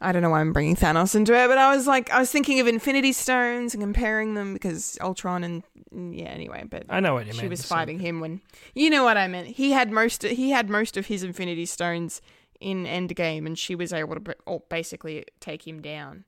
I 0.00 0.12
don't 0.12 0.22
know 0.22 0.30
why 0.30 0.40
I'm 0.40 0.52
bringing 0.52 0.76
Thanos 0.76 1.14
into 1.14 1.32
it, 1.32 1.48
but 1.48 1.56
I 1.56 1.74
was 1.74 1.86
like, 1.86 2.10
I 2.10 2.18
was 2.18 2.30
thinking 2.30 2.60
of 2.60 2.66
Infinity 2.66 3.12
Stones 3.12 3.74
and 3.74 3.82
comparing 3.82 4.34
them 4.34 4.52
because 4.52 4.98
Ultron 5.00 5.44
and 5.44 5.62
yeah. 5.92 6.26
Anyway, 6.26 6.64
but 6.68 6.84
I 6.88 7.00
know 7.00 7.14
what 7.14 7.26
you 7.26 7.32
she 7.32 7.42
mean. 7.42 7.50
was 7.50 7.64
fighting 7.64 8.00
him 8.00 8.20
when 8.20 8.40
you 8.74 8.90
know 8.90 9.04
what 9.04 9.16
I 9.16 9.28
meant. 9.28 9.48
He 9.48 9.70
had 9.72 9.90
most 9.90 10.22
he 10.22 10.50
had 10.50 10.68
most 10.68 10.96
of 10.96 11.06
his 11.06 11.22
Infinity 11.22 11.66
Stones 11.66 12.20
in 12.60 12.84
Endgame, 12.84 13.46
and 13.46 13.58
she 13.58 13.74
was 13.74 13.92
able 13.92 14.16
to 14.16 14.62
basically 14.68 15.24
take 15.40 15.66
him 15.66 15.80
down. 15.80 16.24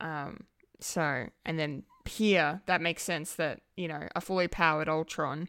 Um, 0.00 0.44
so 0.80 1.28
and 1.46 1.58
then 1.58 1.84
here 2.06 2.60
that 2.66 2.82
makes 2.82 3.02
sense 3.02 3.34
that 3.34 3.60
you 3.76 3.88
know 3.88 4.08
a 4.14 4.20
fully 4.20 4.48
powered 4.48 4.88
Ultron 4.88 5.48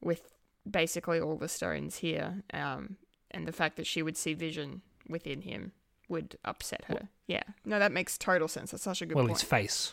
with 0.00 0.32
basically 0.68 1.20
all 1.20 1.36
the 1.36 1.48
stones 1.48 1.96
here, 1.96 2.42
um, 2.52 2.96
and 3.30 3.46
the 3.46 3.52
fact 3.52 3.76
that 3.76 3.86
she 3.86 4.02
would 4.02 4.16
see 4.16 4.32
Vision 4.32 4.82
within 5.08 5.42
him 5.42 5.72
would 6.08 6.36
upset 6.44 6.84
her. 6.88 7.08
yeah, 7.26 7.42
no, 7.64 7.78
that 7.78 7.92
makes 7.92 8.18
total 8.18 8.48
sense. 8.48 8.70
That's 8.72 8.82
such 8.84 9.00
a 9.02 9.06
good 9.06 9.16
Well, 9.16 9.26
point. 9.26 9.40
his 9.40 9.48
face. 9.48 9.92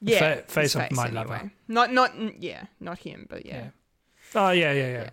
yeah, 0.00 0.18
fa- 0.18 0.60
his 0.60 0.72
face 0.74 0.74
of 0.76 0.92
my 0.92 1.08
lover. 1.08 1.50
Not 1.68 1.92
not 1.92 2.42
yeah, 2.42 2.64
not 2.80 2.98
him, 3.00 3.26
but 3.28 3.44
yeah. 3.46 3.56
Yeah. 3.56 3.70
Oh 4.34 4.50
yeah, 4.50 4.72
yeah, 4.72 4.86
yeah. 4.86 4.92
Yeah, 4.92 5.10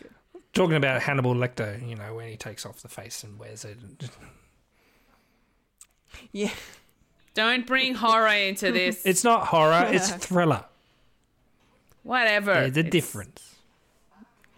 good. 0.00 0.10
Talking 0.52 0.76
about 0.76 1.02
Hannibal 1.02 1.34
Lecter, 1.34 1.86
you 1.88 1.94
know, 1.96 2.14
when 2.14 2.28
he 2.28 2.36
takes 2.36 2.64
off 2.66 2.80
the 2.82 2.88
face 2.88 3.24
and 3.24 3.38
wears 3.38 3.64
it. 3.64 3.78
Yeah. 6.30 6.50
Don't 7.34 7.66
bring 7.66 7.94
horror 7.94 8.28
into 8.28 8.70
this. 8.72 9.02
It's 9.06 9.24
not 9.24 9.46
horror; 9.46 9.88
it's 9.92 10.10
thriller. 10.10 10.64
Whatever. 12.02 12.52
There's 12.54 12.76
a 12.76 12.80
It's- 12.80 12.90
difference. 12.92 13.56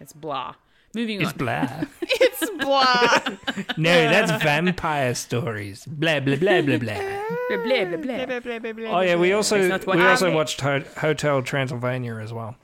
It's 0.01 0.13
blah. 0.13 0.55
Moving 0.95 1.21
It's 1.23 1.33
on. 1.33 1.39
blah. 1.39 1.69
It's 2.03 2.51
blah. 2.51 3.21
no, 3.77 3.91
that's 4.11 4.43
vampire 4.43 5.15
stories. 5.15 5.85
Blah 5.87 6.21
blah 6.21 6.37
blah 6.37 6.63
blah 6.63 6.79
blah. 6.79 6.95
Blah, 7.49 7.57
blah, 7.65 7.85
blah, 7.85 7.97
blah. 7.97 8.27
Blah, 8.27 8.41
blah, 8.41 8.59
blah, 8.59 8.73
blah, 8.73 8.99
Oh 8.99 9.01
yeah, 9.01 9.17
we 9.17 9.33
also 9.33 9.57
That's 9.59 9.69
not 9.71 9.87
what 9.87 9.97
we 9.99 10.05
also 10.05 10.27
happened. 10.27 10.37
watched 10.37 10.61
Ho- 10.61 10.85
Hotel 10.99 11.43
Transylvania 11.43 12.17
as 12.17 12.33
well. 12.33 12.57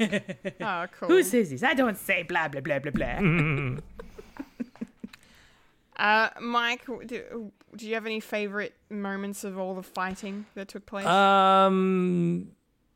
Oh, 0.00 0.86
cool. 0.98 1.08
Who 1.08 1.22
says 1.22 1.50
this? 1.50 1.62
I 1.62 1.74
don't 1.74 1.96
say 1.98 2.22
blah 2.22 2.48
blah 2.48 2.60
blah 2.60 2.78
blah 2.80 2.90
blah. 2.92 3.76
Uh, 5.96 6.28
Mike, 6.40 6.84
do, 7.06 7.52
do 7.76 7.86
you 7.86 7.94
have 7.94 8.04
any 8.04 8.18
favorite 8.18 8.74
moments 8.90 9.44
of 9.44 9.56
all 9.58 9.74
the 9.76 9.82
fighting 9.82 10.44
that 10.56 10.66
took 10.66 10.84
place? 10.86 11.06
Um, 11.06 12.48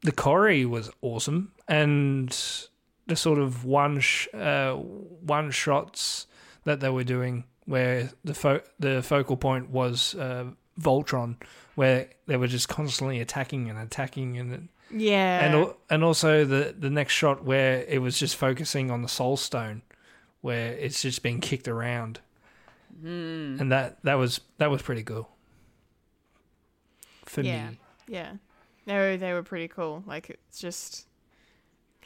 the 0.02 0.10
Corey 0.10 0.64
was 0.66 0.90
awesome, 1.00 1.52
and 1.68 2.36
the 3.08 3.16
sort 3.16 3.38
of 3.38 3.64
one 3.64 3.98
sh- 4.00 4.28
uh, 4.32 4.74
one 4.74 5.50
shots 5.50 6.26
that 6.64 6.80
they 6.80 6.90
were 6.90 7.04
doing, 7.04 7.44
where 7.64 8.10
the 8.22 8.34
fo- 8.34 8.62
the 8.78 9.02
focal 9.02 9.36
point 9.36 9.70
was 9.70 10.14
uh, 10.14 10.44
Voltron, 10.80 11.36
where 11.74 12.08
they 12.26 12.36
were 12.36 12.46
just 12.46 12.68
constantly 12.68 13.20
attacking 13.20 13.68
and 13.68 13.78
attacking, 13.78 14.38
and 14.38 14.68
yeah. 14.90 15.44
and 15.44 15.74
and 15.90 16.04
also 16.04 16.44
the 16.44 16.74
the 16.78 16.90
next 16.90 17.14
shot 17.14 17.44
where 17.44 17.84
it 17.88 18.00
was 18.00 18.18
just 18.18 18.36
focusing 18.36 18.90
on 18.90 19.02
the 19.02 19.08
Soul 19.08 19.36
Stone, 19.36 19.82
where 20.42 20.74
it's 20.74 21.02
just 21.02 21.22
being 21.22 21.40
kicked 21.40 21.66
around, 21.66 22.20
and 23.02 23.72
that 23.72 23.98
that 24.04 24.14
was 24.14 24.40
that 24.58 24.70
was 24.70 24.82
pretty 24.82 25.02
cool. 25.02 25.28
For 27.24 27.42
yeah. 27.42 27.70
me, 27.70 27.78
Yeah. 28.06 28.32
They 28.86 28.94
were, 28.94 29.16
they 29.18 29.34
were 29.34 29.42
pretty 29.42 29.68
cool. 29.68 30.02
Like, 30.06 30.30
it's 30.30 30.58
just 30.58 31.07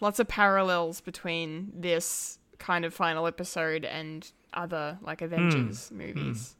lots 0.02 0.18
of 0.18 0.26
parallels 0.28 1.00
between 1.00 1.72
this 1.74 2.38
kind 2.58 2.84
of 2.84 2.92
final 2.92 3.26
episode 3.26 3.84
and 3.84 4.30
other, 4.52 4.98
like, 5.00 5.22
Avengers 5.22 5.88
Hmm. 5.88 5.96
movies. 5.98 6.56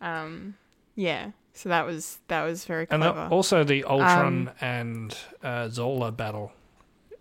Um, 0.00 0.56
yeah. 0.96 1.30
So 1.54 1.68
that 1.68 1.86
was 1.86 2.18
that 2.28 2.42
was 2.42 2.64
very 2.64 2.86
And 2.90 3.02
clever. 3.02 3.28
the, 3.28 3.34
also 3.34 3.62
the 3.62 3.84
Ultron 3.84 4.48
Um, 4.48 4.50
and 4.60 5.16
uh, 5.42 5.68
Zola 5.68 6.10
battle 6.10 6.52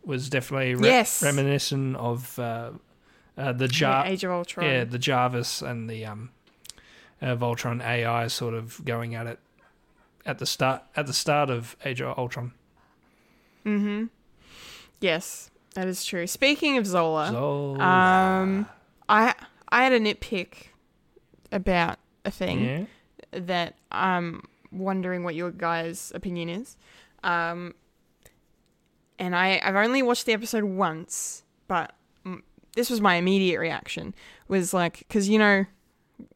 was 0.03 0.29
definitely 0.29 0.73
re- 0.75 0.87
Yes. 0.89 1.21
reminiscent 1.21 1.95
of 1.97 2.39
uh, 2.39 2.71
uh, 3.37 3.51
the 3.53 3.65
Yeah, 3.65 3.71
Jar- 3.71 4.05
Age 4.07 4.23
of 4.23 4.31
Ultron. 4.31 4.65
yeah, 4.65 4.83
the 4.85 4.97
Jarvis 4.97 5.61
and 5.61 5.89
the 5.89 6.05
um, 6.05 6.31
uh, 7.21 7.35
Voltron 7.35 7.83
AI 7.85 8.27
sort 8.27 8.53
of 8.55 8.83
going 8.83 9.13
at 9.15 9.27
it 9.27 9.39
at 10.25 10.39
the 10.39 10.45
start 10.45 10.81
at 10.95 11.05
the 11.07 11.13
start 11.13 11.49
of 11.51 11.75
Age 11.85 12.01
of 12.01 12.17
Ultron. 12.17 12.53
Mm-hmm. 13.65 14.05
Yes, 15.01 15.50
that 15.75 15.87
is 15.87 16.03
true. 16.05 16.27
Speaking 16.27 16.77
of 16.77 16.85
Zola, 16.85 17.29
Zola, 17.31 17.79
um, 17.79 18.67
I 19.07 19.33
I 19.69 19.83
had 19.83 19.93
a 19.93 19.99
nitpick 19.99 20.67
about 21.51 21.99
a 22.25 22.31
thing 22.31 22.63
yeah, 22.63 23.39
that 23.39 23.75
I'm 23.91 24.43
wondering 24.71 25.23
what 25.23 25.35
your 25.35 25.51
guys' 25.51 26.11
opinion 26.15 26.49
is. 26.49 26.77
Um, 27.23 27.75
and 29.19 29.35
I 29.35 29.61
I've 29.63 29.75
only 29.75 30.01
watched 30.01 30.25
the 30.25 30.33
episode 30.33 30.63
once, 30.63 31.43
but 31.67 31.93
mm, 32.25 32.41
this 32.75 32.89
was 32.89 32.99
my 32.99 33.15
immediate 33.15 33.59
reaction 33.59 34.13
was 34.47 34.73
like 34.73 34.99
because 34.99 35.29
you 35.29 35.39
know 35.39 35.65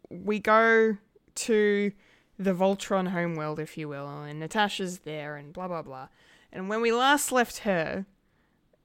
we 0.10 0.40
go 0.40 0.98
to 1.36 1.91
the 2.38 2.53
Voltron 2.53 3.10
homeworld, 3.10 3.60
if 3.60 3.78
you 3.78 3.88
will, 3.88 4.07
and 4.07 4.40
Natasha's 4.40 4.99
there, 4.99 5.36
and 5.36 5.52
blah 5.52 5.68
blah 5.68 5.82
blah. 5.82 6.07
And 6.52 6.70
when 6.70 6.82
we 6.82 6.91
last 6.91 7.32
left 7.32 7.60
her, 7.60 8.06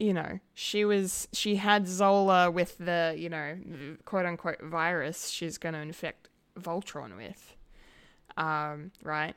you 0.01 0.15
know, 0.15 0.41
she 0.55 0.85
was 0.85 1.29
she 1.33 1.57
had 1.57 1.87
Zola 1.87 2.51
with 2.51 2.79
the 2.79 3.15
you 3.17 3.29
know 3.29 3.57
quote 4.07 4.27
unquote 4.27 4.61
virus 4.63 5.29
she's 5.29 5.59
going 5.59 5.75
to 5.75 5.81
infect 5.81 6.29
Voltron 6.59 7.17
with, 7.17 7.55
um, 8.37 8.93
right? 9.03 9.35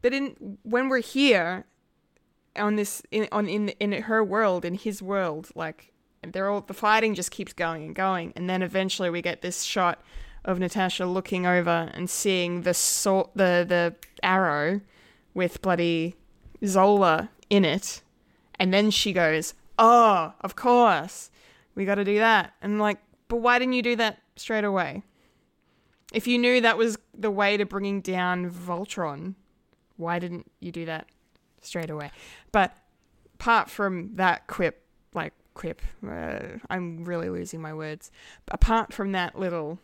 But 0.00 0.14
in 0.14 0.58
when 0.62 0.88
we're 0.88 1.00
here 1.00 1.64
on 2.56 2.76
this 2.76 3.02
in 3.10 3.26
on 3.32 3.48
in 3.48 3.70
in 3.80 3.92
her 4.02 4.22
world 4.22 4.64
in 4.64 4.74
his 4.74 5.02
world, 5.02 5.50
like 5.56 5.92
they're 6.22 6.48
all 6.48 6.60
the 6.60 6.74
fighting 6.74 7.14
just 7.14 7.32
keeps 7.32 7.52
going 7.52 7.82
and 7.84 7.94
going, 7.94 8.32
and 8.36 8.48
then 8.48 8.62
eventually 8.62 9.10
we 9.10 9.20
get 9.20 9.42
this 9.42 9.62
shot 9.62 10.00
of 10.44 10.60
Natasha 10.60 11.06
looking 11.06 11.44
over 11.44 11.90
and 11.92 12.08
seeing 12.08 12.62
the 12.62 12.72
so- 12.72 13.30
the 13.34 13.66
the 13.68 13.96
arrow 14.22 14.80
with 15.34 15.60
bloody 15.60 16.14
Zola 16.64 17.30
in 17.50 17.64
it, 17.64 18.02
and 18.60 18.72
then 18.72 18.92
she 18.92 19.12
goes, 19.12 19.54
"Oh, 19.78 20.34
of 20.40 20.56
course, 20.56 21.30
we 21.74 21.84
got 21.84 21.96
to 21.96 22.04
do 22.04 22.18
that." 22.18 22.54
And 22.60 22.78
like, 22.78 22.98
but 23.28 23.36
why 23.36 23.58
didn't 23.58 23.74
you 23.74 23.82
do 23.82 23.96
that 23.96 24.20
straight 24.36 24.64
away? 24.64 25.02
if 26.12 26.26
you 26.26 26.38
knew 26.38 26.60
that 26.60 26.78
was 26.78 26.98
the 27.16 27.30
way 27.30 27.56
to 27.56 27.66
bringing 27.66 28.00
down 28.00 28.50
Voltron, 28.50 29.34
why 29.96 30.18
didn't 30.18 30.50
you 30.60 30.72
do 30.72 30.86
that 30.86 31.06
straight 31.60 31.90
away? 31.90 32.10
But 32.52 32.76
apart 33.34 33.68
from 33.68 34.14
that 34.14 34.46
quip, 34.46 34.84
like 35.12 35.34
quip, 35.54 35.82
uh, 36.06 36.40
I'm 36.70 37.04
really 37.04 37.28
losing 37.28 37.60
my 37.60 37.74
words. 37.74 38.10
Apart 38.50 38.92
from 38.92 39.12
that 39.12 39.38
little 39.38 39.78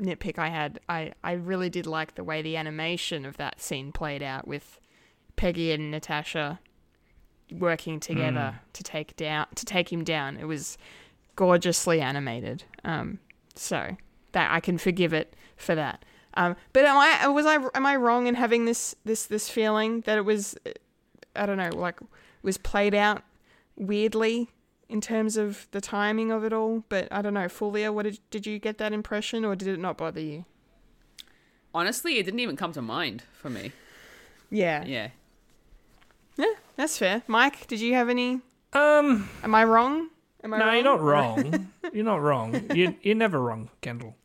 nitpick 0.00 0.38
I 0.38 0.48
had, 0.48 0.80
I, 0.88 1.12
I 1.22 1.32
really 1.32 1.70
did 1.70 1.86
like 1.86 2.14
the 2.14 2.24
way 2.24 2.42
the 2.42 2.56
animation 2.56 3.24
of 3.24 3.36
that 3.36 3.60
scene 3.60 3.92
played 3.92 4.22
out 4.22 4.48
with 4.48 4.80
Peggy 5.36 5.70
and 5.70 5.90
Natasha 5.90 6.60
working 7.58 8.00
together 8.00 8.60
to 8.72 8.82
take 8.82 9.16
down 9.16 9.46
to 9.54 9.64
take 9.64 9.92
him 9.92 10.04
down. 10.04 10.36
It 10.36 10.46
was 10.46 10.78
gorgeously 11.36 12.00
animated. 12.00 12.64
Um, 12.84 13.18
so 13.54 13.96
that 14.32 14.50
I 14.50 14.60
can 14.60 14.78
forgive 14.78 15.12
it 15.12 15.34
for 15.56 15.74
that. 15.74 16.04
Um, 16.34 16.56
but 16.72 16.84
am 16.84 16.96
I 16.96 17.28
was 17.28 17.46
I 17.46 17.56
am 17.74 17.86
I 17.86 17.96
wrong 17.96 18.26
in 18.26 18.34
having 18.34 18.64
this 18.64 18.94
this 19.04 19.26
this 19.26 19.48
feeling 19.48 20.00
that 20.02 20.16
it 20.16 20.24
was 20.24 20.56
I 21.36 21.46
don't 21.46 21.58
know 21.58 21.70
like 21.70 22.00
was 22.42 22.58
played 22.58 22.94
out 22.94 23.22
weirdly 23.76 24.50
in 24.88 25.00
terms 25.00 25.36
of 25.36 25.68
the 25.72 25.80
timing 25.80 26.30
of 26.30 26.44
it 26.44 26.52
all? 26.52 26.84
But 26.88 27.08
I 27.10 27.20
don't 27.22 27.34
know, 27.34 27.48
Fulia, 27.48 27.92
what 27.92 28.04
did 28.04 28.18
did 28.30 28.46
you 28.46 28.58
get 28.58 28.78
that 28.78 28.92
impression 28.92 29.44
or 29.44 29.54
did 29.54 29.68
it 29.68 29.78
not 29.78 29.98
bother 29.98 30.20
you? 30.20 30.46
Honestly, 31.74 32.18
it 32.18 32.24
didn't 32.24 32.40
even 32.40 32.56
come 32.56 32.72
to 32.72 32.82
mind 32.82 33.24
for 33.32 33.48
me. 33.50 33.72
Yeah, 34.50 34.84
Yeah. 34.84 35.08
Yeah, 36.36 36.46
that's 36.76 36.98
fair. 36.98 37.22
Mike, 37.26 37.66
did 37.66 37.80
you 37.80 37.94
have 37.94 38.08
any? 38.08 38.40
Um, 38.72 39.28
Am 39.42 39.54
I 39.54 39.64
wrong? 39.64 40.08
Am 40.44 40.54
I 40.54 40.58
no, 40.58 40.64
wrong? 40.66 40.74
you're 40.74 40.84
not 40.84 41.00
wrong. 41.00 41.68
you're 41.92 42.04
not 42.04 42.20
wrong. 42.20 42.70
You're, 42.74 42.94
you're 43.02 43.14
never 43.16 43.40
wrong, 43.40 43.68
Kendall. 43.80 44.16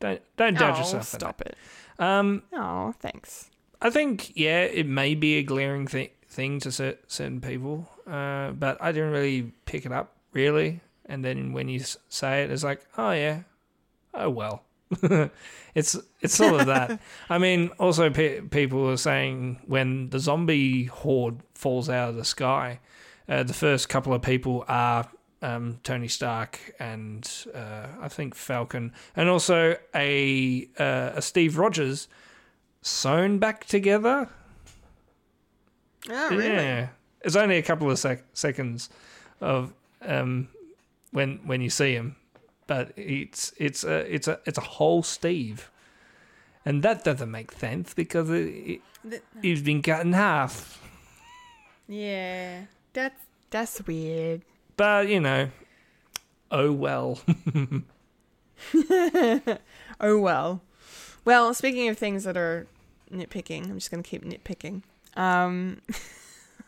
Don't 0.00 0.20
don't 0.36 0.58
doubt 0.58 0.74
oh, 0.76 0.78
yourself. 0.78 1.04
Stop 1.04 1.40
it. 1.42 1.56
Um, 1.98 2.42
Oh, 2.52 2.94
thanks. 2.98 3.50
I 3.80 3.90
think 3.90 4.32
yeah, 4.36 4.62
it 4.62 4.86
may 4.86 5.14
be 5.14 5.38
a 5.38 5.42
glaring 5.42 5.86
thi- 5.86 6.12
thing 6.26 6.58
to 6.60 6.72
cer- 6.72 6.98
certain 7.06 7.40
people, 7.40 7.88
uh, 8.06 8.50
but 8.52 8.78
I 8.80 8.90
didn't 8.92 9.12
really 9.12 9.52
pick 9.66 9.86
it 9.86 9.92
up 9.92 10.16
really. 10.32 10.80
And 11.06 11.24
then 11.24 11.52
when 11.52 11.68
you 11.68 11.80
say 12.08 12.42
it, 12.44 12.50
it's 12.50 12.64
like, 12.64 12.80
oh 12.96 13.12
yeah, 13.12 13.42
oh 14.14 14.30
well. 14.30 14.64
it's 15.74 15.96
it's 16.20 16.34
sort 16.34 16.60
of 16.60 16.66
that. 16.66 17.00
I 17.30 17.38
mean, 17.38 17.70
also 17.78 18.10
pe- 18.10 18.40
people 18.42 18.88
are 18.90 18.96
saying 18.96 19.60
when 19.66 20.10
the 20.10 20.18
zombie 20.18 20.84
horde 20.84 21.40
falls 21.54 21.88
out 21.88 22.10
of 22.10 22.16
the 22.16 22.24
sky, 22.24 22.80
uh, 23.28 23.42
the 23.42 23.54
first 23.54 23.88
couple 23.88 24.12
of 24.12 24.22
people 24.22 24.64
are 24.68 25.08
um, 25.42 25.80
Tony 25.82 26.08
Stark 26.08 26.74
and 26.78 27.28
uh, 27.54 27.86
I 28.00 28.08
think 28.08 28.34
Falcon, 28.34 28.92
and 29.16 29.28
also 29.28 29.76
a 29.94 30.68
uh, 30.78 31.12
a 31.14 31.22
Steve 31.22 31.58
Rogers 31.58 32.08
sewn 32.82 33.38
back 33.38 33.64
together. 33.64 34.28
Oh, 36.10 36.30
really? 36.30 36.46
Yeah, 36.46 36.88
it's 37.22 37.36
only 37.36 37.58
a 37.58 37.62
couple 37.62 37.90
of 37.90 37.98
sec- 37.98 38.24
seconds 38.32 38.90
of 39.40 39.72
um, 40.02 40.48
when 41.12 41.40
when 41.44 41.60
you 41.60 41.70
see 41.70 41.92
him, 41.92 42.16
but 42.72 42.90
it's 42.96 43.52
it's 43.58 43.84
a 43.84 43.98
it's 44.14 44.26
a 44.26 44.40
it's 44.46 44.56
a 44.56 44.62
whole 44.62 45.02
Steve, 45.02 45.70
and 46.64 46.82
that 46.82 47.04
doesn't 47.04 47.30
make 47.30 47.52
sense 47.52 47.92
because 47.92 48.30
it, 48.30 48.80
it, 49.04 49.22
he's 49.42 49.60
been 49.60 49.82
cut 49.82 50.00
in 50.00 50.14
half. 50.14 50.80
Yeah. 51.86 52.62
That's 52.94 53.20
that's 53.50 53.86
weird. 53.86 54.40
But 54.78 55.08
you 55.08 55.20
know, 55.20 55.50
oh 56.50 56.72
well. 56.72 57.20
Oh 60.00 60.18
well. 60.18 60.62
Well, 61.24 61.52
speaking 61.54 61.88
of 61.88 61.98
things 61.98 62.24
that 62.24 62.36
are 62.36 62.66
nitpicking, 63.12 63.68
I'm 63.68 63.74
just 63.74 63.90
gonna 63.90 64.02
keep 64.02 64.24
nitpicking. 64.24 64.82
Um, 65.14 65.82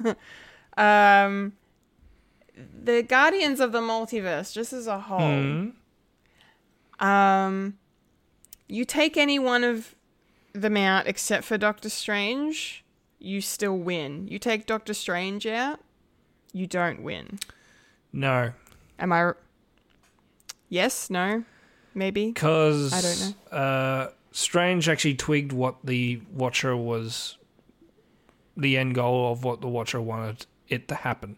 um, 0.76 1.54
the 2.84 3.02
Guardians 3.02 3.58
of 3.58 3.72
the 3.72 3.80
Multiverse, 3.80 4.52
just 4.52 4.72
as 4.74 4.86
a 4.86 5.00
whole. 5.00 5.18
Hmm. 5.18 5.70
Um, 7.00 7.78
you 8.68 8.84
take 8.84 9.16
any 9.16 9.38
one 9.38 9.64
of 9.64 9.94
them 10.52 10.76
out 10.76 11.06
except 11.06 11.44
for 11.44 11.58
Doctor 11.58 11.88
Strange, 11.88 12.84
you 13.18 13.40
still 13.40 13.76
win. 13.76 14.28
You 14.28 14.38
take 14.38 14.66
Doctor 14.66 14.94
Strange 14.94 15.46
out, 15.46 15.80
you 16.52 16.66
don't 16.66 17.02
win. 17.02 17.38
No, 18.12 18.52
Am 18.98 19.12
I? 19.12 19.32
Yes. 20.68 21.10
No. 21.10 21.44
Maybe. 21.94 22.32
because 22.32 22.92
I 22.92 23.00
don't 23.00 23.36
know. 23.52 23.56
Uh, 23.56 24.10
Strange 24.32 24.88
actually 24.88 25.14
twigged 25.14 25.52
what 25.52 25.76
the 25.84 26.20
Watcher 26.32 26.76
was, 26.76 27.36
the 28.56 28.76
end 28.76 28.94
goal 28.94 29.30
of 29.30 29.44
what 29.44 29.60
the 29.60 29.68
Watcher 29.68 30.00
wanted 30.00 30.46
it 30.68 30.88
to 30.88 30.94
happen. 30.94 31.36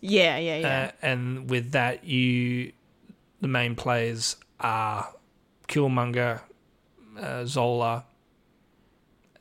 Yeah. 0.00 0.38
Yeah. 0.38 0.56
Yeah. 0.56 0.88
Uh, 0.88 0.90
and 1.02 1.50
with 1.50 1.72
that, 1.72 2.04
you, 2.04 2.72
the 3.40 3.48
main 3.48 3.76
players 3.76 4.36
are 4.60 5.12
Killmonger, 5.68 6.40
uh, 7.18 7.44
Zola, 7.44 8.04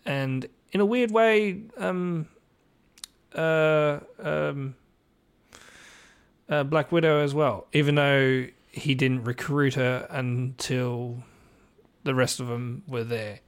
and 0.06 0.48
in 0.72 0.82
a 0.82 0.86
weird 0.86 1.12
way, 1.12 1.62
um, 1.78 2.28
uh, 3.36 4.00
um, 4.22 4.76
uh, 6.48 6.64
Black 6.64 6.92
Widow 6.92 7.20
as 7.20 7.34
well. 7.34 7.68
Even 7.74 7.96
though 7.96 8.48
he 8.72 8.96
didn't 8.96 9.24
recruit 9.24 9.76
her 9.76 10.08
until 10.10 11.24
the 12.04 12.16
rest 12.16 12.40
of 12.40 12.48
them 12.48 12.84
were 12.88 13.04
there, 13.04 13.40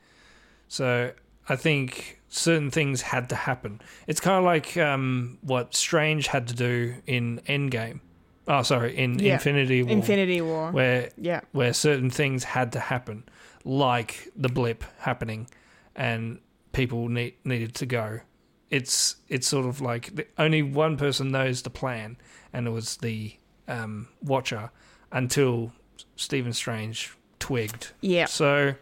so 0.68 1.12
I 1.48 1.56
think 1.56 2.22
certain 2.30 2.72
things 2.72 3.02
had 3.02 3.30
to 3.30 3.36
happen. 3.36 3.82
It's 4.08 4.20
kind 4.20 4.38
of 4.38 4.44
like 4.44 4.78
um, 4.78 5.38
what 5.42 5.76
Strange 5.76 6.28
had 6.28 6.48
to 6.48 6.56
do 6.56 6.96
in 7.06 7.42
Endgame. 7.48 8.00
Oh, 8.48 8.64
sorry, 8.64 8.98
in 8.98 9.20
Yeah. 9.20 9.34
Infinity 9.34 9.84
War. 9.84 9.92
Infinity 9.92 10.42
War. 10.42 10.72
Where 10.72 11.10
yeah. 11.18 11.42
where 11.52 11.74
certain 11.74 12.10
things 12.10 12.44
had 12.44 12.72
to 12.74 12.80
happen, 12.80 13.24
like 13.64 14.30
the 14.36 14.50
blip 14.50 14.84
happening, 15.00 15.48
and 15.96 16.40
people 16.74 17.08
need, 17.08 17.36
needed 17.46 17.76
to 17.76 17.86
go. 17.86 18.22
It's 18.70 19.18
it's 19.30 19.48
sort 19.48 19.66
of 19.66 19.82
like 19.82 20.16
the, 20.16 20.26
only 20.38 20.62
one 20.64 20.98
person 20.98 21.30
knows 21.32 21.62
the 21.62 21.70
plan, 21.70 22.18
and 22.54 22.68
it 22.68 22.72
was 22.72 22.98
the 22.98 23.36
um, 23.68 24.08
Watcher 24.24 24.72
until 25.12 25.72
Stephen 26.16 26.54
Strange 26.54 27.14
twigged. 27.40 27.92
Yeah. 28.02 28.26
So 28.26 28.76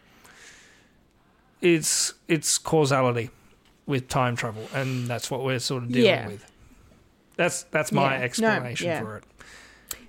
it's 1.61 2.13
it's 2.27 2.57
causality 2.57 3.29
with 3.85 4.07
time 4.07 4.35
travel, 4.35 4.67
and 4.73 5.07
that's 5.07 5.29
what 5.29 5.43
we're 5.43 5.59
sort 5.59 5.83
of 5.83 5.91
dealing 5.91 6.05
Yeah. 6.05 6.27
with. 6.27 6.51
That's 7.35 7.63
that's 7.63 7.91
my 7.91 8.13
Yeah. 8.13 8.17
No, 8.19 8.23
explanation 8.23 8.87
yeah. 8.87 9.01
for 9.01 9.17
it. 9.17 9.23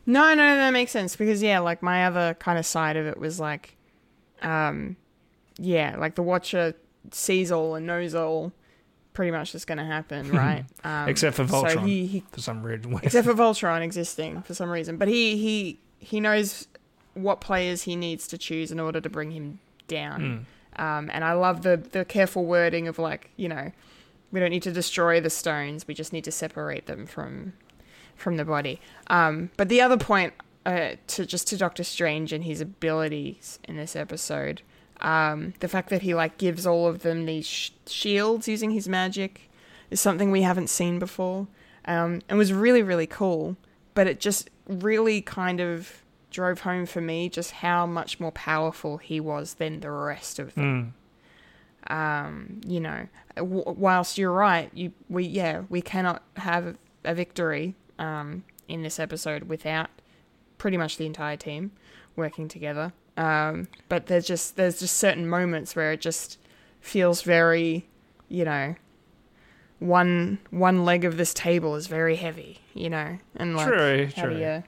No, 0.06 0.34
no, 0.34 0.56
that 0.56 0.70
makes 0.72 0.90
sense 0.92 1.14
because 1.16 1.42
yeah, 1.42 1.58
like 1.60 1.82
my 1.82 2.06
other 2.06 2.34
kind 2.34 2.58
of 2.58 2.66
side 2.66 2.96
of 2.96 3.06
it 3.06 3.18
was 3.18 3.38
like, 3.38 3.76
um, 4.42 4.96
yeah, 5.58 5.96
like 5.98 6.14
the 6.14 6.22
Watcher 6.22 6.74
sees 7.12 7.52
all 7.52 7.74
and 7.74 7.86
knows 7.86 8.14
all, 8.14 8.52
pretty 9.12 9.30
much 9.30 9.54
is 9.54 9.64
going 9.64 9.78
to 9.78 9.84
happen, 9.84 10.30
right? 10.32 10.64
Um, 10.84 11.08
Except 11.08 11.36
for 11.36 11.46
So 11.46 11.54
Voltron. 11.64 11.86
he, 11.86 12.06
he 12.06 12.24
For 12.32 12.40
some 12.40 12.62
weird 12.62 12.86
way. 12.86 13.00
except 13.04 13.26
for 13.26 13.34
Voltron 13.42 13.82
existing 13.82 14.42
for 14.42 14.54
some 14.54 14.70
reason, 14.70 14.96
but 14.96 15.08
he 15.08 15.36
he 15.36 15.80
he 15.98 16.18
knows 16.20 16.66
what 17.14 17.40
players 17.40 17.82
he 17.82 17.96
needs 17.96 18.26
to 18.28 18.38
choose 18.38 18.70
in 18.72 18.80
order 18.80 19.00
to 19.00 19.10
bring 19.10 19.30
him 19.32 19.58
down. 19.88 20.46
Um, 20.76 21.10
and 21.12 21.24
I 21.24 21.32
love 21.34 21.62
the 21.62 21.76
the 21.76 22.04
careful 22.04 22.46
wording 22.46 22.88
of 22.88 22.98
like 22.98 23.30
you 23.36 23.48
know, 23.48 23.70
we 24.32 24.40
don't 24.40 24.50
need 24.50 24.62
to 24.62 24.72
destroy 24.72 25.20
the 25.20 25.28
stones, 25.30 25.86
we 25.86 25.92
just 25.94 26.12
need 26.12 26.24
to 26.24 26.32
separate 26.32 26.86
them 26.86 27.06
from 27.06 27.52
from 28.20 28.36
the 28.36 28.44
body. 28.44 28.80
Um, 29.08 29.50
but 29.56 29.68
the 29.68 29.80
other 29.80 29.96
point 29.96 30.34
uh, 30.66 30.90
to 31.08 31.24
just 31.26 31.48
to 31.48 31.56
Doctor 31.56 31.82
Strange 31.84 32.32
and 32.32 32.44
his 32.44 32.60
abilities 32.60 33.58
in 33.64 33.76
this 33.76 33.96
episode, 33.96 34.62
um, 35.00 35.54
the 35.60 35.68
fact 35.68 35.88
that 35.90 36.02
he 36.02 36.14
like 36.14 36.36
gives 36.38 36.66
all 36.66 36.86
of 36.86 37.00
them 37.00 37.24
these 37.26 37.46
sh- 37.46 37.70
shields 37.86 38.46
using 38.46 38.70
his 38.72 38.86
magic 38.88 39.50
is 39.90 40.00
something 40.00 40.30
we 40.30 40.42
haven't 40.42 40.68
seen 40.68 40.98
before, 40.98 41.48
um, 41.86 42.20
and 42.28 42.36
was 42.38 42.52
really 42.52 42.82
really 42.82 43.06
cool. 43.06 43.56
But 43.94 44.06
it 44.06 44.20
just 44.20 44.50
really 44.68 45.20
kind 45.22 45.60
of 45.60 46.04
drove 46.30 46.60
home 46.60 46.86
for 46.86 47.00
me 47.00 47.28
just 47.28 47.50
how 47.50 47.86
much 47.86 48.20
more 48.20 48.30
powerful 48.30 48.98
he 48.98 49.18
was 49.18 49.54
than 49.54 49.80
the 49.80 49.90
rest 49.90 50.38
of 50.38 50.54
them 50.54 50.94
Mm. 51.88 51.92
um, 51.92 52.60
you 52.66 52.78
know, 52.78 53.08
w- 53.36 53.64
whilst 53.66 54.16
you're 54.18 54.30
right, 54.32 54.70
you 54.74 54.92
we 55.08 55.24
yeah 55.24 55.62
we 55.68 55.80
cannot 55.82 56.22
have 56.36 56.76
a 57.04 57.14
victory 57.14 57.74
um, 58.00 58.42
in 58.66 58.82
this 58.82 58.98
episode 58.98 59.44
without 59.44 59.88
pretty 60.58 60.76
much 60.76 60.96
the 60.96 61.06
entire 61.06 61.36
team 61.36 61.70
working 62.16 62.48
together. 62.48 62.92
Um, 63.16 63.68
but 63.88 64.06
there's 64.06 64.26
just 64.26 64.56
there's 64.56 64.80
just 64.80 64.96
certain 64.96 65.28
moments 65.28 65.76
where 65.76 65.92
it 65.92 66.00
just 66.00 66.38
feels 66.80 67.22
very, 67.22 67.86
you 68.28 68.44
know, 68.44 68.74
one 69.78 70.38
one 70.50 70.84
leg 70.84 71.04
of 71.04 71.16
this 71.16 71.32
table 71.32 71.74
is 71.74 71.86
very 71.86 72.16
heavy, 72.16 72.60
you 72.74 72.90
know, 72.90 73.18
and 73.36 73.56
like 73.56 73.66
True, 73.68 74.08
how 74.16 74.26
do 74.28 74.36
you 74.36 74.62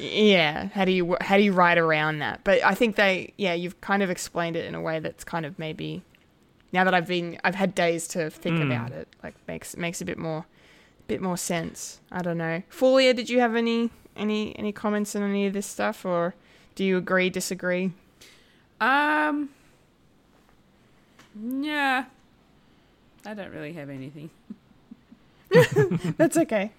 yeah 0.00 0.68
how 0.74 0.84
do 0.84 0.92
you 0.92 1.16
how 1.20 1.36
do 1.36 1.42
you 1.42 1.52
write 1.52 1.76
around 1.76 2.20
that 2.20 2.38
but 2.44 2.62
i 2.62 2.72
think 2.72 2.94
they 2.94 3.32
yeah 3.36 3.52
you've 3.52 3.80
kind 3.80 4.00
of 4.00 4.10
explained 4.10 4.54
it 4.54 4.64
in 4.64 4.76
a 4.76 4.80
way 4.80 5.00
that's 5.00 5.24
kind 5.24 5.44
of 5.44 5.58
maybe 5.58 6.04
now 6.70 6.84
that 6.84 6.94
i've 6.94 7.08
been 7.08 7.36
i've 7.42 7.56
had 7.56 7.74
days 7.74 8.06
to 8.06 8.30
think 8.30 8.58
Hmm. 8.58 8.70
about 8.70 8.92
it 8.92 9.08
like 9.24 9.34
makes 9.48 9.76
makes 9.76 10.00
a 10.00 10.04
bit 10.04 10.16
more 10.16 10.46
bit 11.08 11.20
more 11.20 11.36
sense 11.36 11.98
i 12.12 12.22
don't 12.22 12.38
know 12.38 12.62
Folia, 12.70 13.14
did 13.16 13.28
you 13.28 13.40
have 13.40 13.56
any 13.56 13.90
any 14.16 14.56
any 14.58 14.70
comments 14.72 15.16
on 15.16 15.22
any 15.22 15.46
of 15.46 15.52
this 15.54 15.66
stuff 15.66 16.04
or 16.04 16.34
do 16.74 16.84
you 16.84 16.96
agree 16.96 17.30
disagree 17.30 17.92
Um. 18.80 19.48
Yeah. 21.40 22.04
I 23.26 23.34
don't 23.34 23.50
really 23.50 23.72
have 23.74 23.90
anything. 23.90 24.30
that's 26.16 26.36
okay 26.36 26.70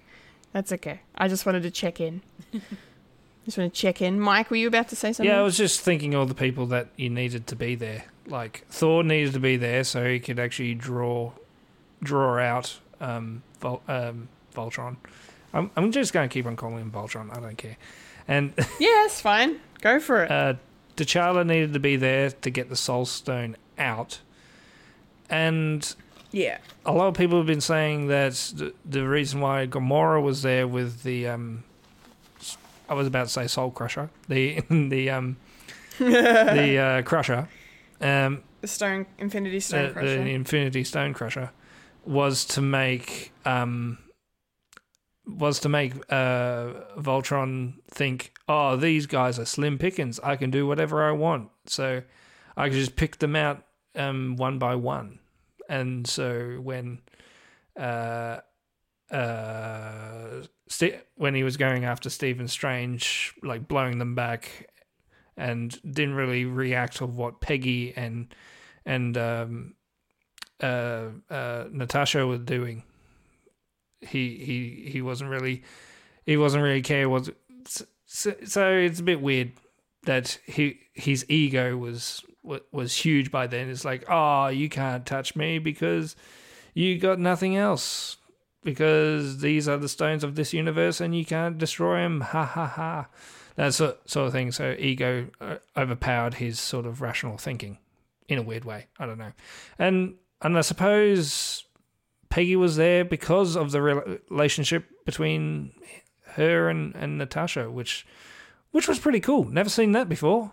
that's 0.52 0.70
okay 0.72 1.00
i 1.16 1.26
just 1.26 1.44
wanted 1.44 1.62
to 1.64 1.70
check 1.72 2.00
in 2.00 2.20
just 3.44 3.58
want 3.58 3.72
to 3.74 3.80
check 3.80 4.00
in 4.00 4.20
mike 4.20 4.48
were 4.48 4.56
you 4.56 4.68
about 4.68 4.88
to 4.88 4.94
say 4.96 5.12
something 5.12 5.28
Yeah, 5.32 5.40
I 5.40 5.42
was 5.42 5.56
just 5.56 5.80
thinking 5.80 6.14
all 6.14 6.24
the 6.26 6.34
people 6.34 6.66
that 6.66 6.86
you 6.96 7.10
needed 7.10 7.48
to 7.48 7.56
be 7.56 7.74
there. 7.74 8.04
Like 8.26 8.64
Thor 8.70 9.02
needed 9.02 9.32
to 9.32 9.40
be 9.40 9.56
there 9.56 9.82
so 9.82 10.04
he 10.08 10.20
could 10.20 10.38
actually 10.38 10.74
draw 10.74 11.32
draw 12.00 12.38
out 12.38 12.78
um, 13.00 13.42
Vol- 13.60 13.82
um, 13.88 14.28
Voltron. 14.54 14.96
I'm 15.52 15.70
I'm 15.76 15.92
just 15.92 16.12
going 16.12 16.28
to 16.28 16.32
keep 16.32 16.46
on 16.46 16.56
calling 16.56 16.78
him 16.78 16.90
Voltron. 16.90 17.36
I 17.36 17.40
don't 17.40 17.58
care. 17.58 17.76
And 18.28 18.52
yeah 18.78 19.04
it's 19.06 19.20
fine 19.20 19.58
go 19.80 19.98
for 19.98 20.22
it 20.24 20.30
uh, 20.30 20.54
T'Challa 20.96 21.44
needed 21.46 21.72
to 21.72 21.80
be 21.80 21.96
there 21.96 22.30
to 22.30 22.50
get 22.50 22.68
the 22.68 22.76
Soul 22.76 23.06
Stone 23.06 23.56
out. 23.78 24.20
And 25.28 25.94
yeah 26.30 26.58
a 26.84 26.92
lot 26.92 27.08
of 27.08 27.14
people 27.14 27.38
have 27.38 27.46
been 27.46 27.60
saying 27.60 28.08
that 28.08 28.32
the, 28.54 28.72
the 28.84 29.06
reason 29.08 29.40
why 29.40 29.66
Gamora 29.66 30.22
was 30.22 30.42
there 30.42 30.68
with 30.68 31.02
the 31.02 31.28
um, 31.28 31.64
I 32.88 32.94
was 32.94 33.06
about 33.06 33.24
to 33.24 33.30
say 33.30 33.46
Soul 33.46 33.70
Crusher, 33.70 34.10
the 34.28 34.60
the 34.70 35.10
um, 35.10 35.36
the 35.98 36.78
uh, 36.78 37.02
Crusher, 37.02 37.48
um, 38.00 38.42
the 38.60 38.66
stone 38.66 39.06
infinity 39.18 39.60
stone 39.60 39.92
crusher 39.92 40.24
the 40.24 40.30
Infinity 40.30 40.84
Stone 40.84 41.14
Crusher, 41.14 41.50
was 42.04 42.44
to 42.46 42.60
make 42.60 43.32
um, 43.44 43.98
was 45.26 45.60
to 45.60 45.68
make 45.68 45.94
uh, 46.08 46.72
Voltron 46.98 47.74
think, 47.88 48.32
oh, 48.48 48.76
these 48.76 49.06
guys 49.06 49.38
are 49.38 49.44
slim 49.44 49.78
pickings. 49.78 50.18
I 50.20 50.36
can 50.36 50.50
do 50.50 50.66
whatever 50.66 51.04
I 51.08 51.12
want, 51.12 51.50
so 51.66 52.02
I 52.56 52.68
could 52.68 52.78
just 52.78 52.96
pick 52.96 53.18
them 53.18 53.36
out 53.36 53.64
um, 53.94 54.36
one 54.36 54.58
by 54.58 54.74
one. 54.74 55.18
And 55.68 56.06
so 56.06 56.58
when 56.60 57.00
uh, 57.78 58.40
uh, 59.10 60.42
St- 60.68 61.02
when 61.16 61.34
he 61.34 61.42
was 61.42 61.56
going 61.56 61.84
after 61.84 62.08
Stephen 62.08 62.46
Strange, 62.46 63.34
like 63.42 63.66
blowing 63.66 63.98
them 63.98 64.14
back, 64.14 64.68
and 65.36 65.80
didn't 65.82 66.14
really 66.14 66.44
react 66.44 66.96
to 66.98 67.06
what 67.06 67.40
Peggy 67.40 67.92
and 67.96 68.32
and 68.86 69.18
um, 69.18 69.74
uh, 70.62 71.06
uh, 71.30 71.64
Natasha 71.70 72.26
was 72.26 72.40
doing. 72.40 72.82
He 74.00 74.36
he 74.36 74.90
he 74.90 75.02
wasn't 75.02 75.30
really 75.30 75.62
he 76.24 76.36
wasn't 76.36 76.62
really 76.62 76.82
care 76.82 77.08
was 77.08 77.30
so, 78.06 78.34
so 78.44 78.72
it's 78.72 79.00
a 79.00 79.04
bit 79.04 79.20
weird 79.20 79.52
that 80.04 80.38
he 80.46 80.80
his 80.94 81.24
ego 81.28 81.76
was 81.76 82.24
was 82.42 82.94
huge 82.96 83.30
by 83.30 83.46
then. 83.46 83.68
It's 83.68 83.84
like, 83.84 84.04
oh, 84.08 84.48
you 84.48 84.68
can't 84.68 85.04
touch 85.04 85.36
me 85.36 85.58
because 85.58 86.16
you 86.74 86.98
got 86.98 87.18
nothing 87.18 87.56
else. 87.56 88.16
Because 88.62 89.38
these 89.38 89.68
are 89.68 89.78
the 89.78 89.88
stones 89.88 90.22
of 90.22 90.34
this 90.34 90.52
universe, 90.52 91.00
and 91.00 91.16
you 91.16 91.24
can't 91.24 91.56
destroy 91.56 92.02
them. 92.02 92.20
Ha 92.20 92.44
ha 92.44 92.66
ha! 92.66 93.08
That 93.56 93.72
sort 93.72 93.96
of 94.14 94.32
thing. 94.32 94.52
So 94.52 94.76
ego 94.78 95.28
uh, 95.40 95.56
overpowered 95.76 96.34
his 96.34 96.60
sort 96.60 96.84
of 96.84 97.00
rational 97.00 97.38
thinking, 97.38 97.78
in 98.28 98.36
a 98.36 98.42
weird 98.42 98.66
way. 98.66 98.88
I 98.98 99.06
don't 99.06 99.16
know, 99.16 99.32
and 99.78 100.14
and 100.42 100.56
I 100.56 100.60
suppose 100.62 101.64
Peggy 102.28 102.56
was 102.56 102.76
there 102.76 103.04
because 103.04 103.56
of 103.56 103.70
the 103.72 103.78
rela- 103.78 104.20
relationship 104.30 104.86
between 105.04 105.72
her 106.34 106.68
and, 106.68 106.94
and 106.94 107.18
Natasha, 107.18 107.70
which 107.70 108.06
which 108.72 108.86
was 108.88 108.98
pretty 108.98 109.20
cool. 109.20 109.44
Never 109.46 109.68
seen 109.68 109.92
that 109.92 110.08
before. 110.08 110.52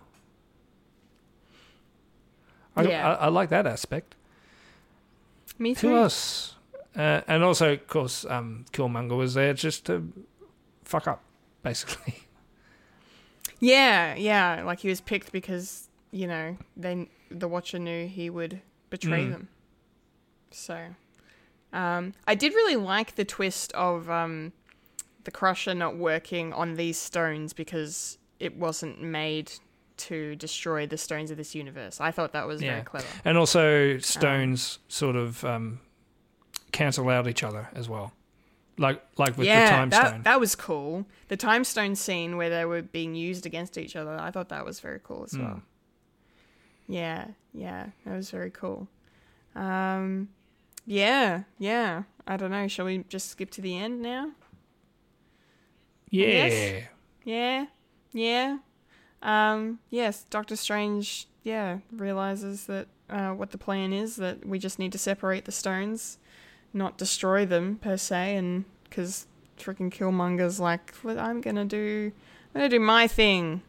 I, 2.76 2.84
Yeah. 2.84 3.10
I, 3.16 3.26
I 3.26 3.28
like 3.30 3.50
that 3.50 3.66
aspect. 3.68 4.16
Me 5.60 5.74
too. 5.76 5.90
Who 5.90 5.96
else? 5.98 6.56
Uh, 6.96 7.22
and 7.28 7.44
also, 7.44 7.74
of 7.74 7.88
course, 7.88 8.26
um, 8.26 8.66
Killmonger 8.72 9.16
was 9.18 9.34
there 9.36 9.54
just 9.54 9.86
to 9.86 10.12
fuck 10.84 11.08
up, 11.08 11.22
basically. 11.64 12.16
Yeah, 13.60 14.14
yeah. 14.14 14.62
Like 14.64 14.82
he 14.82 14.88
was 14.88 15.02
picked 15.02 15.32
because 15.32 15.90
you 16.12 16.28
know 16.28 16.58
they 16.76 17.10
the 17.32 17.48
Watcher 17.48 17.80
knew 17.80 18.06
he 18.08 18.30
would 18.30 18.62
betray 18.92 19.26
Mm. 19.26 19.32
them. 19.32 19.48
So, 20.52 20.88
um, 21.74 22.14
I 22.26 22.36
did 22.36 22.54
really 22.54 22.76
like 22.76 23.16
the 23.16 23.26
twist 23.26 23.72
of 23.74 24.10
um, 24.10 24.54
the 25.24 25.32
Crusher 25.32 25.74
not 25.74 25.98
working 25.98 26.54
on 26.54 26.76
these 26.76 26.98
stones 26.98 27.54
because 27.54 28.18
it 28.40 28.56
wasn't 28.58 29.02
made 29.02 29.52
to 29.98 30.36
destroy 30.36 30.86
the 30.86 30.98
stones 30.98 31.32
of 31.32 31.38
this 31.38 31.56
universe. 31.56 32.00
I 32.00 32.12
thought 32.12 32.32
that 32.34 32.48
was 32.48 32.62
Yeah. 32.62 32.74
very 32.74 32.84
clever. 32.84 33.08
And 33.26 33.38
also, 33.38 33.98
stones 33.98 34.80
sort 34.88 35.16
of 35.16 35.44
um, 35.44 35.80
cancel 36.72 37.10
out 37.10 37.28
each 37.28 37.44
other 37.44 37.70
as 37.74 37.90
well, 37.90 38.14
like 38.78 39.02
like 39.18 39.36
with 39.38 39.48
yeah, 39.48 39.64
the 39.66 39.70
time 39.76 39.90
that 39.90 40.08
stone. 40.10 40.22
that 40.24 40.40
was 40.40 40.54
cool. 40.56 41.06
The 41.30 41.38
time 41.38 41.64
stone 41.64 41.96
scene 41.96 42.38
where 42.38 42.50
they 42.52 42.64
were 42.66 42.84
being 42.84 43.16
used 43.16 43.46
against 43.48 43.76
each 43.78 43.96
other, 43.96 44.16
I 44.20 44.30
thought 44.30 44.50
that 44.50 44.64
was 44.66 44.80
very 44.80 45.00
cool 45.04 45.24
as 45.24 45.32
Hmm. 45.32 45.42
well. 45.42 45.62
Yeah, 46.88 47.26
yeah, 47.54 47.88
that 48.06 48.16
was 48.16 48.30
very 48.32 48.52
cool. 48.52 48.88
Um, 49.56 50.30
yeah, 50.88 51.44
yeah. 51.60 52.04
I 52.26 52.38
don't 52.38 52.52
know. 52.52 52.68
Shall 52.68 52.86
we 52.86 53.04
just 53.10 53.30
skip 53.30 53.52
to 53.52 53.62
the 53.62 53.78
end 53.78 54.02
now? 54.02 54.32
yeah. 56.10 56.28
yes. 56.28 56.84
Yeah, 57.24 57.66
yeah. 58.14 58.58
Um, 59.22 59.80
yes, 59.90 60.26
Doctor 60.30 60.56
Strange, 60.56 61.28
yeah, 61.44 61.80
realizes 61.92 62.66
that 62.68 62.88
uh, 63.10 63.32
what 63.32 63.52
the 63.52 63.58
plan 63.58 63.92
is 63.92 64.16
that 64.16 64.46
we 64.46 64.60
just 64.60 64.80
need 64.80 64.94
to 64.94 64.98
separate 64.98 65.46
the 65.46 65.52
stones, 65.52 66.18
not 66.74 66.98
destroy 66.98 67.46
them 67.46 67.78
per 67.82 67.98
se, 67.98 68.38
and 68.38 68.66
because 68.84 69.28
freaking 69.58 69.92
Killmonger's 69.92 70.60
like, 70.60 70.94
well, 71.04 71.20
I'm 71.20 71.42
gonna 71.42 71.66
do, 71.66 72.12
I'm 72.54 72.62
gonna 72.62 72.70
do 72.70 72.80
my 72.80 73.08
thing. 73.08 73.62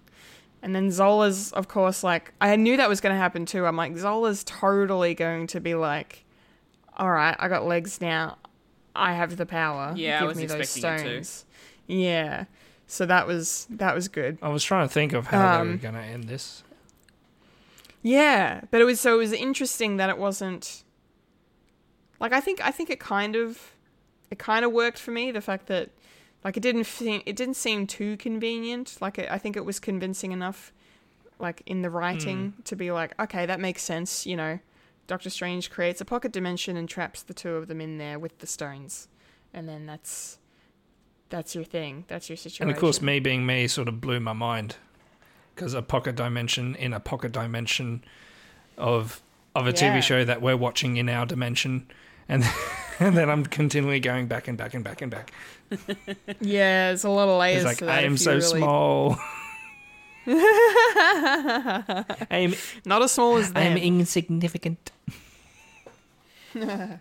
And 0.63 0.75
then 0.75 0.91
Zola's, 0.91 1.53
of 1.53 1.69
course, 1.69 2.03
like, 2.03 2.33
I 2.41 2.55
knew 2.57 2.77
that 2.77 2.89
was 2.89 3.01
gonna 3.01 3.17
happen 3.17 3.47
too. 3.47 3.67
I'm 3.67 3.77
like, 3.77 3.97
Zola's 3.97 4.45
totally 4.45 5.15
going 5.15 5.47
to 5.49 5.61
be 5.61 5.75
like, 5.75 6.25
all 6.99 7.11
right, 7.11 7.37
I 7.39 7.49
got 7.49 7.65
legs 7.67 8.01
now. 8.01 8.39
I 8.97 9.15
have 9.15 9.37
the 9.37 9.47
power. 9.47 9.93
Yeah, 9.97 10.17
I 10.17 10.21
Give 10.21 10.29
was 10.29 10.39
me 10.39 10.47
those 10.47 10.61
expecting 10.61 10.91
it 10.93 10.97
too. 11.19 11.25
stones. 11.25 11.47
Yeah. 11.87 12.45
So 12.87 13.07
that 13.07 13.27
was 13.27 13.67
that 13.71 13.95
was 13.95 14.09
good. 14.09 14.39
I 14.43 14.49
was 14.49 14.65
trying 14.65 14.89
to 14.89 14.93
think 14.93 15.13
of 15.13 15.27
how 15.29 15.39
they 15.57 15.61
Um, 15.61 15.69
were 15.73 15.77
going 15.77 15.95
to 15.95 16.01
end 16.01 16.25
this. 16.25 16.63
Yeah, 18.03 18.63
but 18.71 18.81
it 18.81 18.85
was 18.85 19.01
so 19.01 19.15
it 19.15 19.19
was 19.19 19.33
interesting 19.33 19.97
that 19.97 20.09
it 20.09 20.19
wasn't 20.19 20.85
like 22.21 22.33
I 22.33 22.41
think 22.41 22.65
I 22.65 22.71
think 22.71 22.91
it 22.91 23.01
kind 23.01 23.37
of 23.37 23.75
it 24.31 24.39
kind 24.39 24.65
of 24.65 24.73
worked 24.73 24.99
for 24.99 25.11
me 25.11 25.31
the 25.31 25.41
fact 25.41 25.67
that 25.67 25.91
like 26.45 26.57
it 26.57 26.61
didn't 26.61 26.85
seem 26.85 27.23
it 27.27 27.37
didn't 27.37 27.55
seem 27.57 27.87
too 27.87 28.17
convenient 28.17 28.97
like 29.01 29.19
it, 29.19 29.29
I 29.31 29.39
think 29.39 29.57
it 29.57 29.65
was 29.65 29.79
convincing 29.81 30.33
enough 30.33 30.73
like 31.39 31.63
in 31.67 31.83
the 31.83 31.91
writing 31.91 32.55
to 32.65 32.75
be 32.77 32.91
like 32.91 33.19
okay 33.21 33.47
that 33.47 33.61
makes 33.61 33.83
sense 33.83 34.27
you 34.27 34.37
know 34.37 34.59
Doctor 35.09 35.29
Strange 35.31 35.71
creates 35.71 36.01
a 36.01 36.05
pocket 36.05 36.31
dimension 36.31 36.77
and 36.77 36.89
traps 36.89 37.23
the 37.23 37.35
two 37.35 37.55
of 37.57 37.67
them 37.67 37.81
in 37.81 37.99
there 37.99 38.19
with 38.21 38.39
the 38.39 38.47
stones 38.47 39.09
and 39.53 39.69
then 39.69 39.85
that's 39.87 40.39
that's 41.31 41.55
your 41.55 41.65
thing 41.65 42.05
that's 42.09 42.29
your 42.31 42.37
situation 42.37 42.63
And 42.69 42.71
of 42.71 42.79
course, 42.81 43.03
me 43.03 43.19
being 43.19 43.45
me 43.45 43.67
sort 43.67 43.89
of 43.89 44.01
blew 44.01 44.21
my 44.21 44.33
mind 44.35 44.77
because 45.55 45.75
a 45.75 45.83
pocket 45.83 46.15
dimension 46.15 46.75
in 46.77 46.93
a 46.93 47.01
pocket 47.01 47.33
dimension 47.33 48.05
of 48.77 49.21
of 49.55 49.67
a 49.67 49.71
Yeah. 49.71 49.99
TV 49.99 50.03
show 50.03 50.25
that 50.25 50.41
we're 50.41 50.57
watching 50.57 50.99
in 50.99 51.09
our 51.09 51.27
dimension, 51.27 51.87
and 52.29 52.45
and 53.01 53.17
then 53.17 53.29
I'm 53.29 53.45
continually 53.45 53.99
going 53.99 54.27
back 54.29 54.47
and 54.47 54.57
back 54.57 54.75
and 54.75 54.85
back 54.85 55.03
and 55.03 55.11
back. 55.11 55.33
yeah 56.41 56.91
it's 56.93 57.05
a 57.05 57.09
lot 57.11 57.29
of 57.29 57.39
layers 57.39 57.65
It's 57.65 57.81
like 57.81 57.91
I 57.91 58.03
am 58.03 58.17
so 58.17 58.33
really- 58.35 58.61
small. 58.61 59.19
I'm 62.31 62.55
not 62.85 63.03
as 63.03 63.13
small 63.13 63.37
as 63.39 63.53
them 63.53 63.73
I'm 63.73 63.79
insignificant. 63.79 64.91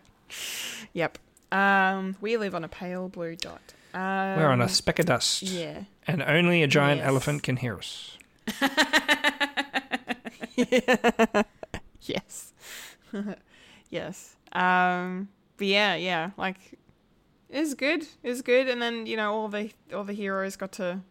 Yep. 0.94 1.18
Um, 1.52 2.16
we 2.22 2.38
live 2.38 2.54
on 2.56 2.64
a 2.64 2.68
pale 2.68 3.08
blue 3.10 3.36
dot. 3.36 3.62
Um, 3.94 4.38
We're 4.40 4.50
on 4.50 4.62
a 4.62 4.70
speck 4.70 5.00
of 5.00 5.06
dust, 5.06 5.42
Yeah. 5.44 5.84
and 6.06 6.22
only 6.22 6.64
a 6.64 6.68
giant 6.68 7.00
Yes. 7.00 7.08
elephant 7.08 7.44
can 7.44 7.58
hear 7.58 7.78
us. 7.78 8.18
Yes. 12.02 12.54
yes. 13.90 14.36
Um, 14.54 15.28
but 15.58 15.68
yeah, 15.68 15.96
yeah, 15.96 16.32
like 16.38 16.58
it's 17.50 17.74
good. 17.74 18.08
It's 18.24 18.42
good, 18.42 18.68
and 18.70 18.82
then 18.82 19.06
you 19.06 19.18
know 19.18 19.34
all 19.34 19.48
the 19.50 19.72
all 19.94 20.04
the 20.04 20.14
heroes 20.14 20.56
got 20.56 20.72
to 20.74 21.02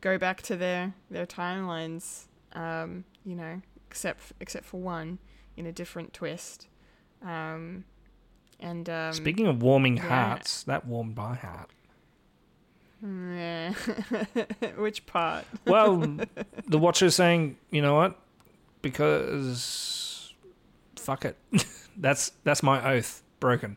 go 0.00 0.18
back 0.18 0.42
to 0.42 0.56
their 0.56 0.94
their 1.10 1.26
timelines. 1.26 2.24
Um, 2.52 3.04
you 3.24 3.34
know, 3.34 3.60
except 3.88 4.32
except 4.40 4.64
for 4.64 4.80
one 4.80 5.18
in 5.56 5.66
a 5.66 5.72
different 5.72 6.12
twist. 6.14 6.68
Um, 7.22 7.84
and 8.60 8.88
um, 8.88 9.12
Speaking 9.12 9.46
of 9.46 9.62
warming 9.62 9.96
yeah. 9.96 10.08
hearts, 10.08 10.62
that 10.64 10.86
warmed 10.86 11.16
my 11.16 11.34
heart. 11.34 11.70
yeah. 13.02 13.72
which 14.76 15.06
part? 15.06 15.44
Well, 15.66 15.98
the 16.66 16.78
Watcher's 16.78 17.14
saying, 17.14 17.56
you 17.70 17.82
know 17.82 17.94
what? 17.94 18.18
Because 18.82 20.32
fuck 20.96 21.24
it, 21.24 21.36
that's 21.96 22.32
that's 22.44 22.62
my 22.62 22.94
oath 22.94 23.22
broken. 23.40 23.76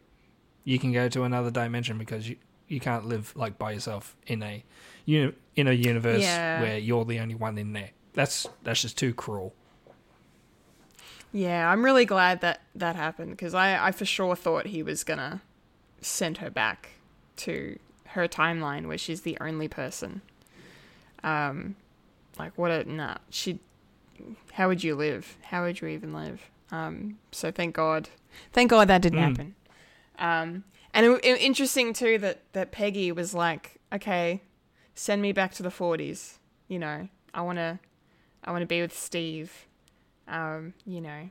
You 0.64 0.77
can 0.80 0.91
go 0.91 1.10
to 1.10 1.23
another 1.23 1.52
dimension 1.52 1.98
because 1.98 2.30
you 2.30 2.38
you 2.68 2.80
can't 2.80 3.06
live 3.06 3.35
like 3.35 3.57
by 3.57 3.72
yourself 3.72 4.15
in 4.27 4.41
a 4.43 4.64
uni- 5.12 5.34
in 5.56 5.68
a 5.68 5.74
universe 5.74 6.22
Yeah. 6.22 6.62
where 6.62 6.78
you're 6.78 7.06
the 7.06 7.20
only 7.20 7.36
one 7.36 7.58
in 7.58 7.74
there. 7.74 7.92
That's 8.14 8.48
that's 8.64 8.82
just 8.82 8.98
too 8.98 9.14
cruel. 9.14 9.54
Yeah, 11.34 11.70
I'm 11.72 11.84
really 11.86 12.06
glad 12.06 12.42
that 12.42 12.62
that 12.76 12.96
happened 12.96 13.32
because 13.32 13.54
I, 13.54 13.88
I 13.88 13.92
for 13.92 14.06
sure 14.06 14.36
thought 14.36 14.68
he 14.68 14.84
was 14.84 15.04
gonna 15.04 15.42
send 16.02 16.38
her 16.40 16.50
back 16.50 16.90
to 17.38 17.78
her 18.08 18.28
timeline 18.28 18.88
where 18.88 18.98
she's 18.98 19.22
the 19.22 19.38
only 19.40 19.68
person. 19.70 20.22
Um, 21.24 21.76
like 22.38 22.58
what 22.58 22.72
a 22.72 22.84
nah. 22.92 23.18
She, 23.30 23.60
how 24.54 24.68
would 24.68 24.84
you 24.84 24.96
live? 24.96 25.38
How 25.44 25.64
would 25.64 25.80
you 25.82 25.88
even 25.88 26.14
live? 26.14 26.42
Um, 26.72 27.18
so 27.32 27.52
thank 27.52 27.76
God, 27.76 28.10
thank 28.52 28.70
God 28.70 28.88
that 28.90 29.02
didn't 29.02 29.20
Mm. 29.20 29.30
happen. 29.38 29.56
Um, 30.20 30.64
and 30.94 31.06
it, 31.06 31.26
it, 31.26 31.42
interesting 31.42 31.94
too 31.94 32.18
that 32.20 32.42
that 32.54 32.72
Peggy 32.72 33.12
was 33.14 33.34
like, 33.34 33.80
okay, 33.94 34.42
send 34.95 35.22
me 35.22 35.31
back 35.31 35.53
to 35.55 35.63
the 35.63 35.69
40s. 35.69 36.38
You 36.68 36.80
know, 36.80 37.09
I 37.34 37.41
wanna, 37.41 37.80
I 38.43 38.51
wanna 38.51 38.65
be 38.65 38.81
with 38.81 38.97
Steve 38.97 39.68
um, 40.31 40.73
you 40.85 41.01
know, 41.01 41.30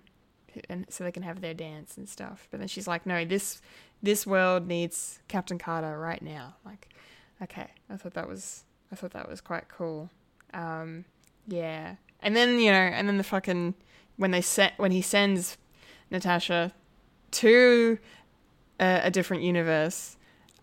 and 0.68 0.86
so 0.88 1.04
they 1.04 1.12
can 1.12 1.22
have 1.22 1.40
their 1.40 1.54
dance 1.54 1.96
and 1.96 2.08
stuff. 2.08 2.46
But 2.50 2.60
then 2.60 2.68
she's 2.68 2.86
like, 2.86 3.06
no, 3.06 3.24
this 3.24 3.60
this 4.02 4.26
world 4.26 4.66
needs 4.66 5.20
Captain 5.28 5.58
Carter 5.58 5.98
right 5.98 6.22
now. 6.22 6.56
Like, 6.64 6.88
okay, 7.42 7.68
I 7.88 7.96
thought 7.96 8.14
that 8.14 8.28
was 8.28 8.64
I 8.92 8.96
thought 8.96 9.12
that 9.12 9.28
was 9.28 9.40
quite 9.40 9.68
cool. 9.68 10.10
Um, 10.52 11.04
yeah, 11.46 11.96
and 12.20 12.36
then 12.36 12.60
you 12.60 12.70
know, 12.70 12.76
and 12.76 13.08
then 13.08 13.16
the 13.16 13.24
fucking 13.24 13.74
when 14.16 14.30
they 14.30 14.42
set 14.42 14.74
when 14.76 14.92
he 14.92 15.02
sends 15.02 15.56
Natasha 16.10 16.72
to 17.32 17.98
a, 18.78 19.00
a 19.04 19.10
different 19.10 19.42
universe. 19.42 20.16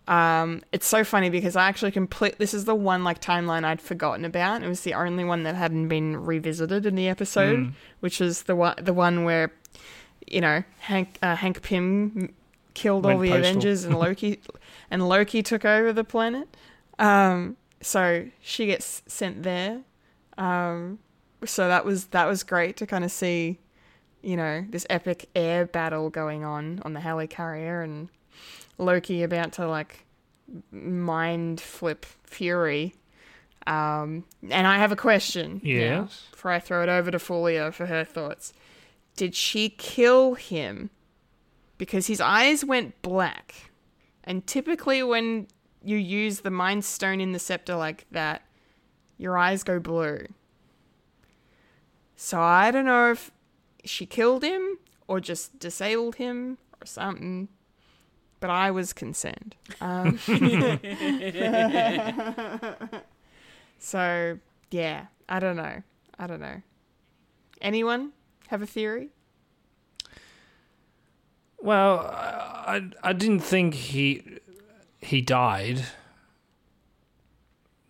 Um, 0.08 0.62
it's 0.72 0.86
so 0.86 1.04
funny 1.04 1.28
because 1.28 1.54
I 1.54 1.68
actually 1.68 1.90
complete. 1.92 2.38
This 2.38 2.54
is 2.54 2.64
the 2.64 2.74
one 2.74 3.04
like 3.04 3.20
timeline 3.20 3.64
I'd 3.64 3.80
forgotten 3.80 4.24
about. 4.24 4.62
It 4.62 4.68
was 4.68 4.80
the 4.80 4.94
only 4.94 5.22
one 5.22 5.42
that 5.42 5.54
hadn't 5.54 5.88
been 5.88 6.16
revisited 6.16 6.86
in 6.86 6.94
the 6.94 7.08
episode, 7.08 7.58
Mm. 7.58 7.72
which 8.00 8.20
is 8.20 8.44
the 8.44 8.56
one 8.56 8.74
the 8.80 8.94
one 8.94 9.24
where, 9.24 9.52
you 10.26 10.40
know, 10.40 10.64
Hank 10.80 11.18
uh, 11.22 11.36
Hank 11.36 11.60
Pym 11.62 12.34
killed 12.74 13.04
all 13.04 13.18
the 13.18 13.28
postal. 13.28 13.38
Avengers 13.38 13.84
and 13.84 13.98
Loki 13.98 14.40
and 14.90 15.06
Loki 15.08 15.42
took 15.42 15.64
over 15.66 15.92
the 15.92 16.04
planet. 16.04 16.48
Um, 16.98 17.56
so 17.82 18.26
she 18.40 18.64
gets 18.66 19.02
sent 19.06 19.42
there. 19.42 19.82
Um, 20.38 21.00
so 21.44 21.68
that 21.68 21.84
was 21.84 22.06
that 22.06 22.26
was 22.26 22.42
great 22.44 22.78
to 22.78 22.86
kind 22.86 23.04
of 23.04 23.10
see, 23.10 23.58
you 24.22 24.36
know, 24.38 24.64
this 24.70 24.86
epic 24.88 25.28
air 25.36 25.66
battle 25.66 26.08
going 26.08 26.44
on 26.44 26.80
on 26.84 26.94
the 26.94 27.00
helicarrier 27.00 27.84
and 27.84 28.08
Loki 28.78 29.22
about 29.22 29.52
to 29.54 29.66
like 29.66 30.06
mind 30.70 31.60
flip 31.60 32.06
Fury. 32.24 32.94
Um, 33.66 34.24
and 34.50 34.66
I 34.66 34.78
have 34.78 34.92
a 34.92 34.96
question. 34.96 35.60
Yes. 35.62 36.26
before 36.30 36.52
I 36.52 36.58
throw 36.58 36.82
it 36.82 36.88
over 36.88 37.10
to 37.10 37.18
Fulia 37.18 37.72
for 37.72 37.86
her 37.86 38.04
thoughts. 38.04 38.54
Did 39.16 39.34
she 39.34 39.68
kill 39.68 40.34
him 40.34 40.90
because 41.76 42.06
his 42.06 42.20
eyes 42.20 42.64
went 42.64 43.00
black? 43.02 43.70
And 44.24 44.46
typically, 44.46 45.02
when 45.02 45.48
you 45.82 45.96
use 45.96 46.40
the 46.40 46.50
Mind 46.50 46.84
Stone 46.84 47.20
in 47.20 47.32
the 47.32 47.38
scepter 47.38 47.74
like 47.74 48.06
that, 48.10 48.42
your 49.16 49.36
eyes 49.36 49.62
go 49.64 49.78
blue. 49.80 50.26
So 52.16 52.40
I 52.40 52.70
don't 52.70 52.84
know 52.84 53.10
if 53.10 53.30
she 53.84 54.06
killed 54.06 54.42
him 54.42 54.78
or 55.06 55.20
just 55.20 55.58
disabled 55.58 56.16
him 56.16 56.58
or 56.80 56.86
something. 56.86 57.48
But 58.40 58.50
I 58.50 58.70
was 58.70 58.92
concerned. 58.92 59.56
Um, 59.80 60.18
so 63.78 64.38
yeah, 64.70 65.06
I 65.28 65.40
don't 65.40 65.56
know. 65.56 65.82
I 66.18 66.26
don't 66.26 66.40
know. 66.40 66.62
Anyone 67.60 68.12
have 68.48 68.62
a 68.62 68.66
theory? 68.66 69.10
Well, 71.60 71.98
I, 71.98 72.76
I 73.02 73.10
I 73.10 73.12
didn't 73.12 73.40
think 73.40 73.74
he 73.74 74.38
he 75.00 75.20
died. 75.20 75.84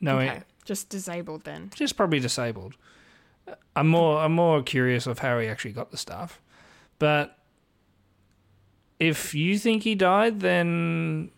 No, 0.00 0.18
okay, 0.18 0.42
just 0.64 0.88
disabled 0.88 1.44
then. 1.44 1.70
just 1.74 1.96
probably 1.96 2.20
disabled. 2.20 2.76
I'm 3.74 3.88
more 3.88 4.18
I'm 4.20 4.32
more 4.32 4.62
curious 4.62 5.06
of 5.06 5.18
how 5.20 5.38
he 5.38 5.46
actually 5.46 5.72
got 5.72 5.90
the 5.90 5.96
stuff. 5.96 6.40
But 6.98 7.37
if 9.00 9.34
you 9.34 9.58
think 9.58 9.82
he 9.84 9.94
died, 9.94 10.40
then 10.40 11.30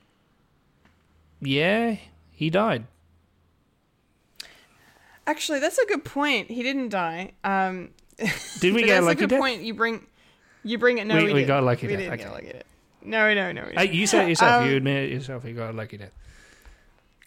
yeah, 1.41 1.97
he 2.33 2.51
died. 2.51 2.87
Actually, 5.27 5.61
that's 5.61 5.79
a 5.79 5.87
good 5.87 6.05
point. 6.05 6.51
He 6.51 6.63
didn't 6.63 6.89
die. 6.89 7.33
Um, 7.45 7.91
Did 8.61 8.75
we 8.75 8.83
get 8.85 8.95
that's 8.95 9.07
lucky 9.07 9.19
a 9.19 9.21
good 9.21 9.31
death? 9.31 9.39
point. 9.41 9.63
You 9.63 9.75
bring, 9.75 10.07
you 10.65 10.79
bring 10.79 10.99
it. 10.99 11.07
No, 11.07 11.17
We- 11.17 11.25
we, 11.25 11.27
we 11.29 11.33
didn't. 11.41 11.49
got 11.49 11.63
lucky 11.63 11.87
We 11.87 11.93
death, 11.95 12.01
didn't 12.01 12.15
okay. 12.15 12.23
get 12.25 12.33
lucky 12.33 12.47
death. 12.53 12.63
No, 13.03 13.35
no, 13.35 13.53
no. 13.53 13.65
Didn't. 13.67 13.95
you 13.95 14.07
said 14.07 14.25
it 14.27 14.31
yourself. 14.31 14.63
Um, 14.63 14.69
you 14.71 14.77
admit 14.77 15.05
it 15.05 15.13
yourself. 15.13 15.45
You 15.45 15.55
got 15.55 15.75
lucky 15.75 15.99
death. 15.99 16.13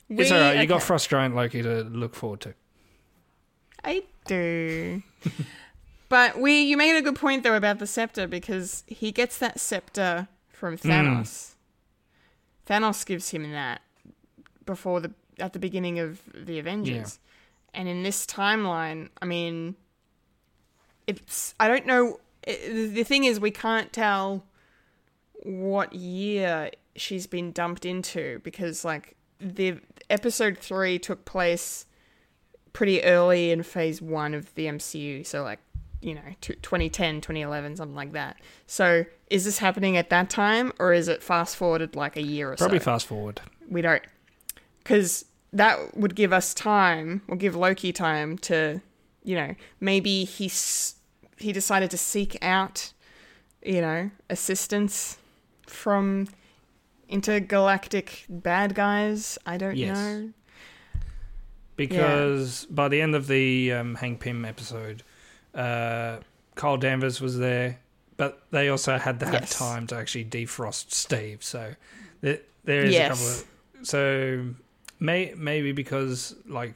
we- 0.09 0.17
It's 0.19 0.31
all 0.31 0.39
right. 0.39 0.59
You 0.59 0.67
got 0.67 0.75
okay. 0.77 0.85
Frost 0.85 1.09
Giant 1.09 1.35
Loki 1.35 1.61
to 1.61 1.83
look 1.83 2.13
forward 2.15 2.41
to. 2.41 2.53
I 3.83 4.03
do. 4.25 5.01
but 6.13 6.39
we 6.39 6.61
you 6.61 6.77
made 6.77 6.95
a 6.95 7.01
good 7.01 7.15
point 7.15 7.41
though 7.41 7.55
about 7.55 7.79
the 7.79 7.87
scepter 7.87 8.27
because 8.27 8.83
he 8.85 9.11
gets 9.11 9.39
that 9.39 9.59
scepter 9.59 10.27
from 10.49 10.77
Hmm. 10.77 10.89
Thanos. 10.89 11.55
Thanos 12.67 13.03
gives 13.03 13.29
him 13.31 13.51
that 13.51 13.81
before 14.63 14.99
the 15.01 15.11
at 15.39 15.53
the 15.53 15.59
beginning 15.59 15.97
of 15.97 16.21
the 16.35 16.59
Avengers. 16.59 17.17
And 17.73 17.89
in 17.89 18.03
this 18.03 18.27
timeline, 18.27 19.09
I 19.23 19.25
mean 19.25 19.73
it's 21.07 21.55
I 21.59 21.67
don't 21.67 21.87
know 21.87 22.19
it, 22.43 22.93
the 22.93 23.03
thing 23.03 23.23
is 23.23 23.39
we 23.39 23.49
can't 23.49 23.91
tell 23.91 24.45
what 25.41 25.93
year 25.93 26.69
she's 26.95 27.25
been 27.25 27.51
dumped 27.51 27.85
into 27.85 28.39
because 28.43 28.85
like 28.85 29.15
the 29.39 29.79
episode 30.11 30.59
3 30.59 30.99
took 30.99 31.25
place 31.25 31.87
pretty 32.71 33.03
early 33.03 33.49
in 33.49 33.63
phase 33.63 33.99
one 33.99 34.35
of 34.35 34.53
the 34.55 34.65
MCU. 34.67 35.25
So, 35.25 35.43
like, 35.43 35.59
you 36.03 36.15
know, 36.15 36.21
t- 36.41 36.55
2010, 36.61 37.21
2011, 37.21 37.77
something 37.77 37.95
like 37.95 38.11
that. 38.13 38.37
So, 38.67 39.05
is 39.29 39.45
this 39.45 39.57
happening 39.59 39.95
at 39.97 40.09
that 40.09 40.29
time 40.29 40.71
or 40.79 40.93
is 40.93 41.07
it 41.07 41.23
fast 41.23 41.55
forwarded 41.55 41.95
like 41.95 42.17
a 42.17 42.21
year 42.21 42.51
or 42.51 42.55
Probably 42.55 42.79
so? 42.79 42.83
Probably 42.83 42.93
fast 42.93 43.05
forward. 43.07 43.41
We 43.69 43.81
don't. 43.81 44.03
Because 44.79 45.25
that 45.53 45.95
would 45.95 46.15
give 46.15 46.33
us 46.33 46.53
time, 46.53 47.21
or 47.27 47.35
give 47.37 47.55
Loki 47.55 47.93
time 47.93 48.37
to, 48.39 48.81
you 49.23 49.35
know, 49.35 49.55
maybe 49.79 50.25
he's, 50.25 50.95
he 51.37 51.51
decided 51.53 51.89
to 51.91 51.97
seek 51.97 52.37
out, 52.41 52.91
you 53.65 53.79
know, 53.79 54.11
assistance 54.29 55.17
from 55.67 56.27
intergalactic 57.07 58.25
bad 58.27 58.75
guys. 58.75 59.37
I 59.45 59.57
don't 59.57 59.77
Yes. 59.77 59.95
know. 59.97 60.29
because 61.75 62.65
by 62.65 62.87
the 62.87 63.01
end 63.01 63.15
of 63.15 63.27
the 63.27 63.71
um, 63.71 63.95
Hank 63.95 64.19
Pym 64.19 64.45
episode, 64.45 65.03
uh, 65.55 66.17
Carol 66.55 66.77
Danvers 66.77 67.19
was 67.21 67.37
there, 67.37 67.79
but 68.17 68.41
they 68.51 68.69
also 68.69 68.97
had 68.97 69.19
to 69.21 69.25
have 69.25 69.33
Yes. 69.41 69.57
time 69.57 69.87
to 69.87 69.95
actually 69.95 70.25
defrost 70.25 70.91
Steve. 70.91 71.43
So 71.43 71.75
there, 72.21 72.39
there 72.63 72.83
is 72.85 72.95
a 72.95 73.09
couple 73.09 73.25
of 73.27 73.45
so 73.83 74.45
may 74.99 75.33
maybe 75.35 75.71
because 75.73 76.35
like 76.47 76.75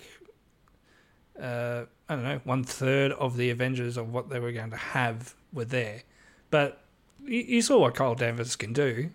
uh, 1.41 1.85
I 2.09 2.15
don't 2.15 2.23
know 2.23 2.41
one 2.43 2.63
third 2.63 3.11
of 3.13 3.37
the 3.37 3.49
Avengers 3.49 3.97
of 3.97 4.11
what 4.11 4.29
they 4.29 4.39
were 4.39 4.51
going 4.51 4.71
to 4.71 4.77
have 4.77 5.33
were 5.53 5.65
there, 5.65 6.01
but 6.49 6.81
you, 7.23 7.39
you 7.39 7.61
saw 7.61 7.79
what 7.79 7.95
Carol 7.95 8.15
Danvers 8.15 8.55
can 8.55 8.73
do 8.73 9.09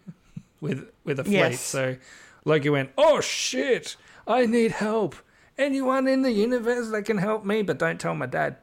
with 0.60 0.88
with 1.04 1.18
a 1.18 1.24
fleet. 1.24 1.34
Yes. 1.34 1.60
So 1.60 1.96
Loki 2.44 2.68
went, 2.70 2.90
"Oh 2.96 3.20
shit, 3.20 3.96
I 4.26 4.46
need 4.46 4.72
help." 4.72 5.16
Anyone 5.58 6.08
in 6.08 6.22
the 6.22 6.32
universe 6.32 6.88
that 6.90 7.02
can 7.02 7.18
help 7.18 7.44
me, 7.44 7.62
but 7.62 7.78
don't 7.78 8.00
tell 8.00 8.14
my 8.14 8.26
dad. 8.26 8.56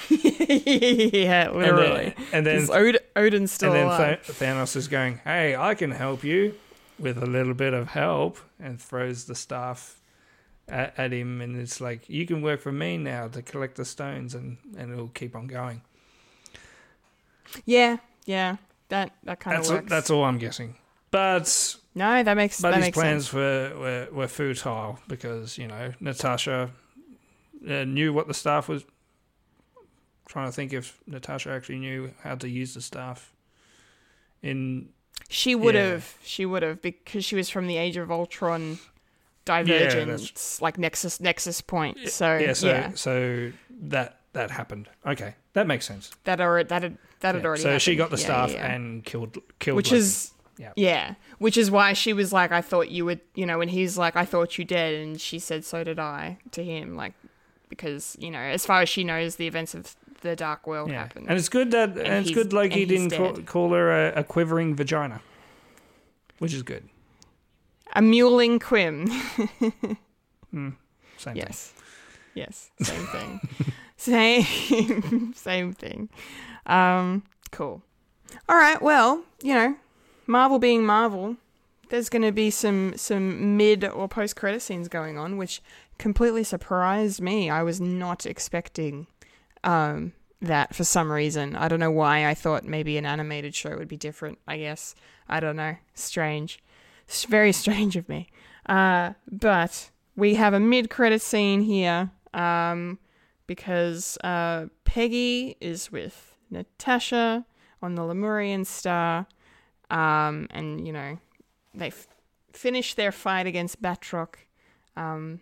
yeah, 0.10 1.50
literally. 1.50 2.14
and 2.32 2.46
then- 2.46 2.66
'Cause 2.66 2.70
Od- 2.70 2.98
Odin's 3.16 3.52
still 3.52 3.72
and 3.72 3.80
then 3.80 3.86
alive. 3.86 4.26
Th- 4.26 4.38
Thanos 4.38 4.76
is 4.76 4.88
going, 4.88 5.18
"Hey, 5.24 5.54
I 5.56 5.74
can 5.74 5.90
help 5.90 6.24
you 6.24 6.54
with 6.98 7.18
a 7.22 7.26
little 7.26 7.54
bit 7.54 7.74
of 7.74 7.88
help," 7.88 8.38
and 8.60 8.80
throws 8.80 9.24
the 9.26 9.34
staff 9.34 9.98
at, 10.68 10.94
at 10.98 11.12
him, 11.12 11.40
and 11.40 11.56
it's 11.56 11.80
like 11.80 12.08
you 12.08 12.26
can 12.26 12.40
work 12.42 12.60
for 12.60 12.72
me 12.72 12.96
now 12.96 13.28
to 13.28 13.42
collect 13.42 13.76
the 13.76 13.84
stones, 13.84 14.34
and 14.34 14.56
and 14.78 14.92
it'll 14.92 15.08
keep 15.08 15.36
on 15.36 15.46
going. 15.46 15.82
Yeah, 17.64 17.98
yeah. 18.24 18.56
That 18.88 19.12
that 19.24 19.40
kind 19.40 19.56
of 19.56 19.62
That's 19.62 19.70
works. 19.70 19.90
that's 19.90 20.10
all 20.10 20.24
I'm 20.24 20.38
guessing. 20.38 20.76
But 21.10 21.76
no, 21.94 22.22
that 22.22 22.34
makes 22.34 22.60
but 22.60 22.70
that 22.70 22.76
his 22.78 22.86
makes 22.86 22.96
plans 22.96 23.24
sense. 23.24 23.32
were, 23.34 23.72
were 23.78 24.08
were 24.12 24.28
futile 24.28 24.98
because 25.08 25.58
you 25.58 25.66
know 25.68 25.92
Natasha 26.00 26.70
uh, 27.68 27.84
knew 27.84 28.12
what 28.12 28.26
the 28.28 28.34
staff 28.34 28.68
was. 28.68 28.84
Trying 30.32 30.46
to 30.46 30.52
think 30.52 30.72
if 30.72 30.98
Natasha 31.06 31.50
actually 31.50 31.78
knew 31.78 32.10
how 32.22 32.36
to 32.36 32.48
use 32.48 32.72
the 32.72 32.80
staff. 32.80 33.34
In 34.42 34.88
She 35.28 35.54
would 35.54 35.74
Yeah. 35.74 35.88
have. 35.90 36.14
She 36.24 36.46
would 36.46 36.62
have 36.62 36.80
because 36.80 37.22
she 37.22 37.36
was 37.36 37.50
from 37.50 37.66
the 37.66 37.76
Age 37.76 37.98
of 37.98 38.10
Ultron 38.10 38.78
divergence, 39.44 40.60
like 40.62 40.78
Nexus 40.78 41.20
Nexus 41.20 41.60
point. 41.60 42.08
So 42.08 42.36
yeah, 42.38 42.54
yeah, 42.62 42.88
so 42.90 42.92
so 42.94 43.52
that 43.88 44.20
that 44.32 44.50
happened. 44.50 44.88
Okay, 45.06 45.34
that 45.52 45.66
makes 45.66 45.84
sense. 45.86 46.10
that 46.24 46.40
or 46.40 46.64
that 46.64 46.82
had 46.82 46.98
that 47.20 47.34
had 47.34 47.44
already. 47.44 47.62
so 47.62 47.78
she 47.78 47.94
got 47.94 48.10
the 48.10 48.16
Yeah, 48.16 48.24
staff 48.24 48.52
yeah, 48.52 48.56
yeah. 48.66 48.72
and 48.74 49.04
killed 49.04 49.36
killed. 49.58 49.76
which 49.76 49.90
Loki. 49.90 49.98
is 49.98 50.32
Yeah. 50.58 50.72
yeah, 50.76 51.14
which 51.38 51.56
is 51.56 51.70
why 51.70 51.92
she 51.92 52.12
was 52.14 52.32
like, 52.32 52.52
"I 52.52 52.60
thought 52.62 52.88
you 52.90 53.04
would," 53.04 53.20
you 53.34 53.44
know, 53.46 53.60
and 53.60 53.70
he's 53.70 53.98
like, 53.98 54.16
"I 54.16 54.24
thought 54.24 54.56
you 54.58 54.64
did," 54.64 55.00
and 55.00 55.20
she 55.20 55.38
said, 55.38 55.64
"So 55.64 55.84
did 55.84 55.98
I," 55.98 56.38
to 56.52 56.64
him, 56.64 56.94
like 56.96 57.12
because 57.68 58.16
you 58.18 58.30
know, 58.30 58.38
as 58.38 58.64
far 58.66 58.80
as 58.82 58.88
she 58.88 59.02
knows, 59.04 59.36
the 59.36 59.46
events 59.46 59.74
of 59.74 59.94
the 60.22 60.34
Dark 60.34 60.66
World 60.66 60.90
yeah, 60.90 61.02
happened. 61.02 61.26
and 61.28 61.38
it's 61.38 61.48
good 61.48 61.70
that 61.72 61.90
and, 61.98 62.26
it's 62.26 62.30
good 62.30 62.52
Loki 62.52 62.82
and 62.82 62.88
didn't 62.88 63.10
call, 63.10 63.34
call 63.42 63.72
her 63.72 64.08
a, 64.08 64.20
a 64.20 64.24
quivering 64.24 64.74
vagina, 64.74 65.20
which 66.38 66.54
is 66.54 66.62
good. 66.62 66.88
A 67.94 68.00
mewling 68.00 68.58
Quim. 68.58 69.08
Same 70.52 70.76
thing. 71.18 71.36
Yes. 71.36 71.74
Yes. 72.34 72.70
Same 72.80 73.06
thing. 73.06 73.40
same 73.96 75.32
same 75.34 75.72
thing. 75.72 76.08
Um, 76.66 77.22
cool. 77.50 77.82
All 78.48 78.56
right, 78.56 78.80
well, 78.80 79.22
you 79.42 79.54
know, 79.54 79.76
Marvel 80.26 80.58
being 80.58 80.84
Marvel, 80.84 81.36
there's 81.90 82.08
going 82.08 82.22
to 82.22 82.32
be 82.32 82.50
some 82.50 82.94
some 82.96 83.56
mid 83.56 83.84
or 83.84 84.08
post 84.08 84.36
credit 84.36 84.62
scenes 84.62 84.88
going 84.88 85.18
on, 85.18 85.36
which 85.36 85.62
completely 85.98 86.42
surprised 86.42 87.20
me. 87.20 87.50
I 87.50 87.62
was 87.62 87.80
not 87.80 88.26
expecting 88.26 89.06
um 89.64 90.12
that 90.42 90.74
for 90.74 90.84
some 90.84 91.10
reason. 91.10 91.54
I 91.54 91.68
don't 91.68 91.80
know 91.80 91.90
why. 91.90 92.26
I 92.26 92.34
thought 92.34 92.64
maybe 92.64 92.98
an 92.98 93.06
animated 93.06 93.54
show 93.54 93.76
would 93.76 93.88
be 93.88 93.96
different. 93.96 94.38
I 94.46 94.58
guess 94.58 94.94
I 95.28 95.40
don't 95.40 95.56
know. 95.56 95.76
Strange. 95.94 96.58
It's 97.06 97.24
very 97.24 97.52
strange 97.64 97.96
of 97.96 98.08
me. 98.08 98.28
Uh, 98.66 99.12
but 99.30 99.90
we 100.16 100.34
have 100.34 100.54
a 100.54 100.60
mid 100.60 100.90
credit 100.90 101.22
scene 101.22 101.62
here 101.62 102.10
um, 102.34 102.98
because 103.46 104.18
uh, 104.24 104.66
Peggy 104.84 105.56
is 105.60 105.90
with 105.90 106.34
Natasha 106.50 107.44
on 107.80 107.94
the 107.94 108.04
Lemurian 108.04 108.64
Star, 108.64 109.26
um, 109.90 110.46
and 110.50 110.86
you 110.86 110.92
know 110.92 111.18
they 111.74 111.88
f- 111.88 112.06
finish 112.52 112.94
their 112.94 113.10
fight 113.10 113.46
against 113.46 113.82
Batroc, 113.82 114.34
um, 114.96 115.40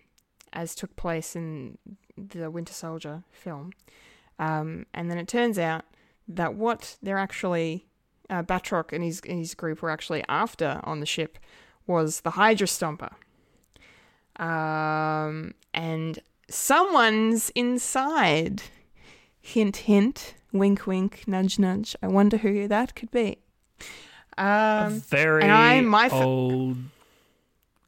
as 0.52 0.74
took 0.74 0.97
place 0.97 1.36
in 1.36 1.76
the 2.16 2.51
Winter 2.51 2.72
Soldier 2.72 3.24
film, 3.30 3.72
um, 4.40 4.86
and 4.92 5.08
then 5.10 5.18
it 5.18 5.28
turns 5.28 5.58
out 5.58 5.84
that 6.26 6.54
what 6.54 6.96
they're 7.02 7.18
actually 7.18 7.86
uh, 8.28 8.42
Batroc 8.42 8.92
and 8.92 9.04
his 9.04 9.20
and 9.28 9.38
his 9.38 9.54
group 9.54 9.82
were 9.82 9.90
actually 9.90 10.24
after 10.28 10.80
on 10.84 10.98
the 11.00 11.06
ship 11.06 11.38
was 11.86 12.20
the 12.20 12.30
Hydra 12.30 12.66
Stomper. 12.66 13.12
Um, 14.36 15.54
and 15.74 16.18
someone's 16.48 17.50
inside. 17.54 18.62
Hint, 19.40 19.76
hint. 19.78 20.34
Wink, 20.52 20.86
wink. 20.86 21.24
Nudge, 21.26 21.58
nudge. 21.58 21.94
I 22.02 22.08
wonder 22.08 22.36
who 22.38 22.66
that 22.68 22.94
could 22.94 23.10
be. 23.10 23.38
a 24.38 24.44
Um, 24.86 25.00
very 25.00 25.42
and 25.42 25.52
I- 25.52 25.80
my 25.80 26.06
f- 26.06 26.12
old, 26.12 26.76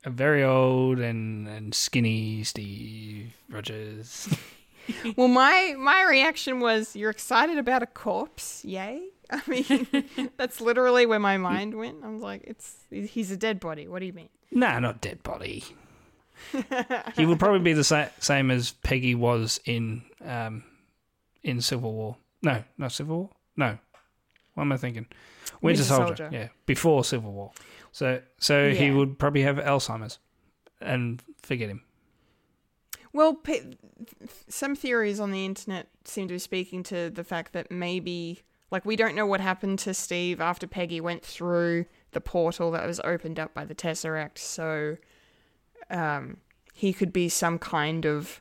a 0.04 0.10
very 0.10 0.42
old 0.44 0.98
and 0.98 1.48
and 1.48 1.74
skinny 1.74 2.44
Steve 2.44 3.32
Rogers. 3.48 4.28
well, 5.16 5.28
my 5.28 5.74
my 5.78 6.02
reaction 6.04 6.60
was, 6.60 6.96
"You're 6.96 7.10
excited 7.10 7.58
about 7.58 7.82
a 7.82 7.86
corpse? 7.86 8.64
Yay!" 8.64 9.02
I 9.30 9.40
mean, 9.46 10.30
that's 10.36 10.60
literally 10.60 11.06
where 11.06 11.18
my 11.18 11.38
mind 11.38 11.74
went. 11.74 12.04
I 12.04 12.08
was 12.08 12.22
like, 12.22 12.42
"It's 12.44 12.74
he's 12.90 13.30
a 13.30 13.36
dead 13.36 13.60
body. 13.60 13.88
What 13.88 14.00
do 14.00 14.06
you 14.06 14.12
mean?" 14.12 14.28
nah, 14.50 14.78
not 14.78 15.00
dead 15.00 15.22
body. 15.22 15.64
he 17.16 17.24
would 17.24 17.38
probably 17.38 17.60
be 17.60 17.72
the 17.72 17.84
sa- 17.84 18.08
same 18.18 18.50
as 18.50 18.72
Peggy 18.72 19.14
was 19.14 19.60
in 19.64 20.02
um 20.24 20.64
in 21.42 21.60
Civil 21.60 21.92
War. 21.92 22.16
No, 22.42 22.62
not 22.78 22.92
Civil 22.92 23.16
War. 23.16 23.30
No, 23.56 23.78
what 24.54 24.64
am 24.64 24.72
I 24.72 24.76
thinking? 24.76 25.06
Winter, 25.60 25.82
Winter 25.82 25.82
Soldier. 25.84 26.16
Soldier. 26.16 26.28
Yeah, 26.32 26.48
before 26.66 27.04
Civil 27.04 27.32
War. 27.32 27.52
So 27.92 28.20
so 28.38 28.70
he 28.70 28.90
would 28.90 29.18
probably 29.18 29.42
have 29.42 29.56
Alzheimer's, 29.56 30.18
and 30.80 31.22
forget 31.42 31.68
him. 31.68 31.82
Well, 33.12 33.34
pe- 33.34 33.74
some 34.48 34.74
theories 34.74 35.20
on 35.20 35.30
the 35.30 35.44
internet 35.44 35.88
seem 36.04 36.28
to 36.28 36.34
be 36.34 36.38
speaking 36.38 36.82
to 36.84 37.10
the 37.10 37.24
fact 37.24 37.52
that 37.52 37.70
maybe, 37.70 38.42
like, 38.70 38.84
we 38.84 38.96
don't 38.96 39.14
know 39.14 39.26
what 39.26 39.40
happened 39.40 39.78
to 39.80 39.94
Steve 39.94 40.40
after 40.40 40.66
Peggy 40.66 41.00
went 41.00 41.22
through 41.22 41.84
the 42.12 42.20
portal 42.20 42.70
that 42.70 42.86
was 42.86 43.00
opened 43.04 43.38
up 43.38 43.52
by 43.52 43.64
the 43.64 43.74
Tesseract. 43.74 44.38
So, 44.38 44.96
um, 45.90 46.38
he 46.74 46.92
could 46.92 47.12
be 47.12 47.28
some 47.28 47.58
kind 47.58 48.06
of 48.06 48.40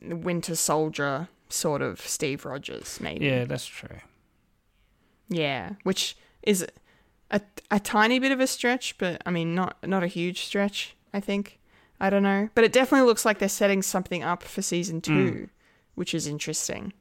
Winter 0.00 0.56
Soldier 0.56 1.28
sort 1.48 1.82
of 1.82 2.00
Steve 2.00 2.44
Rogers, 2.44 2.98
maybe. 3.00 3.26
Yeah, 3.26 3.44
that's 3.44 3.66
true. 3.66 4.00
Yeah, 5.28 5.74
which 5.84 6.16
is 6.42 6.66
a 7.30 7.40
a 7.70 7.80
tiny 7.80 8.18
bit 8.18 8.32
of 8.32 8.40
a 8.40 8.46
stretch, 8.46 8.98
but 8.98 9.22
I 9.24 9.30
mean 9.30 9.54
not 9.54 9.76
not 9.86 10.02
a 10.02 10.08
huge 10.08 10.44
stretch, 10.44 10.96
I 11.12 11.20
think. 11.20 11.58
I 12.02 12.10
don't 12.10 12.24
know, 12.24 12.50
but 12.54 12.64
it 12.64 12.72
definitely 12.72 13.06
looks 13.06 13.24
like 13.24 13.38
they're 13.38 13.48
setting 13.48 13.80
something 13.80 14.22
up 14.22 14.42
for 14.42 14.60
season 14.60 15.00
2, 15.00 15.48
which 15.94 16.12
is 16.14 16.26
interesting. 16.26 16.92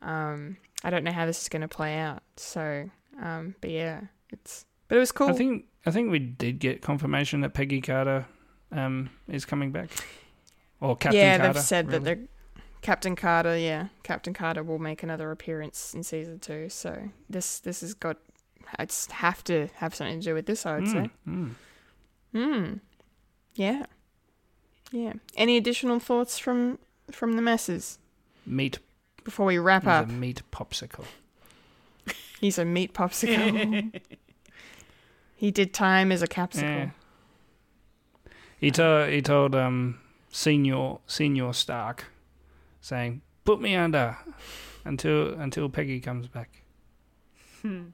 Um 0.00 0.56
I 0.84 0.90
don't 0.90 1.02
know 1.02 1.12
how 1.12 1.26
this 1.26 1.42
is 1.42 1.48
going 1.48 1.62
to 1.62 1.68
play 1.68 1.98
out. 1.98 2.22
So, 2.36 2.88
um 3.20 3.56
but 3.60 3.70
yeah, 3.70 4.02
it's 4.30 4.64
but 4.86 4.96
it 4.96 5.00
was 5.00 5.12
cool. 5.12 5.28
I 5.28 5.32
think 5.32 5.64
I 5.84 5.90
think 5.90 6.10
we 6.10 6.20
did 6.20 6.60
get 6.60 6.82
confirmation 6.82 7.40
that 7.40 7.52
Peggy 7.52 7.80
Carter 7.80 8.26
um 8.70 9.10
is 9.26 9.44
coming 9.44 9.72
back, 9.72 9.90
or 10.80 10.96
Captain 10.96 11.20
yeah, 11.20 11.36
Carter. 11.38 11.52
they've 11.54 11.62
said 11.62 11.86
that 11.88 12.00
really. 12.00 12.04
they're 12.04 12.28
Captain 12.80 13.16
Carter, 13.16 13.58
yeah. 13.58 13.88
Captain 14.04 14.32
Carter 14.32 14.62
will 14.62 14.78
make 14.78 15.02
another 15.02 15.32
appearance 15.32 15.94
in 15.94 16.04
season 16.04 16.38
2. 16.38 16.68
So, 16.68 17.10
this 17.28 17.58
this 17.58 17.80
has 17.80 17.92
got 17.92 18.18
it's 18.78 19.10
have 19.10 19.42
to 19.44 19.68
have 19.74 19.94
something 19.94 20.20
to 20.20 20.24
do 20.24 20.34
with 20.34 20.46
this, 20.46 20.64
I 20.64 20.76
would 20.76 20.88
say. 20.88 21.10
Mm, 21.26 21.54
mm. 22.34 22.54
Hmm. 22.54 22.74
Yeah. 23.54 23.86
Yeah. 24.92 25.14
Any 25.36 25.56
additional 25.56 25.98
thoughts 25.98 26.38
from 26.38 26.78
from 27.10 27.34
the 27.34 27.42
masses 27.42 27.98
meat. 28.46 28.78
before 29.24 29.46
we 29.46 29.58
wrap 29.58 29.82
He's 29.82 29.88
up? 29.88 30.08
a 30.08 30.12
meat 30.12 30.42
popsicle. 30.50 31.04
He's 32.40 32.58
a 32.58 32.64
meat 32.64 32.94
popsicle. 32.94 34.00
he 35.36 35.50
did 35.50 35.74
time 35.74 36.10
as 36.12 36.22
a 36.22 36.26
capsicle. 36.28 36.62
Yeah. 36.62 36.90
He 38.58 38.70
told 38.70 39.10
he 39.10 39.22
told 39.22 39.54
um 39.54 39.98
senior 40.30 40.96
senior 41.06 41.52
Stark, 41.52 42.06
saying, 42.80 43.22
"Put 43.44 43.60
me 43.60 43.74
under 43.76 44.16
until 44.84 45.34
until 45.34 45.68
Peggy 45.68 46.00
comes 46.00 46.26
back." 46.28 46.62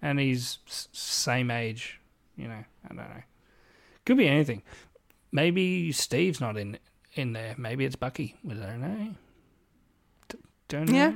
and 0.02 0.20
he's 0.20 0.58
s- 0.68 0.88
same 0.92 1.50
age, 1.50 1.98
you 2.36 2.46
know. 2.46 2.64
I 2.84 2.88
don't 2.88 2.96
know. 2.96 3.22
Could 4.04 4.18
be 4.18 4.28
anything. 4.28 4.62
Maybe 5.34 5.90
Steve's 5.90 6.40
not 6.40 6.56
in 6.56 6.78
in 7.14 7.32
there. 7.32 7.56
Maybe 7.58 7.84
it's 7.84 7.96
Bucky. 7.96 8.36
We 8.44 8.54
don't 8.54 8.80
know. 8.80 9.14
D- 10.28 10.38
don't 10.68 10.88
know. 10.88 10.96
Yeah. 10.96 11.12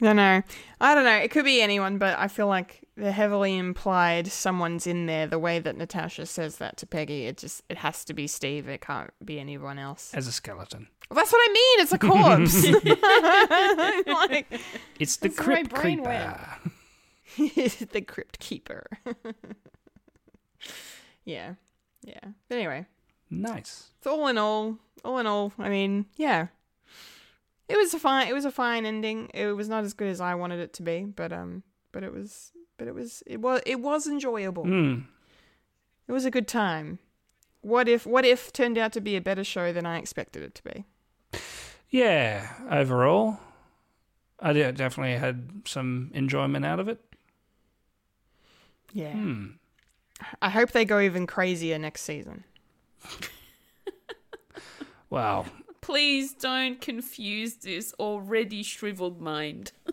I 0.00 0.04
don't 0.04 0.16
know. 0.16 0.42
I 0.80 0.94
don't 0.94 1.04
know. 1.04 1.16
It 1.16 1.30
could 1.30 1.44
be 1.44 1.60
anyone, 1.60 1.98
but 1.98 2.18
I 2.18 2.26
feel 2.26 2.46
like 2.46 2.80
they're 2.96 3.12
heavily 3.12 3.58
implied 3.58 4.28
someone's 4.28 4.86
in 4.86 5.04
there. 5.04 5.26
The 5.26 5.38
way 5.38 5.58
that 5.58 5.76
Natasha 5.76 6.24
says 6.24 6.56
that 6.56 6.78
to 6.78 6.86
Peggy, 6.86 7.26
it 7.26 7.36
just 7.36 7.62
it 7.68 7.76
has 7.76 8.02
to 8.06 8.14
be 8.14 8.26
Steve. 8.26 8.66
It 8.66 8.80
can't 8.80 9.10
be 9.22 9.38
anyone 9.38 9.78
else. 9.78 10.14
As 10.14 10.26
a 10.26 10.32
skeleton. 10.32 10.88
Well, 11.10 11.16
that's 11.18 11.32
what 11.32 11.40
I 11.42 11.52
mean. 11.52 11.80
It's 11.80 11.92
a 11.92 11.98
corpse. 11.98 12.64
like, 14.30 14.60
It's 14.98 15.18
the 15.18 15.28
That's 15.28 15.46
where 15.46 15.56
my 15.56 15.64
Crypt 15.64 16.02
went. 16.02 16.38
the 17.92 18.00
crypt 18.00 18.38
keeper. 18.38 18.86
yeah, 21.26 21.54
yeah. 22.04 22.20
But 22.48 22.56
anyway, 22.58 22.86
Nice. 23.30 23.90
so 24.02 24.10
all 24.12 24.28
in 24.28 24.38
all, 24.38 24.78
all 25.04 25.18
in 25.18 25.26
all, 25.26 25.52
I 25.58 25.68
mean, 25.68 26.06
yeah, 26.16 26.48
it 27.68 27.76
was 27.76 27.94
a 27.94 27.98
fine. 27.98 28.28
It 28.28 28.34
was 28.34 28.44
a 28.44 28.50
fine 28.52 28.84
ending. 28.86 29.30
It 29.34 29.46
was 29.56 29.68
not 29.68 29.84
as 29.84 29.94
good 29.94 30.08
as 30.08 30.20
I 30.20 30.34
wanted 30.34 30.60
it 30.60 30.72
to 30.74 30.82
be, 30.82 31.04
but 31.04 31.32
um, 31.32 31.62
but 31.92 32.02
it 32.04 32.12
was, 32.12 32.52
but 32.76 32.86
it 32.88 32.94
was, 32.94 33.22
it 33.26 33.40
was, 33.40 33.62
it 33.66 33.80
was 33.80 34.06
enjoyable. 34.06 34.64
Mm. 34.64 35.04
It 36.06 36.12
was 36.12 36.24
a 36.26 36.30
good 36.30 36.46
time. 36.46 36.98
what 37.62 37.88
if 37.88 38.04
what 38.06 38.24
if 38.26 38.52
turned 38.52 38.76
out 38.76 38.92
to 38.92 39.00
be 39.00 39.16
a 39.16 39.20
better 39.22 39.42
show 39.44 39.72
than 39.72 39.86
I 39.86 39.98
expected 39.98 40.42
it 40.42 40.54
to 40.56 40.62
be. 40.62 40.84
Yeah, 41.88 42.52
overall, 42.70 43.38
I 44.40 44.52
definitely 44.52 45.16
had 45.16 45.62
some 45.64 46.10
enjoyment 46.12 46.64
out 46.66 46.80
of 46.80 46.88
it. 46.88 47.00
Yeah. 48.92 49.12
Hmm. 49.12 49.46
I 50.42 50.50
hope 50.50 50.70
they 50.72 50.84
go 50.84 51.00
even 51.00 51.26
crazier 51.26 51.78
next 51.78 52.02
season. 52.02 52.44
Wow. 55.10 55.44
Please 55.80 56.32
don't 56.32 56.80
confuse 56.80 57.54
this 57.56 57.94
already 58.00 58.62
shriveled 58.64 59.20
mind. 59.20 59.70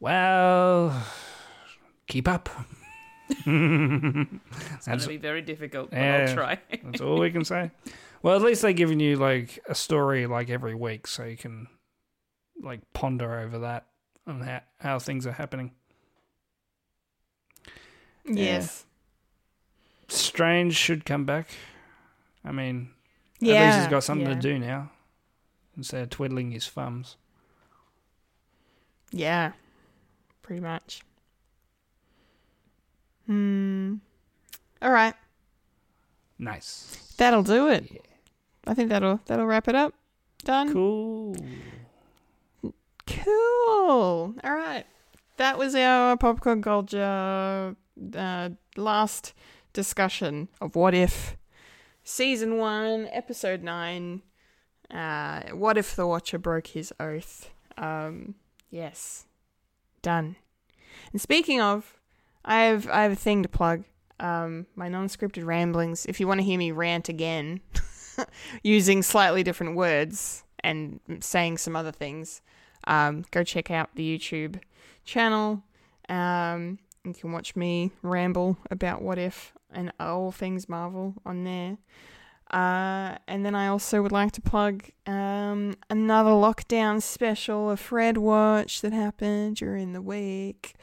Well, 0.00 1.04
keep 2.06 2.28
up. 2.28 2.48
It's 3.28 3.44
going 4.86 4.98
to 5.00 5.08
be 5.08 5.16
very 5.16 5.42
difficult, 5.42 5.90
but 5.90 5.96
Yeah. 5.96 6.26
I'll 6.28 6.34
try. 6.34 6.58
that's 6.84 7.00
all 7.00 7.18
we 7.18 7.30
can 7.30 7.44
say. 7.44 7.70
Well, 8.22 8.36
at 8.36 8.42
least 8.42 8.62
they're 8.62 8.72
giving 8.72 9.00
you 9.00 9.16
like 9.16 9.58
a 9.68 9.74
story 9.74 10.26
like 10.26 10.50
every 10.50 10.74
week, 10.74 11.06
so 11.06 11.24
you 11.24 11.36
can 11.36 11.66
like 12.62 12.80
ponder 12.92 13.40
over 13.40 13.60
that 13.60 13.86
and 14.26 14.44
how, 14.44 14.60
how 14.78 14.98
things 14.98 15.26
are 15.26 15.32
happening. 15.32 15.72
Yes. 18.28 18.84
Strange 20.08 20.74
should 20.74 21.04
come 21.04 21.24
back. 21.24 21.48
I 22.44 22.52
mean, 22.52 22.90
Yeah. 23.40 23.54
at 23.54 23.66
least 23.66 23.78
he's 23.78 23.90
got 23.90 24.04
something 24.04 24.26
yeah. 24.28 24.34
to 24.34 24.40
do 24.40 24.58
now 24.58 24.90
instead 25.76 26.02
of 26.02 26.10
twiddling 26.10 26.50
his 26.52 26.66
thumbs. 26.68 27.16
Yeah. 29.10 29.52
Pretty 30.42 30.60
much. 30.62 31.02
Hmm. 33.26 33.94
All 34.80 34.92
right. 34.92 35.14
Nice. 36.38 37.14
That'll 37.16 37.42
do 37.42 37.68
it. 37.68 38.04
I 38.66 38.74
think 38.74 38.90
that'll 38.90 39.20
that'll 39.26 39.46
wrap 39.46 39.68
it 39.68 39.74
up. 39.74 39.94
Done. 40.44 40.72
Cool. 40.72 41.36
Cool. 43.06 44.34
All 44.44 44.54
right. 44.54 44.84
That 45.38 45.58
was 45.58 45.74
our 45.74 46.16
popcorn 46.16 46.62
culture 46.62 47.74
uh, 48.14 48.50
last 48.76 49.34
discussion 49.72 50.48
of 50.60 50.74
what 50.76 50.94
if 50.94 51.36
season 52.02 52.58
one, 52.58 53.08
episode 53.12 53.62
nine. 53.62 54.22
Uh, 54.90 55.42
what 55.52 55.76
if 55.76 55.96
the 55.96 56.06
Watcher 56.06 56.38
broke 56.38 56.68
his 56.68 56.92
oath? 57.00 57.50
Um, 57.76 58.36
yes, 58.70 59.26
done. 60.02 60.36
And 61.12 61.20
speaking 61.20 61.60
of, 61.60 61.98
I 62.44 62.62
have 62.62 62.88
I 62.88 63.02
have 63.02 63.12
a 63.12 63.16
thing 63.16 63.42
to 63.42 63.48
plug. 63.48 63.84
Um, 64.18 64.66
my 64.74 64.88
non-scripted 64.88 65.44
ramblings. 65.44 66.06
If 66.06 66.20
you 66.20 66.26
want 66.26 66.40
to 66.40 66.44
hear 66.44 66.58
me 66.58 66.70
rant 66.70 67.10
again, 67.10 67.60
using 68.62 69.02
slightly 69.02 69.42
different 69.42 69.76
words 69.76 70.42
and 70.60 71.00
saying 71.20 71.58
some 71.58 71.76
other 71.76 71.92
things, 71.92 72.40
um, 72.84 73.24
go 73.30 73.44
check 73.44 73.70
out 73.70 73.90
the 73.94 74.18
YouTube 74.18 74.60
channel. 75.04 75.62
Um, 76.08 76.78
you 77.06 77.14
can 77.14 77.32
watch 77.32 77.56
me 77.56 77.92
ramble 78.02 78.58
about 78.70 79.02
what 79.02 79.18
if 79.18 79.52
and 79.72 79.92
all 79.98 80.32
things 80.32 80.68
Marvel 80.68 81.14
on 81.24 81.44
there. 81.44 81.78
Uh, 82.50 83.18
and 83.26 83.44
then 83.44 83.54
I 83.54 83.66
also 83.66 84.02
would 84.02 84.12
like 84.12 84.32
to 84.32 84.40
plug 84.40 84.84
um, 85.06 85.74
another 85.90 86.30
lockdown 86.30 87.02
special, 87.02 87.70
a 87.70 87.76
Fred 87.76 88.18
watch 88.18 88.80
that 88.82 88.92
happened 88.92 89.56
during 89.56 89.92
the 89.92 90.02
week. 90.02 90.74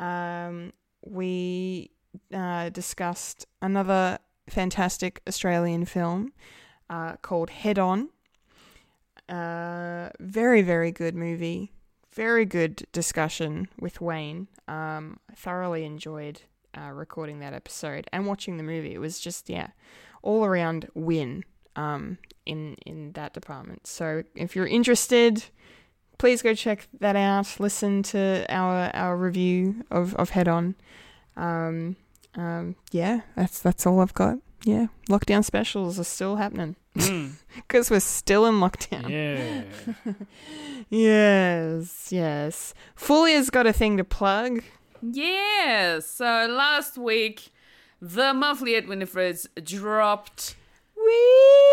Um, 0.00 0.72
we 1.02 1.90
uh, 2.32 2.70
discussed 2.70 3.46
another 3.62 4.18
fantastic 4.48 5.22
Australian 5.28 5.84
film 5.84 6.32
uh, 6.90 7.16
called 7.22 7.50
Head 7.50 7.78
On. 7.78 8.08
Uh, 9.28 10.10
very, 10.18 10.62
very 10.62 10.90
good 10.90 11.14
movie. 11.14 11.73
Very 12.14 12.44
good 12.44 12.86
discussion 12.92 13.66
with 13.80 14.00
Wayne. 14.00 14.46
Um, 14.68 15.18
I 15.28 15.34
thoroughly 15.34 15.84
enjoyed 15.84 16.42
uh, 16.78 16.90
recording 16.92 17.40
that 17.40 17.54
episode 17.54 18.06
and 18.12 18.24
watching 18.26 18.56
the 18.56 18.62
movie. 18.62 18.94
It 18.94 18.98
was 18.98 19.18
just, 19.18 19.50
yeah, 19.50 19.68
all 20.22 20.44
around 20.44 20.88
win 20.94 21.44
um, 21.74 22.18
in 22.46 22.76
in 22.86 23.12
that 23.12 23.34
department. 23.34 23.88
So 23.88 24.22
if 24.36 24.54
you're 24.54 24.66
interested, 24.66 25.44
please 26.18 26.40
go 26.40 26.54
check 26.54 26.86
that 27.00 27.16
out. 27.16 27.58
Listen 27.58 28.04
to 28.04 28.46
our 28.48 28.94
our 28.94 29.16
review 29.16 29.84
of 29.90 30.14
of 30.14 30.30
Head 30.30 30.46
On. 30.46 30.76
Um, 31.36 31.96
um, 32.36 32.76
yeah, 32.92 33.22
that's 33.34 33.60
that's 33.60 33.86
all 33.86 33.98
I've 33.98 34.14
got. 34.14 34.38
Yeah, 34.62 34.86
lockdown 35.08 35.44
specials 35.44 35.98
are 35.98 36.04
still 36.04 36.36
happening 36.36 36.76
Mm. 36.96 37.32
because 37.56 37.90
we're 37.90 38.00
still 38.00 38.46
in 38.46 38.54
lockdown. 38.56 39.08
Yeah. 39.08 40.12
Yes, 40.90 42.12
yes. 42.12 42.74
Fulia's 42.94 43.50
got 43.50 43.66
a 43.66 43.72
thing 43.72 43.96
to 43.96 44.04
plug. 44.04 44.62
Yeah, 45.02 45.98
so 46.00 46.24
last 46.48 46.96
week, 46.98 47.50
the 48.00 48.32
monthly 48.34 48.76
at 48.76 48.86
Winifred's 48.86 49.48
dropped. 49.62 50.54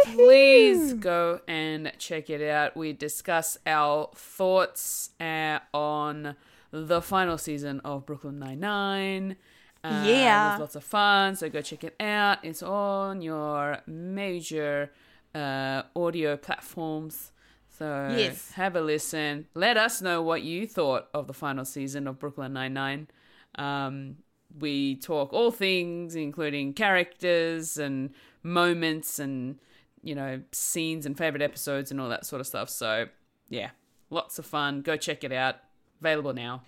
Please 0.05 0.93
go 0.93 1.41
and 1.47 1.91
check 1.99 2.29
it 2.29 2.41
out. 2.41 2.75
We 2.75 2.93
discuss 2.93 3.57
our 3.67 4.09
thoughts 4.15 5.11
uh, 5.19 5.59
on 5.73 6.35
the 6.71 7.01
final 7.01 7.37
season 7.37 7.79
of 7.81 8.05
Brooklyn 8.05 8.39
Nine-Nine. 8.39 9.35
Uh, 9.83 10.03
Yeah. 10.05 10.49
It 10.49 10.53
was 10.53 10.59
lots 10.61 10.75
of 10.75 10.83
fun, 10.83 11.35
so 11.35 11.49
go 11.49 11.61
check 11.61 11.83
it 11.83 11.95
out. 11.99 12.39
It's 12.43 12.63
on 12.63 13.21
your 13.21 13.79
major 13.85 14.91
uh, 15.35 15.83
audio 15.95 16.37
platforms. 16.37 17.31
So 17.77 18.13
Yes. 18.15 18.51
have 18.51 18.75
a 18.75 18.81
listen. 18.81 19.47
Let 19.55 19.77
us 19.77 20.01
know 20.01 20.21
what 20.21 20.43
you 20.43 20.67
thought 20.67 21.07
of 21.13 21.27
the 21.27 21.33
final 21.33 21.65
season 21.65 22.07
of 22.07 22.19
Brooklyn 22.19 22.53
Nine-Nine. 22.53 23.07
Um, 23.55 24.17
we 24.59 24.97
talk 24.97 25.33
all 25.33 25.51
things, 25.51 26.15
including 26.15 26.73
characters 26.73 27.77
and 27.77 28.11
moments 28.43 29.17
and, 29.19 29.57
you 30.03 30.13
know, 30.13 30.41
scenes 30.51 31.05
and 31.05 31.17
favorite 31.17 31.41
episodes 31.41 31.89
and 31.91 31.99
all 32.01 32.09
that 32.09 32.25
sort 32.25 32.39
of 32.41 32.47
stuff. 32.47 32.69
So, 32.69 33.07
yeah, 33.49 33.69
lots 34.09 34.37
of 34.37 34.45
fun. 34.45 34.81
Go 34.81 34.95
check 34.97 35.23
it 35.23 35.31
out. 35.31 35.55
Available 36.01 36.33
now. 36.33 36.63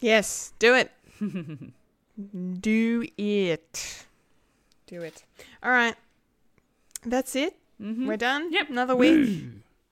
Yes, 0.00 0.52
do 0.58 0.74
it. 0.74 0.90
do 2.60 3.04
it. 3.18 4.04
Do 4.86 5.02
it. 5.02 5.24
All 5.62 5.70
right. 5.70 5.94
That's 7.02 7.34
it. 7.36 7.56
Mm-hmm. 7.80 8.06
We're 8.06 8.16
done. 8.16 8.52
Yep. 8.52 8.70
Another 8.70 8.94
week 8.96 9.42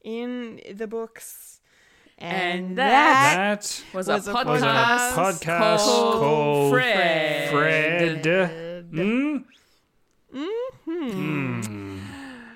in 0.04 0.60
the 0.74 0.86
books. 0.86 1.60
And, 2.18 2.68
And 2.70 2.78
that, 2.78 3.36
That 3.62 3.84
Was, 3.94 4.08
Was 4.08 4.26
a 4.26 4.30
a 4.32 4.34
podcast, 4.34 4.46
was 4.46 4.62
a 4.62 4.66
podcast 5.46 5.78
called, 5.78 6.20
called 6.20 6.72
Fred. 6.72 7.50
Fred. 7.50 8.26
Hmm? 10.84 11.98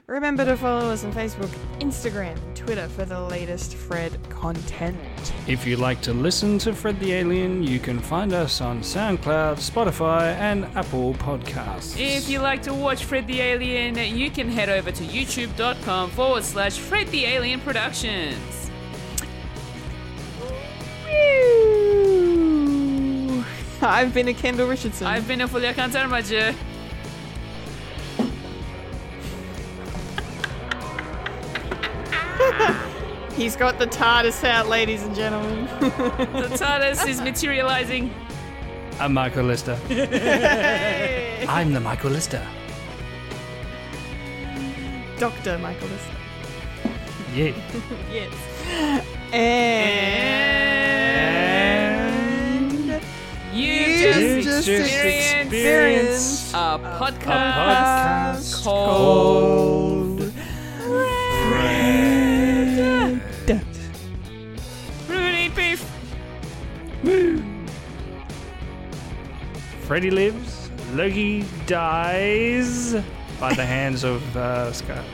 Remember 0.06 0.44
to 0.44 0.56
follow 0.56 0.90
us 0.90 1.04
on 1.04 1.12
Facebook, 1.12 1.48
Instagram, 1.78 2.36
and 2.36 2.51
Twitter 2.64 2.88
for 2.88 3.04
the 3.04 3.20
latest 3.20 3.74
Fred 3.74 4.16
content. 4.30 4.96
If 5.48 5.66
you'd 5.66 5.80
like 5.80 6.00
to 6.02 6.12
listen 6.12 6.58
to 6.58 6.72
Fred 6.72 7.00
the 7.00 7.12
Alien, 7.12 7.64
you 7.64 7.80
can 7.80 7.98
find 7.98 8.32
us 8.32 8.60
on 8.60 8.82
SoundCloud, 8.82 9.56
Spotify, 9.56 10.34
and 10.36 10.64
Apple 10.76 11.14
Podcasts. 11.14 11.98
If 11.98 12.28
you 12.28 12.38
like 12.38 12.62
to 12.62 12.72
watch 12.72 13.04
Fred 13.04 13.26
the 13.26 13.40
Alien, 13.40 13.96
you 14.16 14.30
can 14.30 14.48
head 14.48 14.68
over 14.68 14.92
to 14.92 15.04
youtube.com 15.04 16.10
forward 16.10 16.44
slash 16.44 16.78
Fred 16.78 17.08
the 17.08 17.24
Alien 17.24 17.58
Productions. 17.60 18.70
I've 23.82 24.14
been 24.14 24.28
a 24.28 24.34
Kendall 24.34 24.68
Richardson. 24.68 25.08
I've 25.08 25.26
been 25.26 25.40
a 25.40 25.48
Fulia 25.48 25.74
Kantarmaja. 25.74 26.54
He's 33.36 33.56
got 33.56 33.78
the 33.78 33.86
TARDIS 33.86 34.44
out, 34.44 34.68
ladies 34.68 35.02
and 35.02 35.14
gentlemen. 35.16 35.64
The 35.80 36.56
TARDIS 36.58 37.08
is 37.08 37.20
materializing. 37.20 38.12
I'm 39.00 39.14
Michael 39.14 39.44
Lister. 39.44 39.78
I'm 41.48 41.72
the 41.72 41.80
Michael 41.80 42.10
Lister. 42.10 42.46
Dr. 45.18 45.58
Michael 45.58 45.88
Lister. 45.88 46.16
Yeah. 47.34 47.52
Yes. 48.12 48.32
And 51.72 53.02
You, 53.54 53.64
You 53.64 54.42
just, 54.42 54.44
just 54.44 54.68
experienced, 54.68 55.34
experienced 55.46 56.54
a 56.54 56.74
a 56.74 56.78
podcast, 57.00 57.24
podcast 57.24 58.62
called 58.64 60.01
Freddy 69.92 70.10
lives, 70.10 70.70
Loki 70.94 71.44
dies 71.66 72.94
by 73.38 73.52
the 73.52 73.66
hands 73.66 74.04
of 74.04 74.34
uh, 74.34 74.72
Scott. 74.72 75.04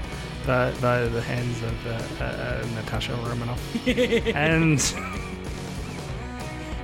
By, 0.46 0.70
by 0.80 1.00
the 1.00 1.20
hands 1.20 1.60
of 1.64 1.84
uh, 1.84 2.24
uh, 2.24 2.28
uh, 2.28 2.66
Natasha 2.76 3.12
Romanoff, 3.14 3.60
and 3.88 4.80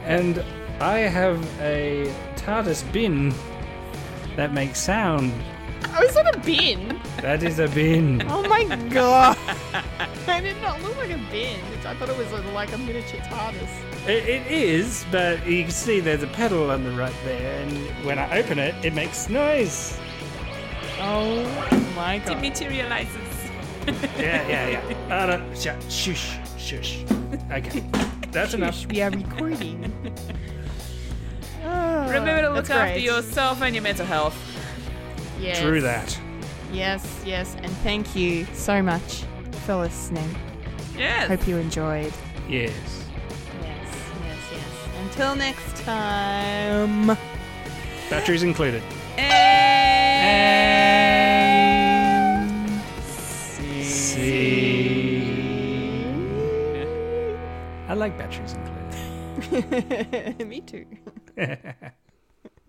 and 0.07 0.45
I 0.81 0.99
have 1.07 1.39
a 1.61 2.13
TARDIS 2.35 2.83
bin 2.93 3.33
that 4.35 4.53
makes 4.53 4.81
sound. 4.81 5.33
Oh, 5.97 6.03
is 6.03 6.15
that 6.15 6.35
a 6.35 6.39
bin? 6.41 7.01
That 7.21 7.43
is 7.43 7.59
a 7.61 7.69
bin. 7.69 8.23
Oh 8.29 8.43
my 8.49 8.65
god! 8.91 9.37
I 10.27 10.41
did 10.41 10.61
not 10.61 10.83
look 10.83 10.97
like 10.97 11.11
a 11.11 11.19
bin. 11.31 11.61
It's- 11.73 11.87
I 11.87 11.95
thought 11.95 12.09
it 12.09 12.17
was 12.17 12.31
like 12.53 12.73
a 12.73 12.79
miniature 12.79 13.21
TARDIS. 13.21 14.09
It, 14.09 14.29
it 14.29 14.47
is, 14.51 15.05
but 15.13 15.47
you 15.47 15.63
can 15.63 15.71
see 15.71 16.01
there's 16.01 16.23
a 16.23 16.27
pedal 16.29 16.71
on 16.71 16.83
the 16.85 16.91
right 16.93 17.15
there, 17.25 17.63
and 17.63 17.73
when 18.05 18.19
I 18.19 18.39
open 18.39 18.59
it, 18.59 18.75
it 18.85 18.93
makes 18.95 19.29
noise. 19.29 19.97
Oh 21.01 21.43
my 21.95 22.19
god. 22.19 22.27
It 22.29 22.35
god! 22.35 22.43
materializes. 22.43 23.51
Yeah, 24.19 24.49
yeah, 24.49 24.69
yeah. 25.09 25.15
Uh, 25.15 25.37
no, 25.37 25.55
sh- 25.55 25.93
shush, 25.93 26.37
shush. 26.59 27.05
Okay, 27.53 27.85
that's 28.33 28.55
enough. 28.55 28.87
We 28.87 29.03
are 29.03 29.11
recording. 29.11 29.93
Remember 31.63 32.41
to 32.43 32.49
look 32.51 32.67
that's 32.67 32.71
after 32.71 32.93
great. 32.95 33.03
yourself 33.03 33.63
and 33.63 33.75
your 33.75 33.83
mental 33.83 34.07
health. 34.07 34.37
Yes. 35.41 35.61
True 35.61 35.81
that. 35.81 36.19
Yes, 36.73 37.23
yes, 37.25 37.55
and 37.63 37.71
thank 37.79 38.17
you 38.17 38.47
so 38.53 38.83
much 38.83 39.25
for 39.65 39.77
listening. 39.77 40.29
Yes. 40.97 41.29
Hope 41.29 41.47
you 41.47 41.57
enjoyed. 41.59 42.13
Yes. 42.49 42.73
Yes, 43.63 43.89
yes, 44.25 44.39
yes. 44.53 44.89
Until 45.03 45.35
next 45.37 45.77
time. 45.83 47.17
Batteries 48.11 48.43
included. 48.43 48.83
And 49.17 50.11
See. 53.83 55.33
I 57.89 57.95
like 57.95 58.17
batteries 58.19 58.55
included. 58.55 58.79
Me 60.49 60.61
too. 60.61 60.87